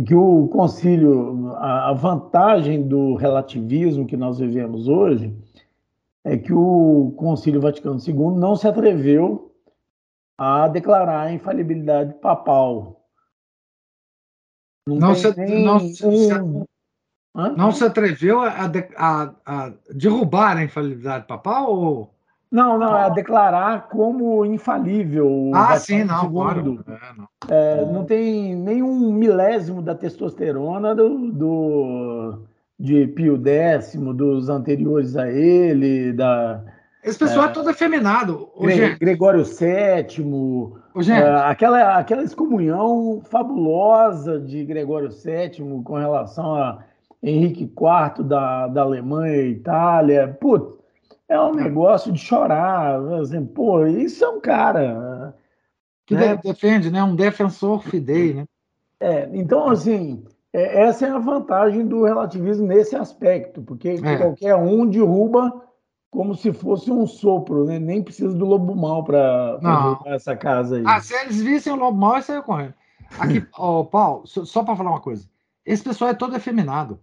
que 0.05 0.15
o 0.15 0.47
concílio, 0.49 1.55
a 1.57 1.93
vantagem 1.95 2.87
do 2.87 3.15
relativismo 3.15 4.07
que 4.07 4.17
nós 4.17 4.39
vivemos 4.39 4.89
hoje 4.89 5.35
é 6.23 6.37
que 6.37 6.53
o 6.53 7.15
concílio 7.17 7.61
Vaticano 7.61 7.99
II 7.99 8.39
não 8.39 8.55
se 8.55 8.69
atreveu 8.69 9.55
a 10.37 10.69
declarar 10.69 11.23
a 11.23 11.33
infalibilidade 11.33 12.15
papal. 12.15 13.06
Não, 14.87 14.97
não, 14.97 15.15
se, 15.15 15.35
não, 15.65 15.81
se, 15.81 16.05
não 17.57 17.73
se 17.73 17.85
atreveu 17.85 18.41
a, 18.41 18.71
a, 18.97 19.33
a 19.45 19.73
derrubar 19.93 20.57
a 20.57 20.63
infalibilidade 20.63 21.27
papal 21.27 21.73
ou 21.73 22.17
não, 22.51 22.79
não, 22.79 22.97
é 22.97 23.11
declarar 23.11 23.89
como 23.89 24.45
infalível. 24.45 25.51
Ah, 25.53 25.77
sim, 25.79 26.05
não, 26.05 26.31
claro. 26.31 26.85
É, 26.87 27.19
não. 27.19 27.29
É, 27.49 27.93
não. 27.93 28.05
tem 28.05 28.55
nenhum 28.55 29.13
milésimo 29.13 29.83
da 29.83 29.95
testosterona 29.95 30.95
do, 30.95 31.33
do, 31.33 32.39
de 32.79 33.09
Pio 33.09 33.41
X, 33.45 33.97
dos 33.97 34.49
anteriores 34.49 35.17
a 35.17 35.31
ele, 35.31 36.13
da. 36.13 36.63
Esse 37.03 37.19
pessoal 37.19 37.47
é, 37.47 37.49
é 37.51 37.53
todo 37.53 37.71
efeminado. 37.71 38.49
Gre 38.61 38.97
Gregório 38.97 39.45
VII, 39.45 40.73
é, 41.09 41.51
aquela, 41.51 41.99
aquela 41.99 42.23
excomunhão 42.23 43.21
fabulosa 43.25 44.41
de 44.41 44.65
Gregório 44.65 45.11
VII 45.11 45.83
com 45.83 45.95
relação 45.95 46.55
a 46.55 46.85
Henrique 47.23 47.65
IV 47.65 48.25
da, 48.25 48.67
da 48.69 48.83
Alemanha 48.83 49.37
e 49.37 49.51
Itália. 49.51 50.37
Putz, 50.41 50.75
é 51.29 51.39
um 51.41 51.55
negócio 51.55 52.13
de 52.13 52.19
chorar. 52.19 53.01
Assim, 53.21 53.45
pô, 53.45 53.87
isso 53.87 54.25
é 54.25 54.29
um 54.29 54.41
cara. 54.41 55.35
Que 56.07 56.15
né? 56.15 56.39
defende, 56.43 56.91
né? 56.91 57.03
Um 57.03 57.17
defensor 57.17 57.83
fidei, 57.83 58.35
né? 58.35 58.45
É, 58.99 59.29
então, 59.33 59.69
assim, 59.69 60.25
é, 60.53 60.85
essa 60.85 61.07
é 61.07 61.11
a 61.11 61.19
vantagem 61.19 61.87
do 61.87 62.05
relativismo 62.05 62.67
nesse 62.67 62.97
aspecto, 62.97 63.61
porque 63.61 64.01
é. 64.03 64.17
qualquer 64.17 64.55
um 64.55 64.87
derruba 64.87 65.63
como 66.11 66.35
se 66.35 66.53
fosse 66.53 66.91
um 66.91 67.07
sopro, 67.07 67.65
né? 67.65 67.79
Nem 67.79 68.03
precisa 68.03 68.35
do 68.35 68.45
lobo 68.45 68.75
mal 68.75 69.05
para 69.05 69.59
essa 70.07 70.37
casa 70.37 70.77
aí. 70.77 70.85
Ah, 70.87 71.01
se 71.01 71.15
eles 71.15 71.43
vissem 71.43 71.73
o 71.73 71.77
lobo 71.77 71.99
mal, 71.99 72.15
eles 72.15 72.27
saiam 72.27 72.43
correndo. 72.43 72.75
Aqui, 73.19 73.47
ó, 73.55 73.85
Paulo, 73.85 74.27
só 74.27 74.63
para 74.63 74.77
falar 74.77 74.91
uma 74.91 75.01
coisa. 75.01 75.29
Esse 75.65 75.83
pessoal 75.83 76.11
é 76.11 76.15
todo 76.15 76.37
efeminado. 76.37 77.01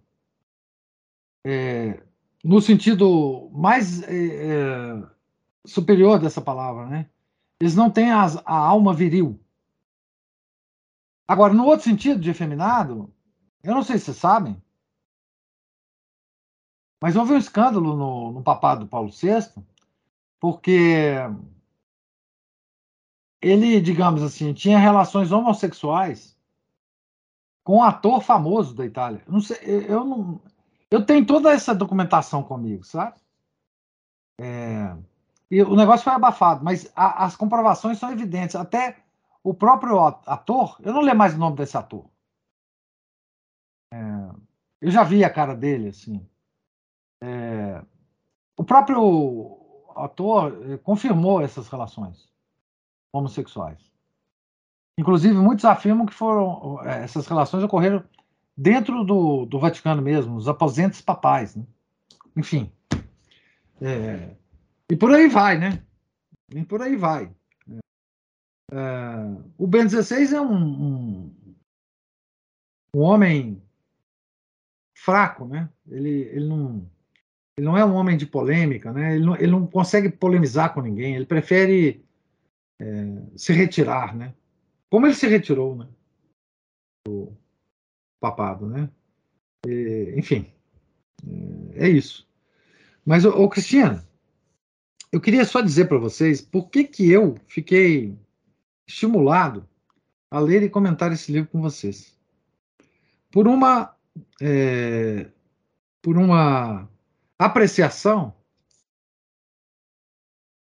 É, 1.46 2.02
no 2.44 2.62
sentido 2.62 3.50
mais 3.54 4.02
é, 4.04 4.14
é, 4.16 5.04
superior 5.66 6.20
dessa 6.20 6.42
palavra, 6.42 6.86
né? 6.86 7.10
Eles 7.60 7.76
não 7.76 7.90
têm 7.90 8.12
as, 8.12 8.38
a 8.46 8.56
alma 8.56 8.94
viril. 8.94 9.40
Agora, 11.28 11.54
no 11.54 11.66
outro 11.66 11.86
sentido 11.86 12.20
de 12.20 12.30
efeminado, 12.30 13.14
eu 13.64 13.74
não 13.74 13.84
sei 13.84 13.98
se 13.98 14.06
vocês 14.06 14.18
sabem, 14.18 14.62
mas 17.04 17.18
houve 17.18 17.34
um 17.34 17.38
escândalo 17.38 17.98
no, 17.98 18.32
no 18.32 18.42
papado 18.42 18.86
do 18.86 18.88
Paulo 18.88 19.10
VI, 19.12 19.62
porque 20.40 21.18
ele, 23.42 23.82
digamos 23.82 24.24
assim, 24.24 24.54
tinha 24.54 24.80
relações 24.80 25.30
homossexuais 25.30 26.34
com 27.62 27.80
um 27.80 27.84
ator 27.84 28.22
famoso 28.22 28.74
da 28.74 28.86
Itália. 28.86 29.22
Não 29.28 29.42
sei, 29.42 29.58
eu 29.90 30.06
não, 30.06 30.42
eu 30.90 31.06
tenho 31.06 31.26
toda 31.26 31.52
essa 31.52 31.76
documentação 31.76 32.42
comigo, 32.42 32.86
sabe? 32.86 33.20
É, 34.40 34.96
e 35.52 35.62
o 35.62 35.76
negócio 35.76 36.06
foi 36.06 36.14
abafado, 36.14 36.64
mas 36.64 36.90
a, 36.96 37.26
as 37.26 37.36
comprovações 37.36 38.00
são 38.00 38.14
evidentes. 38.14 38.56
Até 38.56 39.04
o 39.44 39.54
próprio 39.54 40.00
ator, 40.26 40.78
eu 40.80 40.94
não 40.94 41.02
lembro 41.02 41.18
mais 41.18 41.34
o 41.34 41.38
nome 41.38 41.58
desse 41.58 41.76
ator. 41.76 42.06
É, 43.92 43.98
eu 44.80 44.90
já 44.90 45.04
vi 45.04 45.22
a 45.26 45.30
cara 45.30 45.54
dele, 45.54 45.90
assim. 45.90 46.26
É, 47.24 47.82
o 48.58 48.66
próprio 48.66 49.58
ator 49.95 50.72
eh, 50.72 50.78
confirmou 50.78 51.41
essas 51.41 51.70
relações 51.70 52.30
homossexuais. 53.14 53.80
Inclusive, 55.00 55.34
muitos 55.36 55.64
afirmam 55.64 56.06
que 56.06 56.14
foram 56.14 56.82
eh, 56.84 57.04
essas 57.04 57.26
relações 57.28 57.64
ocorreram 57.64 58.04
dentro 58.58 59.06
do, 59.06 59.45
do 59.45 59.58
Vaticano 59.58 60.02
mesmo, 60.02 60.36
os 60.36 60.50
aposentos 60.50 61.00
papais. 61.02 61.56
Né? 61.56 61.66
Enfim. 62.36 62.70
É, 63.82 64.36
e 64.90 64.95
por 64.95 65.12
aí 65.14 65.30
vai, 65.30 65.58
né? 65.58 65.82
E 66.50 66.64
por 66.66 66.82
aí 66.82 66.98
vai. 66.98 67.34
É, 68.72 68.76
o 69.58 69.66
Ben 69.66 69.84
16 69.84 70.34
é 70.34 70.41
um, 70.41 70.54
um, 70.54 71.56
um, 72.95 73.00
homem 73.00 73.62
fraco, 74.95 75.45
né? 75.45 75.70
Ele, 75.88 76.10
ele, 76.10 76.48
não, 76.48 76.90
ele 77.58 77.66
não 77.66 77.78
é 77.78 77.86
um 77.86 77.94
homem 77.94 78.18
de 78.18 78.26
polêmica, 78.26 78.92
né? 78.92 79.16
Ele 79.16 79.26
não, 79.26 79.36
ele 79.36 79.52
não 79.52 79.68
consegue 79.68 80.10
polemizar 80.10 80.74
com 80.74 80.82
ninguém. 80.82 81.16
Ele 81.16 81.26
prefere 81.26 82.04
é, 82.80 82.86
se 83.36 83.54
retirar, 83.54 84.16
né? 84.16 84.34
Como 84.90 85.06
ele 85.06 85.14
se 85.16 85.28
retirou, 85.28 85.76
né? 85.76 85.88
Do 87.08 87.32
papado, 88.20 88.68
né? 88.68 88.90
E, 89.68 90.14
enfim, 90.18 90.52
é, 91.76 91.86
é, 91.86 91.90
isso. 91.90 92.28
Mas, 93.06 93.24
ô 93.26 93.48
Cristiano, 93.48 94.02
eu 95.12 95.22
queria 95.22 95.46
só 95.46 95.62
dizer 95.62 95.86
para 95.88 95.98
vocês 95.98 96.42
por 96.42 96.70
que 96.70 96.84
que 96.86 97.10
eu 97.10 97.36
fiquei 97.46 98.18
estimulado 98.88 99.68
a 100.32 100.40
ler 100.40 100.64
e 100.64 100.70
comentar 100.70 101.12
esse 101.12 101.32
livro 101.32 101.50
com 101.52 101.62
vocês. 101.62 102.18
Por 103.30 103.48
uma 103.48 103.96
é, 104.42 105.30
por 106.02 106.18
uma 106.18 106.90
apreciação 107.38 108.35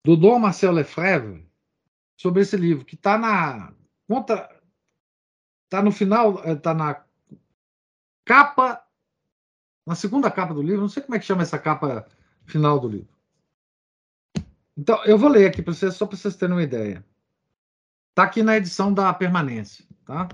do 0.05 0.17
Dom 0.17 0.39
Marcel 0.39 0.73
Lefebvre 0.73 1.49
sobre 2.17 2.43
esse 2.43 2.57
livro, 2.57 2.85
que 2.85 2.95
está 2.95 3.17
na 3.17 3.73
conta, 4.09 4.49
está 5.65 5.83
no 5.83 5.93
final, 5.93 6.43
está 6.45 6.71
é, 6.71 6.75
na 6.75 7.05
capa, 8.25 8.85
na 9.87 9.95
segunda 9.95 10.31
capa 10.31 10.55
do 10.55 10.63
livro, 10.63 10.81
não 10.81 10.89
sei 10.89 11.03
como 11.03 11.15
é 11.15 11.19
que 11.19 11.25
chama 11.25 11.43
essa 11.43 11.59
capa 11.59 12.07
final 12.45 12.79
do 12.79 12.89
livro. 12.89 13.13
Então, 14.77 15.05
eu 15.05 15.19
vou 15.19 15.29
ler 15.29 15.47
aqui 15.47 15.63
para 15.63 15.75
vocês, 15.75 15.95
só 15.95 16.07
para 16.07 16.17
vocês 16.17 16.37
terem 16.37 16.55
uma 16.55 16.63
ideia. 16.63 17.05
Está 18.11 18.25
aqui 18.25 18.43
na 18.43 18.57
edição 18.57 18.93
da 18.93 19.13
permanência, 19.13 19.85
tá? 20.05 20.29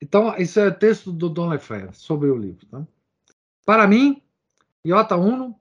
Então, 0.00 0.36
isso 0.36 0.60
é 0.60 0.70
texto 0.70 1.12
do 1.12 1.28
Dom 1.28 1.48
Lefebvre 1.48 1.94
sobre 1.94 2.28
o 2.28 2.36
livro, 2.36 2.66
tá? 2.66 2.86
Para 3.64 3.86
mim, 3.86 4.22
Iota 4.86 5.16
Uno 5.16 5.58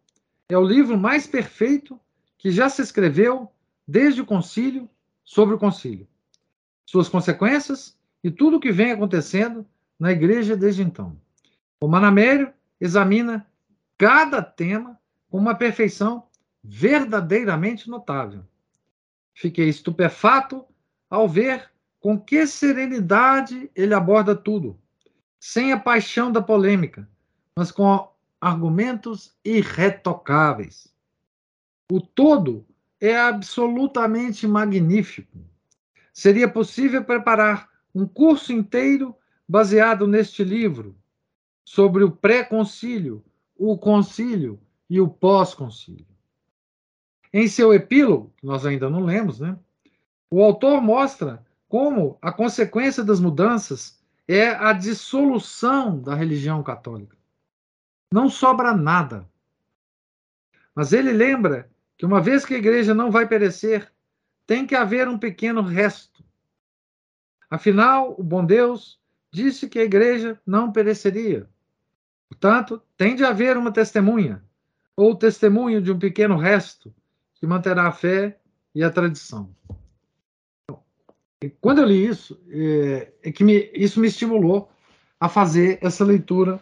é 0.48 0.56
o 0.56 0.64
livro 0.64 0.96
mais 0.96 1.26
perfeito 1.26 2.00
que 2.38 2.52
já 2.52 2.70
se 2.70 2.84
escreveu 2.84 3.52
desde 3.88 4.22
o 4.22 4.26
concílio 4.26 4.88
sobre 5.24 5.56
o 5.56 5.58
concílio, 5.58 6.08
suas 6.86 7.10
consequências 7.10 7.98
e 8.24 8.30
tudo 8.30 8.58
o 8.58 8.60
que 8.60 8.72
vem 8.72 8.92
acontecendo 8.92 9.66
na 10.00 10.12
igreja 10.12 10.56
desde 10.56 10.84
então. 10.84 11.20
O 11.82 11.88
Manamério 11.88 12.54
examina 12.80 13.48
cada 13.98 14.44
tema 14.44 15.00
com 15.28 15.40
uma 15.40 15.56
perfeição 15.56 16.28
verdadeiramente 16.64 17.90
notável. 17.90 18.46
Fiquei 19.34 19.68
estupefato 19.68 20.64
ao 21.10 21.28
ver 21.28 21.72
com 22.00 22.20
que 22.20 22.46
serenidade 22.46 23.72
ele 23.76 23.96
aborda 23.96 24.36
tudo, 24.36 24.80
sem 25.40 25.72
a 25.72 25.80
paixão 25.80 26.32
da 26.32 26.44
polêmica, 26.44 27.10
mas 27.58 27.72
com 27.72 28.14
argumentos 28.46 29.36
irretocáveis. 29.44 30.94
O 31.92 32.00
todo 32.00 32.64
é 33.02 33.18
absolutamente 33.18 34.48
magnífico. 34.48 35.40
Seria 36.14 36.48
possível 36.48 37.04
preparar 37.04 37.68
um 37.94 38.06
curso 38.06 38.54
inteiro 38.54 39.16
baseado 39.50 40.06
neste 40.06 40.44
livro 40.44 40.96
sobre 41.66 42.04
o 42.04 42.12
pré-concílio, 42.12 43.26
o 43.58 43.80
concílio 43.80 44.60
e 44.88 45.02
o 45.02 45.08
pós-concílio. 45.08 46.06
Em 47.34 47.48
seu 47.48 47.74
epílogo, 47.74 48.32
nós 48.44 48.64
ainda 48.64 48.92
não 48.92 49.04
lemos, 49.04 49.40
né? 49.40 49.58
O 50.30 50.44
autor 50.44 50.80
mostra 50.84 51.44
como 51.68 52.16
a 52.22 52.32
consequência 52.32 53.04
das 53.04 53.20
mudanças 53.20 54.00
é 54.28 54.50
a 54.50 54.72
dissolução 54.72 56.00
da 56.00 56.14
religião 56.14 56.62
católica. 56.62 57.18
Não 58.12 58.30
sobra 58.30 58.76
nada. 58.76 59.28
Mas 60.74 60.94
ele 60.94 61.12
lembra 61.12 61.70
que 61.98 62.06
uma 62.06 62.22
vez 62.22 62.46
que 62.46 62.54
a 62.54 62.58
igreja 62.58 62.94
não 62.94 63.12
vai 63.12 63.28
perecer, 63.28 63.92
tem 64.46 64.66
que 64.68 64.76
haver 64.76 65.08
um 65.08 65.18
pequeno 65.18 65.62
resto. 65.62 66.24
Afinal, 67.50 68.16
o 68.18 68.24
bom 68.24 68.46
Deus 68.46 69.00
disse 69.32 69.70
que 69.70 69.80
a 69.80 69.84
igreja 69.84 70.40
não 70.46 70.72
pereceria. 70.72 71.50
Portanto, 72.30 72.82
tem 72.98 73.16
de 73.16 73.24
haver 73.24 73.58
uma 73.58 73.72
testemunha, 73.72 74.44
ou 74.96 75.16
testemunho 75.16 75.82
de 75.82 75.92
um 75.92 76.00
pequeno 76.00 76.38
resto, 76.38 76.94
que 77.36 77.48
manterá 77.48 77.88
a 77.88 77.92
fé 77.92 78.40
e 78.74 78.84
a 78.84 78.90
tradição. 78.90 79.56
Quando 81.62 81.80
eu 81.80 81.86
li 81.86 82.06
isso, 82.06 82.42
é, 82.50 83.14
é 83.24 83.32
que 83.32 83.44
me, 83.44 83.72
isso 83.74 84.00
me 84.00 84.08
estimulou 84.08 84.70
a 85.20 85.30
fazer 85.30 85.80
essa 85.82 86.04
leitura 86.04 86.60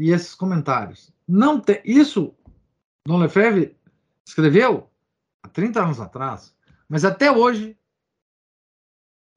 e 0.00 0.10
esses 0.10 0.34
comentários. 0.34 1.12
Não 1.28 1.60
te, 1.60 1.82
isso, 1.84 2.34
Dom 3.06 3.18
Lefebvre 3.18 3.76
escreveu 4.24 4.88
há 5.42 5.48
30 5.48 5.82
anos 5.82 6.00
atrás, 6.00 6.56
mas 6.88 7.04
até 7.04 7.30
hoje, 7.30 7.78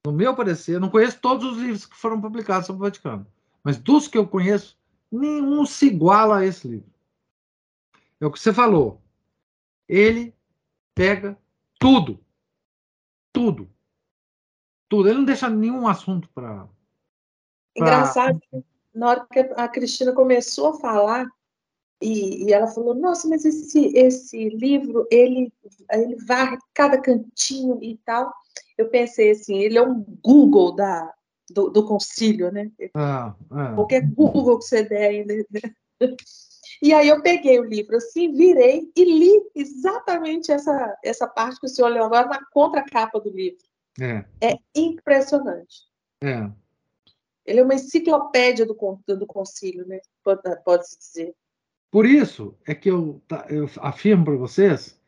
no 0.05 0.13
meu 0.13 0.33
parecer, 0.35 0.79
não 0.79 0.89
conheço 0.89 1.19
todos 1.19 1.45
os 1.51 1.57
livros 1.57 1.85
que 1.85 1.95
foram 1.97 2.19
publicados 2.19 2.65
sobre 2.65 2.79
o 2.81 2.85
Vaticano, 2.85 3.27
mas 3.61 3.77
dos 3.77 4.07
que 4.07 4.17
eu 4.17 4.25
conheço, 4.25 4.79
nenhum 5.11 5.65
se 5.65 5.87
iguala 5.87 6.39
a 6.39 6.45
esse 6.45 6.67
livro. 6.67 6.91
É 8.21 8.25
o 8.25 8.31
que 8.31 8.39
você 8.39 8.53
falou. 8.53 9.01
Ele 9.87 10.33
pega 10.95 11.37
tudo, 11.77 12.19
tudo, 13.33 13.69
tudo. 14.87 15.09
Ele 15.09 15.17
não 15.17 15.25
deixa 15.25 15.49
nenhum 15.49 15.87
assunto 15.87 16.29
para. 16.29 16.69
Engraçado, 17.75 18.39
na 18.93 19.09
hora 19.09 19.27
que 19.31 19.39
a 19.39 19.67
Cristina 19.67 20.13
começou 20.13 20.67
a 20.67 20.79
falar, 20.79 21.27
e, 22.01 22.45
e, 22.45 22.53
ela 22.53 22.67
falou, 22.67 22.93
nossa, 22.93 23.27
mas 23.29 23.45
esse, 23.45 23.95
esse 23.97 24.49
livro, 24.49 25.07
ele, 25.09 25.53
ele 25.89 26.17
varre 26.25 26.57
cada 26.73 26.99
cantinho 26.99 27.79
e 27.81 27.97
tal. 28.03 28.33
Eu 28.77 28.89
pensei 28.89 29.31
assim, 29.31 29.57
ele 29.59 29.77
é 29.77 29.81
um 29.81 30.03
Google 30.21 30.75
da, 30.75 31.13
do, 31.49 31.69
do 31.69 31.85
concílio, 31.85 32.51
né? 32.51 32.69
Ah, 32.93 33.33
ah. 33.49 33.73
Qualquer 33.75 34.05
Google 34.11 34.59
que 34.59 34.65
você 34.65 34.83
der 34.83 35.25
né? 35.25 35.43
E 36.81 36.93
aí 36.93 37.07
eu 37.07 37.21
peguei 37.21 37.57
o 37.57 37.63
livro 37.63 37.95
assim, 37.95 38.33
virei 38.33 38.91
e 38.93 39.05
li 39.05 39.41
exatamente 39.55 40.51
essa, 40.51 40.97
essa 41.01 41.25
parte 41.25 41.57
que 41.57 41.65
o 41.65 41.69
senhor 41.69 41.87
leu 41.87 42.03
agora 42.03 42.27
na 42.27 42.45
contracapa 42.51 43.21
do 43.21 43.29
livro. 43.29 43.63
É, 44.01 44.25
é 44.41 44.57
impressionante. 44.75 45.83
É. 46.21 46.51
Ele 47.45 47.59
é 47.59 47.63
uma 47.63 47.75
enciclopédia 47.75 48.65
do, 48.65 48.75
do 49.07 49.27
concílio, 49.27 49.85
né? 49.85 49.99
Pode-se 50.23 50.63
pode 50.63 50.83
dizer. 50.97 51.35
Por 51.91 52.05
isso 52.05 52.57
é 52.65 52.73
que 52.73 52.89
eu, 52.89 53.21
eu 53.49 53.69
afirmo 53.77 54.25
para 54.25 54.35
vocês 54.35 54.99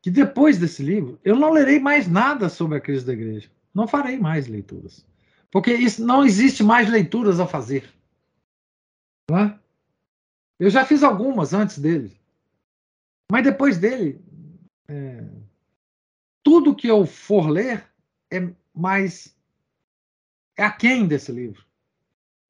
que 0.00 0.10
depois 0.10 0.58
desse 0.58 0.82
livro 0.82 1.20
eu 1.22 1.36
não 1.36 1.52
lerei 1.52 1.78
mais 1.78 2.08
nada 2.08 2.48
sobre 2.48 2.78
a 2.78 2.80
crise 2.80 3.04
da 3.04 3.12
igreja. 3.12 3.50
Não 3.74 3.86
farei 3.86 4.18
mais 4.18 4.48
leituras. 4.48 5.06
Porque 5.50 5.72
isso, 5.72 6.04
não 6.04 6.24
existe 6.24 6.64
mais 6.64 6.88
leituras 6.90 7.38
a 7.38 7.46
fazer. 7.46 7.88
Não 9.30 9.38
é? 9.38 9.58
Eu 10.58 10.70
já 10.70 10.84
fiz 10.84 11.02
algumas 11.02 11.52
antes 11.52 11.78
dele. 11.78 12.16
Mas 13.30 13.44
depois 13.44 13.78
dele, 13.78 14.20
é, 14.88 15.24
tudo 16.42 16.74
que 16.74 16.88
eu 16.88 17.06
for 17.06 17.48
ler 17.48 17.84
é 18.30 18.50
mais. 18.74 19.36
é 20.56 20.64
aquém 20.64 21.06
desse 21.06 21.30
livro. 21.30 21.64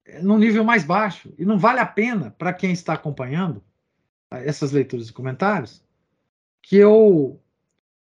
É 0.05 0.21
num 0.21 0.37
nível 0.37 0.63
mais 0.63 0.83
baixo. 0.83 1.33
E 1.37 1.45
não 1.45 1.57
vale 1.57 1.79
a 1.79 1.85
pena 1.85 2.31
para 2.31 2.53
quem 2.53 2.71
está 2.71 2.93
acompanhando 2.93 3.63
essas 4.29 4.71
leituras 4.71 5.09
e 5.09 5.13
comentários, 5.13 5.83
que 6.61 6.77
eu 6.77 7.39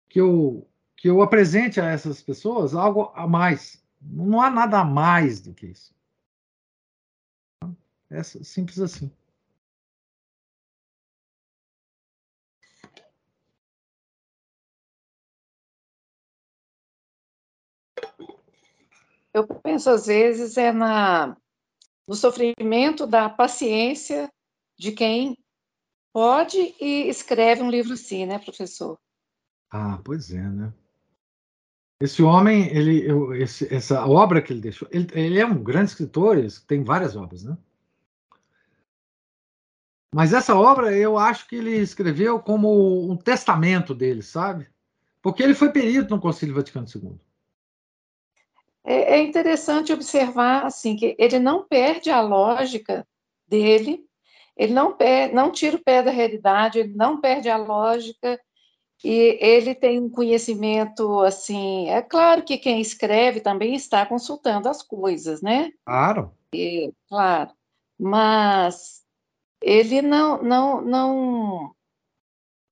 que 0.08 0.20
eu 0.20 0.68
que 0.96 1.08
eu 1.08 1.22
apresente 1.22 1.80
a 1.80 1.90
essas 1.90 2.22
pessoas 2.22 2.74
algo 2.74 3.12
a 3.14 3.26
mais. 3.26 3.84
Não 4.00 4.40
há 4.40 4.50
nada 4.50 4.80
a 4.80 4.84
mais 4.84 5.40
do 5.40 5.54
que 5.54 5.66
isso. 5.66 5.94
É 8.10 8.22
simples 8.22 8.78
assim. 8.78 9.10
Eu 19.34 19.46
penso, 19.46 19.90
às 19.90 20.06
vezes, 20.06 20.56
é 20.56 20.72
na, 20.72 21.36
no 22.06 22.14
sofrimento 22.14 23.06
da 23.06 23.28
paciência 23.28 24.30
de 24.78 24.92
quem 24.92 25.36
pode 26.12 26.74
e 26.80 27.08
escreve 27.08 27.62
um 27.62 27.70
livro 27.70 27.94
assim, 27.94 28.24
né, 28.26 28.38
professor? 28.38 28.98
Ah, 29.70 30.00
pois 30.04 30.30
é, 30.30 30.42
né? 30.42 30.72
Esse 32.00 32.22
homem, 32.22 32.68
ele, 32.74 33.10
eu, 33.10 33.34
esse, 33.34 33.72
essa 33.74 34.06
obra 34.06 34.42
que 34.42 34.52
ele 34.52 34.60
deixou, 34.60 34.86
ele, 34.92 35.08
ele, 35.12 35.38
é 35.38 35.46
um 35.46 35.62
grande 35.62 35.90
escritor, 35.90 36.36
tem 36.66 36.84
várias 36.84 37.16
obras, 37.16 37.42
né? 37.42 37.56
Mas 40.14 40.32
essa 40.32 40.54
obra 40.54 40.96
eu 40.96 41.18
acho 41.18 41.48
que 41.48 41.56
ele 41.56 41.76
escreveu 41.76 42.38
como 42.40 43.10
um 43.10 43.16
testamento 43.16 43.94
dele, 43.94 44.22
sabe? 44.22 44.68
Porque 45.20 45.42
ele 45.42 45.54
foi 45.54 45.70
perito 45.72 46.14
no 46.14 46.20
Concílio 46.20 46.54
Vaticano 46.54 46.86
II. 46.86 47.18
É, 48.86 49.16
é 49.16 49.22
interessante 49.22 49.92
observar 49.92 50.64
assim 50.64 50.94
que 50.94 51.16
ele 51.18 51.40
não 51.40 51.66
perde 51.66 52.08
a 52.08 52.20
lógica 52.20 53.06
dele, 53.48 54.06
ele 54.56 54.72
não, 54.72 54.96
não 55.34 55.50
tira 55.50 55.76
o 55.76 55.82
pé 55.82 56.02
da 56.02 56.10
realidade, 56.10 56.78
ele 56.78 56.94
não 56.94 57.20
perde 57.20 57.48
a 57.48 57.56
lógica 57.56 58.40
e 59.04 59.38
ele 59.40 59.74
tem 59.74 60.00
um 60.00 60.08
conhecimento 60.08 61.20
assim. 61.20 61.90
É 61.90 62.00
claro 62.00 62.44
que 62.44 62.56
quem 62.56 62.80
escreve 62.80 63.40
também 63.40 63.74
está 63.74 64.06
consultando 64.06 64.68
as 64.68 64.82
coisas, 64.82 65.42
né? 65.42 65.72
Claro. 65.84 66.32
E, 66.54 66.92
claro, 67.08 67.50
mas 67.98 69.02
ele 69.60 70.00
não 70.00 70.42
não 70.42 70.80
não 70.80 71.74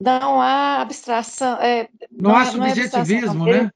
não 0.01 0.41
há 0.41 0.81
abstração. 0.81 1.57
É, 1.61 1.89
não, 2.11 2.31
não 2.31 2.36
há 2.36 2.47
subjetivismo, 2.47 3.45
né? 3.47 3.70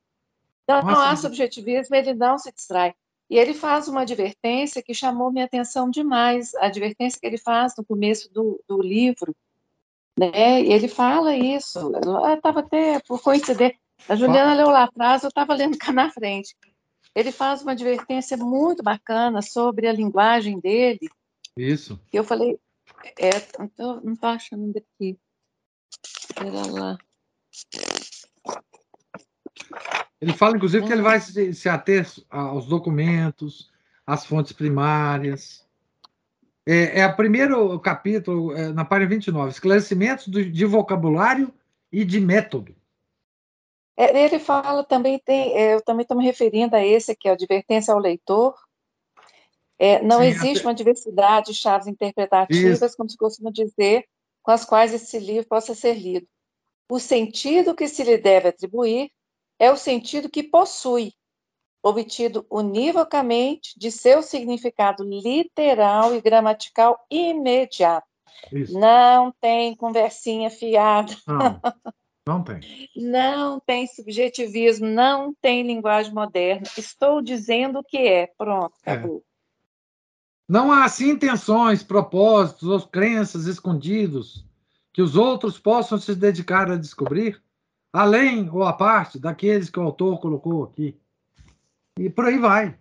Não, 0.69 0.83
não 0.83 1.01
há 1.01 1.17
subjetivismo, 1.17 1.97
ele 1.97 2.13
não 2.13 2.39
se 2.39 2.53
distrai. 2.53 2.95
E 3.31 3.37
ele 3.37 3.55
faz 3.55 3.89
uma 3.89 4.03
advertência 4.03 4.83
que 4.83 4.95
chamou 4.95 5.33
minha 5.33 5.45
atenção 5.45 5.91
demais, 5.91 6.55
a 6.57 6.67
advertência 6.67 7.19
que 7.21 7.27
ele 7.27 7.39
faz 7.39 7.75
no 7.77 7.85
começo 7.85 8.33
do, 8.33 8.63
do 8.67 8.81
livro, 8.81 9.35
né? 10.19 10.63
E 10.63 10.73
ele 10.73 10.89
fala 10.89 11.35
isso, 11.35 11.93
estava 12.35 12.61
até, 12.61 13.01
por 13.01 13.23
coincidência, 13.23 13.79
a 14.09 14.15
Juliana 14.15 14.55
leu 14.55 14.69
lá 14.69 14.85
atrás, 14.85 15.23
eu 15.23 15.29
estava 15.29 15.55
lendo 15.55 15.77
cá 15.77 15.93
na 15.93 16.11
frente. 16.11 16.55
Ele 17.15 17.33
faz 17.33 17.63
uma 17.63 17.73
advertência 17.73 18.37
muito 18.37 18.83
bacana 18.83 19.43
sobre 19.43 19.89
a 19.89 19.93
linguagem 19.93 20.61
dele. 20.61 21.09
Isso. 21.57 21.99
E 22.13 22.17
eu 22.17 22.25
falei, 22.25 22.59
é, 23.19 23.31
não 23.59 24.13
estou 24.15 24.29
achando 24.29 24.73
daqui. 24.73 25.19
Espera 26.05 26.71
lá. 26.71 26.99
Ele 30.21 30.33
fala, 30.33 30.57
inclusive, 30.57 30.87
que 30.87 30.93
ele 30.93 31.03
vai 31.03 31.21
se, 31.21 31.55
se 31.55 31.69
ater 31.69 32.07
aos 32.29 32.67
documentos, 32.67 33.71
às 34.07 34.27
fontes 34.27 34.53
primárias. 34.53 35.67
É, 36.67 37.01
é 37.01 37.07
o 37.07 37.17
primeiro 37.17 37.79
capítulo, 37.81 38.53
é, 38.53 38.69
na 38.73 38.85
página 38.85 39.11
29, 39.11 39.51
esclarecimentos 39.51 40.29
do, 40.29 40.45
de 40.45 40.65
vocabulário 40.65 41.53
e 41.91 42.05
de 42.05 42.21
método. 42.21 42.75
É, 43.97 44.25
ele 44.25 44.39
fala 44.39 44.85
também, 44.85 45.19
tem, 45.19 45.57
é, 45.57 45.75
eu 45.75 45.83
também 45.83 46.03
estou 46.03 46.17
me 46.17 46.25
referindo 46.25 46.77
a 46.77 46.85
esse 46.85 47.13
aqui, 47.13 47.29
a 47.29 47.33
advertência 47.33 47.93
ao 47.93 47.99
leitor. 47.99 48.55
É, 49.79 50.03
não 50.03 50.19
Sim, 50.19 50.27
existe 50.27 50.59
até... 50.59 50.69
uma 50.69 50.75
diversidade 50.75 51.53
de 51.53 51.55
chaves 51.55 51.87
interpretativas, 51.87 52.83
Isso. 52.83 52.97
como 52.97 53.09
se 53.09 53.17
costuma 53.17 53.51
dizer, 53.51 54.05
com 54.43 54.51
as 54.51 54.65
quais 54.65 54.93
esse 54.93 55.19
livro 55.19 55.49
possa 55.49 55.75
ser 55.75 55.95
lido. 55.95 56.27
O 56.91 56.99
sentido 56.99 57.75
que 57.75 57.87
se 57.87 58.03
lhe 58.03 58.19
deve 58.19 58.49
atribuir 58.49 59.11
é 59.59 59.71
o 59.71 59.77
sentido 59.77 60.29
que 60.29 60.43
possui, 60.43 61.13
obtido 61.83 62.47
univocamente 62.51 63.79
de 63.79 63.91
seu 63.91 64.23
significado 64.23 65.03
literal 65.05 66.15
e 66.15 66.21
gramatical 66.21 66.99
imediato. 67.11 68.07
Isso. 68.53 68.79
Não 68.79 69.33
tem 69.41 69.75
conversinha 69.75 70.51
fiada. 70.51 71.15
Não, 71.27 71.61
não 72.27 72.43
tem. 72.43 72.61
não 72.95 73.61
tem 73.61 73.87
subjetivismo, 73.87 74.87
não 74.87 75.35
tem 75.41 75.63
linguagem 75.63 76.13
moderna. 76.13 76.67
Estou 76.77 77.21
dizendo 77.21 77.81
o 77.81 77.85
que 77.85 77.99
é. 77.99 78.27
Pronto, 78.39 78.75
é. 78.85 78.93
acabou. 78.93 79.25
É. 79.25 79.29
Não 80.49 80.73
há 80.73 80.85
assim 80.85 81.11
intenções, 81.11 81.83
propósitos 81.83 82.69
ou 82.69 82.81
crenças 82.81 83.47
escondidos 83.47 84.47
que 84.93 85.03
os 85.03 85.15
outros 85.15 85.59
possam 85.59 85.99
se 85.99 86.15
dedicar 86.15 86.71
a 86.71 86.77
descobrir? 86.77 87.43
Além 87.93 88.49
ou 88.51 88.63
a 88.63 88.73
parte 88.73 89.19
daqueles 89.19 89.71
que 89.71 89.79
o 89.79 89.83
autor 89.83 90.21
colocou 90.21 90.65
aqui. 90.65 90.97
E 91.99 92.09
por 92.09 92.27
aí 92.27 92.39
vai. 92.39 92.79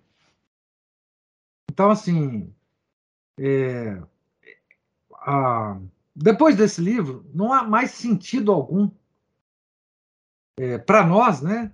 Então, 1.71 1.89
assim, 1.89 2.53
é, 3.39 4.01
a, 5.13 5.77
depois 6.15 6.55
desse 6.55 6.81
livro, 6.81 7.25
não 7.33 7.53
há 7.53 7.63
mais 7.63 7.91
sentido 7.91 8.51
algum 8.51 8.89
é, 10.59 10.77
para 10.77 11.05
nós, 11.05 11.41
né? 11.41 11.71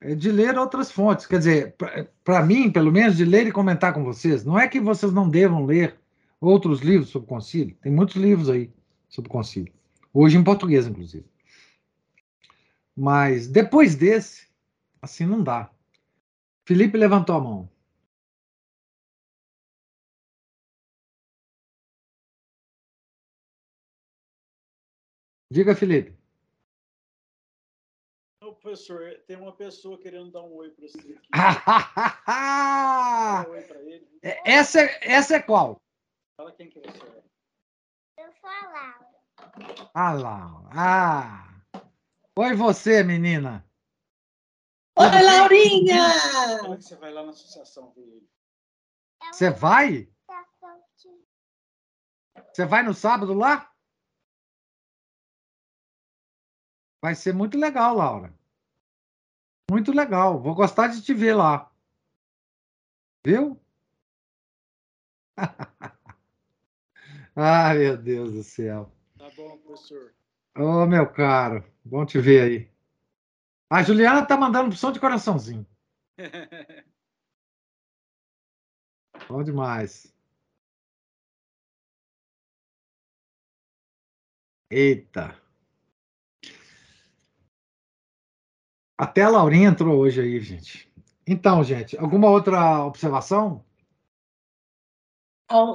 É 0.00 0.14
de 0.14 0.32
ler 0.32 0.58
outras 0.58 0.90
fontes. 0.90 1.26
Quer 1.26 1.38
dizer, 1.38 1.76
para 2.24 2.42
mim, 2.44 2.70
pelo 2.70 2.90
menos, 2.90 3.16
de 3.16 3.24
ler 3.24 3.46
e 3.46 3.52
comentar 3.52 3.92
com 3.92 4.02
vocês. 4.02 4.44
Não 4.44 4.58
é 4.58 4.66
que 4.66 4.80
vocês 4.80 5.12
não 5.12 5.28
devam 5.28 5.66
ler 5.66 5.96
outros 6.40 6.80
livros 6.80 7.10
sobre 7.10 7.28
concílio. 7.28 7.76
Tem 7.82 7.92
muitos 7.92 8.16
livros 8.16 8.48
aí 8.48 8.70
sobre 9.08 9.30
concílio. 9.30 9.72
Hoje 10.12 10.38
em 10.38 10.42
português, 10.42 10.86
inclusive. 10.86 11.24
Mas 13.00 13.48
depois 13.48 13.94
desse, 13.94 14.46
assim 15.00 15.24
não 15.24 15.42
dá. 15.42 15.74
Felipe 16.66 16.98
levantou 16.98 17.34
a 17.34 17.40
mão. 17.40 17.66
Diga, 25.50 25.74
Felipe. 25.74 26.14
Não, 28.42 28.52
professor, 28.52 29.18
tem 29.26 29.38
uma 29.38 29.56
pessoa 29.56 29.98
querendo 29.98 30.30
dar 30.30 30.42
um 30.42 30.52
oi 30.56 30.68
para 30.68 30.86
você. 30.86 31.18
um 33.48 33.50
oi 33.50 33.62
para 33.62 33.80
ele. 33.80 34.06
É, 34.22 34.52
essa, 34.52 34.78
é, 34.78 34.98
essa 35.00 35.36
é 35.36 35.40
qual? 35.40 35.80
Fala 36.36 36.52
quem 36.52 36.68
que 36.68 36.80
é 36.80 36.82
você 36.82 37.02
é. 37.02 37.22
Eu 38.26 38.32
sou 38.34 38.50
a 38.50 38.68
Laura. 38.68 39.08
Ah, 39.94 40.12
Laura. 40.12 40.68
Ah. 40.74 41.49
Oi, 42.36 42.54
você, 42.54 43.02
menina. 43.02 43.68
Oi, 44.96 45.22
Laurinha! 45.22 46.60
Como 46.60 46.74
é 46.74 46.76
que 46.76 46.84
você 46.84 46.96
vai 46.96 47.12
lá 47.12 47.24
na 47.24 47.30
associação 47.30 47.92
dele? 47.92 48.28
Você 49.32 49.50
vai? 49.50 50.08
Você 52.52 52.64
vai 52.64 52.82
no 52.82 52.94
sábado 52.94 53.34
lá? 53.34 53.72
Vai 57.02 57.14
ser 57.14 57.34
muito 57.34 57.58
legal, 57.58 57.96
Laura. 57.96 58.32
Muito 59.70 59.92
legal. 59.92 60.40
Vou 60.40 60.54
gostar 60.54 60.88
de 60.88 61.02
te 61.02 61.12
ver 61.12 61.34
lá. 61.34 61.72
Viu? 63.24 63.60
Ai, 67.34 67.78
meu 67.78 67.96
Deus 67.96 68.32
do 68.32 68.42
céu. 68.44 68.92
Tá 69.18 69.30
bom, 69.36 69.58
professor. 69.58 70.14
Ô, 70.56 70.62
oh, 70.62 70.86
meu 70.86 71.10
caro, 71.10 71.64
bom 71.84 72.04
te 72.04 72.18
ver 72.18 72.42
aí. 72.42 72.70
A 73.70 73.82
Juliana 73.82 74.26
tá 74.26 74.36
mandando 74.36 74.74
som 74.74 74.90
de 74.90 74.98
coraçãozinho. 75.00 75.66
bom 79.28 79.42
demais. 79.42 80.12
Eita. 84.70 85.36
Até 88.98 89.22
a 89.22 89.30
Laurinha 89.30 89.68
entrou 89.68 89.98
hoje 89.98 90.20
aí, 90.20 90.38
gente. 90.40 90.92
Então, 91.26 91.64
gente, 91.64 91.96
alguma 91.98 92.28
outra 92.28 92.84
observação? 92.84 93.64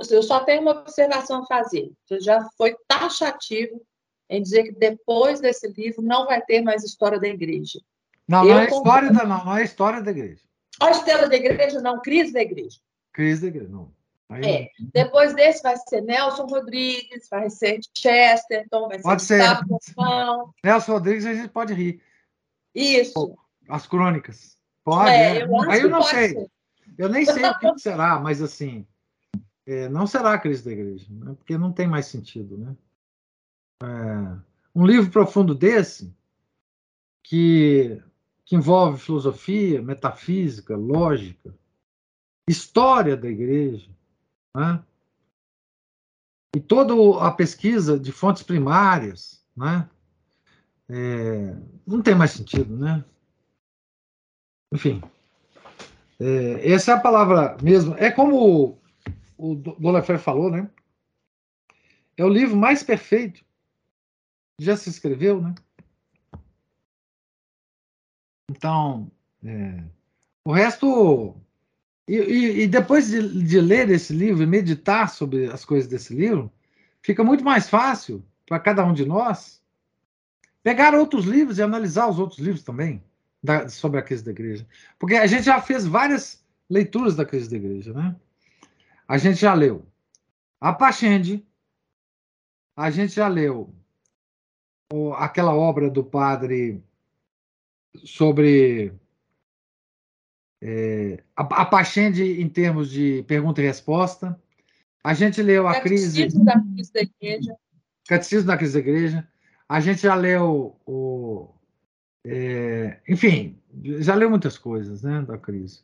Eu 0.10 0.24
só 0.24 0.44
tenho 0.44 0.62
uma 0.62 0.72
observação 0.72 1.42
a 1.42 1.46
fazer. 1.46 1.92
Você 2.06 2.20
já 2.20 2.48
foi 2.58 2.76
taxativo 2.88 3.86
em 4.30 4.42
dizer 4.42 4.64
que 4.64 4.72
depois 4.72 5.40
desse 5.40 5.68
livro 5.68 6.02
não 6.02 6.26
vai 6.26 6.42
ter 6.42 6.62
mais 6.62 6.84
história 6.84 7.20
da 7.20 7.28
igreja. 7.28 7.80
Não, 8.28 8.44
não 8.44 8.60
é, 8.60 8.66
história 8.66 9.12
da, 9.12 9.26
não, 9.26 9.46
não 9.46 9.58
é 9.58 9.64
história 9.64 10.02
da 10.02 10.12
igreja. 10.12 10.42
A 10.82 10.92
história 10.92 11.30
da 11.30 11.36
igreja, 11.36 11.80
não, 11.82 12.02
crise 12.02 12.34
da 12.34 12.42
igreja. 12.42 12.80
Crise 13.14 13.42
da 13.42 13.48
igreja, 13.48 13.70
não. 13.70 13.94
Aí, 14.28 14.44
é. 14.44 14.70
Depois 14.92 15.36
desse 15.36 15.62
vai 15.62 15.78
ser 15.78 16.02
Nelson 16.02 16.46
Rodrigues, 16.46 17.30
vai 17.30 17.50
ser 17.50 17.80
Chesterton, 17.96 18.88
vai 18.88 19.00
pode 19.00 19.22
ser, 19.22 19.42
ser. 19.42 19.96
Nelson 20.64 20.92
Rodrigues 20.94 21.26
a 21.26 21.34
gente 21.34 21.50
pode 21.50 21.74
rir. 21.74 22.02
Isso. 22.74 23.38
As 23.70 23.86
crônicas. 23.86 24.58
Pode. 24.84 25.12
É, 25.12 25.40
é. 25.40 25.44
eu 25.44 25.62
Aí 25.70 25.82
eu 25.82 25.90
não 25.90 26.02
sei. 26.02 26.30
ser. 26.30 26.52
Eu 26.98 27.10
nem 27.10 27.26
sei 27.26 27.44
o 27.46 27.58
que 27.60 27.80
será, 27.80 28.20
mas 28.20 28.42
assim, 28.42 28.86
é, 29.66 29.88
não 29.90 30.08
será 30.08 30.34
a 30.34 30.40
crise 30.40 30.64
da 30.64 30.72
igreja, 30.72 31.06
né? 31.10 31.34
porque 31.38 31.58
não 31.58 31.72
tem 31.72 31.88
mais 31.88 32.08
sentido. 32.08 32.58
Né? 32.58 32.76
É, 33.84 33.86
um 34.74 34.86
livro 34.86 35.12
profundo 35.12 35.54
desse, 35.54 36.16
que, 37.24 38.02
que 38.46 38.56
envolve 38.56 39.00
filosofia, 39.00 39.82
metafísica, 39.82 40.76
lógica, 40.76 41.54
história 42.48 43.18
da 43.18 43.28
igreja, 43.28 43.90
né? 44.56 44.84
e 46.56 46.60
toda 46.60 46.94
a 47.26 47.32
pesquisa 47.32 48.00
de 48.00 48.12
fontes 48.12 48.44
primárias, 48.44 49.44
né? 49.56 49.90
É, 50.88 51.56
não 51.86 52.02
tem 52.02 52.16
mais 52.16 52.32
sentido, 52.32 52.78
né? 52.78 53.04
Enfim, 54.72 55.02
é, 56.20 56.72
essa 56.72 56.92
é 56.92 56.96
a 56.96 57.00
palavra 57.00 57.58
mesmo. 57.62 57.96
É 57.98 58.10
como 58.10 58.80
o, 59.38 59.56
o 59.56 60.18
falou, 60.20 60.50
né? 60.50 60.70
É 62.16 62.24
o 62.24 62.30
livro 62.30 62.56
mais 62.56 62.84
perfeito 62.84 63.45
já 64.60 64.78
se 64.78 64.90
escreveu, 64.90 65.42
né? 65.42 65.54
Então, 68.50 69.12
é, 69.44 69.84
o 70.46 70.52
resto. 70.52 71.36
E, 72.08 72.16
e, 72.16 72.62
e 72.62 72.68
depois 72.68 73.08
de, 73.10 73.44
de, 73.44 73.60
ler 73.60 73.90
esse 73.90 74.14
livro 74.14 74.44
e 74.44 74.46
meditar 74.46 75.10
sobre 75.10 75.48
as 75.48 75.66
coisas 75.66 75.90
desse 75.90 76.14
livro, 76.14 76.52
fica 77.02 77.24
muito 77.24 77.44
mais 77.44 77.68
fácil 77.68 78.24
para 78.46 78.60
cada 78.60 78.86
um 78.86 78.94
de 78.94 79.06
nós 79.06 79.60
pegar 80.62 80.94
outros 80.94 81.26
livros 81.26 81.58
e 81.58 81.64
analisar 81.64 82.08
os 82.08 82.20
outros 82.20 82.40
livros 82.40 82.64
também 82.64 83.04
da, 83.44 83.68
sobre 83.70 84.00
a 84.00 84.04
crise 84.04 84.24
da 84.24 84.32
igreja. 84.32 84.68
Porque 85.00 85.16
a 85.16 85.26
gente 85.26 85.44
já 85.44 85.60
fez 85.60 85.86
várias 85.86 86.44
leituras 86.70 87.16
da 87.16 87.26
crise 87.26 87.50
da 87.50 87.58
igreja, 87.58 87.92
né? 87.92 88.16
A 89.08 89.18
gente 89.18 89.40
já 89.40 89.54
leu 89.54 89.86
a 90.60 90.74
Pachende, 90.74 91.46
a 92.76 92.90
gente 92.90 93.14
já 93.14 93.28
leu 93.28 93.74
aquela 95.18 95.54
obra 95.54 95.90
do 95.90 96.04
padre 96.04 96.84
sobre 98.04 98.94
é, 100.62 101.24
a, 101.36 101.44
a 101.44 101.66
Pachende 101.66 102.42
em 102.42 102.48
termos 102.50 102.90
de 102.90 103.24
pergunta 103.24 103.62
e 103.62 103.66
resposta. 103.66 104.40
A 105.04 105.14
gente 105.14 105.42
leu 105.42 105.68
a 105.68 105.80
crise. 105.80 106.24
Catecismo 106.24 106.46
da 106.46 106.60
crise 106.60 106.94
da 106.94 107.02
igreja. 107.02 107.56
Catecismo 108.08 108.48
da 108.48 108.58
crise 108.58 108.74
da 108.74 108.80
igreja. 108.80 109.28
A 109.68 109.80
gente 109.80 110.02
já 110.02 110.16
leu 110.16 110.76
o. 110.86 111.50
É, 112.26 113.00
enfim, 113.08 113.60
já 114.00 114.16
leu 114.16 114.30
muitas 114.30 114.58
coisas 114.58 115.04
né, 115.04 115.22
da 115.22 115.38
crise. 115.38 115.82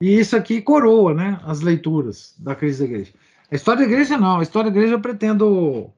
E 0.00 0.18
isso 0.18 0.36
aqui 0.36 0.62
coroa 0.62 1.12
né, 1.12 1.40
as 1.42 1.60
leituras 1.60 2.36
da 2.38 2.54
crise 2.54 2.78
da 2.78 2.84
igreja. 2.84 3.12
A 3.50 3.54
história 3.56 3.80
da 3.84 3.92
igreja 3.92 4.16
não, 4.16 4.38
a 4.38 4.42
história 4.42 4.70
da 4.70 4.76
igreja 4.76 4.94
eu 4.94 5.00
pretendo 5.00 5.92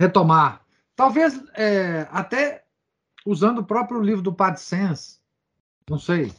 retomar. 0.00 0.63
Talvez 0.96 1.42
é, 1.54 2.06
até 2.10 2.64
usando 3.26 3.58
o 3.58 3.64
próprio 3.64 4.00
livro 4.00 4.22
do 4.22 4.32
Padre 4.32 4.60
Sens, 4.60 5.20
não 5.88 5.98
sei. 5.98 6.32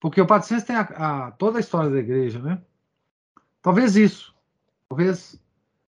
Porque 0.00 0.20
o 0.20 0.26
Padre 0.26 0.48
Sens 0.48 0.64
tem 0.64 0.76
a, 0.76 0.80
a, 0.80 1.30
toda 1.32 1.58
a 1.58 1.60
história 1.60 1.90
da 1.90 1.98
igreja, 1.98 2.38
né? 2.40 2.60
Talvez 3.62 3.96
isso. 3.96 4.34
Talvez 4.88 5.40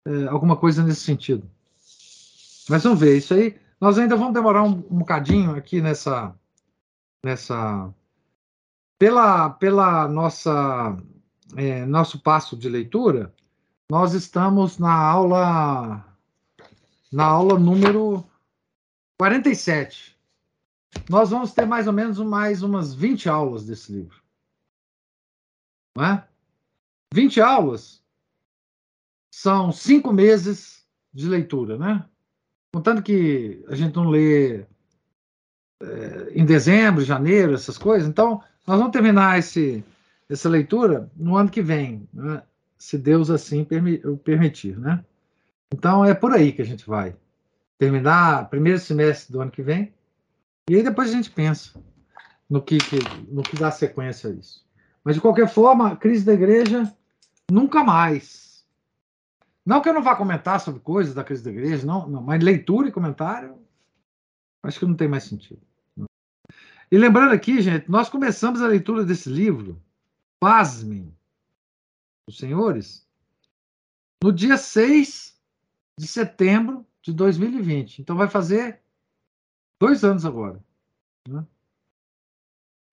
é, 0.06 0.28
alguma 0.28 0.56
coisa 0.56 0.84
nesse 0.84 1.02
sentido. 1.02 1.50
Mas 2.70 2.84
vamos 2.84 3.00
ver, 3.00 3.18
isso 3.18 3.34
aí. 3.34 3.60
Nós 3.80 3.98
ainda 3.98 4.16
vamos 4.16 4.34
demorar 4.34 4.64
um, 4.64 4.86
um 4.90 5.00
bocadinho 5.00 5.56
aqui 5.56 5.82
nessa. 5.82 6.34
nessa 7.24 7.94
pela, 8.98 9.50
pela 9.50 10.08
nossa 10.08 10.98
é, 11.56 11.86
nosso 11.86 12.20
passo 12.20 12.56
de 12.56 12.70
leitura, 12.70 13.34
nós 13.90 14.14
estamos 14.14 14.78
na 14.78 14.94
aula 14.94 16.15
na 17.12 17.26
aula 17.26 17.60
número 17.60 18.26
47. 19.18 20.16
Nós 21.10 21.30
vamos 21.30 21.54
ter 21.54 21.66
mais 21.66 21.88
ou 21.88 21.94
menos 21.94 22.20
mais 22.20 22.64
umas 22.64 22.94
20 22.94 23.30
aulas 23.30 23.66
desse 23.66 23.92
livro. 23.92 24.22
Não 25.96 26.06
é? 26.06 26.28
20 27.14 27.40
aulas 27.42 28.04
são 29.32 29.72
cinco 29.72 30.12
meses 30.12 30.86
de 31.14 31.28
leitura, 31.28 31.78
né? 31.78 32.06
Contando 32.74 33.02
que 33.02 33.64
a 33.68 33.76
gente 33.76 33.96
não 33.96 34.10
lê 34.10 34.66
é, 35.82 36.32
em 36.34 36.46
dezembro, 36.46 37.04
janeiro, 37.04 37.54
essas 37.54 37.78
coisas. 37.78 38.08
Então, 38.08 38.44
nós 38.68 38.78
vamos 38.78 38.92
terminar 38.92 39.40
esse, 39.40 39.84
essa 40.30 40.50
leitura 40.50 41.10
no 41.16 41.38
ano 41.38 41.50
que 41.50 41.62
vem, 41.62 42.08
né? 42.14 42.44
se 42.78 42.98
Deus 42.98 43.30
assim 43.30 43.66
permitir, 44.24 44.78
né? 44.78 45.04
Então, 45.74 46.06
é 46.06 46.14
por 46.14 46.32
aí 46.32 46.52
que 46.52 46.62
a 46.62 46.66
gente 46.66 46.88
vai 46.88 47.16
terminar 47.78 48.50
primeiro 48.50 48.80
semestre 48.80 49.32
do 49.32 49.42
ano 49.42 49.52
que 49.52 49.62
vem, 49.62 49.94
e 50.70 50.76
aí 50.76 50.84
depois 50.84 51.10
a 51.10 51.14
gente 51.14 51.30
pensa 51.30 51.80
no 52.50 52.62
que, 52.62 52.78
que, 52.78 52.98
no 53.30 53.44
que 53.44 53.56
dá 53.56 53.72
sequência 53.72 54.30
a 54.30 54.34
isso. 54.34 54.66
Mas, 55.04 55.16
de 55.16 55.22
qualquer 55.22 55.48
forma, 55.48 55.96
crise 55.96 56.26
da 56.26 56.34
igreja, 56.34 56.92
nunca 57.52 57.84
mais. 57.84 58.66
Não 59.66 59.82
que 59.82 59.90
eu 59.90 59.94
não 59.94 60.02
vá 60.02 60.16
comentar 60.16 60.60
sobre 60.60 60.80
coisas 60.80 61.14
da 61.14 61.24
crise 61.24 61.44
da 61.44 61.52
igreja, 61.52 61.86
não, 61.86 62.08
não 62.08 62.22
mas 62.22 62.44
leitura 62.44 62.88
e 62.88 62.92
comentário, 62.92 63.58
acho 64.64 64.80
que 64.80 64.86
não 64.86 64.96
tem 64.96 65.08
mais 65.08 65.24
sentido. 65.24 65.62
E 66.92 66.98
lembrando 66.98 67.34
aqui, 67.34 67.62
gente, 67.62 67.90
nós 67.90 68.10
começamos 68.10 68.62
a 68.62 68.68
leitura 68.68 69.04
desse 69.04 69.28
livro, 69.28 69.82
pasmem, 70.40 71.12
os 72.28 72.38
senhores, 72.38 73.08
no 74.24 74.32
dia 74.32 74.58
6 74.58 75.35
de 76.00 76.08
setembro 76.08 76.86
de 77.02 77.14
2020. 77.14 78.00
Então 78.02 78.16
vai 78.16 78.28
fazer 78.28 78.82
dois 79.80 80.04
anos 80.04 80.26
agora. 80.26 80.64
Né? 81.28 81.46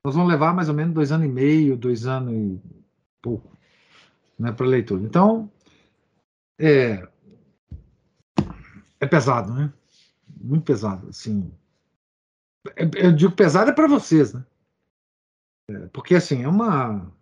Nós 0.04 0.14
vamos 0.14 0.30
levar 0.30 0.54
mais 0.54 0.68
ou 0.68 0.74
menos 0.74 0.94
dois 0.94 1.12
anos 1.12 1.26
e 1.26 1.30
meio, 1.30 1.76
dois 1.76 2.06
anos 2.06 2.32
e 2.32 2.60
pouco 3.20 3.56
né, 4.38 4.52
para 4.52 4.66
leitura. 4.66 5.02
Então, 5.04 5.50
é, 6.58 7.08
é 9.00 9.06
pesado, 9.06 9.54
né? 9.54 9.72
Muito 10.40 10.64
pesado, 10.64 11.08
assim. 11.08 11.52
É, 12.76 13.06
eu 13.06 13.12
digo 13.12 13.34
pesado 13.34 13.70
é 13.70 13.74
para 13.74 13.86
vocês, 13.86 14.34
né? 14.34 14.44
É, 15.70 15.86
porque, 15.88 16.16
assim, 16.16 16.42
é 16.42 16.48
uma... 16.48 17.12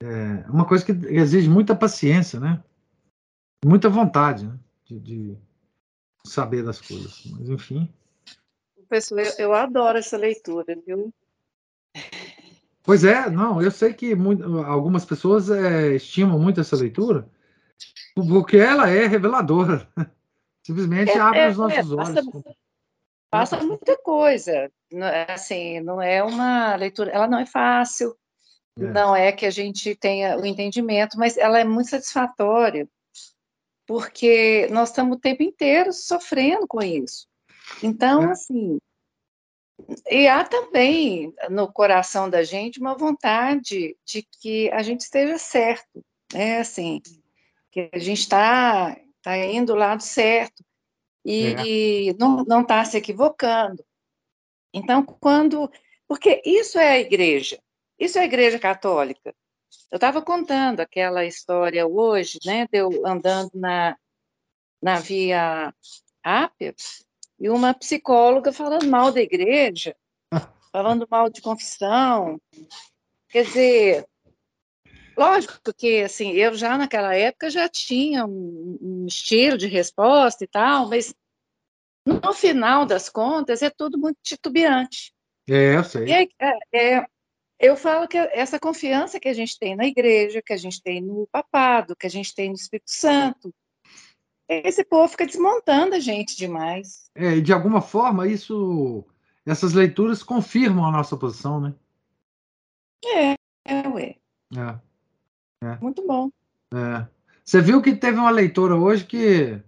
É 0.00 0.48
uma 0.48 0.66
coisa 0.66 0.84
que 0.84 0.92
exige 0.92 1.48
muita 1.48 1.74
paciência, 1.74 2.38
né? 2.38 2.62
Muita 3.64 3.88
vontade, 3.88 4.46
né? 4.46 4.58
de, 4.84 4.98
de 5.00 5.38
saber 6.24 6.62
das 6.64 6.80
coisas. 6.80 7.22
Mas, 7.26 7.48
enfim. 7.48 7.92
Professor, 8.88 9.18
eu, 9.18 9.32
eu 9.38 9.52
adoro 9.54 9.98
essa 9.98 10.16
leitura, 10.16 10.76
viu? 10.86 11.12
Pois 12.82 13.04
é, 13.04 13.28
não, 13.28 13.60
eu 13.60 13.70
sei 13.70 13.92
que 13.92 14.14
muito, 14.14 14.60
algumas 14.62 15.04
pessoas 15.04 15.50
é, 15.50 15.94
estimam 15.96 16.38
muito 16.38 16.60
essa 16.60 16.74
leitura, 16.76 17.28
porque 18.14 18.56
ela 18.56 18.88
é 18.88 19.06
reveladora. 19.06 19.86
Simplesmente 20.64 21.10
É, 21.10 21.18
abre 21.18 21.40
é, 21.40 21.48
os 21.50 21.56
nossos 21.58 21.92
é, 21.92 21.94
olhos. 21.94 22.30
passa- 23.30 23.62
muita 23.62 23.96
coisa. 23.98 24.70
Não 24.90 25.06
é, 25.06 25.30
Assim, 25.30 25.80
não 25.80 26.00
é 26.00 26.22
uma 26.22 26.76
leitura, 26.76 27.10
ela 27.10 27.26
não 27.28 27.38
é 27.38 27.44
fácil, 27.44 28.16
É. 28.78 28.84
não 28.92 29.14
é 29.14 29.32
que 29.32 29.44
a 29.44 29.50
gente 29.50 29.94
tenha 29.94 30.38
o 30.38 30.46
entendimento, 30.46 31.18
mas 31.18 31.36
ela 31.36 31.58
é 31.58 31.64
muito 31.64 31.90
satisfatória, 31.90 32.88
porque 33.88 34.68
nós 34.70 34.90
estamos 34.90 35.16
o 35.16 35.20
tempo 35.20 35.42
inteiro 35.42 35.94
sofrendo 35.94 36.68
com 36.68 36.82
isso. 36.82 37.26
Então, 37.82 38.22
É. 38.24 38.32
assim, 38.32 38.78
e 40.10 40.28
há 40.28 40.44
também 40.44 41.32
no 41.48 41.72
coração 41.72 42.28
da 42.28 42.42
gente 42.42 42.78
uma 42.78 42.94
vontade 42.94 43.96
de 44.04 44.22
que 44.40 44.70
a 44.72 44.82
gente 44.82 45.00
esteja 45.00 45.38
certo, 45.38 46.04
né? 46.34 46.58
Assim, 46.58 47.00
que 47.70 47.88
a 47.90 47.98
gente 47.98 48.20
está 48.20 48.94
tá 49.22 49.38
indo 49.38 49.72
do 49.72 49.78
lado 49.78 50.02
certo 50.02 50.62
e 51.24 52.14
não 52.18 52.44
não 52.44 52.60
está 52.62 52.84
se 52.84 52.98
equivocando. 52.98 53.82
Então, 54.74 55.02
quando. 55.02 55.70
Porque 56.06 56.42
isso 56.44 56.78
é 56.78 56.90
a 56.90 56.98
igreja, 56.98 57.58
isso 57.98 58.18
é 58.18 58.22
a 58.22 58.26
igreja 58.26 58.58
católica. 58.58 59.34
Eu 59.90 59.96
estava 59.96 60.22
contando 60.22 60.80
aquela 60.80 61.24
história 61.24 61.86
hoje, 61.86 62.38
né, 62.44 62.66
de 62.70 62.78
eu 62.78 63.06
andando 63.06 63.50
na, 63.54 63.96
na 64.82 64.98
via 64.98 65.74
Ápia, 66.22 66.74
e 67.38 67.48
uma 67.48 67.72
psicóloga 67.72 68.52
falando 68.52 68.88
mal 68.88 69.12
da 69.12 69.20
igreja, 69.20 69.96
falando 70.72 71.06
mal 71.10 71.30
de 71.30 71.40
confissão. 71.40 72.40
Quer 73.28 73.44
dizer, 73.44 74.06
lógico 75.16 75.72
que 75.76 76.02
assim, 76.02 76.32
eu 76.32 76.54
já 76.54 76.76
naquela 76.76 77.14
época 77.14 77.50
já 77.50 77.68
tinha 77.68 78.26
um, 78.26 78.78
um 78.80 79.06
estilo 79.06 79.56
de 79.56 79.66
resposta 79.66 80.44
e 80.44 80.46
tal, 80.46 80.88
mas 80.88 81.14
no 82.08 82.32
final 82.32 82.86
das 82.86 83.08
contas, 83.08 83.60
é 83.62 83.68
tudo 83.68 83.98
muito 83.98 84.18
titubeante. 84.22 85.12
É, 85.48 85.76
eu 85.76 85.84
sei. 85.84 86.10
É, 86.10 86.28
é, 86.40 86.58
é, 86.72 87.06
eu 87.58 87.76
falo 87.76 88.06
que 88.06 88.16
essa 88.16 88.58
confiança 88.58 89.18
que 89.18 89.28
a 89.28 89.34
gente 89.34 89.58
tem 89.58 89.74
na 89.74 89.86
igreja, 89.86 90.42
que 90.42 90.52
a 90.52 90.56
gente 90.56 90.82
tem 90.82 91.00
no 91.00 91.26
papado, 91.30 91.96
que 91.96 92.06
a 92.06 92.10
gente 92.10 92.34
tem 92.34 92.48
no 92.48 92.54
Espírito 92.54 92.90
Santo, 92.90 93.52
esse 94.48 94.84
povo 94.84 95.08
fica 95.08 95.26
desmontando 95.26 95.94
a 95.94 96.00
gente 96.00 96.36
demais. 96.36 97.10
É, 97.14 97.36
e 97.36 97.42
de 97.42 97.52
alguma 97.52 97.82
forma, 97.82 98.26
isso, 98.26 99.04
essas 99.44 99.74
leituras 99.74 100.22
confirmam 100.22 100.86
a 100.86 100.92
nossa 100.92 101.16
posição, 101.16 101.60
né? 101.60 101.74
É, 103.04 103.34
é, 103.64 103.88
ué. 103.88 104.16
É. 104.56 105.66
é. 105.66 105.78
Muito 105.80 106.06
bom. 106.06 106.30
É. 106.72 107.06
Você 107.44 107.60
viu 107.60 107.82
que 107.82 107.94
teve 107.94 108.18
uma 108.18 108.30
leitora 108.30 108.74
hoje 108.76 109.04
que, 109.04 109.60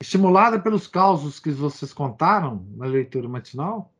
estimulada 0.00 0.58
pelos 0.58 0.86
causos 0.86 1.38
que 1.38 1.50
vocês 1.50 1.92
contaram 1.92 2.66
na 2.76 2.86
leitura 2.86 3.28
matinal, 3.28 3.92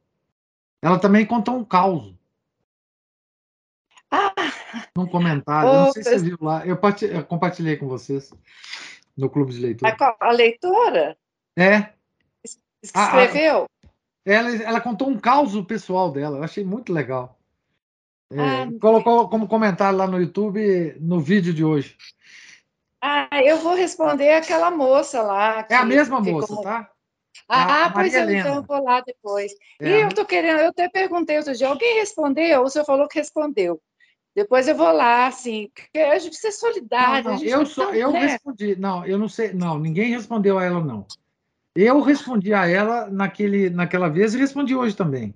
ela 0.83 0.99
também 0.99 1.27
contou 1.27 1.57
um 1.57 1.65
caos. 1.65 2.15
Ah! 4.73 4.87
Num 4.97 5.07
comentário, 5.07 5.69
oh, 5.69 5.73
eu 5.73 5.81
não 5.81 5.93
sei 5.93 6.03
se 6.03 6.11
você 6.11 6.19
viu 6.19 6.39
lá, 6.41 6.65
eu 6.67 6.79
compartilhei 7.25 7.77
com 7.77 7.89
vocês 7.89 8.33
no 9.17 9.29
clube 9.29 9.53
de 9.53 9.61
leitura. 9.61 9.97
A, 9.99 10.29
a 10.29 10.33
leitora? 10.33 11.17
É. 11.59 11.91
Escreveu? 12.83 13.65
A, 13.65 14.31
ela, 14.31 14.51
ela 14.63 14.81
contou 14.81 15.09
um 15.09 15.19
caos 15.19 15.59
pessoal 15.67 16.11
dela, 16.11 16.39
eu 16.39 16.45
achei 16.45 16.65
muito 16.65 16.93
legal. 16.93 17.39
É, 18.33 18.41
ah, 18.41 18.69
colocou 18.81 19.29
como 19.29 19.49
comentário 19.49 19.99
lá 19.99 20.07
no 20.07 20.21
YouTube 20.21 20.97
no 21.01 21.21
vídeo 21.21 21.53
de 21.53 21.65
hoje. 21.65 21.97
Ah, 23.03 23.29
eu 23.43 23.59
vou 23.59 23.75
responder 23.75 24.31
aquela 24.31 24.71
moça 24.71 25.21
lá. 25.23 25.67
é 25.69 25.75
a 25.75 25.85
mesma 25.85 26.21
moça, 26.21 26.63
tá? 26.63 26.91
Ah, 27.49 27.87
a 27.87 27.91
pois 27.91 28.15
eu 28.15 28.31
então 28.31 28.63
vou 28.63 28.83
lá 28.83 29.01
depois. 29.01 29.53
É. 29.81 29.89
E 29.89 30.01
eu 30.03 30.09
tô 30.11 30.25
querendo, 30.25 30.61
eu 30.61 30.69
até 30.69 30.89
perguntei 30.89 31.39
outro 31.39 31.55
dia, 31.55 31.67
alguém 31.67 31.99
respondeu? 31.99 32.63
O 32.63 32.71
senhor 32.71 32.85
falou 32.85 33.09
que 33.09 33.19
respondeu. 33.19 33.81
Depois 34.35 34.69
eu 34.69 34.77
vou 34.77 34.93
lá, 34.93 35.27
assim, 35.27 35.71
porque 35.75 35.99
a 35.99 36.19
gente 36.19 36.31
precisa 36.31 36.53
ser 36.53 36.59
solidário. 36.59 37.31
Não, 37.31 37.37
não, 37.37 37.45
eu 37.45 37.67
só, 37.67 37.93
eu 37.93 38.13
né? 38.13 38.21
respondi, 38.21 38.77
não, 38.77 39.05
eu 39.05 39.19
não 39.19 39.29
sei, 39.29 39.53
não, 39.53 39.79
ninguém 39.79 40.11
respondeu 40.11 40.59
a 40.59 40.65
ela, 40.65 40.83
não. 40.83 41.07
Eu 41.75 42.01
respondi 42.01 42.55
a 42.55 42.67
ela 42.67 43.09
naquele, 43.09 43.71
naquela 43.71 44.09
vez 44.09 44.35
e 44.35 44.39
respondi 44.39 44.75
hoje 44.75 44.97
também. 44.97 45.35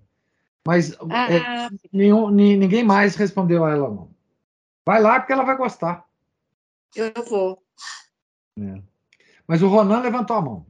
Mas 0.67 0.97
ah, 1.11 1.33
é, 1.33 1.69
nenhum, 1.93 2.31
ninguém 2.31 2.85
mais 2.85 3.17
respondeu 3.17 3.65
a 3.65 3.71
ela, 3.71 3.89
não. 3.89 4.15
Vai 4.87 5.01
lá 5.01 5.19
porque 5.19 5.33
ela 5.33 5.45
vai 5.45 5.57
gostar. 5.57 6.09
Eu 6.95 7.13
vou. 7.29 7.63
É. 8.59 8.83
Mas 9.47 9.63
o 9.63 9.69
Ronan 9.69 10.01
levantou 10.01 10.37
a 10.37 10.41
mão. 10.41 10.67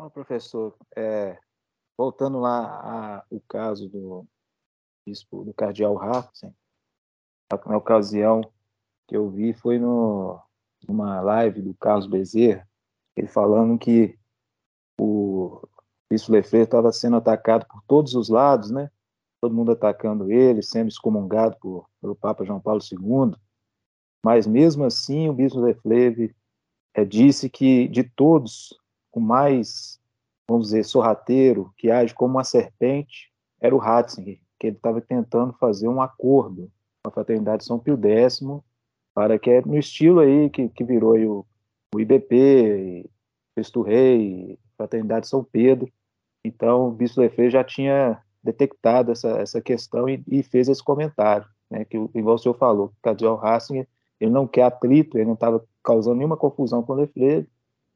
Bom, 0.00 0.10
professor, 0.10 0.76
é, 0.96 1.38
voltando 1.96 2.40
lá 2.40 3.24
ao 3.30 3.40
caso 3.48 3.88
do 3.88 4.26
bispo, 5.06 5.44
do 5.44 5.54
cardeal 5.54 5.98
Hartsen, 5.98 6.54
na 7.66 7.76
ocasião 7.76 8.40
que 9.06 9.16
eu 9.16 9.30
vi 9.30 9.52
foi 9.52 9.78
no, 9.78 10.40
numa 10.88 11.20
live 11.20 11.62
do 11.62 11.74
Carlos 11.74 12.06
Bezerra, 12.06 12.68
ele 13.16 13.28
falando 13.28 13.78
que 13.78 14.18
o 14.98 15.62
bispo 16.10 16.32
Lefebvre 16.32 16.64
estava 16.64 16.92
sendo 16.92 17.16
atacado 17.16 17.66
por 17.66 17.82
todos 17.86 18.14
os 18.14 18.28
lados, 18.28 18.70
né? 18.70 18.90
Todo 19.40 19.54
mundo 19.54 19.72
atacando 19.72 20.30
ele, 20.32 20.62
sendo 20.62 20.88
excomungado 20.88 21.56
por, 21.60 21.86
pelo 22.00 22.16
Papa 22.16 22.44
João 22.44 22.60
Paulo 22.60 22.80
II. 22.80 23.36
Mas 24.24 24.46
mesmo 24.46 24.84
assim, 24.84 25.28
o 25.28 25.34
bispo 25.34 25.60
Lefebvre 25.60 26.34
é, 26.94 27.04
disse 27.04 27.50
que 27.50 27.86
de 27.88 28.04
todos, 28.04 28.78
o 29.12 29.20
mais 29.20 30.00
vamos 30.48 30.66
dizer, 30.66 30.84
sorrateiro, 30.84 31.72
que 31.76 31.90
age 31.90 32.14
como 32.14 32.34
uma 32.34 32.44
serpente, 32.44 33.32
era 33.60 33.74
o 33.74 33.78
Ratzinger, 33.78 34.38
que 34.58 34.66
ele 34.66 34.76
estava 34.76 35.00
tentando 35.00 35.52
fazer 35.54 35.88
um 35.88 36.00
acordo 36.00 36.70
com 37.02 37.08
a 37.08 37.10
Fraternidade 37.10 37.64
São 37.64 37.78
Pio 37.78 37.98
X, 38.02 38.40
para 39.14 39.38
que, 39.38 39.60
no 39.62 39.78
estilo 39.78 40.20
aí 40.20 40.50
que, 40.50 40.68
que 40.68 40.84
virou 40.84 41.14
aí 41.14 41.26
o, 41.26 41.46
o 41.94 42.00
IBP, 42.00 43.08
Cristo 43.54 43.82
Rei, 43.82 44.58
Fraternidade 44.76 45.28
São 45.28 45.44
Pedro. 45.44 45.90
Então, 46.44 46.88
o 46.88 46.90
Bispo 46.90 47.20
Lefebvre 47.20 47.50
já 47.50 47.64
tinha 47.64 48.20
detectado 48.42 49.12
essa, 49.12 49.30
essa 49.38 49.60
questão 49.60 50.08
e, 50.08 50.22
e 50.28 50.42
fez 50.42 50.68
esse 50.68 50.82
comentário, 50.82 51.46
né, 51.70 51.84
que, 51.84 51.96
igual 52.14 52.34
o 52.34 52.38
senhor 52.38 52.54
falou, 52.54 52.88
que 52.88 52.94
o 52.94 53.02
Cardeal 53.02 53.36
Ratzinger, 53.36 53.88
ele 54.20 54.30
não 54.30 54.46
quer 54.46 54.62
atrito, 54.62 55.16
ele 55.16 55.24
não 55.24 55.34
estava 55.34 55.64
causando 55.82 56.16
nenhuma 56.16 56.36
confusão 56.36 56.82
com 56.82 56.92
o 56.92 56.96
Lefebvre, 56.96 57.48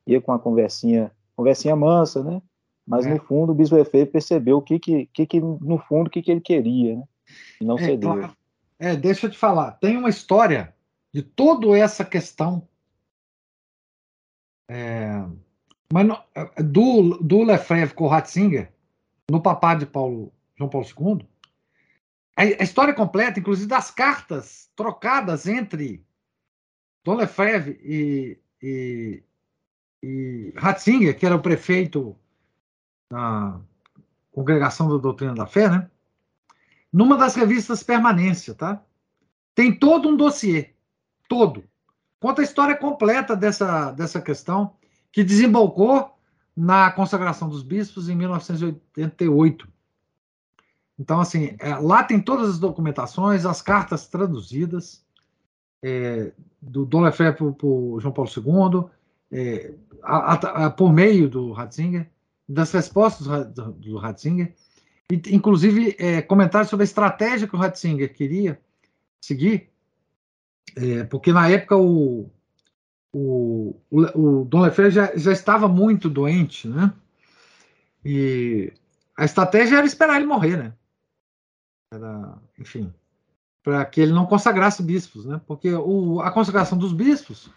ia 0.07 0.21
com 0.21 0.33
uma 0.33 0.39
conversinha 0.39 1.13
conversinha 1.39 1.77
mansa, 1.77 2.23
né? 2.25 2.43
Mas 2.85 3.07
é. 3.07 3.15
no 3.15 3.21
fundo 3.21 3.53
o 3.53 3.55
Bispo 3.55 3.77
Efeito 3.77 4.11
percebeu 4.11 4.59
o 4.59 4.63
que 4.63 4.79
que, 4.79 5.07
que, 5.07 5.25
que 5.25 5.41
no 5.41 5.79
fundo 5.79 6.09
o 6.09 6.11
que, 6.11 6.21
que 6.21 6.33
ele 6.33 6.41
queria, 6.41 6.97
né? 6.97 7.05
E 7.61 7.65
não 7.65 7.79
é, 7.79 7.85
cedeu. 7.85 8.13
Claro. 8.13 8.37
É, 8.79 8.97
deixa 8.97 9.27
eu 9.27 9.31
te 9.31 9.39
falar, 9.39 9.73
tem 9.73 9.97
uma 9.97 10.09
história 10.09 10.75
de 11.15 11.23
toda 11.23 11.79
essa 11.79 12.05
questão 12.05 12.67
é, 14.69 15.25
mas 15.93 16.07
no, 16.07 16.23
do, 16.63 17.19
do 17.19 17.43
Lefebvre 17.43 17.95
com 17.95 18.05
o 18.05 18.09
Ratzinger, 18.09 18.71
no 19.31 19.41
papá 19.41 19.75
de 19.75 19.87
Paulo, 19.87 20.33
João 20.57 20.69
Paulo 20.69 20.87
II, 20.87 21.27
a, 22.37 22.43
a, 22.43 22.63
história 22.63 22.93
completa, 22.93 23.41
inclusive 23.41 23.67
das 23.67 23.91
cartas 23.91 24.71
trocadas 24.77 25.47
entre 25.47 26.05
Dom 27.03 27.15
Lefebvre 27.15 27.81
e, 27.83 28.39
e, 28.63 29.23
e 30.03 30.53
Ratzinger, 30.57 31.17
que 31.19 31.27
era 31.27 31.37
o 31.37 31.43
prefeito 31.43 32.17
da 33.11 33.59
Congregação 34.33 34.89
da 34.89 34.97
Doutrina 34.97 35.35
da 35.35 35.47
Fé, 35.47 35.69
né? 35.69 35.91
Numa 36.93 37.17
das 37.17 37.35
revistas 37.35 37.83
Permanência, 37.83 38.55
tá? 38.55 38.83
Tem 39.55 39.75
todo 39.75 40.09
um 40.09 40.17
dossiê, 40.17 40.71
todo. 41.29 41.65
Conta 42.21 42.41
a 42.41 42.45
história 42.45 42.77
completa 42.77 43.37
dessa, 43.37 43.93
dessa 43.93 44.21
questão, 44.21 44.75
que 45.11 45.25
desembocou 45.25 46.17
na 46.57 46.91
consagração 46.91 47.49
dos 47.49 47.63
bispos 47.63 48.09
em 48.09 48.17
1988. 48.17 49.69
Então, 50.99 51.21
assim, 51.21 51.57
é, 51.61 51.77
lá 51.77 52.03
tem 52.03 52.21
todas 52.21 52.49
as 52.51 52.59
documentações, 52.59 53.47
as 53.47 53.63
cartas 53.63 54.09
traduzidas 54.09 55.05
é, 55.83 56.33
do 56.61 56.85
Dom 56.85 57.03
Lefebvre 57.03 57.53
para 57.53 57.67
o 57.67 58.01
João 58.01 58.13
Paulo 58.13 58.31
II, 58.31 58.91
é, 59.33 59.75
a, 60.03 60.67
a, 60.67 60.71
por 60.71 60.93
meio 60.93 61.29
do 61.29 61.53
Ratzinger, 61.53 62.09
das 62.49 62.73
respostas 62.73 63.27
do, 63.53 63.73
do 63.73 63.99
Ratzinger, 63.99 64.55
e, 65.11 65.21
inclusive 65.35 65.97
é, 65.99 66.23
comentários 66.23 66.71
sobre 66.71 66.85
a 66.85 66.91
estratégia 66.91 67.47
que 67.47 67.57
o 67.57 67.59
Ratzinger 67.59 68.13
queria 68.13 68.61
seguir, 69.21 69.71
é, 70.77 71.05
porque 71.05 71.33
na 71.33 71.49
época 71.49 71.77
o, 71.77 72.31
o, 73.13 73.75
o, 73.91 74.41
o 74.41 74.45
Dom 74.45 74.61
Lefebvre 74.61 74.91
já, 74.91 75.17
já 75.17 75.33
estava 75.33 75.69
muito 75.69 76.09
doente, 76.09 76.69
né? 76.69 76.93
E 78.05 78.73
a 79.17 79.25
estratégia 79.25 79.79
era 79.79 79.87
esperar 79.87 80.17
ele 80.17 80.27
morrer, 80.27 80.57
né? 80.57 80.73
Era, 81.93 82.39
enfim, 82.59 82.93
para 83.63 83.85
que 83.85 84.01
ele 84.01 84.13
não 84.13 84.27
consagrasse 84.27 84.83
bispos, 84.83 85.25
né? 85.25 85.41
Porque 85.47 85.73
o, 85.73 86.21
a 86.21 86.31
consagração 86.31 86.79
dos 86.79 86.93
bispos 86.93 87.51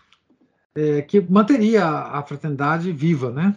é, 0.76 1.02
que 1.02 1.22
manteria 1.22 1.86
a 1.86 2.24
fraternidade 2.24 2.92
viva, 2.92 3.32
né? 3.32 3.56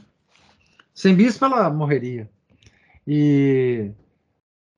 Sem 0.95 1.15
bispo 1.15 1.45
ela 1.45 1.71
morreria. 1.71 2.31
E 3.07 3.91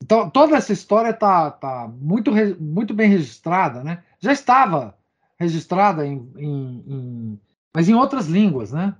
então 0.02 0.28
toda 0.30 0.56
essa 0.56 0.72
história 0.72 1.10
está 1.10 1.50
tá 1.50 1.88
muito, 1.88 2.32
muito 2.60 2.94
bem 2.94 3.08
registrada, 3.10 3.82
né? 3.82 4.02
Já 4.20 4.32
estava 4.32 4.96
registrada 5.38 6.06
em, 6.06 6.30
em, 6.36 6.84
em, 6.86 7.40
mas 7.74 7.88
em 7.88 7.94
outras 7.94 8.26
línguas, 8.26 8.72
né? 8.72 8.96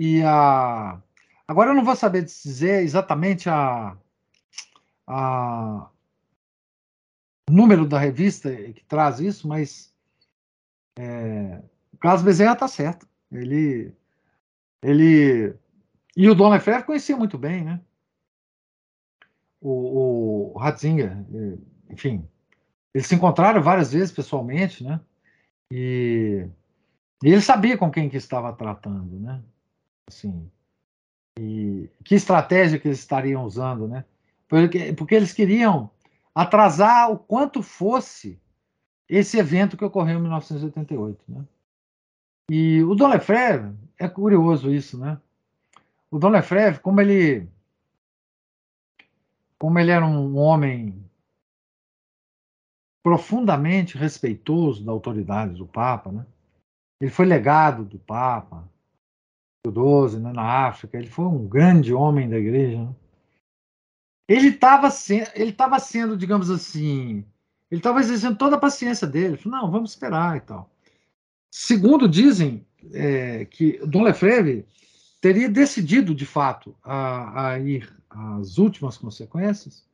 E 0.00 0.22
a 0.22 1.00
agora 1.46 1.70
eu 1.70 1.74
não 1.74 1.84
vou 1.84 1.96
saber 1.96 2.22
dizer 2.24 2.82
exatamente 2.82 3.48
a, 3.48 3.96
a 5.06 5.88
o 7.50 7.52
número 7.52 7.86
da 7.86 7.98
revista 7.98 8.54
que 8.54 8.84
traz 8.84 9.20
isso, 9.20 9.46
mas 9.48 9.92
é, 10.98 11.60
Carlos 12.02 12.22
Bezerra 12.22 12.54
está 12.54 12.66
certo. 12.66 13.06
Ele, 13.30 13.94
ele 14.82 15.54
e 16.16 16.28
o 16.28 16.34
Dom 16.34 16.50
Lefebvre 16.50 16.84
conhecia 16.84 17.16
muito 17.16 17.38
bem, 17.38 17.64
né? 17.64 17.80
O, 19.60 20.52
o 20.52 20.58
Ratzinger, 20.58 21.16
enfim, 21.88 22.28
eles 22.92 23.06
se 23.06 23.14
encontraram 23.14 23.62
várias 23.62 23.92
vezes 23.92 24.10
pessoalmente, 24.10 24.82
né? 24.82 25.00
E, 25.70 26.44
e 27.22 27.28
ele 27.28 27.40
sabia 27.40 27.78
com 27.78 27.88
quem 27.88 28.10
que 28.10 28.16
estava 28.16 28.52
tratando, 28.52 29.20
né? 29.20 29.40
Assim, 30.08 30.50
e 31.38 31.88
que 32.04 32.16
estratégia 32.16 32.80
que 32.80 32.88
eles 32.88 32.98
estariam 32.98 33.44
usando, 33.44 33.86
né? 33.86 34.04
Porque, 34.48 34.92
porque 34.92 35.14
eles 35.14 35.32
queriam 35.32 35.88
atrasar 36.34 37.12
o 37.12 37.16
quanto 37.16 37.62
fosse 37.62 38.42
esse 39.08 39.38
evento 39.38 39.76
que 39.76 39.84
ocorreu 39.84 40.18
em 40.18 40.22
1988, 40.22 41.24
né? 41.28 41.44
E 42.50 42.82
o 42.82 42.94
Dom 42.94 43.08
Lefebvre, 43.08 43.76
é 43.98 44.08
curioso 44.08 44.72
isso, 44.72 44.98
né? 44.98 45.20
O 46.10 46.18
Dom 46.18 46.28
Lefebvre, 46.30 46.80
como 46.80 47.00
ele, 47.00 47.48
como 49.58 49.78
ele 49.78 49.90
era 49.90 50.04
um 50.04 50.36
homem 50.36 51.02
profundamente 53.02 53.98
respeitoso 53.98 54.84
da 54.84 54.92
autoridade 54.92 55.54
do 55.54 55.66
Papa, 55.66 56.12
né? 56.12 56.26
Ele 57.00 57.10
foi 57.10 57.26
legado 57.26 57.84
do 57.84 57.98
Papa, 57.98 58.68
do 59.64 60.08
XII, 60.08 60.20
né, 60.20 60.32
na 60.32 60.66
África. 60.68 60.96
Ele 60.96 61.08
foi 61.08 61.24
um 61.24 61.46
grande 61.48 61.92
homem 61.92 62.28
da 62.28 62.38
Igreja. 62.38 62.82
Né? 62.84 62.94
Ele 64.28 64.48
estava 64.48 64.90
sendo, 64.90 65.30
ele 65.34 65.54
sendo, 65.80 66.16
digamos 66.16 66.48
assim, 66.48 67.24
ele 67.70 67.80
estava 67.80 68.00
exercendo 68.00 68.36
toda 68.36 68.56
a 68.56 68.60
paciência 68.60 69.06
dele. 69.06 69.36
Falou, 69.36 69.60
não, 69.60 69.70
vamos 69.70 69.90
esperar 69.90 70.36
e 70.36 70.40
tal. 70.40 70.70
Segundo 71.52 72.08
dizem 72.08 72.66
é, 72.92 73.44
que 73.44 73.78
Dom 73.86 74.02
Lefebvre 74.02 74.66
teria 75.20 75.48
decidido, 75.48 76.14
de 76.14 76.24
fato, 76.24 76.74
a, 76.82 77.50
a 77.50 77.58
ir 77.60 77.94
às 78.08 78.58
últimas 78.58 78.96
consequências 78.96 79.84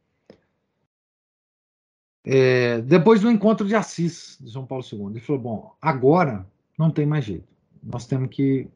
é, 2.31 2.83
depois 2.83 3.23
do 3.23 3.31
encontro 3.31 3.67
de 3.67 3.75
Assis, 3.75 4.37
de 4.39 4.51
João 4.51 4.67
Paulo 4.67 4.85
II. 4.85 5.07
Ele 5.07 5.21
falou: 5.21 5.41
bom, 5.41 5.77
agora 5.81 6.47
não 6.79 6.91
tem 6.91 7.07
mais 7.07 7.25
jeito. 7.25 7.49
Nós 7.83 8.07
temos 8.07 8.29
que. 8.29 8.69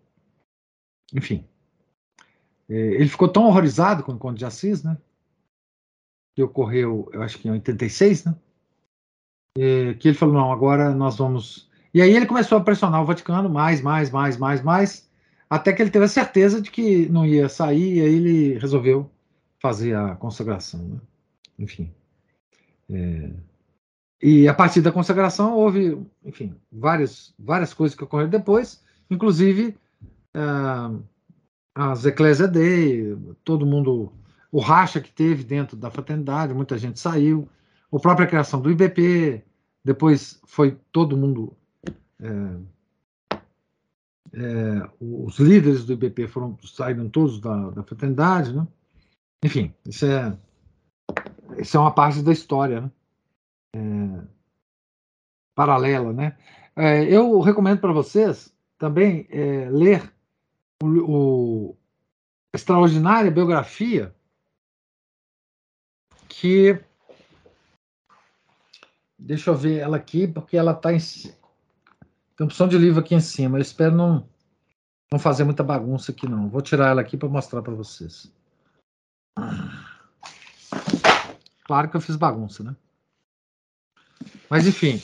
Enfim. 1.13 1.45
É, 2.67 2.75
ele 2.75 3.09
ficou 3.09 3.29
tão 3.29 3.45
horrorizado 3.45 4.03
com 4.03 4.13
o 4.13 4.15
encontro 4.15 4.39
de 4.39 4.47
Assis, 4.47 4.83
né? 4.83 4.97
Que 6.35 6.43
ocorreu, 6.43 7.11
eu 7.13 7.23
acho 7.23 7.39
que 7.39 7.47
em 7.47 7.51
86, 7.51 8.25
né? 8.25 8.35
É, 9.59 9.95
que 9.95 10.09
ele 10.09 10.17
falou: 10.17 10.35
não, 10.35 10.51
agora 10.51 10.95
nós 10.95 11.19
vamos. 11.19 11.71
E 11.95 12.01
aí 12.01 12.15
ele 12.15 12.27
começou 12.27 12.59
a 12.59 12.61
pressionar 12.63 13.03
o 13.03 13.07
Vaticano 13.07 13.49
mais, 13.49 13.81
mais, 13.81 14.11
mais, 14.11 14.37
mais, 14.37 14.63
mais, 14.63 15.11
até 15.49 15.73
que 15.73 15.83
ele 15.83 15.91
teve 15.91 16.07
a 16.07 16.09
certeza 16.09 16.61
de 16.61 16.71
que 16.71 17.09
não 17.09 17.27
ia 17.27 17.49
sair, 17.49 17.99
e 17.99 18.01
aí 18.01 18.15
ele 18.15 18.59
resolveu 18.59 19.11
fazer 19.61 19.95
a 19.95 20.17
consagração, 20.17 20.81
né? 20.83 21.01
Enfim. 21.59 21.93
É, 22.91 23.31
e 24.23 24.47
a 24.47 24.55
partir 24.55 24.81
da 24.81 24.93
consagração 24.93 25.57
houve, 25.57 26.01
enfim, 26.25 26.55
várias, 26.71 27.35
várias 27.37 27.75
coisas 27.75 27.97
que 27.97 28.05
ocorreram 28.05 28.31
depois, 28.31 28.81
inclusive 29.11 29.77
uh, 30.37 31.03
as 31.75 32.07
Ecclesia 32.07 32.47
Dei, 32.47 33.17
todo 33.43 33.67
mundo, 33.67 34.13
o 34.53 34.61
racha 34.61 35.01
que 35.01 35.11
teve 35.11 35.43
dentro 35.43 35.77
da 35.77 35.91
fraternidade, 35.91 36.55
muita 36.55 36.79
gente 36.79 37.01
saiu, 37.01 37.49
a 37.93 37.99
própria 37.99 38.29
criação 38.29 38.61
do 38.61 38.71
IBP, 38.71 39.43
depois 39.85 40.41
foi 40.47 40.79
todo 40.93 41.17
mundo. 41.17 41.57
É, 42.23 42.73
é, 44.35 44.91
os 45.01 45.39
líderes 45.39 45.85
do 45.85 45.93
IBP 45.93 46.29
foram 46.29 46.57
saíram 46.63 47.09
todos 47.11 47.41
da, 47.41 47.71
da 47.71 47.83
fraternidade, 47.83 48.55
né? 48.55 48.67
Enfim, 49.45 49.75
isso 49.85 50.07
é 50.07 50.37
isso 51.59 51.77
é 51.77 51.81
uma 51.81 51.93
parte 51.93 52.23
da 52.23 52.33
história, 52.33 52.81
né? 52.81 52.91
É, 53.75 54.27
paralela, 55.55 56.13
né? 56.13 56.37
É, 56.75 57.05
eu 57.05 57.41
recomendo 57.41 57.81
para 57.81 57.93
vocês 57.93 58.55
também 58.79 59.27
é, 59.31 59.69
ler 59.71 60.13
o, 60.83 60.87
o 60.87 61.77
extraordinária 62.55 63.31
biografia 63.31 64.15
que 66.29 66.81
deixa 69.19 69.51
eu 69.51 69.55
ver 69.55 69.79
ela 69.79 69.97
aqui 69.97 70.27
porque 70.27 70.57
ela 70.57 70.73
está 70.73 70.93
em 70.93 70.99
tem 72.37 72.47
opção 72.47 72.69
de 72.69 72.79
livro 72.79 73.01
aqui 73.01 73.15
em 73.15 73.21
cima. 73.21 73.59
Eu 73.59 73.63
espero 73.63 73.95
não 73.95 74.27
não 75.13 75.19
fazer 75.19 75.45
muita 75.45 75.63
bagunça 75.63 76.11
aqui 76.11 76.27
não. 76.27 76.49
Vou 76.49 76.63
tirar 76.63 76.89
ela 76.89 77.03
aqui 77.03 77.19
para 77.19 77.29
mostrar 77.29 77.61
para 77.61 77.75
vocês. 77.75 78.33
Claro 81.65 81.91
que 81.91 81.97
eu 81.97 82.01
fiz 82.01 82.17
bagunça, 82.17 82.65
né? 82.65 82.75
Mas, 84.49 84.67
enfim, 84.67 85.03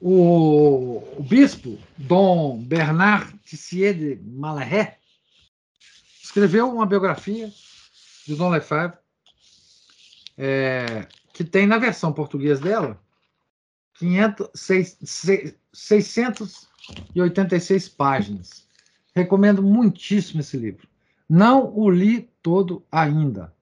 o, 0.00 1.02
o 1.18 1.22
bispo 1.22 1.78
Dom 1.96 2.62
Bernard 2.62 3.36
Tissier 3.44 3.94
de 3.94 4.16
Malheré 4.22 4.98
escreveu 6.22 6.70
uma 6.70 6.86
biografia 6.86 7.52
de 8.26 8.36
Dom 8.36 8.50
Lefebvre, 8.50 8.98
é, 10.36 11.08
que 11.32 11.42
tem 11.42 11.66
na 11.66 11.78
versão 11.78 12.12
portuguesa 12.12 12.60
dela 12.60 13.00
500, 13.94 14.48
686 15.72 17.88
páginas. 17.90 18.66
Recomendo 19.14 19.62
muitíssimo 19.62 20.40
esse 20.40 20.56
livro. 20.56 20.88
Não 21.28 21.72
o 21.76 21.90
li 21.90 22.30
todo 22.42 22.84
ainda 22.90 23.54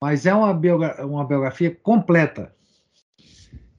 mas 0.00 0.26
é 0.26 0.34
uma, 0.34 0.54
biogra 0.54 1.04
uma 1.04 1.24
biografia 1.24 1.74
completa. 1.74 2.54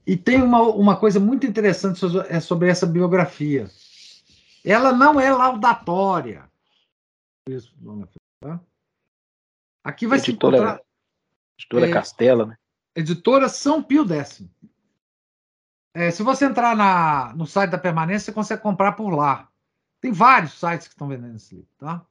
E 0.06 0.16
tem 0.16 0.42
uma, 0.42 0.62
uma 0.62 0.96
coisa 0.96 1.20
muito 1.20 1.46
interessante 1.46 1.98
sobre, 1.98 2.26
é 2.28 2.40
sobre 2.40 2.68
essa 2.68 2.86
biografia. 2.86 3.70
Ela 4.64 4.92
não 4.92 5.18
é 5.18 5.30
laudatória. 5.30 6.50
Aqui 9.84 10.06
vai 10.06 10.18
editora, 10.18 10.18
se 10.18 10.32
encontrar... 10.32 10.80
Editora 11.58 11.88
é, 11.88 11.92
Castela, 11.92 12.46
né? 12.46 12.56
Editora 12.94 13.48
São 13.48 13.82
Pio 13.82 14.06
X. 14.06 14.42
É, 15.92 16.10
se 16.10 16.22
você 16.22 16.44
entrar 16.44 16.76
na, 16.76 17.34
no 17.34 17.46
site 17.46 17.70
da 17.70 17.78
Permanência, 17.78 18.26
você 18.26 18.32
consegue 18.32 18.62
comprar 18.62 18.92
por 18.92 19.10
lá. 19.10 19.48
Tem 20.00 20.12
vários 20.12 20.58
sites 20.58 20.86
que 20.86 20.94
estão 20.94 21.08
vendendo 21.08 21.36
esse 21.36 21.54
livro, 21.54 21.70
tá? 21.78 22.06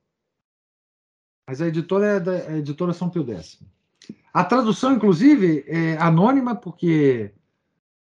Mas 1.48 1.62
a 1.62 1.68
editora 1.68 2.06
é 2.06 2.20
da 2.20 2.32
a 2.32 2.58
editora 2.58 2.94
São 2.94 3.10
Pio 3.10 3.26
X. 3.26 3.60
A 4.34 4.44
tradução, 4.44 4.94
inclusive, 4.94 5.64
é 5.68 5.98
anônima, 5.98 6.56
porque 6.56 7.34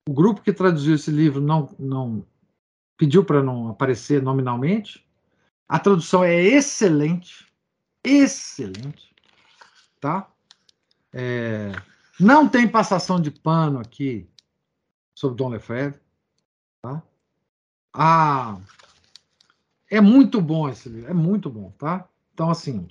o 0.09 0.13
grupo 0.13 0.41
que 0.41 0.51
traduziu 0.51 0.95
esse 0.95 1.11
livro 1.11 1.39
não, 1.39 1.73
não 1.79 2.25
pediu 2.97 3.23
para 3.23 3.41
não 3.41 3.69
aparecer 3.69 4.21
nominalmente. 4.21 5.05
A 5.69 5.79
tradução 5.79 6.23
é 6.23 6.35
excelente, 6.35 7.47
excelente, 8.03 9.13
tá? 10.01 10.29
É, 11.13 11.71
não 12.19 12.47
tem 12.49 12.67
passação 12.67 13.21
de 13.21 13.31
pano 13.31 13.79
aqui 13.79 14.29
sobre 15.17 15.35
Dom 15.35 15.49
Lefebvre, 15.49 15.99
tá? 16.79 17.01
Ah, 17.91 18.59
é 19.89 19.99
muito 19.99 20.39
bom 20.39 20.69
esse 20.69 20.87
livro, 20.87 21.09
é 21.09 21.13
muito 21.13 21.49
bom, 21.49 21.71
tá? 21.71 22.07
Então, 22.35 22.51
assim, 22.51 22.87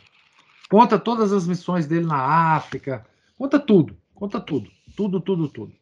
conta 0.68 0.98
todas 0.98 1.32
as 1.32 1.46
missões 1.46 1.86
dele 1.86 2.04
na 2.04 2.56
África, 2.56 3.06
Conta 3.36 3.60
tudo, 3.60 3.96
conta 4.14 4.40
tudo, 4.40 4.68
tudo, 4.96 5.20
tudo, 5.20 5.48
tudo, 5.48 5.72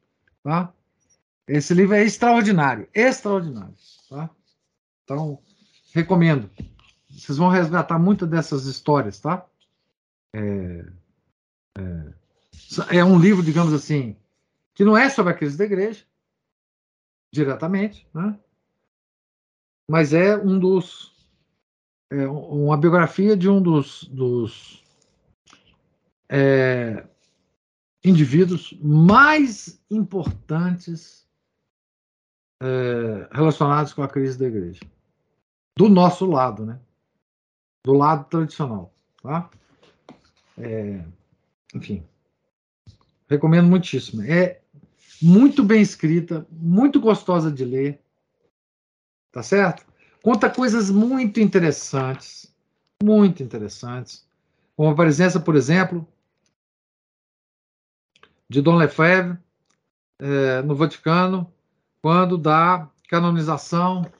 tá? 0.42 0.72
Esse 1.46 1.72
livro 1.72 1.94
é 1.94 2.02
extraordinário, 2.02 2.88
extraordinário, 2.92 3.74
tá? 4.10 4.28
Então, 5.04 5.38
recomendo. 5.94 6.50
Vocês 7.08 7.38
vão 7.38 7.48
resgatar 7.48 7.98
muitas 7.98 8.28
dessas 8.28 8.66
histórias, 8.66 9.20
tá? 9.20 9.46
É, 10.34 10.84
é, 11.78 12.98
é 12.98 13.04
um 13.04 13.18
livro, 13.18 13.42
digamos 13.42 13.72
assim, 13.72 14.16
que 14.74 14.84
não 14.84 14.98
é 14.98 15.08
sobre 15.08 15.32
a 15.32 15.36
crise 15.36 15.56
da 15.56 15.64
igreja, 15.64 16.04
diretamente, 17.34 18.06
né? 18.14 18.38
Mas 19.90 20.14
é 20.14 20.36
um 20.36 20.58
dos 20.58 21.12
é 22.10 22.28
uma 22.28 22.76
biografia 22.76 23.36
de 23.36 23.48
um 23.48 23.60
dos, 23.60 24.04
dos 24.04 24.84
é, 26.28 27.04
indivíduos 28.04 28.72
mais 28.80 29.82
importantes 29.90 31.26
é, 32.62 33.28
relacionados 33.32 33.92
com 33.92 34.02
a 34.02 34.08
crise 34.08 34.38
da 34.38 34.46
igreja. 34.46 34.80
Do 35.76 35.88
nosso 35.88 36.24
lado, 36.24 36.64
né? 36.64 36.78
Do 37.84 37.94
lado 37.94 38.28
tradicional. 38.28 38.94
Tá? 39.20 39.50
É, 40.56 41.04
enfim, 41.74 42.06
recomendo 43.28 43.66
muitíssimo. 43.66 44.22
É 44.22 44.60
muito 45.20 45.62
bem 45.62 45.80
escrita, 45.80 46.46
muito 46.50 47.00
gostosa 47.00 47.50
de 47.50 47.64
ler. 47.64 48.00
Tá 49.32 49.42
certo? 49.42 49.84
Conta 50.22 50.48
coisas 50.48 50.90
muito 50.90 51.40
interessantes, 51.40 52.54
muito 53.02 53.42
interessantes, 53.42 54.26
como 54.76 54.90
a 54.90 54.94
presença, 54.94 55.38
por 55.38 55.54
exemplo, 55.56 56.06
de 58.48 58.62
Dom 58.62 58.76
Lefebvre 58.76 59.38
é, 60.18 60.62
no 60.62 60.74
Vaticano, 60.74 61.52
quando 62.00 62.38
da 62.38 62.88
canonização 63.08 64.10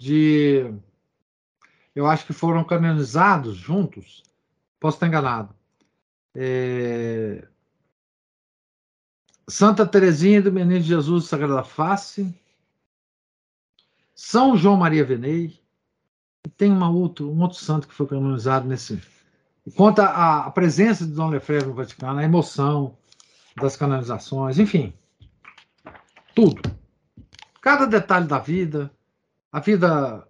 de. 0.00 0.72
Eu 1.94 2.06
acho 2.06 2.26
que 2.26 2.32
foram 2.32 2.64
canonizados 2.64 3.56
juntos, 3.56 4.22
posso 4.78 4.96
estar 4.96 5.06
enganado. 5.06 5.54
É, 6.34 7.46
Santa 9.50 9.84
Teresinha 9.84 10.40
do 10.40 10.52
Menino 10.52 10.80
de 10.80 10.86
Jesus 10.86 11.26
Sagrada 11.26 11.64
Face, 11.64 12.32
São 14.14 14.56
João 14.56 14.76
Maria 14.76 15.04
Venei, 15.04 15.60
e 16.46 16.48
tem 16.48 16.70
uma 16.70 16.88
outro, 16.88 17.30
um 17.30 17.42
outro 17.42 17.58
santo 17.58 17.88
que 17.88 17.94
foi 17.94 18.06
canonizado 18.06 18.68
nesse. 18.68 19.02
Conta 19.76 20.04
a, 20.04 20.46
a 20.46 20.50
presença 20.52 21.04
de 21.04 21.12
Dom 21.12 21.30
Lefebvre 21.30 21.68
no 21.68 21.74
Vaticano, 21.74 22.20
a 22.20 22.24
emoção 22.24 22.96
das 23.60 23.76
canonizações, 23.76 24.58
enfim. 24.58 24.94
Tudo. 26.34 26.62
Cada 27.60 27.86
detalhe 27.86 28.26
da 28.26 28.38
vida, 28.38 28.90
a 29.50 29.58
vida 29.58 30.26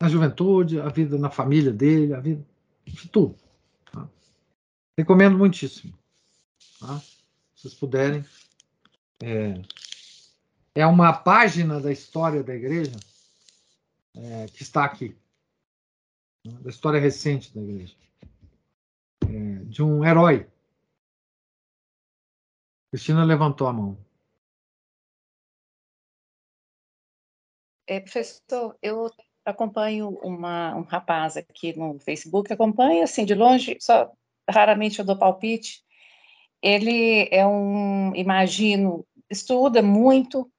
na 0.00 0.08
juventude, 0.08 0.80
a 0.80 0.88
vida 0.88 1.16
na 1.16 1.30
família 1.30 1.72
dele, 1.72 2.12
a 2.12 2.20
vida. 2.20 2.44
Tudo. 3.12 3.36
Tá? 3.90 4.06
Recomendo 4.98 5.38
muitíssimo. 5.38 5.94
Tá? 6.80 7.00
Vocês 7.66 7.74
puderem. 7.74 8.24
É, 9.20 9.60
é 10.72 10.86
uma 10.86 11.12
página 11.12 11.80
da 11.80 11.90
história 11.90 12.44
da 12.44 12.54
igreja 12.54 12.96
é, 14.14 14.46
que 14.46 14.62
está 14.62 14.84
aqui. 14.84 15.16
Né? 16.44 16.52
Da 16.60 16.70
história 16.70 17.00
recente 17.00 17.52
da 17.52 17.60
igreja. 17.60 17.96
É, 19.24 19.64
de 19.64 19.82
um 19.82 20.04
herói. 20.04 20.48
Cristina 22.92 23.24
levantou 23.24 23.66
a 23.66 23.72
mão. 23.72 23.98
É, 27.88 27.98
professor, 27.98 28.76
eu 28.80 29.10
acompanho 29.44 30.10
uma, 30.22 30.74
um 30.76 30.82
rapaz 30.82 31.36
aqui 31.36 31.76
no 31.76 31.98
Facebook, 31.98 32.52
acompanho 32.52 33.02
assim 33.02 33.24
de 33.24 33.34
longe, 33.34 33.76
só 33.80 34.12
raramente 34.48 34.98
eu 34.98 35.04
dou 35.04 35.18
palpite. 35.18 35.85
Ele 36.62 37.28
é 37.30 37.46
um, 37.46 38.14
imagino, 38.14 39.06
estuda 39.30 39.82
muito 39.82 40.50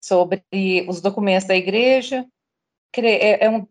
sobre 0.00 0.42
os 0.88 1.00
documentos 1.00 1.46
da 1.46 1.56
igreja. 1.56 2.26
É, 2.98 3.44
é 3.44 3.50
um, 3.50 3.66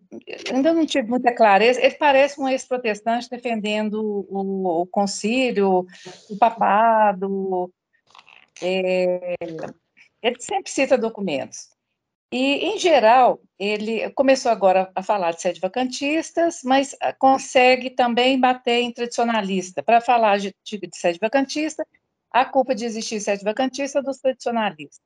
ainda 0.54 0.72
não 0.74 0.86
tive 0.86 1.08
muita 1.08 1.34
clareza. 1.34 1.82
Ele 1.82 1.96
parece 1.96 2.40
um 2.40 2.48
ex-protestante 2.48 3.30
defendendo 3.30 4.26
o, 4.30 4.82
o 4.82 4.86
concílio, 4.86 5.88
o 6.30 6.38
papado. 6.38 7.72
É, 8.62 9.36
ele 10.22 10.40
sempre 10.40 10.72
cita 10.72 10.98
documentos. 10.98 11.75
E, 12.38 12.66
em 12.66 12.78
geral, 12.78 13.42
ele 13.58 14.12
começou 14.12 14.52
agora 14.52 14.92
a 14.94 15.02
falar 15.02 15.32
de 15.32 15.42
sede 15.42 15.62
vacantistas, 15.62 16.64
mas 16.66 16.94
ah, 17.00 17.14
consegue 17.14 17.90
também 17.90 18.38
bater 18.38 18.82
em 18.82 18.92
tradicionalista. 18.92 19.82
Para 19.82 20.02
falar 20.02 20.38
de, 20.40 20.54
de, 20.62 20.78
de 20.78 20.98
sede 20.98 21.18
vacantista, 21.18 21.88
a 22.30 22.44
culpa 22.44 22.76
de 22.76 22.84
existir 22.84 23.22
sede 23.22 23.42
vacantista 23.42 24.00
é 24.00 24.02
dos 24.02 24.18
tradicionalistas. 24.18 25.00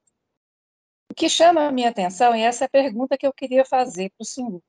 O 1.12 1.14
que 1.14 1.30
chama 1.30 1.68
a 1.68 1.72
minha 1.72 1.90
atenção, 1.90 2.36
e 2.36 2.42
essa 2.42 2.64
é 2.64 2.66
a 2.66 2.70
pergunta 2.70 3.16
que 3.16 3.28
eu 3.28 3.34
queria 3.34 3.64
fazer 3.64 4.10
para 4.18 4.24
o 4.24 4.26
senhor. 4.26 4.64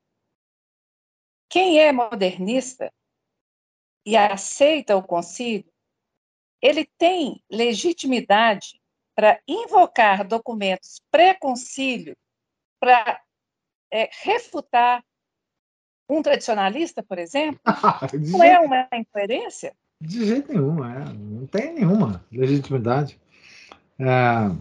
Quem 1.49 1.79
é 1.79 1.91
modernista 1.91 2.93
e 4.05 4.15
aceita 4.15 4.95
o 4.95 5.01
concílio, 5.01 5.65
ele 6.61 6.85
tem 6.99 7.43
legitimidade 7.49 8.79
para 9.15 9.41
invocar 9.47 10.27
documentos 10.27 11.01
pré-concílio 11.09 12.15
para 12.81 13.21
é, 13.93 14.09
refutar 14.23 15.03
um 16.09 16.21
tradicionalista, 16.21 17.03
por 17.03 17.19
exemplo? 17.19 17.61
não 18.31 18.43
é 18.43 18.59
uma 18.59 18.87
incoerência? 18.93 19.73
De 20.01 20.25
jeito 20.25 20.51
nenhum, 20.51 20.83
é. 20.83 21.05
não 21.13 21.45
tem 21.45 21.73
nenhuma 21.75 22.25
legitimidade. 22.31 23.21
É, 23.99 24.51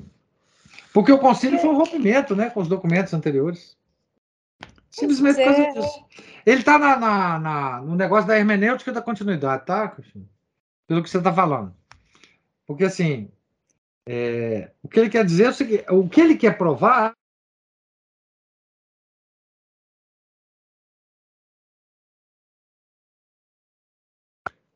porque 0.93 1.11
o 1.11 1.19
concílio 1.19 1.59
foi 1.59 1.71
um 1.71 1.79
rompimento 1.79 2.37
né, 2.37 2.51
com 2.51 2.61
os 2.61 2.69
documentos 2.69 3.15
anteriores. 3.15 3.77
Simplesmente 4.91 5.37
por 5.37 5.45
causa 5.45 5.63
é. 5.63 5.73
disso. 5.73 6.05
Ele 6.45 6.59
está 6.59 6.79
na, 6.79 6.97
na, 6.99 7.39
na, 7.39 7.81
no 7.81 7.95
negócio 7.95 8.27
da 8.29 8.37
hermenêutica 8.37 8.93
da 8.93 9.01
continuidade, 9.01 9.65
tá, 9.65 9.89
Cristina? 9.89 10.27
Pelo 10.87 11.03
que 11.03 11.09
você 11.09 11.19
está 11.19 11.33
falando. 11.33 11.75
Porque, 12.67 12.85
assim, 12.85 13.31
é, 14.07 14.73
o 14.83 14.89
que 14.89 14.99
ele 15.01 15.09
quer 15.09 15.25
dizer 15.25 15.45
é 15.45 15.49
o 15.49 15.53
seguinte: 15.53 15.85
o 15.89 16.09
que 16.09 16.21
ele 16.21 16.37
quer 16.37 16.59
provar 16.59 17.15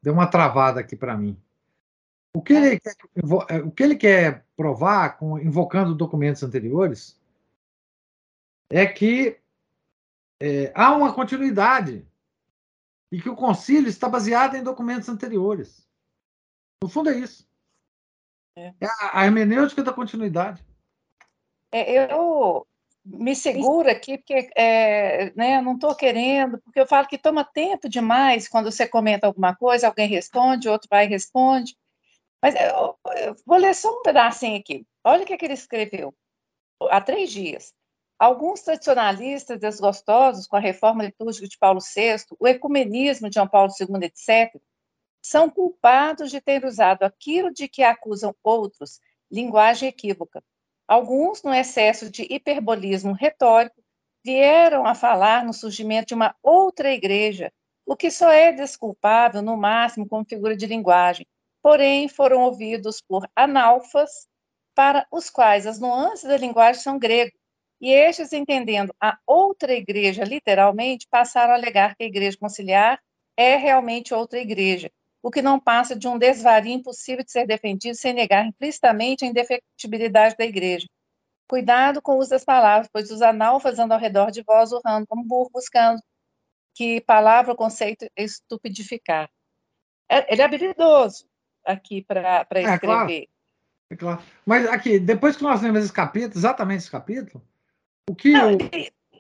deu 0.05 0.13
uma 0.13 0.27
travada 0.27 0.81
aqui 0.81 0.95
para 0.95 1.17
mim. 1.17 1.35
O 2.37 2.43
que, 2.43 2.53
ele 2.53 2.79
quer, 2.79 2.95
é, 3.49 3.57
o 3.59 3.71
que 3.71 3.83
ele 3.83 3.97
quer 3.97 4.45
provar, 4.55 5.17
com, 5.17 5.39
invocando 5.39 5.95
documentos 5.95 6.43
anteriores, 6.43 7.19
é 8.71 8.87
que 8.87 9.41
é, 10.43 10.71
há 10.75 10.95
uma 10.95 11.15
continuidade 11.15 12.07
e 13.11 13.19
que 13.21 13.31
o 13.31 13.37
concílio 13.37 13.89
está 13.89 14.07
baseado 14.07 14.57
em 14.57 14.63
documentos 14.63 15.09
anteriores. 15.09 15.89
No 16.83 16.89
fundo 16.91 17.09
é 17.09 17.19
isso. 17.19 17.49
É, 18.59 18.75
é 18.79 18.87
a, 18.87 19.21
a 19.21 19.25
hermenêutica 19.25 19.83
da 19.83 19.93
continuidade. 19.93 20.63
É, 21.73 22.13
eu 22.13 22.67
me 23.05 23.37
segura 23.37 23.93
aqui, 23.93 24.17
porque 24.17 24.51
é, 24.57 25.31
né, 25.37 25.59
eu 25.59 25.63
não 25.63 25.75
estou 25.75 25.95
querendo, 25.95 26.59
porque 26.63 26.81
eu 26.81 26.87
falo 26.87 27.07
que 27.07 27.19
toma 27.19 27.45
tempo 27.45 27.89
demais 27.89 28.49
quando 28.49 28.71
você 28.71 28.89
comenta 28.89 29.27
alguma 29.27 29.55
coisa, 29.55 29.87
alguém 29.87 30.09
responde, 30.09 30.69
outro 30.69 30.89
vai 30.91 31.05
e 31.05 31.09
responde. 31.09 31.77
Mas 32.43 32.55
eu, 32.55 32.99
eu 33.19 33.37
vou 33.47 33.59
ler 33.59 33.75
só 33.75 33.91
um 33.91 34.03
pedacinho 34.03 34.59
aqui. 34.59 34.87
Olha 35.05 35.23
o 35.23 35.27
que, 35.27 35.35
é 35.35 35.37
que 35.37 35.45
ele 35.45 35.55
escreveu 35.55 36.15
há 36.91 37.01
três 37.01 37.31
dias. 37.31 37.75
Alguns 38.19 38.63
tradicionalistas 38.63 39.59
desgostosos 39.59 40.47
com 40.47 40.57
a 40.57 40.61
reforma 40.61 41.05
litúrgica 41.05 41.49
de 41.49 41.59
Paulo 41.59 41.81
VI, 41.81 42.25
o 42.39 42.47
ecumenismo 42.49 43.29
de 43.29 43.35
João 43.35 43.49
Paulo 43.49 43.73
II, 43.79 44.05
etc., 44.05 44.61
são 45.23 45.51
culpados 45.51 46.31
de 46.31 46.41
ter 46.41 46.65
usado 46.65 47.03
aquilo 47.03 47.53
de 47.53 47.67
que 47.67 47.83
acusam 47.83 48.35
outros, 48.43 49.01
linguagem 49.31 49.89
equívoca, 49.89 50.43
Alguns, 50.87 51.43
no 51.43 51.55
excesso 51.55 52.11
de 52.11 52.27
hiperbolismo 52.29 53.13
retórico, 53.13 53.83
vieram 54.25 54.87
a 54.87 54.95
falar 54.95 55.45
no 55.45 55.53
surgimento 55.53 56.09
de 56.09 56.15
uma 56.15 56.35
outra 56.43 56.93
igreja, 56.93 57.53
o 57.87 57.97
que 57.97 58.11
só 58.11 58.31
é 58.31 58.53
desculpável, 58.53 59.43
no 59.43 59.57
máximo, 59.57 60.09
como 60.09 60.25
figura 60.25 60.57
de 60.57 60.67
linguagem. 60.67 61.27
Porém, 61.63 62.09
foram 62.09 62.43
ouvidos 62.43 63.01
por 63.01 63.29
analfas, 63.35 64.27
para 64.75 65.07
os 65.11 65.31
quais 65.31 65.67
as 65.67 65.79
nuances 65.79 66.29
da 66.29 66.37
linguagem 66.37 66.83
são 66.83 66.99
grego, 66.99 67.33
e 67.81 67.91
estes, 67.91 68.33
entendendo 68.33 68.95
a 69.01 69.19
outra 69.27 69.73
igreja 69.73 70.25
literalmente, 70.25 71.07
passaram 71.11 71.53
a 71.53 71.57
alegar 71.57 71.95
que 71.97 72.05
a 72.05 72.07
igreja 72.07 72.37
conciliar 72.39 73.01
é 73.37 73.57
realmente 73.57 74.15
outra 74.15 74.39
igreja, 74.39 74.91
o 75.25 75.31
que 75.31 75.41
não 75.41 75.59
passa 75.59 75.97
de 75.97 76.07
um 76.07 76.19
desvario 76.19 76.71
impossível 76.71 77.25
de 77.25 77.33
ser 77.33 77.47
defendido 77.47 77.97
sem 77.97 78.13
negar 78.13 78.45
implicitamente 78.45 79.25
a 79.25 79.27
indefectibilidade 79.27 80.37
da 80.37 80.45
igreja. 80.45 80.87
Cuidado 81.49 82.03
com 82.03 82.17
o 82.17 82.19
uso 82.19 82.29
das 82.29 82.45
palavras, 82.45 82.91
pois 82.93 83.11
os 83.11 83.23
analfas 83.23 83.79
andam 83.79 83.97
ao 83.97 84.03
redor 84.03 84.31
de 84.31 84.43
vós, 84.43 84.71
urrando 84.71 85.07
como 85.07 85.25
burro, 85.25 85.49
buscando 85.51 85.99
que 86.75 87.01
palavra 87.01 87.53
ou 87.53 87.57
conceito 87.57 88.07
estupidificar. 88.15 89.31
É, 90.11 90.31
ele 90.31 90.43
é 90.43 90.45
habilidoso 90.45 91.25
aqui 91.65 92.03
para 92.03 92.47
escrever. 92.57 92.75
É, 92.75 92.79
claro. 92.79 93.11
é 93.93 93.97
claro. 93.97 94.23
Mas 94.45 94.67
aqui, 94.67 94.99
depois 94.99 95.39
que 95.39 95.43
nós 95.43 95.63
lemos 95.63 95.85
esse 95.85 95.93
capítulo, 95.93 96.39
exatamente 96.39 96.81
esse 96.81 96.91
capítulo, 96.91 97.43
o 98.11 98.15
que 98.15 98.33
não, 98.33 98.59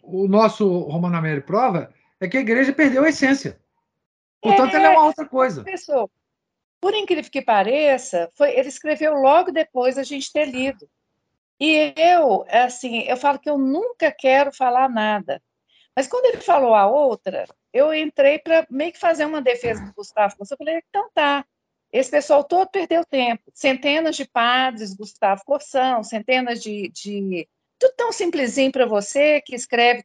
o, 0.02 0.24
o, 0.24 0.28
nosso 0.28 0.68
Romano 0.80 1.16
Américo 1.16 1.46
prova 1.46 1.94
é 2.20 2.28
que 2.28 2.36
a 2.36 2.42
igreja 2.42 2.74
perdeu 2.74 3.04
a 3.04 3.08
essência. 3.08 3.58
Portanto, 4.44 4.74
é, 4.74 4.76
ela 4.76 4.86
é 4.88 4.90
uma 4.90 5.06
outra 5.06 5.26
coisa. 5.26 5.64
Pessoa, 5.64 6.08
por 6.80 6.94
incrível 6.94 7.30
que 7.30 7.40
pareça, 7.40 8.30
foi, 8.34 8.50
ele 8.50 8.68
escreveu 8.68 9.14
logo 9.14 9.50
depois 9.50 9.94
da 9.96 10.02
gente 10.02 10.30
ter 10.30 10.44
lido. 10.44 10.86
E 11.58 11.94
eu, 11.96 12.44
assim, 12.48 13.04
eu 13.04 13.16
falo 13.16 13.38
que 13.38 13.48
eu 13.48 13.56
nunca 13.56 14.12
quero 14.12 14.52
falar 14.52 14.88
nada. 14.88 15.42
Mas 15.96 16.06
quando 16.06 16.26
ele 16.26 16.42
falou 16.42 16.74
a 16.74 16.86
outra, 16.86 17.46
eu 17.72 17.94
entrei 17.94 18.38
para 18.38 18.66
meio 18.68 18.92
que 18.92 18.98
fazer 18.98 19.24
uma 19.24 19.40
defesa 19.40 19.82
do 19.82 19.94
Gustavo. 19.94 20.34
Eu 20.38 20.56
falei, 20.58 20.82
então 20.86 21.08
tá. 21.14 21.46
Esse 21.90 22.10
pessoal 22.10 22.42
todo 22.42 22.68
perdeu 22.68 23.04
tempo. 23.04 23.44
Centenas 23.54 24.16
de 24.16 24.26
padres, 24.26 24.94
Gustavo 24.94 25.42
Corção, 25.46 26.02
centenas 26.02 26.60
de, 26.60 26.90
de. 26.90 27.48
Tudo 27.78 27.94
tão 27.96 28.12
simplesinho 28.12 28.72
para 28.72 28.84
você 28.84 29.40
que 29.40 29.54
escreve. 29.54 30.04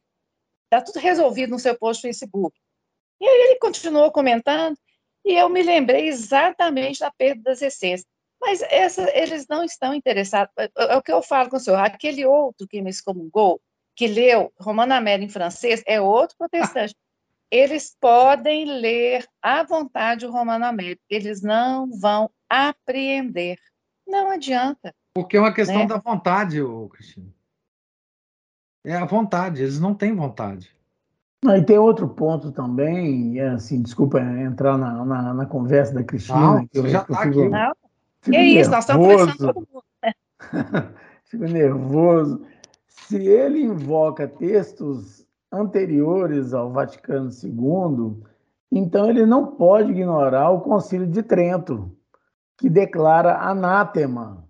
Está 0.64 0.80
tudo 0.80 1.00
resolvido 1.00 1.50
no 1.50 1.58
seu 1.58 1.76
post 1.76 2.06
no 2.06 2.08
Facebook. 2.08 2.56
E 3.20 3.26
aí 3.26 3.42
ele 3.48 3.58
continuou 3.58 4.10
comentando, 4.10 4.76
e 5.24 5.34
eu 5.34 5.48
me 5.48 5.62
lembrei 5.62 6.08
exatamente 6.08 7.00
da 7.00 7.10
perda 7.10 7.42
das 7.42 7.60
essências. 7.60 8.06
Mas 8.40 8.62
essa, 8.62 9.10
eles 9.16 9.46
não 9.48 9.62
estão 9.62 9.92
interessados. 9.92 10.52
É, 10.56 10.64
é, 10.64 10.70
é, 10.92 10.96
o 10.96 11.02
que 11.02 11.12
eu 11.12 11.22
falo 11.22 11.50
com 11.50 11.56
o 11.56 11.60
senhor. 11.60 11.78
Aquele 11.78 12.24
outro 12.24 12.66
que 12.66 12.80
me 12.80 12.88
excomungou, 12.88 13.60
que 13.94 14.06
leu 14.06 14.50
Romana 14.58 14.96
Amélia 14.96 15.26
em 15.26 15.28
francês, 15.28 15.82
é 15.86 16.00
outro 16.00 16.36
protestante. 16.38 16.94
Eles 17.50 17.94
podem 18.00 18.64
ler 18.64 19.26
à 19.42 19.62
vontade 19.62 20.24
o 20.24 20.30
Romano 20.30 20.64
Amélia. 20.64 20.98
Eles 21.10 21.42
não 21.42 21.90
vão 21.90 22.30
apreender. 22.48 23.58
Não 24.06 24.30
adianta. 24.30 24.94
Porque 25.12 25.36
é 25.36 25.40
uma 25.40 25.52
questão 25.52 25.80
né? 25.80 25.86
da 25.86 25.98
vontade, 25.98 26.58
Cristina. 26.92 27.34
É 28.84 28.94
a 28.94 29.04
vontade, 29.04 29.60
eles 29.62 29.78
não 29.78 29.94
têm 29.94 30.14
vontade. 30.14 30.74
E 31.46 31.62
tem 31.62 31.78
outro 31.78 32.06
ponto 32.06 32.52
também, 32.52 33.38
é 33.38 33.48
assim, 33.50 33.80
desculpa 33.80 34.20
entrar 34.20 34.76
na, 34.76 35.04
na, 35.04 35.34
na 35.34 35.46
conversa 35.46 35.94
da 35.94 36.04
Cristina. 36.04 36.38
Não, 36.38 36.66
que 36.66 36.78
eu, 36.78 36.86
já 36.88 37.00
tá 37.02 37.22
fico- 37.22 37.40
aqui. 37.40 37.48
Não, 37.48 37.72
fico 38.20 38.36
que 38.36 38.42
isso, 38.42 38.70
nós 38.70 38.80
estamos 38.84 39.06
nervoso. 39.06 39.26
conversando 39.38 39.54
todo 39.54 39.68
mundo. 39.72 39.84
Fico 41.24 41.44
nervoso. 41.44 42.42
Se 42.88 43.16
ele 43.16 43.62
invoca 43.62 44.26
textos 44.26 45.24
anteriores 45.52 46.52
ao 46.52 46.72
Vaticano 46.72 47.30
II, 47.30 48.22
então 48.72 49.08
ele 49.08 49.24
não 49.24 49.46
pode 49.46 49.92
ignorar 49.92 50.50
o 50.50 50.60
Concílio 50.60 51.06
de 51.06 51.22
Trento, 51.22 51.96
que 52.58 52.68
declara 52.68 53.38
anátema 53.38 54.44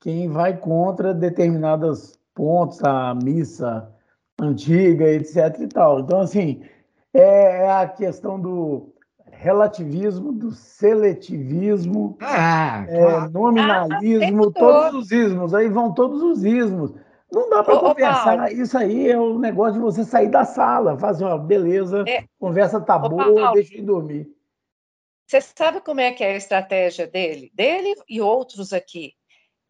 quem 0.00 0.28
vai 0.28 0.56
contra 0.56 1.12
determinados 1.12 2.18
pontos 2.34 2.78
da 2.78 3.14
missa 3.14 3.92
antiga, 4.40 5.04
etc. 5.10 5.60
e 5.60 5.66
tal. 5.68 6.00
Então, 6.00 6.20
assim, 6.20 6.62
é 7.12 7.62
é 7.64 7.70
a 7.70 7.88
questão 7.88 8.40
do 8.40 8.92
relativismo, 9.30 10.32
do 10.32 10.50
seletivismo, 10.50 12.16
É, 12.20 12.96
é, 12.96 13.02
claro. 13.02 13.30
nominalismo, 13.30 14.48
Ah, 14.48 14.52
todos 14.52 14.94
os 14.94 15.12
ismos, 15.12 15.54
aí 15.54 15.68
vão 15.68 15.92
todos 15.94 16.22
os 16.22 16.44
ismos. 16.44 16.92
Não 17.30 17.50
dá 17.50 17.62
para 17.62 17.78
conversar, 17.78 18.38
Paulo. 18.38 18.52
isso 18.52 18.76
aí 18.78 19.10
é 19.10 19.18
o 19.20 19.38
negócio 19.38 19.74
de 19.74 19.80
você 19.80 20.02
sair 20.02 20.28
da 20.30 20.44
sala, 20.44 20.98
fazer 20.98 21.24
uma 21.24 21.38
beleza, 21.38 22.04
É. 22.08 22.24
conversa 22.38 22.80
tá 22.80 22.96
Ô, 22.96 23.08
boa, 23.08 23.34
Paulo. 23.34 23.52
deixa 23.52 23.74
eu 23.74 23.78
ir 23.80 23.82
dormir. 23.82 24.28
Você 25.26 25.40
sabe 25.42 25.82
como 25.82 26.00
é 26.00 26.10
que 26.12 26.24
é 26.24 26.32
a 26.32 26.36
estratégia 26.36 27.06
dele? 27.06 27.50
Dele 27.54 27.94
e 28.08 28.18
outros 28.20 28.72
aqui. 28.72 29.12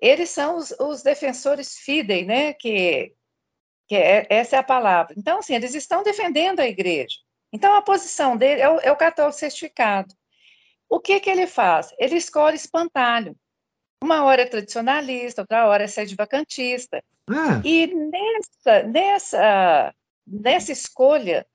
Eles 0.01 0.31
são 0.31 0.57
os, 0.57 0.70
os 0.78 1.03
defensores 1.03 1.74
fidei, 1.78 2.24
né? 2.24 2.53
Que, 2.53 3.12
que 3.89 3.97
é- 3.97 4.27
essa 4.28 4.56
é 4.56 4.59
a 4.59 4.62
palavra. 4.62 5.15
Então, 5.16 5.39
assim, 5.39 5.55
eles 5.55 5.74
estão 5.74 6.02
defendendo 6.02 6.60
a 6.60 6.69
igreja. 6.69 7.16
Então, 7.52 7.74
a 7.74 7.82
posição 7.82 8.36
dele 8.36 8.60
é 8.60 8.69
o, 8.69 8.78
é 8.81 8.93
o 8.93 8.97
católico 8.97 9.39
certificado. 9.39 10.15
O 10.89 11.01
que 11.01 11.19
que 11.20 11.31
ele 11.31 11.47
faz? 11.47 11.93
Ele 11.98 12.16
escolhe 12.16 12.56
espantalho. 12.56 13.35
Uma 14.02 14.23
hora 14.24 14.43
é 14.43 14.47
tradicionalista, 14.47 15.43
outra 15.43 15.66
hora 15.66 15.85
é 15.85 15.86
sede 15.86 16.15
vacantista. 16.15 16.98
É, 17.31 17.66
E 17.66 17.86
nessa, 17.94 18.82
nessa, 18.85 19.94
nessa 20.27 20.70
escolha, 20.70 21.47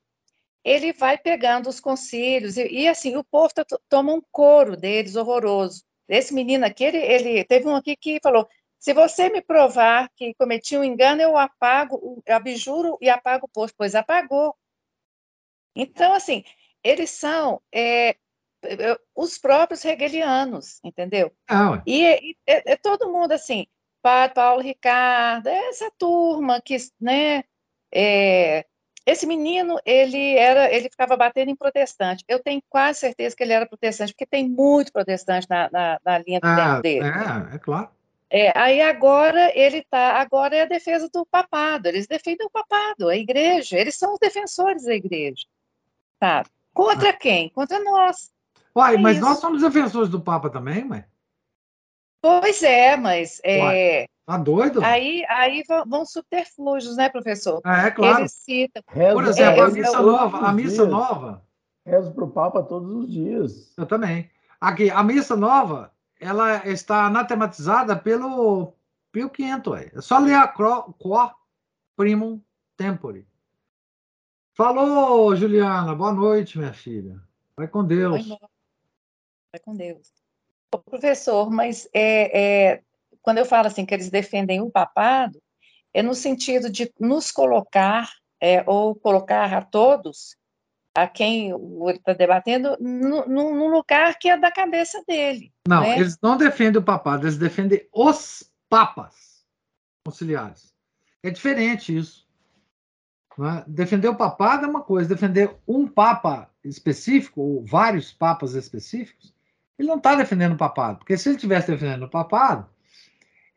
ele 0.64 0.91
vai 0.93 1.18
pegando 1.18 1.69
os 1.69 1.80
concílios, 1.80 2.57
e, 2.57 2.68
e, 2.68 2.88
assim, 2.88 3.15
o 3.15 3.23
povo 3.23 3.53
tá- 3.53 3.65
toma 3.89 4.14
um 4.14 4.22
coro 4.31 4.76
deles 4.76 5.15
horroroso. 5.15 5.84
Esse 6.07 6.34
menino 6.34 6.65
aqui, 6.65 6.84
ele, 6.84 6.97
ele- 6.97 7.43
teve 7.45 7.68
um 7.68 7.76
aqui 7.76 7.95
que 7.95 8.19
falou: 8.22 8.47
se 8.84 8.93
você 8.93 9.30
me 9.30 9.41
provar 9.41 10.10
que 10.14 10.34
cometi 10.34 10.77
um 10.77 10.84
engano, 10.84 11.22
eu 11.22 11.38
apago, 11.38 12.22
eu 12.26 12.35
abjuro 12.35 12.97
e 12.99 13.10
apago 13.10 13.45
o 13.45 13.47
posto, 13.49 13.73
pois 13.77 13.95
apagou. 13.95 14.53
Então, 15.73 16.14
assim, 16.14 16.43
eles 16.84 17.10
são 17.10 17.61
é, 17.72 18.10
é, 18.61 18.99
os 19.15 19.38
próprios 19.38 19.85
hegelianos, 19.85 20.81
entendeu? 20.84 21.31
ué. 21.49 21.81
E, 21.88 22.31
e- 22.31 22.38
é, 22.45 22.73
é 22.73 22.76
todo 22.76 23.10
mundo 23.10 23.31
assim, 23.31 23.68
Padre 24.01 24.35
Paulo 24.35 24.61
Ricardo, 24.61 25.47
essa 25.47 25.89
turma 25.97 26.61
que, 26.61 26.76
né, 26.99 27.45
é, 27.89 28.65
esse 29.05 29.26
menino, 29.26 29.80
ele 29.85 30.35
era, 30.35 30.69
ele 30.73 30.89
ficava 30.89 31.15
batendo 31.15 31.49
em 31.49 31.55
protestante. 31.55 32.26
Eu 32.27 32.43
tenho 32.43 32.61
quase 32.68 32.99
certeza 32.99 33.34
que 33.34 33.43
ele 33.43 33.53
era 33.53 33.65
protestante, 33.65 34.11
porque 34.11 34.26
tem 34.26 34.49
muito 34.49 34.91
protestante 34.91 35.47
na, 35.49 35.69
na, 35.72 35.99
na 36.03 36.18
linha 36.18 36.41
do 36.41 36.53
tempo 36.53 36.60
Ah, 36.60 36.81
dele. 36.81 37.05
é, 37.05 37.55
é 37.55 37.60
claro. 37.60 37.89
É, 38.35 38.51
aí 38.57 38.81
agora 38.81 39.51
ele 39.55 39.84
tá, 39.84 40.14
agora 40.19 40.55
é 40.55 40.61
a 40.64 40.65
defesa 40.65 41.07
do 41.14 41.23
papado, 41.23 41.88
eles 41.88 42.07
defendem 42.07 42.47
o 42.47 42.49
papado, 42.49 43.07
a 43.07 43.15
igreja, 43.15 43.77
eles 43.77 43.95
são 43.95 44.14
os 44.14 44.19
defensores 44.19 44.85
da 44.85 44.95
igreja, 44.95 45.45
sabe? 46.19 46.49
Contra 46.73 47.14
quem? 47.14 47.49
Contra 47.49 47.80
nós. 47.84 48.31
Uai, 48.76 48.95
É 48.95 48.97
mas 48.97 49.18
isso. 49.18 49.26
nós 49.26 49.38
somos 49.38 49.61
defensores 49.61 50.10
do 50.10 50.19
Papa 50.19 50.49
também, 50.49 50.84
mãe. 50.84 51.05
Pois 52.23 52.64
é, 52.64 52.95
mas 52.97 53.39
é, 53.43 54.07
Tá 54.26 54.38
doido? 54.38 54.84
Aí, 54.84 55.23
aí 55.30 55.64
vão, 55.68 55.85
vão 55.85 56.05
subterfúgios, 56.05 56.95
né, 56.95 57.10
professor? 57.10 57.61
É, 57.64 57.88
é 57.88 57.91
claro. 57.91 58.22
Eles 58.22 58.31
citam. 58.31 58.81
Rezo, 58.88 59.14
Por 59.14 59.26
exemplo, 59.26 59.61
a 59.64 59.68
missa 59.69 59.97
eu- 59.97 60.03
nova, 60.03 60.38
a 60.47 60.51
missa 60.53 60.85
nova, 60.88 61.45
Rezo 61.85 62.14
para 62.14 62.23
o 62.23 62.31
Papa 62.31 62.64
todos 62.64 62.89
os 62.95 63.11
dias. 63.11 63.73
eu 63.77 63.85
também. 63.85 64.27
Aqui, 64.60 64.89
a 64.89 65.03
missa 65.03 65.35
nova, 65.35 65.91
ela 66.23 66.67
está 66.67 67.05
anatematizada 67.05 67.95
pelo 67.95 68.73
Pio 69.11 69.29
V, 69.29 69.69
ué. 69.69 69.91
É 69.93 70.01
só 70.01 70.17
ler 70.17 70.35
a 70.35 70.47
Quor 70.47 71.35
Primum 71.95 72.41
Tempore. 72.77 73.27
Falou, 74.55 75.35
Juliana. 75.35 75.93
Boa 75.93 76.13
noite, 76.13 76.57
minha 76.57 76.73
filha. 76.73 77.21
Vai 77.55 77.67
com 77.67 77.83
Deus. 77.83 78.27
Vai 78.27 79.59
com 79.63 79.75
Deus. 79.75 80.11
Ô, 80.73 80.79
Professor, 80.79 81.51
mas 81.51 81.87
é, 81.93 82.71
é, 82.71 82.83
quando 83.21 83.39
eu 83.39 83.45
falo 83.45 83.67
assim 83.67 83.85
que 83.85 83.93
eles 83.93 84.09
defendem 84.09 84.61
o 84.61 84.71
papado, 84.71 85.41
é 85.93 86.01
no 86.01 86.15
sentido 86.15 86.69
de 86.69 86.91
nos 86.99 87.31
colocar, 87.31 88.09
é, 88.39 88.63
ou 88.65 88.95
colocar 88.95 89.53
a 89.53 89.61
todos, 89.61 90.35
a 90.95 91.07
quem 91.07 91.49
ele 91.49 91.98
está 91.98 92.14
debatendo, 92.14 92.78
no 92.80 93.68
lugar 93.68 94.18
que 94.20 94.30
é 94.30 94.38
da 94.38 94.52
cabeça 94.52 95.03
dele. 95.07 95.52
Não, 95.68 95.82
né? 95.82 95.98
eles 95.98 96.18
não 96.22 96.38
defendem 96.38 96.80
o 96.80 96.86
papado, 96.86 97.26
eles 97.26 97.38
defendem 97.38 97.88
os 97.91 98.44
papas 98.70 99.44
conciliares. 100.06 100.74
É 101.24 101.32
diferente 101.32 101.95
isso. 101.95 102.28
não 103.38 103.49
é? 103.49 103.64
Defender 103.68 104.07
o 104.07 104.15
papado 104.15 104.65
é 104.65 104.70
uma 104.70 104.84
coisa, 104.84 105.10
defender 105.10 105.56
um 105.68 105.88
papa 105.88 106.49
específico, 106.64 107.41
ou 107.41 107.65
vários 107.65 108.11
papas 108.14 108.53
específicos, 108.53 109.34
ele 109.78 109.88
não 109.88 109.98
está 109.98 110.15
defendendo 110.15 110.53
o 110.53 110.57
papado, 110.57 110.99
porque 110.99 111.18
se 111.18 111.30
ele 111.30 111.36
estivesse 111.36 111.72
defendendo 111.72 112.03
o 112.03 112.10
papado, 112.10 112.70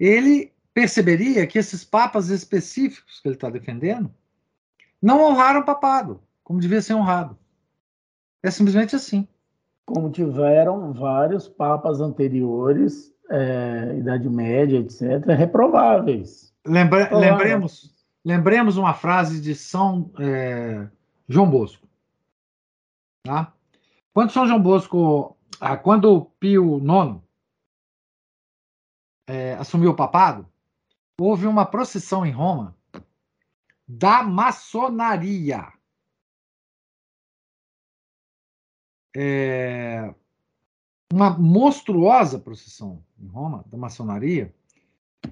ele 0.01 0.53
perceberia 0.73 1.47
que 1.47 1.59
esses 1.59 1.85
papas 1.85 2.29
específicos 2.29 3.21
que 3.21 3.29
ele 3.29 3.35
está 3.35 3.51
defendendo 3.51 4.13
não 5.01 5.23
honraram 5.23 5.61
o 5.61 5.65
papado, 5.65 6.23
como 6.47 6.60
devia 6.60 6.81
ser 6.81 6.94
honrado. 6.94 7.36
É 8.40 8.52
simplesmente 8.52 8.94
assim. 8.94 9.27
Como 9.85 10.12
tiveram 10.12 10.93
vários 10.93 11.48
papas 11.48 12.01
anteriores, 12.01 13.12
é, 13.28 13.97
Idade 13.98 14.31
Média, 14.31 14.78
etc., 14.78 15.27
reprováveis. 15.36 16.55
Olá. 16.64 17.18
lembremos, 17.18 17.93
lembremos 18.24 18.77
uma 18.77 18.94
frase 18.94 19.40
de 19.40 19.56
São 19.56 20.09
é, 20.20 20.86
João 21.28 21.51
Bosco. 21.51 21.85
Tá? 23.24 23.52
Quando 24.14 24.31
São 24.31 24.47
João 24.47 24.62
Bosco, 24.62 25.36
ah, 25.60 25.77
quando 25.77 26.31
Pio 26.39 26.78
IX 26.78 27.20
é, 29.27 29.55
assumiu 29.55 29.90
o 29.90 29.97
papado, 29.97 30.47
houve 31.20 31.48
uma 31.48 31.66
procissão 31.66 32.24
em 32.24 32.31
Roma 32.31 32.73
da 33.89 34.23
maçonaria. 34.23 35.76
É, 39.18 40.14
uma 41.10 41.30
monstruosa 41.30 42.38
procissão 42.38 43.02
em 43.18 43.26
Roma 43.26 43.64
da 43.66 43.78
maçonaria 43.78 44.55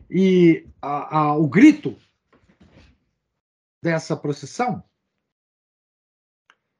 e 0.08 0.66
a- 0.80 1.18
a- 1.18 1.36
o 1.36 1.46
grito 1.46 1.94
dessa 3.82 4.16
procissão 4.16 4.82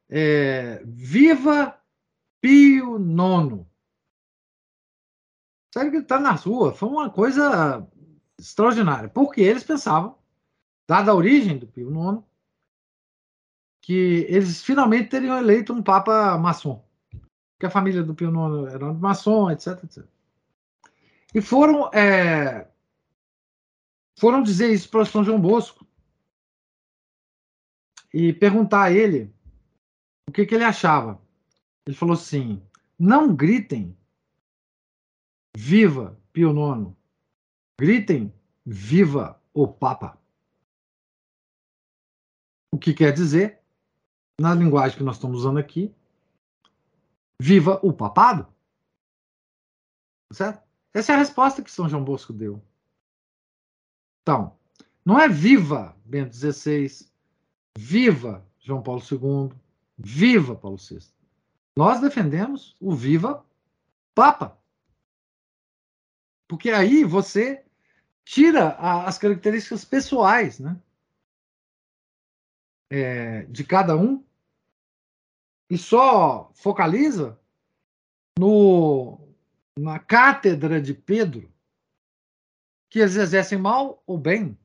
é 0.08 0.82
Viva 0.86 1.78
Pio 2.40 2.96
IX. 2.98 3.66
Sabe 5.74 5.90
que 5.90 5.96
está 5.98 6.18
na 6.18 6.32
rua? 6.32 6.72
Foi 6.72 6.88
uma 6.88 7.10
coisa 7.10 7.86
extraordinária, 8.38 9.10
porque 9.10 9.42
eles 9.42 9.64
pensavam, 9.64 10.16
dada 10.88 11.10
a 11.10 11.14
origem 11.14 11.58
do 11.58 11.66
Pio 11.66 11.90
IX, 11.90 12.22
que 13.82 14.24
eles 14.30 14.62
finalmente 14.62 15.10
teriam 15.10 15.36
eleito 15.36 15.74
um 15.74 15.82
Papa 15.82 16.38
maçom. 16.38 16.83
Que 17.58 17.66
a 17.66 17.70
família 17.70 18.02
do 18.02 18.14
Pio 18.14 18.30
IX 18.30 18.74
era 18.74 18.90
um 18.90 18.94
maçom, 18.94 19.50
etc, 19.50 19.82
etc. 19.84 20.04
E 21.34 21.40
foram 21.40 21.90
é, 21.92 22.68
foram 24.18 24.42
dizer 24.42 24.72
isso 24.72 24.88
para 24.88 25.04
São 25.04 25.24
João 25.24 25.40
Bosco 25.40 25.86
e 28.12 28.32
perguntar 28.32 28.84
a 28.84 28.92
ele 28.92 29.34
o 30.28 30.32
que, 30.32 30.46
que 30.46 30.54
ele 30.54 30.64
achava. 30.64 31.20
Ele 31.86 31.96
falou 31.96 32.14
assim: 32.14 32.62
não 32.98 33.34
gritem, 33.34 33.96
viva 35.56 36.18
Pio 36.32 36.50
IX, 36.50 36.94
gritem, 37.78 38.32
viva 38.64 39.40
o 39.52 39.66
Papa. 39.66 40.18
O 42.72 42.78
que 42.78 42.94
quer 42.94 43.12
dizer, 43.12 43.60
na 44.40 44.54
linguagem 44.54 44.96
que 44.96 45.04
nós 45.04 45.16
estamos 45.16 45.40
usando 45.40 45.58
aqui, 45.58 45.94
viva 47.40 47.80
o 47.82 47.92
papado. 47.92 48.46
Certo? 50.32 50.62
Essa 50.92 51.12
é 51.12 51.14
a 51.16 51.18
resposta 51.18 51.62
que 51.62 51.70
São 51.70 51.88
João 51.88 52.04
Bosco 52.04 52.32
deu. 52.32 52.62
Então, 54.22 54.56
Não 55.04 55.20
é 55.20 55.28
viva 55.28 55.94
Bento 56.04 56.34
XVI, 56.34 57.06
viva 57.76 58.46
João 58.58 58.82
Paulo 58.82 59.02
II, 59.02 59.54
viva 59.98 60.56
Paulo 60.56 60.78
VI. 60.78 61.00
Nós 61.76 62.00
defendemos 62.00 62.74
o 62.80 62.94
viva 62.94 63.44
Papa. 64.14 64.58
Porque 66.48 66.70
aí 66.70 67.04
você 67.04 67.64
tira 68.24 68.68
a, 68.70 69.06
as 69.06 69.18
características 69.18 69.84
pessoais 69.84 70.58
né, 70.58 70.80
é, 72.90 73.42
de 73.42 73.64
cada 73.64 73.96
um 73.96 74.24
e 75.74 75.78
só 75.78 76.52
focaliza 76.54 77.36
no, 78.38 79.18
na 79.76 79.98
cátedra 79.98 80.80
de 80.80 80.94
Pedro, 80.94 81.52
que 82.88 83.00
eles 83.00 83.16
exercem 83.16 83.58
mal 83.58 84.00
ou 84.06 84.16
bem. 84.16 84.56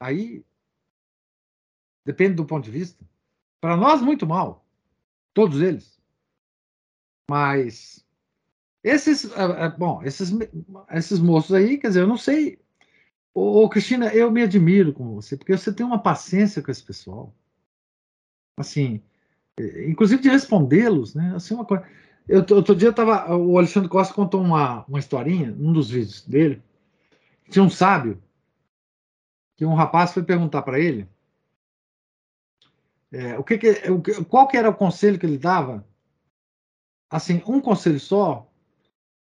Aí 0.00 0.44
depende 2.04 2.34
do 2.34 2.44
ponto 2.44 2.64
de 2.64 2.72
vista. 2.72 3.04
Para 3.60 3.76
nós, 3.76 4.02
muito 4.02 4.26
mal. 4.26 4.66
Todos 5.32 5.60
eles. 5.60 5.96
Mas 7.30 8.04
esses, 8.82 9.30
é, 9.30 9.66
é, 9.66 9.68
bom, 9.70 10.02
esses, 10.02 10.32
esses 10.90 11.20
moços 11.20 11.54
aí, 11.54 11.78
quer 11.78 11.86
dizer, 11.86 12.00
eu 12.00 12.08
não 12.08 12.16
sei. 12.16 12.60
Ô, 13.32 13.68
Cristina, 13.68 14.12
eu 14.12 14.28
me 14.28 14.42
admiro 14.42 14.92
com 14.92 15.14
você, 15.14 15.36
porque 15.36 15.56
você 15.56 15.72
tem 15.72 15.86
uma 15.86 16.02
paciência 16.02 16.60
com 16.60 16.70
esse 16.72 16.82
pessoal. 16.82 17.32
Assim, 18.58 19.00
inclusive 19.58 20.22
de 20.22 20.28
respondê-los, 20.28 21.14
né? 21.14 21.34
Assim, 21.34 21.54
uma 21.54 21.64
coisa. 21.64 21.84
Eu, 22.28 22.44
outro 22.54 22.74
dia 22.74 22.92
tava, 22.92 23.34
o 23.36 23.58
Alexandre 23.58 23.88
Costa 23.88 24.14
contou 24.14 24.40
uma, 24.40 24.84
uma 24.86 24.98
historinha, 24.98 25.50
num 25.50 25.72
dos 25.72 25.90
vídeos 25.90 26.22
dele. 26.22 26.62
Tinha 27.50 27.64
um 27.64 27.70
sábio 27.70 28.22
que 29.56 29.64
um 29.64 29.74
rapaz 29.74 30.12
foi 30.12 30.22
perguntar 30.22 30.62
para 30.62 30.78
ele 30.78 31.08
é, 33.12 33.38
o 33.38 33.44
que, 33.44 33.58
que 33.58 33.90
o, 33.90 34.24
qual 34.24 34.48
que 34.48 34.56
era 34.56 34.70
o 34.70 34.74
conselho 34.74 35.18
que 35.18 35.26
ele 35.26 35.36
dava. 35.36 35.86
Assim, 37.10 37.42
um 37.46 37.60
conselho 37.60 38.00
só 38.00 38.50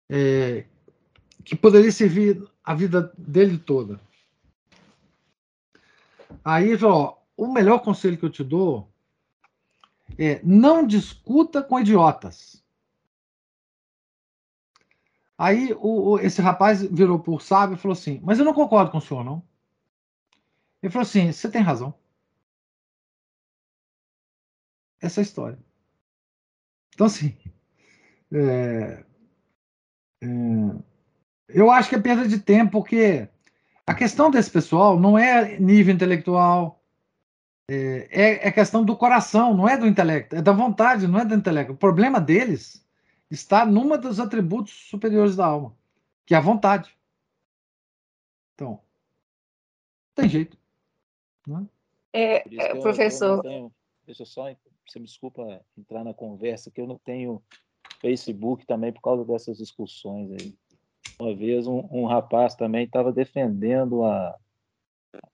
é, 0.10 0.65
que 1.43 1.56
poderia 1.56 1.91
servir 1.91 2.43
a 2.64 2.73
vida 2.73 3.14
dele 3.15 3.60
toda. 3.60 4.02
Aí, 6.43 6.76
ó, 6.84 7.15
o 7.38 7.53
melhor 7.53 7.80
conselho 7.80 8.18
que 8.18 8.26
eu 8.26 8.30
te 8.31 8.43
dou 8.43 8.91
é 10.18 10.41
não 10.44 10.86
discuta 10.86 11.61
com 11.61 11.80
idiotas. 11.80 12.64
Aí 15.38 15.73
o, 15.73 16.11
o, 16.11 16.19
esse 16.19 16.41
rapaz 16.41 16.82
virou 16.82 17.19
por 17.19 17.41
sábio 17.41 17.76
e 17.76 17.80
falou 17.80 17.94
assim: 17.94 18.22
Mas 18.23 18.40
eu 18.40 18.45
não 18.45 18.53
concordo 18.53 18.91
com 18.91 18.98
o 18.98 19.02
senhor, 19.02 19.23
não. 19.23 19.44
Ele 20.82 20.91
falou 20.91 21.03
assim: 21.03 21.32
Você 21.32 21.49
tem 21.49 21.61
razão. 21.61 21.94
Essa 25.02 25.19
é 25.19 25.22
a 25.22 25.23
história. 25.23 25.60
Então, 26.94 27.07
assim, 27.07 27.38
é, 28.32 29.03
é, 30.22 30.27
eu 31.49 31.69
acho 31.69 31.90
que 31.90 31.95
é 31.95 32.02
perda 32.02 32.27
de 32.27 32.40
tempo, 32.40 32.72
porque 32.72 33.27
a 33.86 33.94
questão 33.94 34.32
desse 34.32 34.49
pessoal 34.49 34.99
não 34.99 35.18
é 35.18 35.60
nível 35.60 35.94
intelectual, 35.94 36.82
é, 37.68 38.08
é, 38.12 38.48
é 38.48 38.52
questão 38.52 38.86
do 38.86 38.96
coração, 38.96 39.56
não 39.56 39.68
é 39.68 39.78
do 39.78 39.88
intelecto, 39.88 40.36
é 40.36 40.42
da 40.42 40.52
vontade, 40.52 41.08
não 41.08 41.19
é 41.19 41.26
do 41.26 41.34
intelecto. 41.34 41.74
O 41.74 41.77
problema 41.77 42.22
deles 42.22 42.85
está 43.30 43.66
numa 43.66 43.98
dos 43.98 44.19
atributos 44.19 44.74
superiores 44.90 45.35
da 45.35 45.45
alma, 45.45 45.76
que 46.26 46.34
é 46.34 46.38
a 46.38 46.42
vontade. 46.42 46.95
Então, 48.53 48.80
tem 50.14 50.30
jeito. 50.30 50.58
Né? 51.48 51.66
É, 52.14 52.56
é 52.56 52.80
professor. 52.80 53.42
Tenho, 53.42 53.72
deixa 54.06 54.22
eu 54.22 54.27
só, 54.27 54.56
você 54.88 55.00
me 55.00 55.06
desculpa 55.06 55.61
entrar 55.77 56.03
na 56.03 56.14
conversa, 56.14 56.72
que 56.72 56.80
eu 56.80 56.88
não 56.88 56.98
tenho 57.00 57.42
Facebook 58.00 58.66
também 58.66 58.94
por 58.94 59.02
causa 59.02 59.26
dessas 59.26 59.58
discussões 59.58 60.32
aí. 60.32 60.56
Uma 61.19 61.34
vez 61.34 61.66
um, 61.66 61.88
um 61.92 62.06
rapaz 62.06 62.56
também 62.56 62.85
estava 62.85 63.11
defendendo 63.11 64.03
a, 64.03 64.38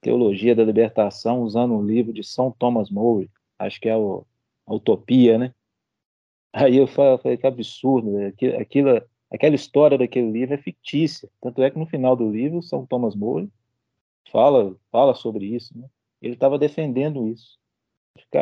teologia 0.01 0.56
da 0.56 0.64
libertação 0.64 1.42
usando 1.42 1.74
um 1.74 1.85
livro 1.85 2.14
de 2.14 2.24
São 2.24 2.51
Thomas 2.51 2.90
More, 2.90 3.30
acho 3.60 3.80
que 3.80 3.90
é 3.90 3.95
o, 3.95 4.26
a 4.66 4.74
Utopia, 4.74 5.38
né? 5.38 5.53
Aí 6.53 6.77
eu 6.77 6.88
falei, 6.88 7.38
que 7.38 7.48
absurdo, 7.48 8.18
aquilo, 8.60 9.01
aquela 9.32 9.56
história 9.56 9.98
daquele 9.98 10.30
livro 10.30 10.53
é 10.53 10.58
fictícia. 10.58 11.30
Tanto 11.40 11.64
é 11.64 11.72
que 11.72 11.80
no 11.80 11.85
final 11.85 12.16
do 12.16 12.30
livro, 12.30 12.61
São 12.61 12.85
Thomas 12.85 13.16
More 13.16 13.50
fala, 14.32 14.76
fala 14.92 15.14
sobre 15.14 15.45
isso. 15.45 15.77
Né? 15.77 15.88
Ele 16.22 16.34
estava 16.34 16.60
defendendo 16.60 17.27
isso. 17.27 17.58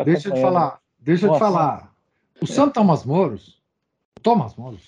Deixa 0.06 0.30
eu 0.30 0.34
te 0.34 0.42
falar, 0.42 0.82
deixa 0.98 1.28
eu 1.28 1.34
te 1.34 1.40
falar. 1.40 1.96
O 2.42 2.48
São 2.48 2.70
Thomas 2.72 3.06
More, 3.06 3.40
Thomas 4.24 4.56
More, 4.56 4.80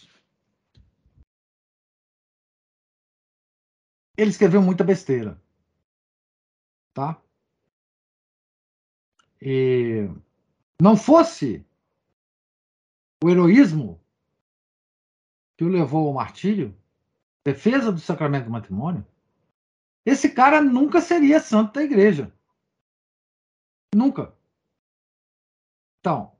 ele 4.17 4.31
escreveu 4.31 4.61
muita 4.61 4.83
besteira. 4.83 5.39
Tá? 6.93 7.21
E 9.41 10.09
não 10.79 10.95
fosse 10.95 11.65
o 13.23 13.29
heroísmo 13.29 13.99
que 15.57 15.63
o 15.63 15.69
levou 15.69 16.07
ao 16.07 16.13
martírio, 16.13 16.75
defesa 17.43 17.91
do 17.91 17.99
sacramento 17.99 18.45
do 18.45 18.51
matrimônio, 18.51 19.05
esse 20.05 20.29
cara 20.29 20.61
nunca 20.61 20.99
seria 20.99 21.39
santo 21.39 21.73
da 21.73 21.83
igreja. 21.83 22.33
Nunca. 23.93 24.35
Então, 25.99 26.35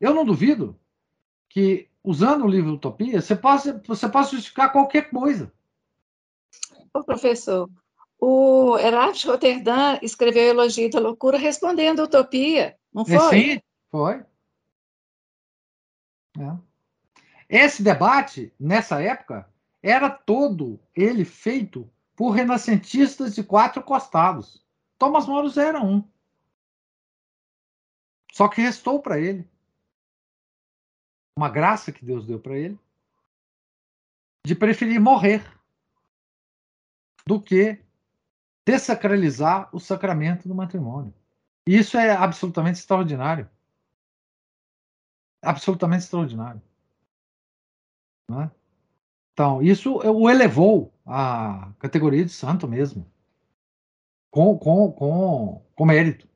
eu 0.00 0.12
não 0.12 0.24
duvido 0.24 0.78
que, 1.48 1.88
usando 2.02 2.44
o 2.44 2.48
livro 2.48 2.72
Utopia, 2.72 3.20
você 3.22 3.36
possa, 3.36 3.80
você 3.86 4.08
possa 4.08 4.32
justificar 4.32 4.72
qualquer 4.72 5.10
coisa. 5.10 5.52
Ô, 6.92 7.04
professor, 7.04 7.70
o 8.24 8.78
Erasmo 8.78 9.32
Rotterdam 9.32 9.98
escreveu 10.00 10.48
Elogio 10.48 10.90
da 10.90 10.98
Loucura 10.98 11.36
respondendo 11.36 12.00
a 12.00 12.04
Utopia, 12.04 12.78
não 12.92 13.02
é, 13.02 13.18
foi? 13.18 13.30
sim, 13.30 13.60
foi. 13.90 14.24
É. 16.38 16.58
Esse 17.48 17.82
debate, 17.82 18.52
nessa 18.58 19.02
época, 19.02 19.48
era 19.82 20.08
todo 20.08 20.80
ele 20.96 21.24
feito 21.24 21.88
por 22.16 22.30
renascentistas 22.30 23.34
de 23.34 23.44
quatro 23.44 23.82
costados. 23.82 24.64
Thomas 24.98 25.26
Moros 25.26 25.58
era 25.58 25.80
um. 25.80 26.02
Só 28.32 28.48
que 28.48 28.62
restou 28.62 29.00
para 29.00 29.20
ele 29.20 29.46
uma 31.36 31.50
graça 31.50 31.92
que 31.92 32.04
Deus 32.04 32.26
deu 32.26 32.40
para 32.40 32.56
ele 32.56 32.78
de 34.46 34.54
preferir 34.54 35.00
morrer 35.00 35.44
do 37.26 37.40
que 37.40 37.84
desacralizar 38.66 39.68
o 39.72 39.80
sacramento 39.80 40.48
do 40.48 40.54
matrimônio. 40.54 41.14
E 41.68 41.76
isso 41.76 41.96
é 41.96 42.10
absolutamente 42.10 42.78
extraordinário 42.78 43.48
absolutamente 45.44 46.04
extraordinário. 46.04 46.62
Né? 48.30 48.50
Então, 49.32 49.62
isso 49.62 49.96
o 49.96 50.30
elevou 50.30 50.92
à 51.04 51.72
categoria 51.78 52.24
de 52.24 52.30
santo 52.30 52.66
mesmo, 52.66 53.10
com, 54.30 54.58
com, 54.58 54.92
com, 54.92 55.66
com 55.74 55.86
mérito. 55.86 56.28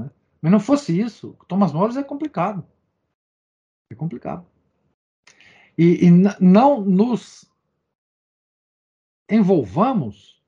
Né? 0.00 0.10
Mas 0.40 0.52
não 0.52 0.60
fosse 0.60 0.98
isso, 0.98 1.36
Thomas 1.46 1.72
More 1.72 1.96
é 1.96 2.02
complicado. 2.02 2.66
É 3.90 3.94
complicado. 3.94 4.46
E, 5.78 6.06
e 6.06 6.10
não 6.40 6.80
nos 6.82 7.50
envolvamos 9.30 10.41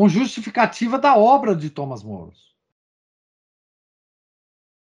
com 0.00 0.08
justificativa 0.08 0.98
da 0.98 1.14
obra 1.14 1.54
de 1.54 1.68
Thomas 1.68 2.02
More. 2.02 2.34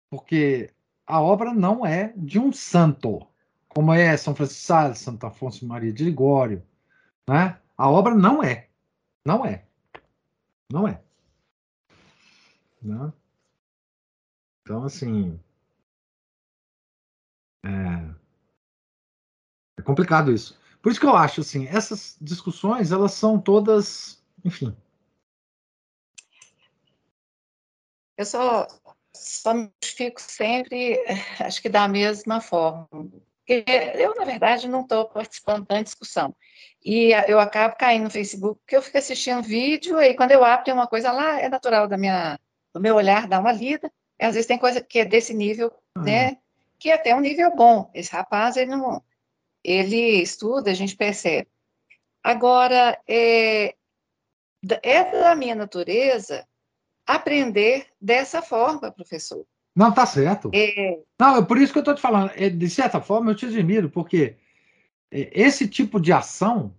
Porque 0.08 0.72
a 1.04 1.20
obra 1.20 1.52
não 1.52 1.84
é 1.84 2.14
de 2.16 2.38
um 2.38 2.54
santo, 2.54 3.28
como 3.68 3.92
é 3.92 4.16
São 4.16 4.36
Francisco 4.36 4.62
de 4.62 4.68
Sales, 4.68 5.00
Santo 5.00 5.26
Afonso 5.26 5.66
Maria 5.66 5.92
de 5.92 6.04
Ligório. 6.04 6.64
Né? 7.28 7.60
A 7.76 7.90
obra 7.90 8.14
não 8.14 8.44
é. 8.44 8.70
Não 9.26 9.44
é. 9.44 9.66
Não 10.72 10.88
é. 10.88 11.02
Né? 12.80 13.12
Então, 14.62 14.84
assim. 14.84 15.40
É, 17.66 18.14
é 19.80 19.82
complicado 19.82 20.32
isso. 20.32 20.56
Por 20.84 20.92
isso 20.92 21.00
que 21.00 21.08
eu 21.08 21.16
acho, 21.16 21.42
assim, 21.42 21.66
essas 21.66 22.16
discussões, 22.22 22.92
elas 22.92 23.14
são 23.14 23.42
todas, 23.42 24.24
enfim. 24.46 24.78
Eu 28.20 28.26
só 28.26 28.68
só 29.16 29.54
me 29.54 29.72
fico 29.82 30.22
sempre, 30.22 31.02
acho 31.40 31.62
que 31.62 31.70
da 31.70 31.88
mesma 31.88 32.42
forma. 32.42 32.86
Porque 32.92 33.64
eu, 33.96 34.14
na 34.14 34.26
verdade, 34.26 34.68
não 34.68 34.82
estou 34.82 35.06
participando 35.06 35.66
da 35.66 35.82
discussão. 35.82 36.36
E 36.84 37.12
eu 37.30 37.40
acabo 37.40 37.78
caindo 37.78 38.04
no 38.04 38.10
Facebook 38.10 38.60
porque 38.60 38.76
eu 38.76 38.82
fico 38.82 38.98
assistindo 38.98 39.42
vídeo, 39.42 40.02
e 40.02 40.14
quando 40.16 40.32
eu 40.32 40.44
abro, 40.44 40.66
tem 40.66 40.74
uma 40.74 40.86
coisa 40.86 41.14
lá, 41.14 41.40
é 41.40 41.48
natural 41.48 41.88
da 41.88 41.98
minha, 41.98 42.38
do 42.74 42.82
meu 42.82 42.96
olhar 42.96 43.26
dar 43.26 43.40
uma 43.40 43.54
lida, 43.54 43.90
e 44.20 44.26
às 44.26 44.34
vezes 44.34 44.48
tem 44.48 44.58
coisa 44.58 44.82
que 44.82 45.00
é 45.00 45.06
desse 45.06 45.34
nível, 45.34 45.72
Ah. 45.96 46.02
né? 46.02 46.38
Que 46.78 46.92
é 46.92 46.96
até 46.96 47.16
um 47.16 47.22
nível 47.22 47.56
bom. 47.56 47.90
Esse 47.94 48.12
rapaz, 48.12 48.58
ele 48.58 48.72
não. 48.72 49.02
Ele 49.64 50.22
estuda, 50.22 50.72
a 50.72 50.74
gente 50.74 50.96
percebe. 50.98 51.48
Agora, 52.22 53.00
é, 53.08 53.76
é 54.84 55.04
da 55.12 55.36
minha 55.36 55.56
natureza 55.56 56.46
aprender 57.16 57.88
dessa 58.02 58.42
forma, 58.42 58.92
professor. 58.92 59.46
Não, 59.76 59.94
tá 59.94 60.06
certo. 60.06 60.50
É, 60.54 61.00
Não, 61.20 61.38
é 61.38 61.42
por 61.46 61.58
isso 61.58 61.72
que 61.72 61.80
eu 61.80 61.82
estou 61.82 61.96
te 61.96 62.02
falando. 62.02 62.32
É, 62.36 62.50
de 62.50 62.70
certa 62.70 63.00
forma, 63.00 63.32
eu 63.32 63.36
te 63.36 63.46
admiro, 63.46 63.90
porque 63.90 64.36
é, 65.12 65.30
esse 65.34 65.68
tipo 65.68 66.00
de 66.00 66.12
ação, 66.12 66.76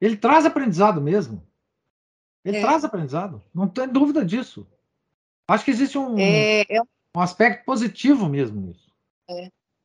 ele 0.00 0.16
traz 0.16 0.44
aprendizado 0.44 1.00
mesmo. 1.00 1.42
Ele 2.44 2.58
É. 2.58 2.60
traz 2.60 2.84
aprendizado. 2.84 3.42
Não 3.54 3.66
tem 3.68 3.88
dúvida 3.88 4.24
disso. 4.24 4.66
Acho 5.48 5.64
que 5.64 5.70
existe 5.70 5.96
um, 5.96 6.18
é, 6.18 6.62
é 6.68 6.82
um 6.82 7.20
aspecto 7.20 7.64
positivo 7.64 8.28
mesmo 8.28 8.60
nisso. 8.60 8.86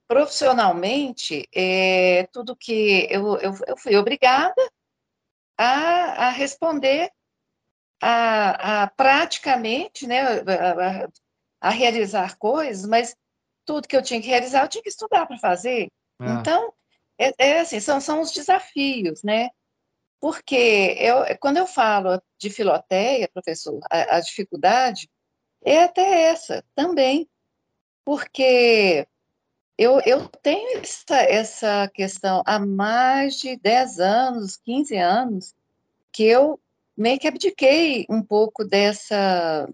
profissionalmente, 0.07 1.47
é, 1.55 2.27
tudo 2.33 2.55
que 2.55 3.07
eu, 3.09 3.37
eu, 3.37 3.53
eu 3.67 3.77
fui 3.77 3.95
obrigada 3.95 4.53
a, 5.57 6.27
a 6.27 6.29
responder 6.31 7.09
a, 8.01 8.83
a 8.83 8.88
praticamente, 8.88 10.07
né, 10.07 10.21
a, 10.21 11.07
a- 11.61 11.69
realizar 11.69 12.38
coisas, 12.38 12.85
mas 12.85 13.15
tudo 13.65 13.88
que 13.88 13.95
eu 13.95 14.01
tinha 14.01 14.19
que 14.19 14.27
realizar, 14.27 14.63
eu 14.63 14.67
tinha 14.67 14.81
que 14.81 14.89
estudar 14.89 15.27
para 15.27 15.38
fazer. 15.38 15.88
É. 16.19 16.30
Então, 16.31 16.73
é, 17.17 17.33
é 17.38 17.59
assim, 17.59 17.80
são, 17.80 18.01
são 18.01 18.21
os 18.21 18.31
desafios, 18.31 19.21
né? 19.23 19.49
Porque 20.19 20.95
eu, 20.99 21.17
quando 21.39 21.57
eu 21.57 21.67
falo 21.67 22.21
de 22.39 22.49
filoteia, 22.49 23.30
professor, 23.31 23.80
a, 23.89 24.17
a 24.17 24.19
dificuldade 24.19 25.09
é 25.63 25.83
até 25.83 26.23
essa 26.23 26.63
também, 26.75 27.30
porque 28.03 29.07
eu, 29.77 29.99
eu 30.05 30.27
tenho 30.27 30.80
essa, 30.80 31.17
essa 31.21 31.88
questão 31.93 32.43
há 32.45 32.59
mais 32.59 33.35
de 33.35 33.55
10 33.57 33.99
anos, 33.99 34.57
15 34.57 34.95
anos, 34.95 35.55
que 36.11 36.23
eu 36.23 36.59
meio 37.01 37.19
que 37.19 37.27
abdiquei 37.27 38.05
um 38.09 38.21
pouco 38.21 38.63
dessa, 38.63 39.67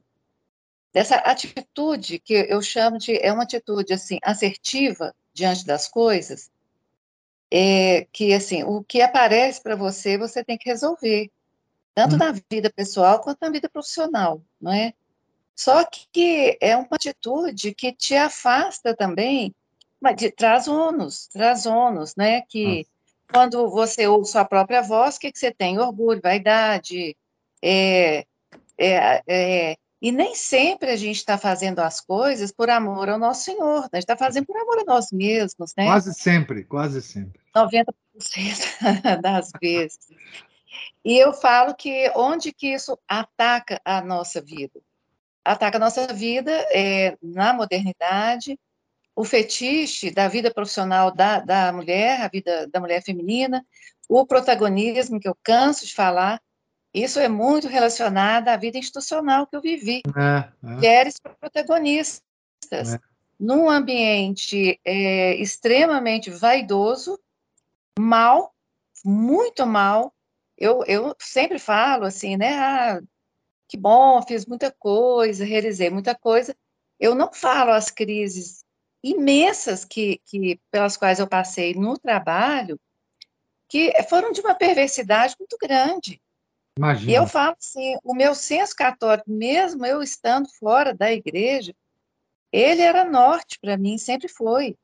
dessa 0.93 1.15
atitude 1.17 2.19
que 2.19 2.33
eu 2.33 2.61
chamo 2.61 2.97
de, 2.97 3.17
é 3.17 3.31
uma 3.31 3.43
atitude, 3.43 3.93
assim, 3.93 4.17
assertiva 4.23 5.13
diante 5.33 5.65
das 5.65 5.87
coisas, 5.87 6.49
é 7.51 8.07
que, 8.11 8.33
assim, 8.33 8.63
o 8.63 8.83
que 8.83 9.01
aparece 9.01 9.61
para 9.61 9.75
você, 9.75 10.17
você 10.17 10.43
tem 10.43 10.57
que 10.57 10.69
resolver, 10.69 11.29
tanto 11.93 12.13
Uhum. 12.13 12.19
na 12.19 12.31
vida 12.49 12.69
pessoal 12.69 13.21
quanto 13.21 13.39
na 13.41 13.49
vida 13.49 13.69
profissional, 13.69 14.41
não 14.59 14.71
é? 14.71 14.93
Só 15.55 15.83
que 15.85 16.57
é 16.61 16.77
uma 16.77 16.87
atitude 16.91 17.73
que 17.73 17.91
te 17.91 18.15
afasta 18.15 18.95
também, 18.95 19.53
mas 19.99 20.15
de, 20.15 20.29
traz 20.31 20.67
ônus, 20.67 21.27
traz 21.27 21.65
ônus, 21.65 22.15
né? 22.15 22.41
Que 22.41 22.85
quando 23.31 23.69
você 23.69 24.07
ouve 24.07 24.27
sua 24.27 24.45
própria 24.45 24.81
voz, 24.81 25.15
o 25.15 25.19
que, 25.19 25.31
que 25.31 25.39
você 25.39 25.51
tem? 25.51 25.79
Orgulho, 25.79 26.21
vaidade, 26.21 27.15
é, 27.61 28.25
é, 28.77 29.23
é, 29.27 29.77
e 30.01 30.11
nem 30.11 30.35
sempre 30.35 30.91
a 30.91 30.95
gente 30.95 31.17
está 31.17 31.37
fazendo 31.37 31.79
as 31.79 31.99
coisas 31.99 32.51
por 32.51 32.69
amor 32.69 33.09
ao 33.09 33.17
nosso 33.17 33.45
Senhor, 33.45 33.81
né? 33.81 33.89
a 33.93 33.97
gente 33.97 34.03
está 34.03 34.17
fazendo 34.17 34.45
por 34.45 34.57
amor 34.57 34.79
a 34.79 34.85
nós 34.85 35.11
mesmos, 35.11 35.73
né? 35.75 35.85
Quase 35.85 36.13
sempre, 36.13 36.63
quase 36.63 37.01
sempre. 37.01 37.41
90% 37.55 37.93
das 39.21 39.51
vezes. 39.59 39.99
E 41.03 41.17
eu 41.17 41.33
falo 41.33 41.73
que 41.73 42.11
onde 42.15 42.53
que 42.53 42.73
isso 42.73 42.97
ataca 43.07 43.81
a 43.83 44.01
nossa 44.01 44.39
vida? 44.39 44.79
Ataca 45.43 45.77
a 45.77 45.79
nossa 45.79 46.13
vida 46.13 46.51
é, 46.71 47.17
na 47.21 47.53
modernidade, 47.53 48.59
o 49.17 49.23
fetiche 49.23 50.11
da 50.11 50.27
vida 50.27 50.53
profissional 50.53 51.09
da, 51.09 51.39
da 51.39 51.73
mulher, 51.73 52.21
a 52.21 52.27
vida 52.27 52.67
da 52.67 52.79
mulher 52.79 53.01
feminina, 53.01 53.65
o 54.07 54.27
protagonismo, 54.27 55.19
que 55.19 55.27
eu 55.27 55.35
canso 55.41 55.87
de 55.87 55.95
falar, 55.95 56.39
isso 56.93 57.19
é 57.19 57.27
muito 57.27 57.67
relacionado 57.67 58.47
à 58.47 58.55
vida 58.55 58.77
institucional 58.77 59.47
que 59.47 59.55
eu 59.55 59.61
vivi 59.61 60.03
É, 60.15 60.21
é. 60.21 60.51
mulheres 60.61 61.15
protagonistas, 61.39 62.21
É. 62.71 62.99
num 63.39 63.67
ambiente 63.67 64.79
é, 64.85 65.33
extremamente 65.37 66.29
vaidoso, 66.29 67.19
mal, 67.97 68.53
muito 69.03 69.65
mal. 69.65 70.13
Eu, 70.55 70.83
eu 70.85 71.15
sempre 71.17 71.57
falo 71.57 72.05
assim, 72.05 72.37
né? 72.37 72.53
Ah, 72.59 73.01
que 73.67 73.77
bom, 73.77 74.21
fiz 74.21 74.45
muita 74.45 74.71
coisa, 74.71 75.43
realizei 75.43 75.89
muita 75.89 76.13
coisa. 76.13 76.55
Eu 76.99 77.15
não 77.15 77.33
falo 77.33 77.71
as 77.71 77.89
crises 77.89 78.63
imensas 79.03 79.85
que, 79.85 80.21
que 80.25 80.59
pelas 80.71 80.97
quais 80.97 81.19
eu 81.19 81.27
passei 81.27 81.73
no 81.73 81.97
trabalho, 81.97 82.79
que 83.69 83.91
foram 84.09 84.31
de 84.31 84.41
uma 84.41 84.55
perversidade 84.55 85.35
muito 85.39 85.57
grande. 85.61 86.21
E 86.75 86.79
Imagina. 86.79 87.17
eu 87.17 87.27
falo 87.27 87.55
assim, 87.59 87.97
o 88.03 88.13
meu 88.13 88.35
senso 88.35 88.75
católico, 88.75 89.29
mesmo 89.29 89.85
eu 89.85 90.01
estando 90.01 90.47
fora 90.59 90.93
da 90.93 91.11
igreja, 91.11 91.75
ele 92.51 92.81
era 92.81 93.03
norte 93.03 93.59
para 93.59 93.77
mim, 93.77 93.97
sempre 93.97 94.27
foi, 94.27 94.77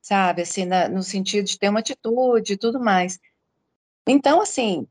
sabe, 0.00 0.42
assim, 0.42 0.64
na- 0.64 0.88
no 0.88 1.02
sentido 1.02 1.44
de 1.44 1.58
ter 1.58 1.68
uma 1.68 1.80
atitude 1.80 2.52
e 2.54 2.56
tudo 2.56 2.80
mais. 2.80 3.18
Então, 4.06 4.40
assim, 4.40 4.86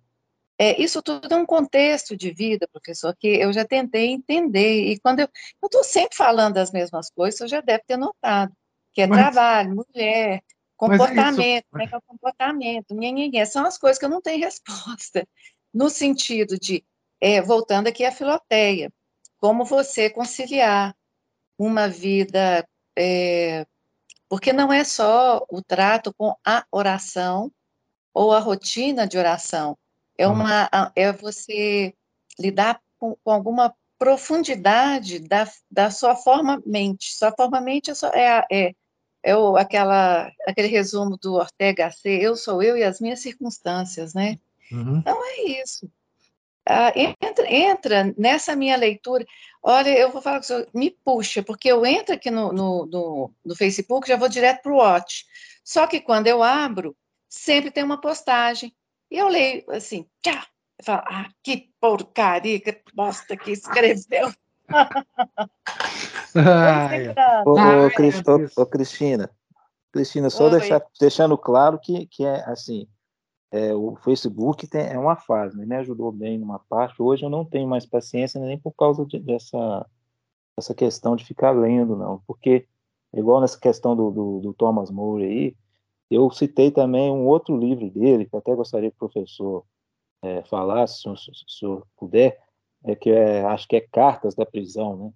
é, 0.57 0.79
isso 0.81 1.01
tudo 1.01 1.33
é 1.33 1.35
um 1.35 1.45
contexto 1.45 2.15
de 2.15 2.31
vida, 2.31 2.67
professor, 2.71 3.15
que 3.15 3.27
eu 3.27 3.51
já 3.51 3.65
tentei 3.65 4.09
entender, 4.11 4.91
e 4.91 4.99
quando 4.99 5.19
eu 5.19 5.29
estou 5.63 5.83
sempre 5.83 6.15
falando 6.15 6.55
das 6.55 6.71
mesmas 6.71 7.09
coisas, 7.09 7.37
você 7.39 7.47
já 7.47 7.61
deve 7.61 7.83
ter 7.85 7.97
notado, 7.97 8.53
que 8.93 9.01
é 9.01 9.07
Mas- 9.07 9.19
trabalho, 9.19 9.75
mulher, 9.75 10.35
é 10.37 10.41
comportamento, 10.77 11.65
como 11.71 11.83
é 11.83 11.87
que 11.87 11.95
é 11.95 11.97
o 11.97 12.01
comportamento, 12.01 12.93
nhenhenhé, 12.93 13.45
são 13.45 13.65
as 13.65 13.77
coisas 13.77 13.97
que 13.97 14.05
eu 14.05 14.09
não 14.09 14.21
tenho 14.21 14.43
resposta, 14.45 15.27
no 15.73 15.89
sentido 15.89 16.57
de, 16.59 16.85
é, 17.19 17.41
voltando 17.41 17.87
aqui 17.87 18.05
à 18.05 18.11
filoteia, 18.11 18.91
como 19.37 19.65
você 19.65 20.09
conciliar 20.09 20.95
uma 21.57 21.87
vida, 21.87 22.67
é, 22.97 23.65
porque 24.29 24.53
não 24.53 24.71
é 24.71 24.83
só 24.83 25.45
o 25.49 25.61
trato 25.61 26.13
com 26.13 26.35
a 26.45 26.65
oração 26.71 27.51
ou 28.13 28.31
a 28.31 28.39
rotina 28.39 29.07
de 29.07 29.17
oração, 29.17 29.77
é 30.17 30.27
uma, 30.27 30.69
é 30.95 31.11
você 31.11 31.93
lidar 32.39 32.79
com, 32.97 33.15
com 33.23 33.31
alguma 33.31 33.73
profundidade 33.97 35.19
da, 35.19 35.47
da 35.69 35.89
sua 35.89 36.15
forma 36.15 36.61
mente, 36.65 37.13
sua 37.13 37.31
forma 37.31 37.61
mente 37.61 37.91
é, 37.91 37.95
só, 37.95 38.09
é, 38.09 38.45
é, 38.51 38.75
é 39.23 39.35
o, 39.35 39.55
aquela, 39.55 40.31
aquele 40.45 40.67
resumo 40.67 41.17
do 41.17 41.35
Ortega 41.35 41.89
C, 41.91 42.09
eu 42.21 42.35
sou 42.35 42.61
eu 42.61 42.75
e 42.75 42.83
as 42.83 42.99
minhas 42.99 43.21
circunstâncias, 43.21 44.13
né? 44.13 44.37
Uhum. 44.71 45.01
É 45.05 45.61
isso. 45.61 45.89
Ah, 46.65 46.93
entra, 46.95 47.53
entra 47.53 48.13
nessa 48.17 48.55
minha 48.55 48.77
leitura. 48.77 49.25
Olha, 49.61 49.89
eu 49.97 50.11
vou 50.11 50.21
falar 50.21 50.37
com 50.37 50.43
o 50.43 50.47
senhor, 50.47 50.67
me 50.73 50.91
puxa, 51.03 51.43
porque 51.43 51.69
eu 51.69 51.85
entro 51.85 52.15
aqui 52.15 52.31
no, 52.31 52.53
no, 52.53 52.85
no, 52.85 53.31
no 53.45 53.55
Facebook, 53.55 54.07
já 54.07 54.15
vou 54.15 54.29
direto 54.29 54.61
para 54.61 54.71
o 54.71 54.77
Watch. 54.77 55.25
Só 55.63 55.87
que 55.87 55.99
quando 55.99 56.27
eu 56.27 56.41
abro, 56.41 56.95
sempre 57.27 57.69
tem 57.71 57.83
uma 57.83 57.99
postagem. 57.99 58.73
E 59.13 59.17
eu 59.19 59.27
leio 59.27 59.63
assim, 59.69 60.07
tchá, 60.23 60.47
eu 60.79 60.85
falo, 60.85 61.03
ah, 61.05 61.29
que 61.43 61.69
porcaria, 61.79 62.59
que 62.59 62.81
bosta 62.95 63.37
que 63.37 63.51
escreveu. 63.51 64.33
Ai, 66.35 67.13
Ô, 67.45 67.85
ô, 67.85 67.91
Cris- 67.91 68.15
isso. 68.15 68.23
ô, 68.57 68.61
ô, 68.63 68.65
Cristina, 68.65 69.29
Cristina, 69.91 70.31
só 70.31 70.49
deixar, 70.49 70.83
deixando 70.99 71.37
claro 71.37 71.77
que, 71.77 72.07
que 72.07 72.25
é 72.25 72.43
assim, 72.49 72.87
é, 73.51 73.71
o 73.75 73.95
Facebook 73.97 74.65
tem, 74.65 74.87
é 74.87 74.97
uma 74.97 75.15
fase, 75.15 75.55
né? 75.55 75.63
me 75.63 75.75
ajudou 75.75 76.11
bem 76.11 76.39
numa 76.39 76.57
parte, 76.57 76.99
hoje 76.99 77.23
eu 77.23 77.29
não 77.29 77.45
tenho 77.45 77.69
mais 77.69 77.85
paciência 77.85 78.41
nem 78.41 78.57
por 78.57 78.71
causa 78.71 79.05
de- 79.05 79.19
dessa, 79.19 79.85
dessa 80.57 80.73
questão 80.73 81.15
de 81.15 81.23
ficar 81.23 81.51
lendo, 81.51 81.95
não, 81.95 82.19
porque, 82.25 82.65
igual 83.13 83.39
nessa 83.41 83.59
questão 83.59 83.95
do, 83.95 84.09
do, 84.09 84.39
do 84.39 84.53
Thomas 84.55 84.89
More 84.89 85.23
aí, 85.23 85.55
eu 86.13 86.29
citei 86.31 86.71
também 86.71 87.11
um 87.11 87.27
outro 87.27 87.57
livro 87.57 87.89
dele, 87.89 88.25
que 88.25 88.35
até 88.35 88.53
gostaria 88.55 88.89
que 88.89 88.95
o 88.95 89.09
professor 89.09 89.65
é, 90.21 90.43
falasse, 90.43 91.01
se 91.01 91.09
o, 91.09 91.17
se 91.17 91.31
o 91.31 91.49
senhor 91.49 91.87
puder, 91.97 92.39
é 92.83 92.95
que 92.95 93.09
é, 93.09 93.43
acho 93.45 93.67
que 93.67 93.75
é 93.75 93.81
Cartas 93.81 94.35
da 94.35 94.45
Prisão, 94.45 94.95
né? 94.97 95.13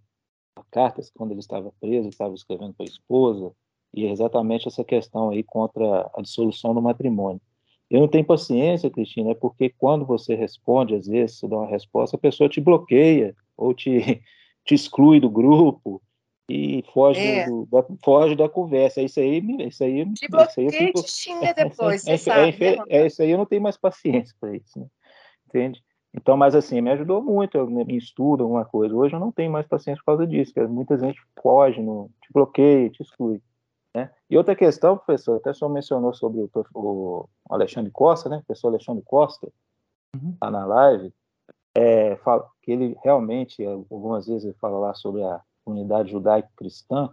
Cartas, 0.71 1.11
quando 1.15 1.31
ele 1.31 1.39
estava 1.39 1.71
preso, 1.79 2.09
estava 2.09 2.33
escrevendo 2.33 2.73
para 2.73 2.85
a 2.85 2.89
esposa, 2.89 3.51
e 3.93 4.05
é 4.05 4.11
exatamente 4.11 4.67
essa 4.67 4.83
questão 4.83 5.29
aí 5.29 5.43
contra 5.43 6.09
a 6.15 6.21
dissolução 6.21 6.73
do 6.73 6.81
matrimônio. 6.81 7.41
Eu 7.89 8.01
não 8.01 8.07
tenho 8.07 8.25
paciência, 8.25 8.89
Cristina, 8.89 9.31
é 9.31 9.35
porque 9.35 9.69
quando 9.69 10.05
você 10.05 10.35
responde, 10.35 10.95
às 10.95 11.07
vezes, 11.07 11.39
você 11.39 11.47
dá 11.47 11.57
uma 11.57 11.67
resposta, 11.67 12.17
a 12.17 12.19
pessoa 12.19 12.49
te 12.49 12.59
bloqueia, 12.59 13.35
ou 13.55 13.73
te, 13.73 14.21
te 14.65 14.75
exclui 14.75 15.19
do 15.19 15.29
grupo, 15.29 16.01
e 16.49 16.83
foge, 16.93 17.19
É. 17.19 17.45
do, 17.45 17.65
da, 17.65 17.83
foge 18.03 18.35
da 18.35 18.47
conversa. 18.47 19.01
Isso 19.01 19.19
aí, 19.19 19.39
isso 19.67 19.83
aí, 19.83 20.05
Te 20.13 20.25
isso 20.25 20.59
aí 20.59 20.91
eu 20.95 21.03
xinga 21.03 21.53
depois, 21.53 22.07
é, 22.07 22.13
é, 22.13 22.17
sabe, 22.17 22.57
né, 22.57 22.69
Ronaldo? 22.71 22.91
é 22.91 23.07
isso 23.07 23.21
aí 23.21 23.31
eu 23.31 23.37
não 23.37 23.45
tenho 23.45 23.61
mais 23.61 23.77
paciência 23.77 24.35
para 24.39 24.55
isso, 24.55 24.79
né? 24.79 24.87
entende? 25.47 25.83
Então, 26.13 26.35
mas 26.35 26.55
assim, 26.55 26.81
me 26.81 26.89
ajudou 26.91 27.21
muito, 27.21 27.57
eu 27.57 27.67
me 27.69 27.97
estudo 27.97 28.43
alguma 28.43 28.65
coisa. 28.65 28.95
Hoje 28.95 29.15
eu 29.15 29.19
não 29.19 29.31
tenho 29.31 29.51
mais 29.51 29.67
paciência 29.67 30.01
por 30.03 30.13
causa 30.13 30.25
disso, 30.25 30.53
porque 30.53 30.67
muita 30.67 30.97
gente 30.97 31.19
foge, 31.41 31.81
no, 31.81 32.09
te 32.21 32.31
bloqueia, 32.33 32.89
te 32.89 33.03
exclui. 33.03 33.41
Né? 33.95 34.09
E 34.29 34.37
outra 34.37 34.55
questão, 34.55 34.97
professor, 34.97 35.37
até 35.37 35.53
senhor 35.53 35.69
mencionou 35.69 36.13
sobre 36.13 36.41
o, 36.41 36.49
o 36.73 37.29
Alexandre 37.49 37.91
Costa, 37.91 38.29
né? 38.29 38.37
O 38.37 38.45
professor 38.45 38.69
Alexandre 38.69 39.03
Costa, 39.05 39.51
lá 40.41 40.49
na 40.49 40.65
live, 40.65 41.13
é, 41.75 42.15
fala 42.17 42.49
que 42.61 42.71
ele 42.71 42.97
realmente, 43.03 43.63
algumas 43.63 44.25
vezes 44.25 44.45
ele 44.45 44.55
fala 44.59 44.79
lá 44.79 44.93
sobre 44.93 45.23
a 45.23 45.41
unidade 45.71 46.11
judaico-cristã, 46.11 47.09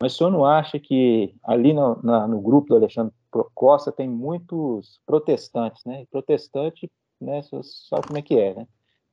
mas 0.00 0.14
o 0.14 0.18
senhor 0.18 0.30
não 0.30 0.44
acha 0.44 0.78
que 0.78 1.34
ali 1.44 1.72
no, 1.72 1.98
na- 2.02 2.26
no 2.26 2.40
grupo 2.40 2.68
do 2.68 2.76
Alexandre 2.76 3.12
Costa 3.54 3.90
tem 3.92 4.08
muitos 4.08 5.00
protestantes, 5.06 5.84
né? 5.84 6.02
E 6.02 6.06
Protestante, 6.06 6.90
né? 7.20 7.40
Sabe 7.42 8.06
como 8.06 8.18
é 8.18 8.22
que 8.22 8.38
é, 8.38 8.54
né? 8.54 8.66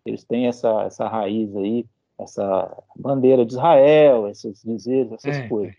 Eles 0.05 0.23
têm 0.23 0.47
essa, 0.47 0.83
essa 0.83 1.07
raiz 1.07 1.55
aí, 1.55 1.85
essa 2.17 2.83
bandeira 2.95 3.45
de 3.45 3.53
Israel, 3.53 4.27
esses 4.27 4.61
dizeres, 4.63 5.11
essas 5.13 5.37
É, 5.37 5.47
coisas. 5.47 5.75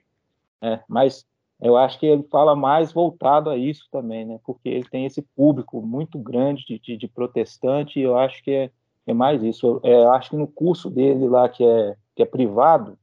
né? 0.63 0.83
Mas 0.89 1.27
eu 1.61 1.77
acho 1.77 1.99
que 1.99 2.07
ele 2.07 2.23
fala 2.31 2.55
mais 2.57 2.93
voltado 2.93 3.51
a 3.51 3.57
isso 3.59 3.87
também, 3.91 4.25
né? 4.25 4.39
Porque 4.45 4.69
ele 4.69 4.89
tem 4.89 5.05
esse 5.05 5.21
público 5.21 5.83
muito 5.83 6.19
grande 6.19 6.65
de, 6.65 6.79
de, 6.79 6.97
de 6.97 7.09
protestante 7.09 7.99
e 7.99 8.03
eu 8.03 8.17
acho 8.17 8.43
que 8.43 8.51
é, 8.53 8.71
é 9.07 9.13
mais 9.13 9.43
isso. 9.43 9.67
Eu, 9.67 9.81
é, 9.83 10.05
eu 10.05 10.13
acho 10.13 10.31
que 10.31 10.37
no 10.37 10.47
curso 10.47 10.89
dele 10.89 11.29
lá, 11.29 11.49
que 11.49 11.65
é, 11.65 11.97
que 12.17 12.23
é 12.23 12.27
privado, 12.27 12.97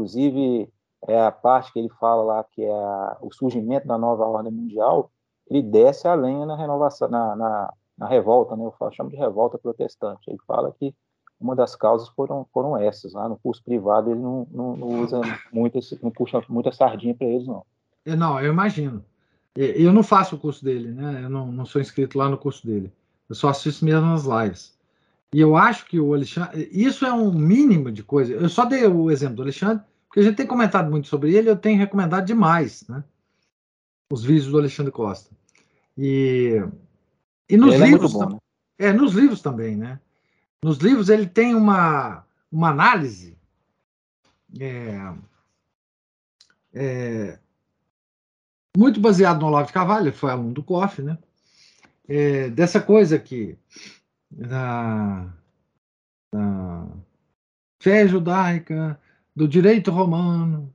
inclusive 0.00 0.68
é 1.08 1.20
a 1.20 1.30
parte 1.30 1.72
que 1.72 1.78
ele 1.78 1.88
fala 2.00 2.22
lá 2.22 2.44
que 2.44 2.62
é 2.62 2.70
a- 2.72 3.16
o 3.20 3.32
surgimento 3.32 3.86
da 3.86 3.96
nova 3.98 4.24
ordem 4.26 4.52
mundial, 4.52 5.10
ele 5.48 5.62
desce 5.62 6.06
a 6.08 6.14
lenha 6.14 6.46
na 6.46 6.56
renovação, 6.56 7.08
na, 7.08 7.34
na, 7.36 7.72
na 7.98 8.06
revolta, 8.06 8.56
né? 8.56 8.64
Eu 8.64 8.72
falo, 8.72 8.92
chamo 8.92 9.10
de 9.10 9.16
revolta 9.16 9.58
protestante. 9.58 10.22
Ele 10.28 10.38
fala 10.46 10.72
que 10.78 10.94
uma 11.40 11.56
das 11.56 11.74
causas 11.74 12.08
foram, 12.10 12.46
foram 12.52 12.76
essas. 12.76 13.12
Lá 13.14 13.28
no 13.28 13.38
curso 13.38 13.62
privado 13.64 14.10
ele 14.10 14.20
não, 14.20 14.46
não, 14.50 14.76
não 14.76 15.02
usa 15.02 15.20
muito, 15.52 15.78
esse- 15.78 15.98
não 16.02 16.10
puxa 16.10 16.42
muita 16.48 16.70
sardinha 16.72 17.14
para 17.14 17.26
eles, 17.26 17.46
não. 17.46 17.64
Eu- 18.04 18.16
Não, 18.16 18.38
eu 18.40 18.52
imagino. 18.52 19.04
Eu 19.56 19.92
não 19.92 20.02
faço 20.02 20.36
o 20.36 20.38
curso 20.38 20.64
dele, 20.64 20.92
né? 20.92 21.24
Eu 21.24 21.30
não, 21.30 21.46
não 21.50 21.66
sou 21.66 21.80
inscrito 21.80 22.16
lá 22.16 22.28
no 22.28 22.38
curso 22.38 22.64
dele. 22.66 22.92
Eu 23.28 23.34
só 23.34 23.48
assisto 23.48 23.84
mesmo 23.84 24.06
nas 24.06 24.24
lives. 24.24 24.78
E 25.32 25.40
eu 25.40 25.56
acho 25.56 25.86
que 25.86 26.00
o 26.00 26.12
Alexandre. 26.12 26.68
Isso 26.72 27.06
é 27.06 27.12
um 27.12 27.32
mínimo 27.32 27.90
de 27.90 28.02
coisa. 28.02 28.32
Eu 28.32 28.48
só 28.48 28.64
dei 28.64 28.84
o 28.86 29.10
exemplo 29.10 29.36
do 29.36 29.42
Alexandre, 29.42 29.84
porque 30.08 30.20
a 30.20 30.22
gente 30.24 30.36
tem 30.36 30.46
comentado 30.46 30.90
muito 30.90 31.06
sobre 31.06 31.34
ele, 31.34 31.48
eu 31.48 31.56
tenho 31.56 31.78
recomendado 31.78 32.26
demais, 32.26 32.84
né? 32.88 33.04
Os 34.12 34.24
vídeos 34.24 34.48
do 34.48 34.58
Alexandre 34.58 34.90
Costa. 34.90 35.30
E, 35.96 36.60
e 37.48 37.56
nos 37.56 37.74
ele 37.74 37.84
livros. 37.84 38.14
é 38.14 38.18
bom, 38.18 38.30
né? 38.30 38.38
É, 38.78 38.92
nos 38.92 39.12
livros 39.12 39.40
também, 39.40 39.76
né? 39.76 40.00
Nos 40.62 40.78
livros 40.78 41.08
ele 41.08 41.26
tem 41.26 41.54
uma, 41.54 42.24
uma 42.50 42.70
análise 42.70 43.38
é, 44.58 45.12
é, 46.74 47.38
muito 48.76 49.00
baseado 49.00 49.40
no 49.40 49.46
Olavo 49.46 49.68
de 49.68 49.72
Carvalho, 49.72 50.08
ele 50.08 50.16
foi 50.16 50.30
aluno 50.30 50.52
do 50.52 50.62
COF, 50.62 51.02
né? 51.02 51.18
É, 52.08 52.48
dessa 52.48 52.80
coisa 52.80 53.14
aqui, 53.14 53.56
da, 54.30 55.32
da 56.32 56.86
fé 57.82 58.06
judaica, 58.06 59.00
do 59.34 59.48
direito 59.48 59.90
romano, 59.90 60.72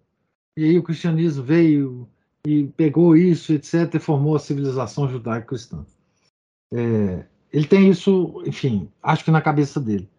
e 0.57 0.63
aí 0.63 0.77
o 0.77 0.83
cristianismo 0.83 1.43
veio 1.43 2.09
e 2.45 2.65
pegou 2.77 3.15
isso, 3.15 3.53
etc., 3.53 3.95
e 3.95 3.99
formou 3.99 4.35
a 4.35 4.39
civilização 4.39 5.09
judaico-cristã. 5.09 5.85
É, 6.73 7.25
ele 7.51 7.67
tem 7.67 7.89
isso, 7.89 8.43
enfim, 8.45 8.89
acho 9.01 9.23
que 9.23 9.31
na 9.31 9.41
cabeça 9.41 9.79
dele. 9.79 10.09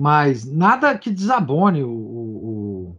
Mas 0.00 0.44
nada 0.44 0.96
que 0.98 1.10
desabone 1.10 1.82
o, 1.82 1.90
o, 1.90 2.46
o 2.48 2.96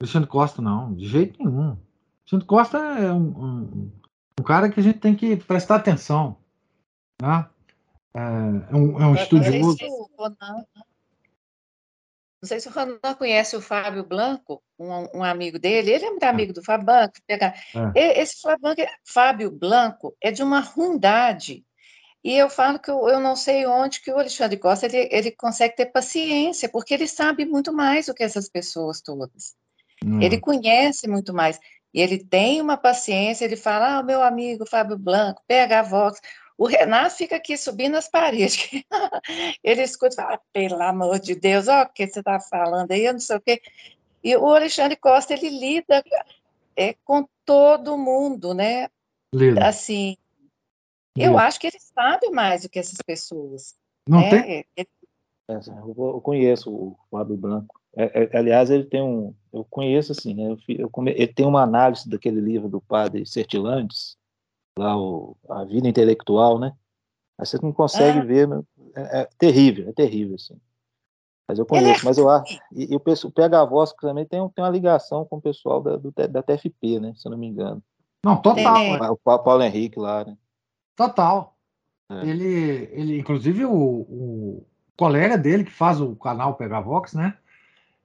Alexandre 0.00 0.28
Costa, 0.28 0.60
não, 0.60 0.94
de 0.94 1.06
jeito 1.06 1.38
nenhum. 1.38 1.76
Alexandre 2.20 2.46
Costa 2.46 2.78
é 2.78 3.12
um, 3.12 3.44
um, 3.44 3.92
um 4.40 4.42
cara 4.42 4.68
que 4.68 4.80
a 4.80 4.82
gente 4.82 4.98
tem 4.98 5.14
que 5.14 5.36
prestar 5.36 5.76
atenção. 5.76 6.36
Tá? 7.18 7.50
É, 8.16 8.20
é 8.20 8.76
um, 8.76 9.00
é 9.00 9.06
um 9.06 9.16
Eu 9.16 9.22
estudioso. 9.22 9.60
Não 9.60 9.76
sei, 9.76 9.88
se 9.88 9.94
o 9.94 10.10
Ronan, 10.16 10.64
não 12.42 12.48
sei 12.48 12.60
se 12.60 12.68
o 12.68 12.72
Ronan 12.72 13.14
conhece 13.18 13.56
o 13.56 13.60
Fábio 13.60 14.04
Blanco, 14.04 14.62
um, 14.78 15.18
um 15.18 15.24
amigo 15.24 15.58
dele. 15.58 15.90
Ele 15.90 16.04
é 16.04 16.10
muito 16.10 16.24
amigo 16.24 16.52
do 16.52 16.62
Fábio 16.62 16.86
Blanco. 16.86 17.14
É. 17.28 18.20
Esse 18.20 18.40
Fábio 18.40 18.60
Blanco, 18.60 18.80
é- 18.80 18.94
Fábio 19.04 19.50
Blanco 19.50 20.16
é 20.22 20.30
de 20.30 20.42
uma 20.42 20.60
ruindade. 20.60 21.64
E 22.22 22.32
eu 22.32 22.48
falo 22.48 22.78
que 22.78 22.90
eu, 22.90 23.06
eu 23.08 23.20
não 23.20 23.36
sei 23.36 23.66
onde 23.66 24.00
que 24.00 24.10
o 24.10 24.18
Alexandre 24.18 24.56
Costa 24.56 24.86
ele, 24.86 25.08
ele 25.12 25.30
consegue 25.30 25.76
ter 25.76 25.86
paciência, 25.86 26.70
porque 26.70 26.94
ele 26.94 27.06
sabe 27.06 27.44
muito 27.44 27.70
mais 27.70 28.06
do 28.06 28.14
que 28.14 28.22
essas 28.22 28.48
pessoas 28.48 29.02
todas. 29.02 29.54
Hum. 30.02 30.22
Ele 30.22 30.40
conhece 30.40 31.06
muito 31.06 31.34
mais. 31.34 31.58
E 31.92 32.00
ele 32.00 32.18
tem 32.24 32.60
uma 32.60 32.76
paciência, 32.76 33.44
ele 33.44 33.56
fala, 33.56 33.96
ah, 33.96 34.00
o 34.00 34.04
meu 34.04 34.22
amigo 34.22 34.66
Fábio 34.66 34.98
Blanco, 34.98 35.42
pega 35.46 35.80
a 35.80 35.82
Vox. 35.82 36.18
O 36.56 36.66
Renato 36.66 37.16
fica 37.16 37.36
aqui 37.36 37.56
subindo 37.56 37.96
as 37.96 38.08
paredes. 38.08 38.70
ele 39.62 39.82
escuta 39.82 40.14
e 40.14 40.16
fala, 40.16 40.34
"Ah, 40.34 40.40
pelo 40.52 40.80
amor 40.82 41.18
de 41.18 41.34
Deus, 41.34 41.66
ó, 41.68 41.82
o 41.82 41.88
que 41.88 42.06
você 42.06 42.20
está 42.20 42.38
falando 42.38 42.92
aí, 42.92 43.04
eu 43.04 43.12
não 43.12 43.20
sei 43.20 43.36
o 43.36 43.40
quê. 43.40 43.60
E 44.22 44.36
o 44.36 44.46
Alexandre 44.46 44.96
Costa, 44.96 45.34
ele 45.34 45.50
lida 45.50 46.02
é, 46.76 46.94
com 47.04 47.28
todo 47.44 47.98
mundo, 47.98 48.54
né? 48.54 48.88
Lida. 49.34 49.66
Assim, 49.66 50.16
eu 51.16 51.32
Lida. 51.32 51.42
acho 51.42 51.60
que 51.60 51.66
ele 51.66 51.78
sabe 51.80 52.30
mais 52.30 52.62
do 52.62 52.68
que 52.68 52.78
essas 52.78 52.98
pessoas. 53.04 53.74
Não 54.08 54.20
né? 54.20 54.30
tem? 54.30 54.66
Ele- 54.76 54.88
É, 55.48 55.54
Eu, 55.56 55.94
eu 55.98 56.20
conheço 56.20 56.70
o 56.70 56.96
Fábio 57.10 57.36
Branco. 57.36 57.78
É, 57.96 58.24
é, 58.24 58.38
aliás, 58.38 58.70
ele 58.70 58.84
tem 58.84 59.02
um. 59.02 59.34
Eu 59.52 59.64
conheço 59.64 60.12
assim, 60.12 60.34
né? 60.34 60.50
Eu, 60.50 60.58
eu 60.68 60.90
ele 61.08 61.28
tem 61.28 61.46
uma 61.46 61.62
análise 61.62 62.08
daquele 62.08 62.40
livro 62.40 62.68
do 62.68 62.80
padre 62.80 63.26
Sertilandes, 63.26 64.16
lá 64.78 64.96
o 64.96 65.36
A 65.48 65.64
Vida 65.64 65.88
Intelectual, 65.88 66.58
né? 66.58 66.74
Aí 67.38 67.46
você 67.46 67.58
não 67.62 67.72
consegue 67.72 68.18
Ah. 68.18 68.24
ver, 68.24 68.48
né? 68.48 68.62
é, 68.94 69.20
é 69.22 69.28
terrível, 69.38 69.88
é 69.88 69.92
terrível, 69.92 70.36
assim. 70.36 70.56
Mas 71.48 71.58
eu 71.58 71.64
é 71.64 71.68
conheço, 71.68 72.04
mas 72.04 72.16
eu 72.16 72.28
acho. 72.28 72.58
E, 72.72 72.92
e 72.92 72.96
o 72.96 73.00
voz 73.68 73.92
que 73.92 74.00
também 74.00 74.24
tem, 74.24 74.40
tem 74.50 74.64
uma 74.64 74.70
ligação 74.70 75.24
com 75.24 75.36
o 75.36 75.42
pessoal 75.42 75.82
da, 75.82 75.96
do, 75.96 76.12
da 76.12 76.42
TFP, 76.42 77.00
né? 77.00 77.12
Se 77.16 77.26
eu 77.26 77.30
não 77.30 77.38
me 77.38 77.46
engano. 77.46 77.82
Não, 78.24 78.40
total. 78.40 78.74
Tem. 78.76 78.96
é. 78.96 79.10
O 79.10 79.16
Pa- 79.16 79.38
Paulo 79.38 79.62
Henrique 79.62 79.98
lá, 79.98 80.24
né? 80.24 80.36
Total. 80.96 81.54
É. 82.10 82.26
Ele, 82.26 82.88
ele, 82.92 83.18
inclusive, 83.18 83.64
o, 83.66 83.74
o 83.74 84.66
colega 84.96 85.36
dele 85.36 85.64
que 85.64 85.70
faz 85.70 86.00
o 86.00 86.16
canal 86.16 86.54
Pegavox, 86.54 87.12
né? 87.14 87.36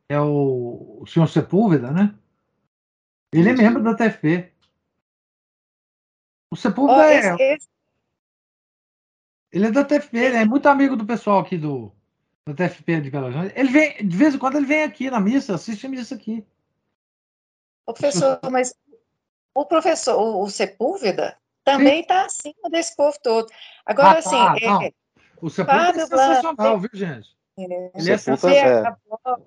É 0.09 0.19
o, 0.19 0.97
o 1.01 1.07
senhor 1.07 1.27
Sepúlveda, 1.27 1.91
né? 1.91 2.13
Ele 3.31 3.49
é 3.49 3.53
membro 3.53 3.83
da 3.83 3.95
TFP. 3.95 4.51
O 6.51 6.55
Sepúlveda 6.55 7.13
é, 7.13 7.17
esse- 7.19 7.41
esse- 7.43 7.69
ele 9.51 9.67
é 9.67 9.71
da 9.71 9.83
TFP, 9.83 10.17
ele 10.17 10.37
é 10.37 10.45
muito 10.45 10.67
amigo 10.67 10.95
do 10.95 11.05
pessoal 11.05 11.39
aqui 11.39 11.57
do 11.57 11.91
da 12.45 12.53
TFP 12.55 13.01
de 13.01 13.11
Belo 13.11 13.25
Horizonte. 13.27 13.53
Ele 13.55 13.69
vem, 13.69 14.07
de 14.07 14.17
vez 14.17 14.33
em 14.33 14.39
quando 14.39 14.55
ele 14.57 14.65
vem 14.65 14.81
aqui 14.83 15.11
na 15.11 15.19
missa, 15.19 15.53
assiste 15.53 15.85
a 15.85 15.89
missa 15.89 16.15
aqui. 16.15 16.43
Ô, 17.85 17.93
professor, 17.93 18.39
mas 18.51 18.73
o 19.53 19.65
professor, 19.65 20.19
o, 20.19 20.43
o 20.43 20.49
Sepúlveda, 20.49 21.37
também 21.63 22.01
está 22.01 22.25
acima 22.25 22.69
desse 22.71 22.95
povo 22.95 23.15
todo. 23.21 23.47
Agora, 23.85 24.15
Ah, 24.15 24.17
assim, 24.17 24.29
tá, 24.31 24.55
é, 24.61 24.67
não. 24.67 24.93
O 25.41 25.49
Sepúlveda 25.49 26.01
é 26.01 26.07
sensacional, 26.07 26.79
viu, 26.79 26.89
gente? 26.93 27.37
é, 27.57 27.63
Ele 27.95 28.11
é 28.11 28.17
sensacional. 28.17 28.97
é. 29.37 29.41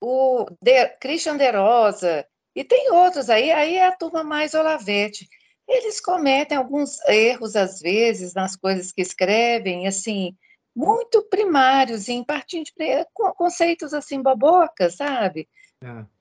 o 0.00 0.46
de, 0.62 0.88
Christian 0.98 1.36
De 1.36 1.50
Rosa, 1.50 2.26
e 2.54 2.64
tem 2.64 2.90
outros 2.90 3.28
aí, 3.28 3.50
aí 3.52 3.76
é 3.76 3.86
a 3.86 3.96
turma 3.96 4.22
mais 4.24 4.54
Olavete. 4.54 5.28
Eles 5.66 6.00
cometem 6.00 6.56
alguns 6.56 7.00
erros, 7.08 7.56
às 7.56 7.80
vezes, 7.80 8.34
nas 8.34 8.54
coisas 8.56 8.92
que 8.92 9.00
escrevem, 9.00 9.86
assim, 9.86 10.36
muito 10.76 11.22
primários, 11.22 12.08
em 12.08 12.22
partindo 12.22 12.64
de 12.66 12.72
con- 13.12 13.32
conceitos, 13.32 13.94
assim, 13.94 14.20
bobocas, 14.22 14.96
sabe? 14.96 15.48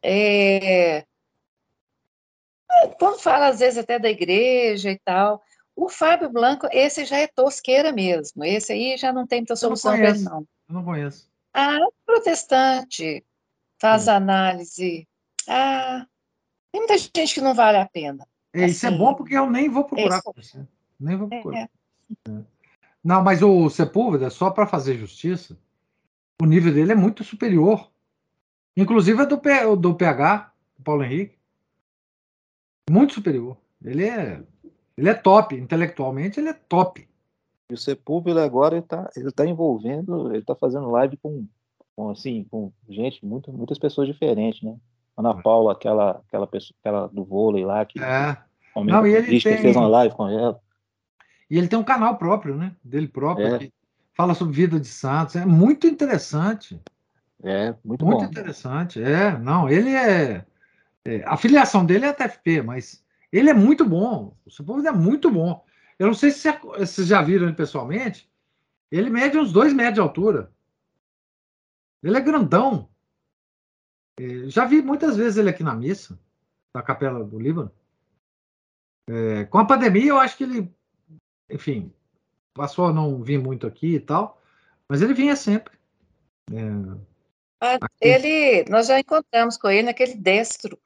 É. 0.02 1.06
É, 2.72 2.88
quando 3.00 3.20
fala, 3.20 3.48
às 3.48 3.60
vezes, 3.60 3.78
até 3.78 4.00
da 4.00 4.10
igreja 4.10 4.92
e 4.92 5.00
tal, 5.00 5.42
o 5.76 5.90
Fábio 5.90 6.30
Blanco, 6.30 6.68
esse 6.72 7.04
já 7.06 7.18
é 7.18 7.28
tosqueira 7.28 7.92
mesmo, 7.92 8.44
esse 8.44 8.72
aí 8.74 8.98
já 8.98 9.12
não 9.12 9.26
tem 9.26 9.40
muita 9.40 9.56
solução 9.56 9.98
para 9.98 10.10
ele, 10.10 10.20
não. 10.20 10.40
Eu 10.70 10.76
não 10.76 10.84
conheço. 10.84 11.30
Ah, 11.54 11.80
protestante 12.06 13.24
faz 13.80 14.08
Hum. 14.08 14.12
análise. 14.12 15.08
Ah, 15.48 16.06
tem 16.72 16.82
muita 16.82 16.98
gente 16.98 17.34
que 17.34 17.42
não 17.42 17.54
vale 17.54 17.78
a 17.78 17.86
pena. 17.88 18.28
É, 18.54 18.66
isso 18.66 18.86
é 18.86 18.90
Assim, 18.90 18.98
bom 18.98 19.14
porque 19.14 19.36
eu 19.36 19.50
nem 19.50 19.70
vou 19.70 19.84
procurar 19.84 20.22
isso. 20.38 20.68
Nem 21.00 21.18
vou 21.18 21.28
procurar. 21.28 21.70
É, 22.28 22.44
Não, 23.04 23.24
mas 23.24 23.42
o 23.42 23.70
Sepúlveda, 23.70 24.30
só 24.30 24.52
para 24.52 24.68
fazer 24.68 24.98
justiça, 24.98 25.58
o 26.42 26.46
nível 26.46 26.74
dele 26.74 26.92
é 26.92 26.96
muito 26.96 27.24
superior 27.24 27.92
Inclusive 28.76 29.22
a 29.22 29.26
do, 29.26 29.38
P- 29.38 29.76
do 29.76 29.96
PH, 29.96 30.52
do 30.78 30.84
Paulo 30.84 31.04
Henrique. 31.04 31.38
Muito 32.90 33.14
superior. 33.14 33.58
Ele 33.84 34.06
é, 34.06 34.44
ele 34.98 35.10
é 35.10 35.14
top. 35.14 35.56
Intelectualmente, 35.56 36.40
ele 36.40 36.50
é 36.50 36.54
top. 36.54 37.08
E 37.70 37.74
o 37.74 37.78
Sepúlveda 37.78 38.44
agora 38.44 38.78
ele 38.78 38.86
tá, 38.86 39.10
ele 39.16 39.32
tá 39.32 39.46
envolvendo, 39.46 40.34
ele 40.34 40.44
tá 40.44 40.56
fazendo 40.56 40.90
live 40.90 41.18
com, 41.18 41.48
com 41.96 42.10
assim, 42.10 42.46
com 42.46 42.72
gente, 42.90 43.24
muito, 43.26 43.54
muitas 43.54 43.78
pessoas 43.78 44.08
diferentes, 44.08 44.62
né? 44.64 44.76
Ana 45.18 45.42
Paula, 45.42 45.74
aquela, 45.74 46.22
aquela 46.28 46.48
pessoa, 46.48 46.76
aquela 46.82 47.08
do 47.08 47.24
vôlei 47.24 47.64
lá, 47.66 47.86
que 47.86 48.02
É. 48.02 48.38
comenta 48.74 48.98
Não, 48.98 49.08
e 49.08 49.14
ele 49.14 49.40
que 49.40 49.44
tem- 49.50 49.58
fez 49.60 49.76
uma 49.76 49.88
live 49.88 50.16
com 50.16 50.28
ela. 50.28 50.60
E 51.50 51.58
ele 51.58 51.68
tem 51.68 51.78
um 51.78 51.84
canal 51.84 52.18
próprio, 52.18 52.56
né? 52.56 52.76
Dele 52.84 53.08
próprio, 53.08 53.56
É. 53.56 53.60
que 53.60 53.74
fala 54.16 54.34
sobre 54.34 54.56
vida 54.56 54.80
de 54.80 54.88
santos. 54.88 55.36
É 55.36 55.46
muito 55.46 55.86
interessante. 55.88 56.82
É, 57.44 57.76
muito, 57.84 58.06
Muito 58.06 58.20
bom. 58.22 58.24
interessante. 58.24 59.02
É, 59.04 59.38
não, 59.38 59.70
ele 59.70 59.90
é, 59.94 60.46
é, 61.06 61.24
A 61.26 61.36
filiação 61.38 61.86
dele 61.86 62.06
é 62.06 62.10
a 62.10 62.14
TFP, 62.14 62.62
mas 62.62 63.04
ele 63.32 63.50
é 63.50 63.54
muito 63.54 63.84
bom. 63.86 64.34
O 64.46 64.50
Sepúlveda 64.50 64.90
é 64.90 64.94
muito 64.94 65.30
bom. 65.30 65.64
Eu 66.00 66.08
não 66.08 66.14
sei 66.14 66.32
se 66.32 66.40
você- 66.40 66.58
vocês 66.86 67.08
já 67.08 67.22
viram 67.22 67.46
ele 67.46 67.54
pessoalmente. 67.56 68.28
Ele 68.90 69.10
mede 69.10 69.38
uns 69.38 69.52
dois 69.52 69.74
metros 69.74 69.96
de 69.96 70.00
altura. 70.02 70.50
Ele 72.02 72.18
é 72.18 72.22
grandão. 72.22 72.88
É, 74.20 74.50
já 74.50 74.66
vi 74.66 74.82
muitas 74.82 75.18
vezes 75.18 75.38
ele 75.38 75.50
aqui 75.50 75.64
na 75.64 75.76
missa, 75.76 76.20
da 76.74 76.82
Capela 76.82 77.24
do 77.24 77.40
Líbano. 77.40 77.72
É, 79.10 79.46
com 79.46 79.58
a 79.58 79.66
pandemia, 79.66 80.10
eu 80.10 80.18
acho 80.18 80.38
que 80.38 80.44
ele, 80.44 80.74
enfim, 81.50 81.94
passou 82.54 82.88
a 82.88 82.94
não 82.94 83.22
vir 83.22 83.40
muito 83.40 83.68
aqui 83.68 83.96
e 83.96 84.00
tal, 84.00 84.42
mas 84.88 85.02
ele 85.02 85.14
vinha 85.14 85.36
sempre. 85.36 85.78
É, 86.52 87.14
Ah, 87.62 87.80
Ele, 88.02 88.66
nós 88.70 88.88
já 88.88 89.00
encontramos 89.00 89.58
com 89.58 89.70
ele 89.70 89.84
naquele 89.84 90.16
destro. 90.16 90.76
O 90.76 90.80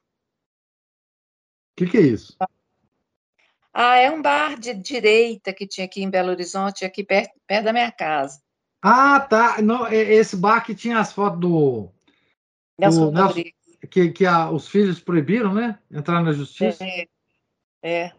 que, 1.76 1.86
que 1.86 1.98
é 1.98 2.02
isso? 2.02 2.36
Ah, 3.72 3.96
é 3.96 4.10
um 4.10 4.22
bar 4.22 4.58
de 4.58 4.74
direita 4.74 5.52
que 5.52 5.66
tinha 5.66 5.84
aqui 5.84 6.02
em 6.02 6.10
Belo 6.10 6.30
Horizonte, 6.30 6.84
aqui 6.84 7.04
perto, 7.04 7.32
perto 7.46 7.64
da 7.64 7.72
minha 7.72 7.92
casa. 7.92 8.40
Ah, 8.82 9.20
tá. 9.20 9.60
Não, 9.62 9.86
é- 9.86 9.96
esse 10.14 10.36
bar 10.36 10.64
que 10.64 10.74
tinha 10.74 10.98
as 10.98 11.12
fotos 11.12 11.40
do. 11.40 11.92
Nelson 12.78 13.10
Nelson- 13.10 13.26
Rodrigues. 13.26 13.54
Que, 13.90 14.10
que 14.10 14.26
a- 14.26 14.50
os 14.50 14.68
filhos 14.68 15.00
proibiram, 15.00 15.54
né? 15.54 15.78
Entrar 15.90 16.22
na 16.22 16.32
justiça. 16.32 16.84
É, 16.84 17.08
é. 17.82 18.12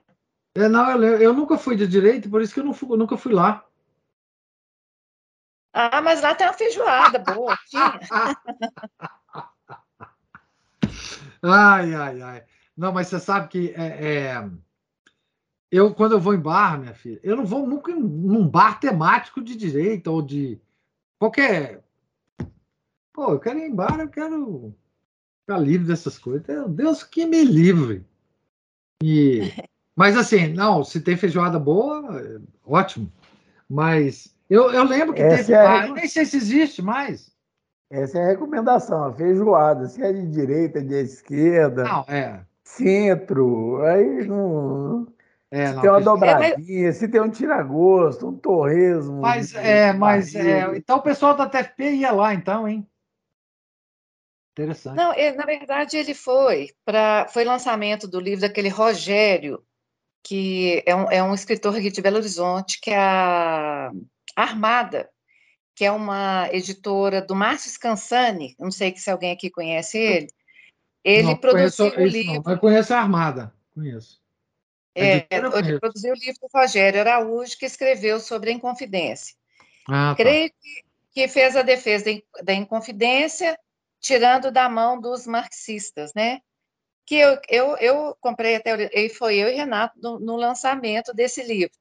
É, 0.55 0.67
não, 0.69 0.89
eu, 1.01 1.17
eu 1.21 1.33
nunca 1.33 1.57
fui 1.57 1.75
de 1.75 1.85
direita, 1.87 2.27
por 2.29 2.41
isso 2.41 2.53
que 2.53 2.59
eu, 2.59 2.63
não 2.63 2.73
fui- 2.73 2.89
eu 2.91 2.97
nunca 2.97 3.17
fui 3.17 3.33
lá. 3.33 3.65
Ah, 5.73 6.01
mas 6.01 6.21
lá 6.21 6.33
tem 6.33 6.47
uma 6.47 6.53
feijoada 6.53 7.19
boa. 7.19 7.57
Ai, 11.41 11.93
ai, 11.93 12.21
ai. 12.21 12.43
Não, 12.75 12.91
mas 12.91 13.07
você 13.07 13.19
sabe 13.19 13.47
que 13.47 13.73
é, 13.75 13.83
é, 14.33 14.49
eu, 15.71 15.93
quando 15.93 16.13
eu 16.13 16.19
vou 16.19 16.33
em 16.33 16.39
bar, 16.39 16.77
minha 16.79 16.93
filha, 16.93 17.19
eu 17.23 17.35
não 17.37 17.45
vou 17.45 17.65
nunca 17.67 17.91
em- 17.91 17.99
num 17.99 18.47
bar 18.47 18.79
temático 18.79 19.41
de 19.41 19.55
direita 19.55 20.11
ou 20.11 20.21
de 20.21 20.59
qualquer. 21.17 21.81
Pô, 23.19 23.33
eu 23.33 23.39
quero 23.41 23.59
ir 23.59 23.65
em 23.65 23.75
bar, 23.75 23.99
eu 23.99 24.07
quero 24.07 24.73
ficar 25.41 25.59
livre 25.59 25.85
dessas 25.85 26.17
coisas. 26.17 26.45
Deus, 26.69 27.03
que 27.03 27.25
me 27.25 27.43
livre. 27.43 28.05
E, 29.03 29.41
mas 29.93 30.15
assim, 30.15 30.53
não, 30.53 30.85
se 30.85 31.01
tem 31.01 31.17
feijoada 31.17 31.59
boa, 31.59 32.17
é 32.17 32.39
ótimo. 32.65 33.11
Mas 33.67 34.33
eu, 34.49 34.71
eu 34.71 34.85
lembro 34.85 35.13
que 35.13 35.21
Essa 35.21 35.35
teve 35.35 35.51
é 35.51 35.65
a 35.65 35.87
nem 35.89 36.07
sei 36.07 36.23
se 36.23 36.37
existe 36.37 36.81
mais. 36.81 37.29
Essa 37.91 38.19
é 38.19 38.23
a 38.23 38.27
recomendação, 38.27 39.03
a 39.03 39.13
feijoada. 39.13 39.89
Se 39.89 40.01
é 40.01 40.13
de 40.13 40.25
direita, 40.25 40.81
de 40.81 40.95
esquerda, 40.95 41.83
Não, 41.83 42.05
é. 42.07 42.39
centro, 42.63 43.81
aí 43.83 44.25
não. 44.27 45.09
É, 45.51 45.67
se 45.67 45.73
não, 45.73 45.81
tem 45.81 45.91
uma 45.91 46.01
dobradinha, 46.01 46.93
se 46.93 47.07
tem 47.09 47.19
um 47.19 47.29
tiragosto, 47.29 48.29
um 48.29 48.37
torresmo. 48.37 49.19
Mas 49.19 49.53
é, 49.55 49.91
mas 49.91 50.33
é, 50.33 50.77
então 50.77 50.99
o 50.99 51.01
pessoal 51.01 51.35
da 51.35 51.49
TFP 51.49 51.95
ia 51.95 52.13
lá, 52.13 52.33
então, 52.33 52.65
hein? 52.65 52.87
Interessante. 54.59 54.97
Não, 54.97 55.13
ele- 55.13 55.37
na 55.37 55.45
verdade, 55.45 55.95
ele 55.97 56.13
foi 56.13 56.69
para. 56.83 57.27
Foi 57.29 57.43
lançamento 57.45 58.07
do 58.07 58.19
livro 58.19 58.41
daquele 58.41 58.67
Rogério, 58.69 59.63
que 60.23 60.83
é 60.85 60.93
um, 60.93 61.09
é 61.11 61.23
um 61.23 61.33
escritor 61.33 61.75
aqui 61.75 61.89
de 61.89 62.01
Belo 62.01 62.17
Horizonte, 62.17 62.79
que 62.81 62.91
é 62.91 62.97
a 62.97 63.91
Armada, 64.35 65.09
que 65.73 65.85
é 65.85 65.91
uma 65.91 66.49
editora 66.51 67.21
do 67.21 67.33
Márcio 67.33 67.71
Scansani, 67.71 68.53
não 68.59 68.69
sei 68.69 68.93
se 68.97 69.09
alguém 69.09 69.31
aqui 69.31 69.49
conhece 69.49 69.97
ele. 69.97 70.27
Ele 71.05 71.23
Não, 71.29 71.37
produziu 71.37 71.89
conheço 71.91 71.97
o 71.97 71.99
não, 72.01 72.05
livro. 72.05 72.43
mas 72.45 72.59
conheço 72.59 72.93
a 72.93 72.99
Armada. 72.99 73.53
Conheço. 73.73 74.21
É, 74.93 75.19
eu 75.29 75.37
ele 75.39 75.49
conheço. 75.49 75.79
produziu 75.79 76.11
o 76.13 76.17
livro 76.17 76.41
do 76.41 76.49
Rogério 76.53 76.99
Araújo, 76.99 77.57
que 77.57 77.65
escreveu 77.65 78.19
sobre 78.19 78.49
a 78.49 78.53
Inconfidência. 78.53 79.33
Ah, 79.87 80.13
tá. 80.17 80.21
Creio 80.21 80.51
que, 80.51 80.83
que 81.13 81.27
fez 81.29 81.55
a 81.55 81.61
defesa 81.61 82.03
da 82.43 82.53
Inconfidência, 82.53 83.57
tirando 83.99 84.51
da 84.51 84.69
mão 84.69 84.99
dos 84.99 85.27
marxistas, 85.27 86.13
né? 86.13 86.39
Que 87.05 87.15
eu, 87.15 87.39
eu, 87.49 87.77
eu 87.77 88.17
comprei 88.21 88.55
até, 88.55 88.89
e 88.93 89.09
foi 89.09 89.37
eu 89.37 89.49
e 89.49 89.55
Renato 89.55 89.99
no, 90.01 90.19
no 90.19 90.35
lançamento 90.35 91.13
desse 91.13 91.43
livro. 91.43 91.75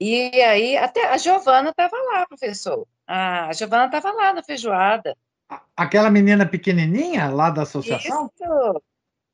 E 0.00 0.42
aí, 0.42 0.76
até 0.76 1.08
a 1.08 1.16
Giovana 1.16 1.70
estava 1.70 1.96
lá, 1.96 2.26
professor. 2.26 2.86
A 3.06 3.52
Giovana 3.52 3.86
estava 3.86 4.12
lá 4.12 4.32
na 4.32 4.42
feijoada. 4.42 5.16
Aquela 5.76 6.10
menina 6.10 6.44
pequenininha 6.44 7.30
lá 7.30 7.50
da 7.50 7.62
associação? 7.62 8.30
Isso! 8.34 8.82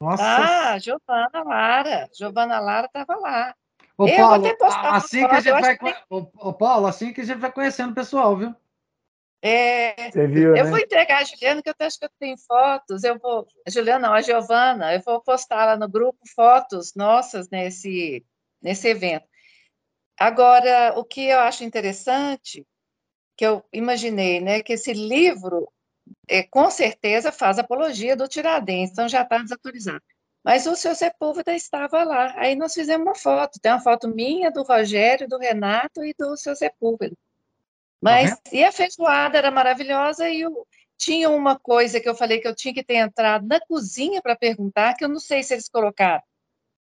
Nossa. 0.00 0.22
Ah, 0.22 0.78
Giovana 0.78 1.42
Lara. 1.44 2.10
Giovana 2.12 2.60
Lara 2.60 2.86
estava 2.86 3.16
lá. 3.16 3.54
Ô, 3.96 4.08
eu 4.08 4.16
Paulo, 4.16 4.46
até 4.46 4.56
postar 4.56 4.82
uma 4.82 4.96
assim 4.96 5.28
que 5.28 5.34
a 5.34 5.40
gente 5.40 5.60
vai. 5.60 5.78
que 5.78 5.94
ô, 6.10 6.52
Paulo, 6.52 6.86
assim 6.86 7.12
que 7.12 7.20
a 7.20 7.24
gente 7.24 7.38
vai 7.38 7.52
conhecendo 7.52 7.92
o 7.92 7.94
pessoal, 7.94 8.36
viu? 8.36 8.54
É, 9.44 10.10
viu, 10.28 10.54
Eu 10.56 10.64
né? 10.64 10.70
vou 10.70 10.78
entregar 10.78 11.20
a 11.20 11.24
Juliana, 11.24 11.60
que 11.60 11.68
eu 11.68 11.74
acho 11.80 11.98
que 11.98 12.04
eu 12.04 12.10
tenho 12.16 12.38
fotos. 12.38 13.02
Eu 13.02 13.18
vou. 13.18 13.46
A 13.66 13.70
Juliana, 13.70 14.06
não, 14.06 14.14
a 14.14 14.22
Giovana, 14.22 14.94
eu 14.94 15.00
vou 15.00 15.20
postar 15.20 15.66
lá 15.66 15.76
no 15.76 15.88
grupo 15.88 16.20
fotos 16.32 16.94
nossas 16.94 17.50
nesse, 17.50 18.24
nesse 18.62 18.86
evento. 18.86 19.26
Agora, 20.16 20.96
o 20.96 21.04
que 21.04 21.26
eu 21.26 21.40
acho 21.40 21.64
interessante, 21.64 22.64
que 23.36 23.44
eu 23.44 23.64
imaginei, 23.72 24.40
né, 24.40 24.62
que 24.62 24.74
esse 24.74 24.92
livro, 24.92 25.68
é, 26.28 26.44
com 26.44 26.70
certeza, 26.70 27.32
faz 27.32 27.58
apologia 27.58 28.14
do 28.14 28.28
Tiradentes, 28.28 28.92
então 28.92 29.08
já 29.08 29.22
está 29.22 29.38
desatualizado. 29.38 30.02
Mas 30.44 30.66
o 30.66 30.76
seu 30.76 30.94
Sepúlveda 30.94 31.52
estava 31.54 32.04
lá. 32.04 32.32
Aí 32.36 32.54
nós 32.54 32.74
fizemos 32.74 33.06
uma 33.06 33.14
foto. 33.14 33.60
Tem 33.60 33.72
uma 33.72 33.80
foto 33.80 34.08
minha, 34.08 34.50
do 34.50 34.62
Rogério, 34.62 35.28
do 35.28 35.38
Renato 35.38 36.04
e 36.04 36.14
do 36.18 36.36
seu 36.36 36.54
Sepúlveda. 36.54 37.16
Mas, 38.02 38.40
e 38.52 38.64
a 38.64 38.72
feijoada 38.72 39.38
era 39.38 39.50
maravilhosa 39.50 40.28
e 40.28 40.44
o, 40.46 40.66
tinha 40.98 41.30
uma 41.30 41.58
coisa 41.58 42.00
que 42.00 42.08
eu 42.08 42.14
falei 42.16 42.40
que 42.40 42.48
eu 42.48 42.54
tinha 42.54 42.74
que 42.74 42.82
ter 42.82 42.96
entrado 42.96 43.46
na 43.46 43.60
cozinha 43.60 44.20
para 44.20 44.34
perguntar, 44.36 44.94
que 44.94 45.04
eu 45.04 45.08
não 45.08 45.20
sei 45.20 45.42
se 45.42 45.54
eles 45.54 45.68
colocaram. 45.68 46.22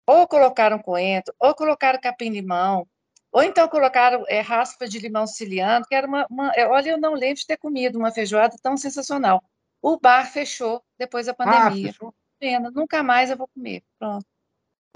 Ou 0.06 0.26
colocaram 0.28 0.78
coentro, 0.78 1.34
ou 1.38 1.54
colocaram 1.54 2.00
capim-limão, 2.00 2.86
ou 3.32 3.42
então 3.42 3.68
colocaram 3.68 4.24
é, 4.28 4.40
raspa 4.40 4.88
de 4.88 4.98
limão 4.98 5.26
siciliano, 5.26 5.84
que 5.86 5.94
era 5.94 6.06
uma, 6.06 6.26
uma- 6.30 6.52
é, 6.54 6.66
Olha, 6.66 6.90
eu 6.90 6.98
não 6.98 7.14
lembro 7.14 7.36
de 7.36 7.46
ter 7.46 7.56
comido 7.58 7.98
uma 7.98 8.10
feijoada 8.12 8.56
tão 8.62 8.76
sensacional. 8.76 9.42
O 9.82 9.98
bar 9.98 10.30
fechou 10.32 10.82
depois 10.98 11.26
da 11.26 11.32
Ah, 11.32 11.34
pandemia. 11.36 11.92
fechou. 11.92 12.14
Pena, 12.38 12.70
nunca 12.70 13.02
mais 13.02 13.30
eu 13.30 13.36
vou 13.36 13.48
comer. 13.48 13.82
Pronto. 13.98 14.24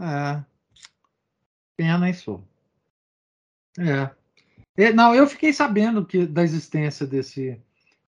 É. 0.01 0.43
Pena 1.77 2.09
isso. 2.09 2.43
É. 3.79 4.22
É, 4.77 4.93
Não, 4.93 5.15
eu 5.15 5.27
fiquei 5.27 5.53
sabendo 5.53 6.05
que, 6.05 6.27
da 6.27 6.43
existência 6.43 7.07
desse 7.07 7.61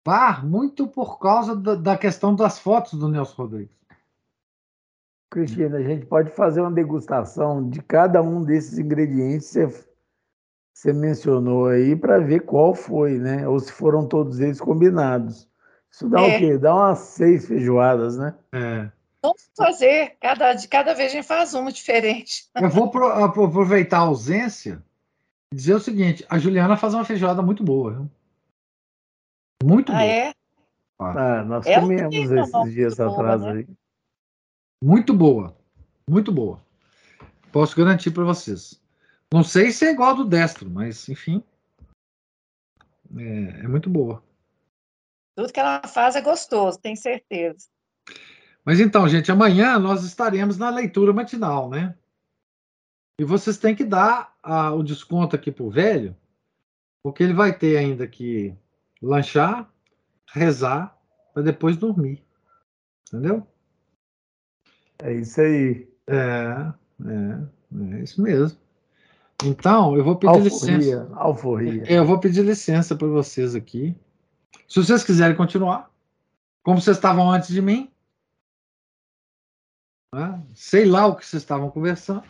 bar 0.06 0.46
muito 0.46 0.88
por 0.88 1.18
causa 1.20 1.56
da, 1.56 1.76
da 1.76 1.98
questão 1.98 2.36
das 2.36 2.60
fotos 2.60 2.94
do 2.94 3.08
Nelson 3.08 3.36
Rodrigues. 3.44 3.76
Cristina, 5.32 5.78
a 5.78 5.84
gente 5.84 6.06
pode 6.06 6.30
fazer 6.32 6.62
uma 6.62 6.72
degustação 6.72 7.68
de 7.68 7.82
cada 7.82 8.22
um 8.22 8.44
desses 8.44 8.78
ingredientes 8.78 9.48
que 9.48 9.66
você, 9.68 9.86
você 10.74 10.94
mencionou 10.94 11.68
aí 11.68 11.96
para 11.96 12.20
ver 12.20 12.42
qual 12.42 12.76
foi, 12.76 13.18
né? 13.18 13.48
Ou 13.48 13.60
se 13.60 13.72
foram 13.72 14.08
todos 14.08 14.40
eles 14.40 14.62
combinados. 14.62 15.50
Isso 15.92 16.08
dá 16.08 16.22
É. 16.22 16.36
o 16.36 16.40
quê? 16.40 16.58
Dá 16.58 16.76
umas 16.76 17.00
seis 17.00 17.48
feijoadas, 17.48 18.16
né? 18.16 18.36
É. 18.52 18.92
Vamos 19.24 19.50
fazer, 19.58 20.18
cada, 20.22 20.54
de 20.54 20.68
cada 20.68 20.94
vez 20.94 21.12
a 21.12 21.16
gente 21.16 21.26
faz 21.26 21.54
uma 21.56 21.72
diferente. 21.72 22.48
Eu 22.56 22.70
vou 22.70 22.92
pro- 22.92 23.08
apro- 23.08 23.46
aproveitar 23.46 23.98
a 24.00 24.02
ausência 24.02 24.84
dizer 25.54 25.76
o 25.76 25.80
seguinte: 25.80 26.26
a 26.30 26.38
Juliana 26.38 26.76
faz 26.78 26.94
uma 26.94 27.06
feijoada 27.06 27.42
muito 27.42 27.64
boa. 27.64 27.94
viu? 27.94 28.12
Muito 29.64 29.92
Ah, 29.92 30.00
boa. 30.00 30.06
é? 30.12 30.34
Ah, 31.00 31.44
nós 31.44 31.66
comemos 31.66 31.88
também 31.88 32.00
é 32.00 32.44
uma 32.44 32.64
esses 32.64 32.74
dias 32.74 32.98
muito 32.98 33.10
boa, 33.10 33.34
atrás 33.34 33.42
né? 33.42 33.52
aí. 33.52 33.68
Muito 34.84 35.14
boa. 35.14 35.58
Muito 36.10 36.32
boa. 36.32 36.62
Posso 37.52 37.76
garantir 37.76 38.12
para 38.12 38.24
vocês. 38.24 38.82
Não 39.34 39.44
sei 39.44 39.72
se 39.72 39.86
é 39.86 39.92
igual 39.92 40.12
a 40.12 40.14
do 40.14 40.26
Destro, 40.26 40.70
mas 40.70 41.08
enfim. 41.10 41.44
É, 43.18 43.62
é 43.64 43.68
muito 43.68 43.90
boa. 43.90 44.24
Tudo 45.36 45.52
que 45.52 45.60
ela 45.60 45.82
faz 45.88 46.16
é 46.16 46.22
gostoso, 46.22 46.80
tenho 46.80 46.98
certeza. 46.98 47.68
Mas 48.66 48.80
então, 48.80 49.08
gente, 49.08 49.32
amanhã 49.32 49.78
nós 49.80 50.04
estaremos 50.04 50.58
na 50.58 50.70
leitura 50.70 51.12
matinal, 51.12 51.70
né? 51.70 51.98
E 53.20 53.24
vocês 53.24 53.58
têm 53.58 53.76
que 53.76 53.84
dar 53.84 54.36
ah, 54.42 54.74
o 54.74 54.84
desconto 54.84 55.36
aqui 55.36 55.52
pro 55.52 55.70
velho, 55.70 56.16
porque 57.04 57.24
ele 57.24 57.34
vai 57.34 57.56
ter 57.58 57.78
ainda 57.78 58.08
que 58.08 58.56
lanchar, 59.02 59.72
rezar, 60.28 60.98
para 61.34 61.44
depois 61.44 61.78
dormir. 61.78 62.24
Entendeu? 63.08 63.46
É 65.00 65.14
isso 65.14 65.42
aí. 65.42 65.88
É, 66.08 66.74
é, 67.06 67.96
é 67.96 68.04
isso 68.04 68.22
mesmo. 68.22 68.58
Então, 69.44 69.96
eu 69.98 70.04
vou 70.04 70.16
pedir 70.16 70.30
Alforria, 70.30 70.78
licença. 70.78 71.16
alforria. 71.16 71.92
Eu 71.92 72.06
vou 72.06 72.20
pedir 72.20 72.44
licença 72.44 72.96
para 72.96 73.08
vocês 73.08 73.56
aqui. 73.56 73.96
Se 74.68 74.80
vocês 74.80 75.04
quiserem 75.04 75.36
continuar, 75.36 75.92
como 76.64 76.80
vocês 76.80 76.98
estavam 76.98 77.30
antes 77.30 77.50
de 77.50 77.62
mim, 77.62 77.92
né? 80.14 80.42
sei 80.56 80.86
lá 80.86 81.08
o 81.08 81.16
que 81.16 81.26
vocês 81.26 81.44
estavam 81.44 81.70
conversando. 81.70 82.24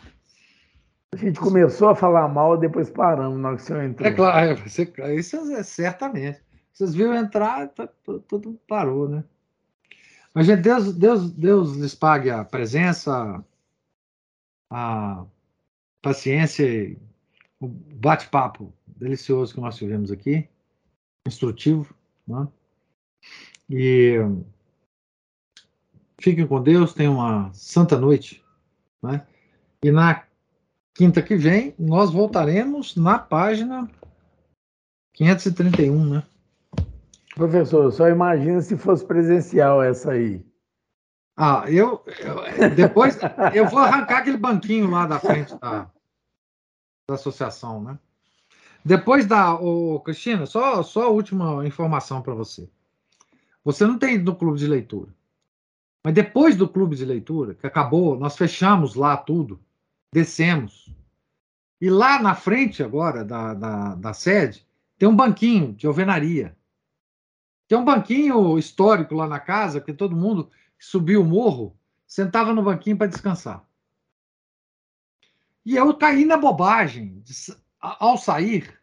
A 1.14 1.16
gente 1.16 1.38
começou 1.38 1.90
a 1.90 1.94
falar 1.94 2.26
mal, 2.26 2.56
depois 2.56 2.90
paramos 2.90 3.38
na 3.38 3.48
hora 3.48 3.56
que 3.56 3.62
o 3.62 3.66
senhor 3.66 3.84
entrou. 3.84 4.08
É 4.08 4.12
claro, 4.12 4.56
você- 4.68 4.92
isso 5.16 5.36
é 5.52 5.62
certamente. 5.62 6.42
Vocês 6.72 6.92
viram 6.92 7.14
entrar, 7.14 7.68
tá- 7.68 7.86
tu- 8.02 8.18
tudo 8.18 8.58
parou, 8.66 9.08
né? 9.08 9.22
Mas, 10.34 10.46
gente, 10.46 10.62
Deus, 10.62 10.92
Deus, 10.92 11.30
Deus 11.30 11.76
lhes 11.76 11.94
pague 11.94 12.30
a 12.30 12.44
presença, 12.44 13.44
a 14.72 15.24
paciência 16.02 16.64
e 16.66 16.98
o 17.60 17.68
bate-papo 17.68 18.74
delicioso 18.84 19.54
que 19.54 19.60
nós 19.60 19.76
tivemos 19.76 20.10
aqui, 20.10 20.48
instrutivo, 21.28 21.94
né? 22.26 22.48
E 23.70 24.16
fiquem 26.20 26.44
com 26.44 26.60
Deus, 26.60 26.92
tenham 26.92 27.14
uma 27.14 27.52
santa 27.54 27.96
noite, 27.96 28.44
né? 29.00 29.24
E 29.84 29.92
na 29.92 30.24
quinta 30.94 31.20
que 31.22 31.36
vem 31.36 31.74
nós 31.78 32.10
voltaremos 32.10 32.96
na 32.96 33.18
página 33.18 33.88
531, 35.14 36.04
né? 36.08 36.22
Professor, 37.34 37.90
só 37.92 38.08
imagina 38.08 38.60
se 38.60 38.76
fosse 38.76 39.04
presencial 39.04 39.82
essa 39.82 40.12
aí. 40.12 40.44
Ah, 41.36 41.64
eu, 41.68 42.04
eu- 42.20 42.74
depois 42.76 43.18
eu 43.52 43.68
vou 43.68 43.80
arrancar 43.80 44.18
aquele 44.18 44.36
banquinho 44.36 44.88
lá 44.88 45.04
da 45.04 45.18
frente 45.18 45.52
da, 45.58 45.90
da 47.08 47.14
associação, 47.14 47.82
né? 47.82 47.98
Depois 48.84 49.26
da, 49.26 49.54
ô, 49.54 49.98
Cristina, 50.00 50.46
só 50.46 50.82
só 50.82 51.04
a 51.04 51.08
última 51.08 51.66
informação 51.66 52.22
para 52.22 52.34
você. 52.34 52.68
Você 53.64 53.84
não 53.86 53.98
tem 53.98 54.14
ido 54.16 54.30
no 54.30 54.36
clube 54.36 54.58
de 54.58 54.66
leitura, 54.68 55.10
mas 56.04 56.14
depois 56.14 56.54
do 56.54 56.68
clube 56.68 56.94
de 56.94 57.04
leitura 57.04 57.54
que 57.54 57.66
acabou, 57.66 58.16
nós 58.16 58.36
fechamos 58.36 58.94
lá 58.94 59.16
tudo, 59.16 59.58
descemos 60.14 60.94
e 61.80 61.90
lá 61.90 62.22
na 62.22 62.34
frente 62.36 62.82
agora 62.82 63.24
da, 63.24 63.52
da, 63.52 63.94
da 63.96 64.14
sede 64.14 64.66
tem 64.96 65.08
um 65.08 65.16
banquinho 65.16 65.72
de 65.74 65.86
alvenaria. 65.86 66.56
Tem 67.66 67.76
um 67.76 67.84
banquinho 67.84 68.56
histórico 68.56 69.14
lá 69.14 69.26
na 69.26 69.40
casa, 69.40 69.80
que 69.80 69.92
todo 69.92 70.16
mundo 70.16 70.50
que 70.78 70.84
subia 70.86 71.20
o 71.20 71.24
morro 71.24 71.76
sentava 72.06 72.54
no 72.54 72.62
banquinho 72.62 72.96
para 72.96 73.08
descansar. 73.08 73.68
E 75.64 75.74
eu 75.74 75.92
caí 75.96 76.24
na 76.24 76.36
bobagem. 76.36 77.20
de 77.20 77.34
ao 77.80 78.16
sair, 78.16 78.80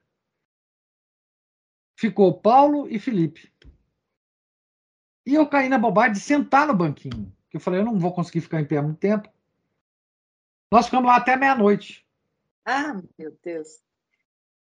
ficou 1.95 2.40
Paulo 2.40 2.88
e 2.88 3.00
Felipe. 3.00 3.51
E 5.26 5.34
eu 5.34 5.48
caí 5.48 5.69
na 5.69 5.80
bobagem 5.80 6.14
de 6.14 6.19
sentar 6.19 6.68
no 6.68 6.76
banquinho. 6.76 7.34
Eu 7.51 7.60
falei, 7.60 7.80
eu 7.80 7.85
não 7.85 7.98
vou 7.98 8.14
conseguir 8.14 8.42
ficar 8.42 8.61
em 8.61 8.66
pé 8.66 8.80
muito 8.82 9.00
tempo. 9.00 9.27
Nós 10.72 10.85
ficamos 10.85 11.08
lá 11.08 11.17
até 11.17 11.35
meia-noite. 11.35 12.06
Ah, 12.66 13.01
meu 13.17 13.38
Deus. 13.43 13.67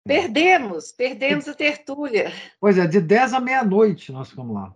Perdemos, 0.05 0.91
perdemos 0.91 1.47
a 1.47 1.53
tertúlia. 1.53 2.31
Pois 2.59 2.77
é, 2.77 2.85
de 2.85 2.99
10 2.99 3.33
à 3.33 3.39
meia-noite 3.39 4.11
nós 4.11 4.29
ficamos 4.29 4.53
lá. 4.53 4.75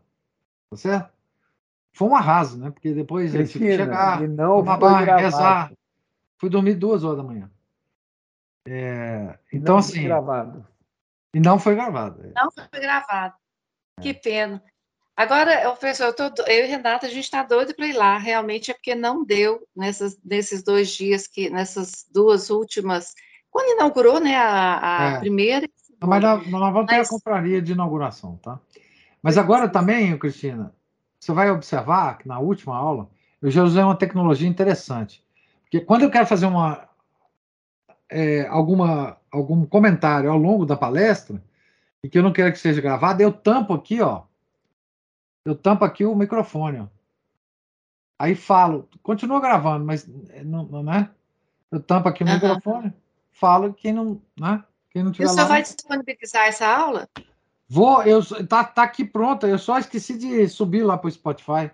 Tá 0.70 0.78
certo? 0.78 1.14
Foi 1.92 2.08
um 2.08 2.16
arraso, 2.16 2.58
né? 2.58 2.72
Porque 2.72 2.94
depois 2.94 3.36
a 3.36 3.40
gente 3.40 3.60
Cristina, 3.60 3.86
chegar, 3.86 4.24
e 4.24 4.28
não 4.28 4.58
tomar 4.58 4.80
foi 4.80 4.90
banho, 4.90 5.18
rezar. 5.18 5.74
Fui 6.38 6.50
dormir 6.50 6.76
duas 6.76 7.04
horas 7.04 7.18
da 7.18 7.24
manhã. 7.24 7.52
É, 8.66 9.38
então, 9.52 9.78
Não 9.78 9.84
foi 9.84 9.92
assim, 9.98 10.04
gravado. 10.04 10.68
e 11.34 11.40
não 11.40 11.60
foi 11.60 11.76
gravado. 11.76 12.32
Não 12.36 12.52
foi 12.52 12.80
gravado. 12.80 13.36
É. 13.98 14.02
Que 14.02 14.14
pena. 14.14 14.64
Agora, 15.18 15.62
professor, 15.72 16.06
eu, 16.06 16.14
tô, 16.14 16.44
eu 16.44 16.66
e 16.66 16.68
Renata, 16.68 17.08
a 17.08 17.10
gente 17.10 17.24
está 17.24 17.42
doido 17.42 17.74
para 17.74 17.88
ir 17.88 17.94
lá. 17.94 18.20
Realmente 18.20 18.70
é 18.70 18.74
porque 18.76 18.94
não 18.94 19.26
deu 19.26 19.68
nessas, 19.76 20.16
nesses 20.24 20.62
dois 20.62 20.90
dias, 20.90 21.26
que 21.28 21.50
nessas 21.50 22.06
duas 22.14 22.52
últimas. 22.52 23.16
Quando 23.50 23.72
inaugurou, 23.74 24.20
né? 24.20 24.36
A, 24.36 24.80
a 24.80 25.12
É. 25.16 25.20
primeira. 25.20 25.68
mas 26.00 26.22
nós, 26.22 26.48
nós 26.48 26.72
vamos 26.74 26.88
ter 26.88 26.98
Mas- 26.98 27.08
a 27.08 27.10
confraria 27.10 27.60
de 27.60 27.72
inauguração, 27.72 28.38
tá? 28.44 28.60
Mas 29.24 29.40
agora 29.40 29.68
também, 29.68 30.16
Cristina, 30.20 30.72
você 31.20 31.32
vai 31.32 31.50
observar 31.50 32.20
que 32.20 32.28
na 32.28 32.38
última 32.38 32.78
aula 32.78 33.10
eu 33.42 33.50
já 33.50 33.64
usei 33.64 33.82
uma 33.82 33.96
tecnologia 33.98 34.48
interessante. 34.48 35.24
Porque 35.64 35.80
quando 35.82 36.04
eu 36.04 36.12
quero 36.12 36.28
fazer 36.28 36.46
uma, 36.46 36.88
é, 38.08 38.46
alguma, 38.48 39.18
algum 39.32 39.66
comentário 39.66 40.30
ao 40.32 40.38
longo 40.38 40.64
da 40.64 40.78
palestra, 40.78 41.42
e 42.04 42.08
que 42.08 42.20
eu 42.20 42.24
não 42.24 42.32
quero 42.32 42.52
que 42.52 42.60
seja 42.60 42.80
gravado, 42.80 43.22
eu 43.24 43.32
tampo 43.34 43.74
aqui, 43.74 44.00
ó. 44.00 44.27
Eu 45.48 45.56
tampo 45.56 45.86
aqui 45.86 46.04
o 46.04 46.14
microfone, 46.14 46.80
ó. 46.82 46.88
Aí 48.20 48.36
falo, 48.36 48.90
continua 49.02 49.40
gravando, 49.40 49.86
mas 49.86 50.06
é, 50.30 50.44
não, 50.44 50.66
não 50.66 50.84
né? 50.84 51.10
Eu 51.72 51.82
tampo 51.82 52.10
aqui 52.10 52.22
o 52.22 52.28
Aham. 52.28 52.34
microfone, 52.34 52.94
falo 53.32 53.74
quem 53.74 53.94
não, 53.94 54.22
né? 54.38 54.62
Quem 54.90 55.04
não 55.04 55.12
E 55.12 55.14
tiver 55.14 55.28
o 55.28 55.30
lá. 55.30 55.36
senhor 55.36 55.48
vai 55.48 55.62
disponibilizar 55.62 56.48
essa 56.48 56.68
aula? 56.68 57.08
Vou, 57.70 58.04
eu 58.04 58.22
tá, 58.46 58.66
tá 58.66 58.84
aqui 58.84 59.06
pronta, 59.06 59.48
eu 59.48 59.58
só 59.58 59.78
esqueci 59.80 60.18
de 60.18 60.50
subir 60.50 60.84
lá 60.84 60.98
para 60.98 61.08
o 61.08 61.12
Spotify, 61.12 61.72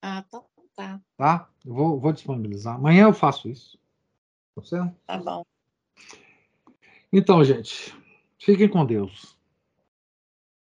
Ah, 0.00 0.24
então 0.26 0.46
tá, 0.74 0.98
tá? 1.18 1.50
Eu 1.66 1.74
vou, 1.74 2.00
vou 2.00 2.12
disponibilizar. 2.14 2.76
Amanhã 2.76 3.04
eu 3.04 3.12
faço 3.12 3.46
isso. 3.46 3.78
Tá 4.54 4.62
certo? 4.62 4.96
tá 5.06 5.18
bom. 5.18 5.44
Então, 7.12 7.44
gente, 7.44 7.94
fiquem 8.38 8.70
com 8.70 8.86
Deus. 8.86 9.35